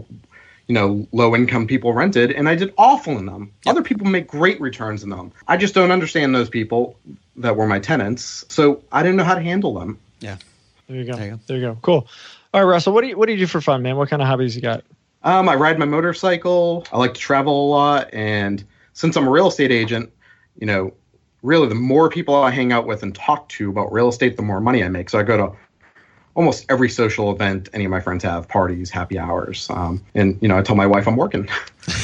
you 0.73 0.79
know 0.79 1.07
low 1.13 1.37
income 1.37 1.67
people 1.67 1.93
rented, 1.93 2.33
and 2.33 2.49
I 2.49 2.55
did 2.55 2.73
awful 2.79 3.19
in 3.19 3.27
them. 3.27 3.53
Other 3.67 3.83
people 3.83 4.07
make 4.07 4.27
great 4.27 4.59
returns 4.59 5.03
in 5.03 5.11
them. 5.11 5.31
I 5.47 5.59
just 5.59 5.75
don't 5.75 5.91
understand 5.91 6.35
those 6.35 6.49
people 6.49 6.97
that 7.37 7.57
were 7.57 7.67
my 7.67 7.79
tenants, 7.79 8.47
so 8.49 8.83
I 8.91 9.03
didn't 9.03 9.17
know 9.17 9.25
how 9.25 9.35
to 9.35 9.43
handle 9.43 9.75
them. 9.75 9.99
Yeah. 10.21 10.39
There 10.89 10.97
you 10.97 11.05
go. 11.05 11.15
There 11.15 11.25
you 11.27 11.31
go. 11.33 11.41
There 11.47 11.57
you 11.59 11.63
go. 11.63 11.79
Cool. 11.83 12.07
All 12.55 12.65
right, 12.65 12.71
Russell. 12.71 12.95
What 12.95 13.03
do 13.03 13.09
you 13.09 13.19
what 13.19 13.27
do 13.27 13.33
you 13.33 13.39
do 13.39 13.47
for 13.47 13.61
fun, 13.61 13.83
man? 13.83 13.97
What 13.97 14.09
kind 14.09 14.23
of 14.23 14.29
hobbies 14.29 14.57
you 14.57 14.63
got? 14.63 14.83
Um, 15.25 15.47
I 15.47 15.57
ride 15.57 15.79
my 15.79 15.85
motorcycle. 15.85 16.87
I 16.91 16.97
like 16.97 17.13
to 17.13 17.21
travel 17.21 17.67
a 17.67 17.69
lot, 17.69 18.09
and 18.15 18.65
since 18.95 19.15
I'm 19.15 19.29
a 19.29 19.31
real 19.31 19.49
estate 19.49 19.73
agent, 19.73 20.11
you 20.59 20.67
know, 20.67 20.95
really 21.43 21.69
the 21.69 21.75
more 21.75 22.09
people 22.09 22.35
I 22.35 22.51
hang 22.51 22.73
out 22.73 22.87
with 22.87 23.03
and 23.03 23.15
talk 23.15 23.47
to 23.51 23.69
about 23.69 23.93
real 23.93 24.09
estate, 24.09 24.39
the 24.39 24.43
more 24.43 24.63
money 24.63 24.83
I 24.83 24.89
make. 24.89 25.11
So 25.11 25.19
I 25.19 25.23
go 25.23 25.37
to 25.37 25.57
almost 26.35 26.67
every 26.69 26.89
social 26.89 27.31
event 27.31 27.69
any 27.73 27.85
of 27.85 27.91
my 27.91 28.01
friends 28.01 28.25
have, 28.25 28.49
parties, 28.49 28.91
happy 28.91 29.19
hours, 29.19 29.69
um, 29.71 30.03
and 30.15 30.39
you 30.41 30.49
know, 30.49 30.59
I 30.59 30.63
tell 30.63 30.77
my 30.77 30.87
wife 30.87 31.07
I'm 31.07 31.17
working. 31.17 31.49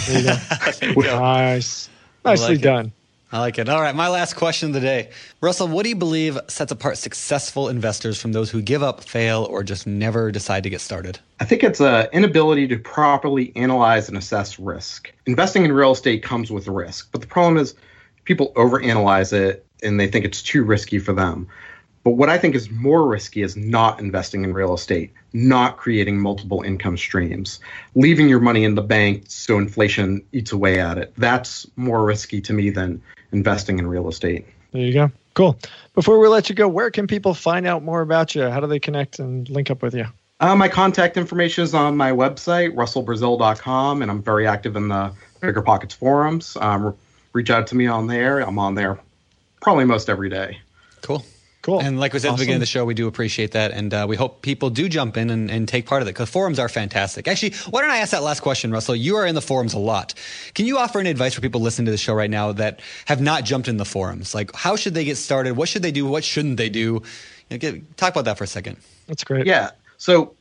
There 0.07 0.21
you 0.21 0.95
go. 0.95 1.01
Nice. 1.19 1.89
Nicely 2.25 2.49
like 2.49 2.59
it. 2.59 2.63
done. 2.63 2.93
I 3.31 3.41
like 3.41 3.59
it. 3.59 3.69
All 3.69 3.81
right, 3.81 3.95
my 3.95 4.09
last 4.09 4.37
question 4.37 4.71
of 4.71 4.75
the 4.75 4.81
day. 4.81 5.11
Russell, 5.43 5.69
what 5.69 5.83
do 5.83 5.91
you 5.91 5.97
believe 5.97 6.39
sets 6.49 6.73
apart 6.73 6.97
successful 6.97 7.69
investors 7.69 8.19
from 8.21 8.33
those 8.33 8.51
who 8.51 8.63
give 8.63 8.83
up, 8.83 9.05
fail, 9.05 9.47
or 9.51 9.63
just 9.63 9.87
never 9.87 10.33
decide 10.33 10.63
to 10.63 10.71
get 10.71 10.81
started? 10.81 11.19
I 11.39 11.45
think 11.45 11.63
it's 11.63 11.81
an 11.81 12.09
inability 12.13 12.67
to 12.69 12.79
properly 12.79 13.53
analyze 13.55 14.09
and 14.09 14.17
assess 14.17 14.59
risk. 14.59 15.13
Investing 15.27 15.67
in 15.67 15.73
real 15.73 15.93
estate 15.93 16.23
comes 16.23 16.51
with 16.51 16.69
risk, 16.69 17.11
but 17.13 17.21
the 17.21 17.27
problem 17.27 17.59
is 17.59 17.75
people 18.25 18.53
overanalyze 18.57 19.35
it 19.35 19.67
and 19.83 20.01
they 20.01 20.09
think 20.09 20.25
it's 20.25 20.43
too 20.43 20.65
risky 20.65 20.99
for 20.99 21.13
them. 21.13 21.47
But 22.09 22.15
what 22.15 22.31
I 22.31 22.39
think 22.39 22.55
is 22.55 22.71
more 22.71 23.07
risky 23.07 23.43
is 23.43 23.55
not 23.55 24.01
investing 24.01 24.43
in 24.43 24.55
real 24.55 24.73
estate, 24.73 25.13
not 25.35 25.77
creating 25.77 26.19
multiple 26.19 26.63
income 26.63 26.97
streams, 26.97 27.61
leaving 27.95 28.31
your 28.31 28.41
money 28.41 28.65
in 28.65 28.77
the 28.77 28.81
bank 28.81 29.25
so 29.29 29.59
inflation 29.59 30.25
eats 30.33 30.51
away 30.51 30.81
at 30.81 30.97
it. 30.97 31.13
That's 31.19 31.67
more 31.77 32.03
risky 32.07 32.41
to 32.41 32.55
me 32.55 32.71
than 32.71 33.03
investing 33.31 33.79
in 33.79 33.87
real 33.87 34.09
estate. 34.09 34.47
There 34.73 34.81
you 34.81 34.95
go. 34.95 35.13
Cool. 35.35 35.59
Before 35.95 36.19
we 36.19 36.29
let 36.29 36.49
you 36.49 36.55
go, 36.55 36.67
where 36.67 36.91
can 36.91 37.07
people 37.07 37.35
find 37.35 37.67
out 37.67 37.83
more 37.83 38.01
about 38.01 38.35
you? 38.35 38.49
How 38.49 38.61
do 38.61 38.67
they 38.67 38.81
connect 38.81 39.19
and 39.19 39.47
link 39.51 39.71
up 39.71 39.83
with 39.83 39.95
you? 39.95 40.07
Uh, 40.41 40.57
my 40.57 40.69
contact 40.71 41.19
information 41.19 41.63
is 41.63 41.75
on 41.75 41.95
my 41.95 42.13
website, 42.13 42.75
russellbrazil.com, 42.75 44.01
and 44.01 44.11
I'm 44.11 44.23
very 44.23 44.47
active 44.47 44.77
in 44.77 44.89
the 44.89 45.13
Bigger 45.43 45.61
Pockets 45.61 45.93
forums. 45.93 46.57
Um, 46.59 46.97
reach 47.35 47.51
out 47.51 47.67
to 47.67 47.75
me 47.75 47.87
on 47.87 48.07
there. 48.07 48.39
I'm 48.39 48.59
on 48.59 48.77
there 48.77 48.99
probably 49.61 49.85
most 49.85 50.09
every 50.09 50.31
day. 50.31 50.61
Cool. 51.03 51.23
Cool. 51.69 51.81
And 51.81 52.01
like 52.01 52.15
we 52.15 52.19
said 52.19 52.31
at 52.31 52.37
the 52.37 52.39
beginning 52.39 52.57
of 52.57 52.61
the 52.61 52.67
show, 52.67 52.87
we 52.87 52.95
do 52.95 53.09
appreciate 53.09 53.51
that. 53.51 53.73
And 53.73 53.93
uh, 53.93 54.07
we 54.09 54.17
hope 54.17 54.41
people 54.41 54.71
do 54.71 54.89
jump 54.89 55.19
in 55.19 55.29
and, 55.29 55.51
and 55.51 55.69
take 55.69 55.85
part 55.85 56.01
of 56.01 56.09
it 56.09 56.13
because 56.13 56.31
forums 56.31 56.59
are 56.59 56.67
fantastic. 56.67 57.29
Actually, 57.29 57.53
why 57.69 57.83
don't 57.83 57.91
I 57.91 57.99
ask 57.99 58.13
that 58.13 58.23
last 58.23 58.41
question, 58.41 58.73
Russell? 58.73 58.97
You 58.97 59.17
are 59.17 59.27
in 59.27 59.35
the 59.35 59.43
forums 59.43 59.75
a 59.75 59.79
lot. 59.79 60.15
Can 60.55 60.65
you 60.65 60.79
offer 60.79 60.99
any 60.99 61.11
advice 61.11 61.35
for 61.35 61.43
people 61.43 61.61
listening 61.61 61.85
to 61.85 61.91
the 61.91 61.99
show 61.99 62.15
right 62.15 62.31
now 62.31 62.53
that 62.53 62.81
have 63.05 63.21
not 63.21 63.45
jumped 63.45 63.69
in 63.69 63.77
the 63.77 63.85
forums? 63.85 64.35
Like, 64.35 64.55
how 64.55 64.77
should 64.77 64.95
they 64.95 65.05
get 65.05 65.17
started? 65.17 65.59
What 65.59 65.69
should 65.69 65.83
they 65.83 65.93
do? 65.93 66.07
What 66.07 66.25
shouldn't 66.25 66.57
they 66.57 66.71
do? 66.71 66.81
You 66.81 67.03
know, 67.51 67.59
get, 67.59 67.97
talk 67.99 68.15
about 68.15 68.25
that 68.25 68.39
for 68.39 68.45
a 68.45 68.47
second. 68.47 68.79
That's 69.07 69.23
great. 69.23 69.45
Yeah. 69.45 69.73
So 69.99 70.33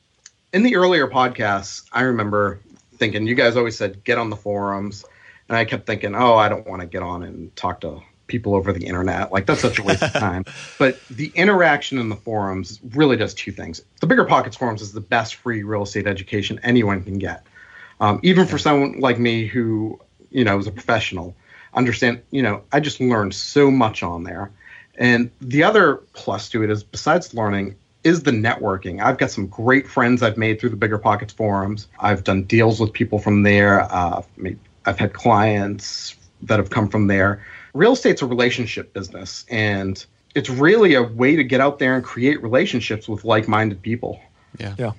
in 0.54 0.64
the 0.64 0.78
earlier 0.78 1.10
podcasts, 1.10 1.90
I 1.92 2.04
remember 2.04 2.62
thinking, 2.96 3.28
you 3.28 3.36
guys 3.36 3.58
always 3.58 3.78
said, 3.78 4.02
get 4.06 4.18
on 4.18 4.30
the 4.30 4.38
forums. 4.38 5.04
And 5.50 5.58
I 5.58 5.66
kept 5.66 5.88
thinking, 5.88 6.16
oh, 6.16 6.36
I 6.36 6.48
don't 6.48 6.66
want 6.66 6.84
to 6.84 6.88
get 6.88 7.04
on 7.04 7.24
and 7.24 7.54
talk 7.58 7.82
to 7.82 8.02
people 8.28 8.56
over 8.56 8.72
the 8.72 8.86
internet. 8.86 9.32
Like, 9.32 9.46
that's 9.46 9.62
such 9.62 9.80
a 9.80 9.84
waste 9.84 10.04
of 10.04 10.14
time. 10.14 10.46
But 10.78 11.00
the 11.10 11.32
interaction 11.36 11.98
in 11.98 12.10
the 12.10 12.16
forums 12.16 12.80
really 12.92 13.18
does 13.18 13.34
two 13.34 13.52
things. 13.52 13.82
The 14.02 14.08
Bigger 14.08 14.26
Pockets 14.26 14.56
forums 14.56 14.82
is 14.82 14.92
the 14.92 15.02
best 15.02 15.36
free 15.36 15.64
real 15.64 15.84
estate 15.84 16.08
education 16.08 16.60
anyone 16.64 17.04
can 17.04 17.18
get. 17.18 17.46
Um, 18.00 18.20
even 18.24 18.46
for 18.46 18.58
someone 18.58 19.00
like 19.00 19.18
me 19.18 19.48
who, 19.48 20.00
you 20.30 20.44
know, 20.44 20.60
is 20.60 20.68
a 20.68 20.72
professional, 20.72 21.36
understand, 21.74 22.22
you 22.32 22.42
know, 22.42 22.64
I 22.72 22.80
just 22.80 23.00
learned 23.00 23.34
so 23.34 23.72
much 23.72 24.04
on 24.04 24.24
there. 24.24 24.52
And 24.98 25.32
the 25.42 25.64
other 25.64 25.98
plus 26.14 26.50
to 26.50 26.64
it 26.64 26.70
is, 26.70 26.84
besides 26.84 27.34
learning, 27.34 27.76
is 28.04 28.24
the 28.24 28.32
networking. 28.32 29.02
I've 29.02 29.18
got 29.18 29.32
some 29.32 29.48
great 29.48 29.88
friends 29.88 30.24
I've 30.24 30.38
made 30.38 30.60
through 30.60 30.70
the 30.70 30.78
Bigger 30.78 30.98
Pockets 30.98 31.34
forums. 31.34 31.88
I've 32.00 32.24
done 32.24 32.44
deals 32.44 32.80
with 32.80 32.94
people 32.94 33.20
from 33.20 33.44
there. 33.44 33.82
Uh, 33.92 34.22
I've 34.86 34.98
had 34.98 35.14
clients 35.14 36.16
that 36.44 36.60
have 36.60 36.70
come 36.70 36.88
from 36.88 37.08
there. 37.08 37.46
Real 37.78 37.94
estate's 37.94 38.22
a 38.22 38.26
relationship 38.26 38.94
business, 38.94 39.46
and 39.50 40.04
it's 40.34 40.50
really 40.50 40.96
a 40.96 41.04
way 41.04 41.36
to 41.36 41.44
get 41.44 41.62
out 41.62 41.80
there 41.80 41.96
and 41.96 42.04
create 42.04 42.42
relationships 42.42 43.08
with 43.08 43.24
like-minded 43.24 43.82
people. 43.82 44.20
Yeah. 44.60 44.76
Yeah. 44.78 44.92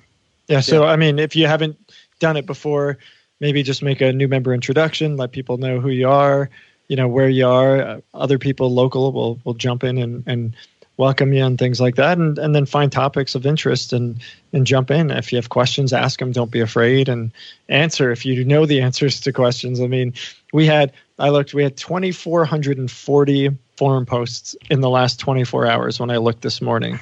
Yeah. 0.47 0.61
So, 0.61 0.85
I 0.85 0.97
mean, 0.97 1.19
if 1.19 1.37
you 1.37 1.47
haven't 1.47 1.77
done 2.21 2.37
it 2.37 2.47
before, 2.47 2.99
maybe 3.41 3.63
just 3.63 3.83
make 3.83 4.01
a 4.01 4.13
new 4.13 4.29
member 4.29 4.55
introduction, 4.55 5.17
let 5.17 5.33
people 5.33 5.59
know 5.59 5.81
who 5.81 5.91
you 5.91 6.09
are, 6.09 6.51
you 6.89 6.97
know, 6.97 7.07
where 7.07 7.29
you 7.29 7.47
are. 7.47 7.81
Uh, 7.81 8.01
other 8.15 8.39
people 8.39 8.73
local 8.73 9.13
will, 9.13 9.39
will 9.45 9.55
jump 9.55 9.85
in 9.85 9.99
and, 9.99 10.25
and 10.27 10.57
welcome 10.97 11.33
you 11.33 11.45
and 11.45 11.59
things 11.59 11.81
like 11.81 11.97
that. 11.97 12.19
And, 12.19 12.39
and 12.39 12.55
then 12.55 12.67
find 12.67 12.91
topics 12.91 13.35
of 13.35 13.47
interest 13.47 13.93
and, 13.93 14.21
and 14.53 14.67
jump 14.67 14.91
in. 14.91 15.11
If 15.11 15.33
you 15.33 15.37
have 15.37 15.51
questions, 15.51 15.93
ask 15.93 16.19
them. 16.19 16.33
Don't 16.33 16.51
be 16.51 16.61
afraid 16.61 17.09
and 17.09 17.31
answer 17.69 18.11
if 18.11 18.25
you 18.25 18.45
know 18.45 18.67
the 18.67 18.81
answers 18.81 19.21
to 19.21 19.33
questions. 19.33 19.81
I 19.81 19.87
mean, 19.87 20.15
we 20.53 20.67
had, 20.67 20.93
I 21.19 21.31
looked, 21.31 21.55
we 21.55 21.63
had 21.63 21.77
2,440 21.77 23.51
forum 23.77 24.07
posts 24.07 24.57
in 24.71 24.81
the 24.81 24.91
last 24.91 25.19
24 25.21 25.67
hours 25.67 26.01
when 26.01 26.11
I 26.11 26.17
looked 26.17 26.43
this 26.43 26.61
morning 26.61 26.99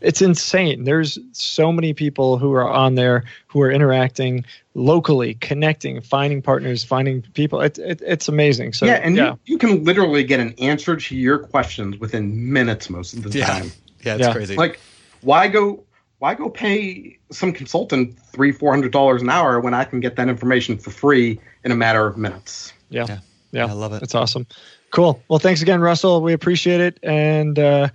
it's 0.00 0.22
insane. 0.22 0.84
There's 0.84 1.18
so 1.32 1.72
many 1.72 1.92
people 1.92 2.38
who 2.38 2.52
are 2.52 2.68
on 2.68 2.94
there 2.94 3.24
who 3.48 3.60
are 3.60 3.70
interacting 3.70 4.44
locally, 4.74 5.34
connecting, 5.34 6.00
finding 6.00 6.40
partners, 6.40 6.82
finding 6.84 7.22
people. 7.34 7.60
It, 7.60 7.78
it, 7.78 8.02
it's 8.06 8.28
amazing. 8.28 8.72
So 8.72 8.86
yeah, 8.86 8.94
and 8.94 9.16
yeah, 9.16 9.30
You, 9.30 9.38
you 9.44 9.58
can 9.58 9.84
literally 9.84 10.24
get 10.24 10.40
an 10.40 10.54
answer 10.58 10.96
to 10.96 11.16
your 11.16 11.38
questions 11.38 11.98
within 11.98 12.52
minutes 12.52 12.88
most 12.88 13.14
of 13.14 13.22
the 13.22 13.38
Yeah. 13.38 13.46
time. 13.46 13.72
Yeah, 14.02 14.14
it's 14.16 14.26
Yeah. 14.26 14.32
crazy. 14.32 14.56
Like, 14.56 14.80
why 15.20 15.48
go? 15.48 15.84
Why 16.18 16.34
go 16.34 16.50
pay 16.50 17.18
some 17.32 17.50
consultant 17.50 18.18
three, 18.18 18.52
four 18.52 18.72
hundred 18.72 18.92
dollars 18.92 19.22
an 19.22 19.30
hour 19.30 19.58
when 19.58 19.72
I 19.72 19.84
can 19.84 20.00
get 20.00 20.16
that 20.16 20.28
information 20.28 20.76
for 20.76 20.90
free 20.90 21.40
in 21.64 21.72
a 21.72 21.76
matter 21.76 22.06
of 22.06 22.18
minutes? 22.18 22.74
yeah, 22.90 23.06
Yeah. 23.08 23.18
Yeah, 23.52 23.66
I 23.66 23.72
love 23.72 23.92
it. 23.92 24.02
It's 24.02 24.14
awesome. 24.14 24.46
Cool. 24.90 25.22
Well, 25.28 25.38
thanks 25.38 25.62
again, 25.62 25.80
Russell. 25.80 26.20
We 26.22 26.32
appreciate 26.32 26.80
it, 26.80 26.98
and 27.02 27.58
uh, 27.58 27.88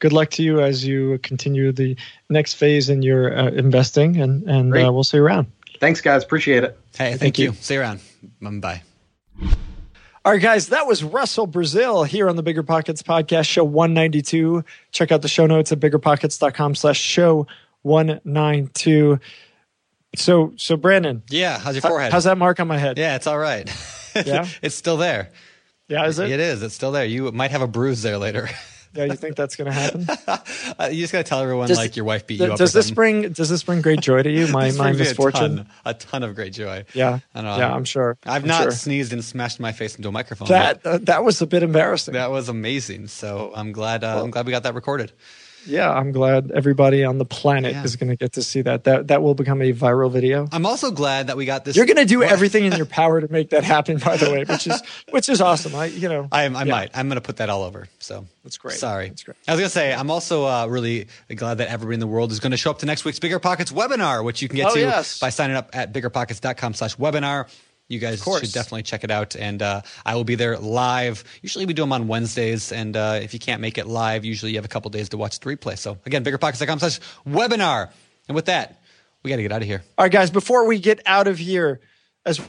good 0.00 0.12
luck 0.12 0.30
to 0.32 0.42
you 0.42 0.60
as 0.60 0.84
you 0.84 1.18
continue 1.22 1.72
the 1.72 1.96
next 2.28 2.54
phase 2.54 2.88
in 2.90 3.02
your 3.02 3.36
uh, 3.36 3.46
investing. 3.50 4.20
And 4.20 4.42
and 4.48 4.72
uh, 4.76 4.92
we'll 4.92 5.04
see 5.04 5.16
you 5.18 5.24
around. 5.24 5.46
Thanks, 5.80 6.00
guys. 6.00 6.22
Appreciate 6.22 6.62
it. 6.64 6.78
hey, 6.96 7.10
thank, 7.10 7.20
thank 7.20 7.38
you. 7.38 7.50
you. 7.50 7.56
See 7.60 7.74
you 7.74 7.80
around. 7.80 8.00
Um, 8.44 8.60
bye. 8.60 8.82
All 10.24 10.30
right, 10.30 10.40
guys, 10.40 10.68
that 10.68 10.86
was 10.86 11.02
Russell 11.02 11.48
Brazil 11.48 12.04
here 12.04 12.28
on 12.28 12.36
the 12.36 12.44
Bigger 12.44 12.62
Pockets 12.62 13.02
podcast, 13.02 13.48
show 13.48 13.64
192. 13.64 14.62
Check 14.92 15.10
out 15.10 15.20
the 15.20 15.26
show 15.26 15.46
notes 15.46 15.72
at 15.72 15.80
biggerpockets.com 15.80 16.76
slash 16.76 17.00
show 17.00 17.48
192. 17.82 19.18
So, 20.14 20.52
so 20.56 20.76
Brandon, 20.76 21.22
Yeah, 21.28 21.58
how's 21.58 21.74
your 21.74 21.80
h- 21.84 21.88
forehead? 21.90 22.12
how's 22.12 22.22
that 22.24 22.38
mark 22.38 22.60
on 22.60 22.68
my 22.68 22.78
head? 22.78 22.98
Yeah, 22.98 23.16
it's 23.16 23.26
all 23.26 23.38
right. 23.38 23.68
Yeah? 24.14 24.46
it's 24.62 24.74
still 24.74 24.96
there. 24.96 25.30
Yeah, 25.88 26.06
is 26.06 26.18
it? 26.18 26.30
It 26.30 26.40
is. 26.40 26.62
It's 26.62 26.74
still 26.74 26.92
there. 26.92 27.04
You 27.04 27.32
might 27.32 27.50
have 27.50 27.62
a 27.62 27.66
bruise 27.66 28.02
there 28.02 28.18
later. 28.18 28.48
Yeah, 28.94 29.04
you 29.04 29.14
think 29.16 29.36
that's 29.36 29.56
going 29.56 29.66
to 29.66 29.72
happen? 29.72 30.06
Uh, 30.78 30.88
you 30.92 31.00
just 31.00 31.12
gotta 31.14 31.24
tell 31.24 31.40
everyone 31.40 31.66
Does- 31.68 31.78
like 31.78 31.96
your 31.96 32.04
wife 32.04 32.26
beat 32.26 32.40
you 32.40 32.52
up. 32.52 32.58
does 32.58 32.74
or 32.74 32.78
this 32.78 32.88
something. 32.88 32.94
bring 32.94 33.32
does 33.32 33.48
this 33.48 33.62
bring 33.62 33.80
great 33.80 34.00
joy 34.00 34.22
to 34.22 34.30
you? 34.30 34.48
My 34.48 34.66
This 34.66 34.76
my 34.76 34.92
misfortune. 34.92 35.42
A 35.44 35.56
ton, 35.56 35.66
a 35.86 35.94
ton 35.94 36.22
of 36.22 36.34
great 36.34 36.52
joy. 36.52 36.84
Yeah, 36.92 37.20
I 37.34 37.40
don't 37.40 37.44
know. 37.50 37.56
yeah, 37.56 37.72
I'm 37.72 37.84
sure. 37.84 38.18
I've 38.26 38.42
I'm 38.42 38.48
not 38.48 38.62
sure. 38.64 38.70
sneezed 38.72 39.14
and 39.14 39.24
smashed 39.24 39.60
my 39.60 39.72
face 39.72 39.96
into 39.96 40.08
a 40.08 40.12
microphone. 40.12 40.48
that 40.48 40.84
uh, 40.84 40.98
that 41.04 41.24
was 41.24 41.40
a 41.40 41.46
bit 41.46 41.62
embarrassing. 41.62 42.12
that 42.12 42.30
was 42.30 42.50
amazing. 42.50 43.06
So 43.06 43.50
I'm 43.54 43.72
glad. 43.72 44.04
Uh, 44.04 44.22
I'm 44.22 44.30
glad 44.30 44.44
we 44.44 44.52
got 44.52 44.64
that 44.64 44.74
recorded. 44.74 45.12
Yeah, 45.66 45.90
I'm 45.92 46.12
glad 46.12 46.50
everybody 46.50 47.04
on 47.04 47.18
the 47.18 47.24
planet 47.24 47.72
Yeah. 47.72 47.84
is 47.84 47.96
going 47.96 48.10
to 48.10 48.16
get 48.16 48.32
to 48.32 48.42
see 48.42 48.62
that. 48.62 48.84
That 48.84 49.08
that 49.08 49.22
will 49.22 49.34
become 49.34 49.62
a 49.62 49.72
viral 49.72 50.10
video. 50.10 50.48
I'm 50.52 50.66
also 50.66 50.90
glad 50.90 51.28
that 51.28 51.36
we 51.36 51.44
got 51.44 51.64
this. 51.64 51.76
You're 51.76 51.86
going 51.86 51.96
to 51.98 52.04
do 52.04 52.22
everything 52.34 52.64
in 52.64 52.72
your 52.72 52.86
power 52.86 53.20
to 53.20 53.30
make 53.30 53.50
that 53.50 53.64
happen. 53.64 53.98
By 53.98 54.16
the 54.16 54.30
way, 54.30 54.44
which 54.48 54.66
is 54.66 54.82
which 55.10 55.28
is 55.28 55.40
awesome. 55.40 55.74
I 55.74 55.86
you 55.86 56.08
know 56.08 56.28
I, 56.32 56.42
I 56.42 56.46
yeah. 56.46 56.64
might. 56.64 56.90
I'm 56.94 57.08
going 57.08 57.16
to 57.20 57.26
put 57.26 57.36
that 57.36 57.48
all 57.50 57.62
over. 57.62 57.86
So 57.98 58.26
That's 58.44 58.58
great. 58.58 58.76
Sorry. 58.76 59.08
That's 59.08 59.22
great. 59.22 59.36
I 59.46 59.52
was 59.52 59.60
going 59.60 59.68
to 59.68 59.72
say, 59.74 59.94
I'm 59.94 60.10
also 60.10 60.44
uh, 60.46 60.66
really 60.66 61.06
glad 61.34 61.58
that 61.58 61.68
everybody 61.68 61.94
in 61.94 62.00
the 62.00 62.06
world 62.06 62.32
is 62.32 62.40
going 62.40 62.50
to 62.50 62.56
show 62.56 62.70
up 62.70 62.78
to 62.80 62.86
next 62.86 63.04
week's 63.04 63.18
Bigger 63.18 63.38
Pockets 63.38 63.70
webinar, 63.72 64.24
which 64.24 64.42
you 64.42 64.48
can 64.48 64.56
get 64.56 64.66
Oh, 64.70 64.74
to 64.74 64.80
yes. 64.80 65.18
by 65.20 65.28
signing 65.30 65.56
up 65.56 65.70
at 65.74 65.92
biggerpockets.com 65.92 66.74
slash 66.74 66.96
webinar. 66.96 67.46
You 67.92 67.98
guys 67.98 68.22
should 68.22 68.52
definitely 68.52 68.84
check 68.84 69.04
it 69.04 69.10
out. 69.10 69.36
And 69.36 69.60
uh, 69.60 69.82
I 70.06 70.14
will 70.14 70.24
be 70.24 70.34
there 70.34 70.56
live. 70.58 71.24
Usually 71.42 71.66
we 71.66 71.74
do 71.74 71.82
them 71.82 71.92
on 71.92 72.08
Wednesdays. 72.08 72.72
And 72.72 72.96
uh, 72.96 73.20
if 73.22 73.34
you 73.34 73.38
can't 73.38 73.60
make 73.60 73.76
it 73.76 73.86
live, 73.86 74.24
usually 74.24 74.52
you 74.52 74.56
have 74.56 74.64
a 74.64 74.68
couple 74.68 74.90
days 74.90 75.10
to 75.10 75.18
watch 75.18 75.38
the 75.38 75.54
replay. 75.54 75.76
So 75.76 75.98
again, 76.06 76.24
biggerpockets.com 76.24 76.78
slash 76.78 77.00
webinar. 77.28 77.90
And 78.28 78.34
with 78.34 78.46
that, 78.46 78.82
we 79.22 79.28
got 79.28 79.36
to 79.36 79.42
get 79.42 79.52
out 79.52 79.60
of 79.60 79.68
here. 79.68 79.82
All 79.98 80.04
right, 80.04 80.12
guys, 80.12 80.30
before 80.30 80.66
we 80.66 80.78
get 80.78 81.00
out 81.04 81.28
of 81.28 81.36
here, 81.38 81.80
as 82.24 82.40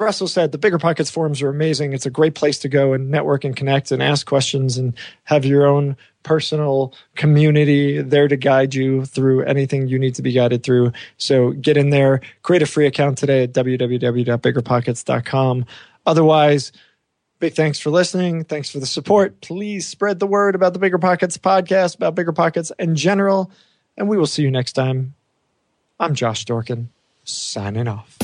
Russell 0.00 0.28
said, 0.28 0.52
the 0.52 0.58
Bigger 0.58 0.78
Pockets 0.78 1.10
forums 1.10 1.42
are 1.42 1.48
amazing. 1.48 1.92
It's 1.92 2.06
a 2.06 2.10
great 2.10 2.34
place 2.34 2.58
to 2.60 2.68
go 2.68 2.92
and 2.92 3.10
network 3.10 3.44
and 3.44 3.56
connect 3.56 3.90
and 3.90 4.02
ask 4.02 4.26
questions 4.26 4.78
and 4.78 4.94
have 5.24 5.44
your 5.44 5.66
own 5.66 5.96
personal 6.22 6.94
community 7.14 8.00
there 8.02 8.28
to 8.28 8.36
guide 8.36 8.74
you 8.74 9.04
through 9.04 9.42
anything 9.44 9.88
you 9.88 9.98
need 9.98 10.14
to 10.16 10.22
be 10.22 10.32
guided 10.32 10.62
through. 10.62 10.92
So 11.18 11.50
get 11.52 11.76
in 11.76 11.90
there, 11.90 12.20
create 12.42 12.62
a 12.62 12.66
free 12.66 12.86
account 12.86 13.18
today 13.18 13.44
at 13.44 13.52
www.biggerpockets.com. 13.52 15.66
Otherwise, 16.06 16.72
big 17.38 17.54
thanks 17.54 17.78
for 17.78 17.90
listening. 17.90 18.44
Thanks 18.44 18.70
for 18.70 18.80
the 18.80 18.86
support. 18.86 19.40
Please 19.40 19.86
spread 19.86 20.18
the 20.18 20.26
word 20.26 20.54
about 20.54 20.72
the 20.72 20.78
Bigger 20.78 20.98
Pockets 20.98 21.38
podcast, 21.38 21.96
about 21.96 22.14
Bigger 22.14 22.32
Pockets 22.32 22.72
in 22.78 22.96
general. 22.96 23.50
And 23.96 24.08
we 24.08 24.16
will 24.16 24.26
see 24.26 24.42
you 24.42 24.50
next 24.50 24.72
time. 24.72 25.14
I'm 26.00 26.14
Josh 26.14 26.44
Dorkin, 26.44 26.88
signing 27.24 27.86
off. 27.86 28.23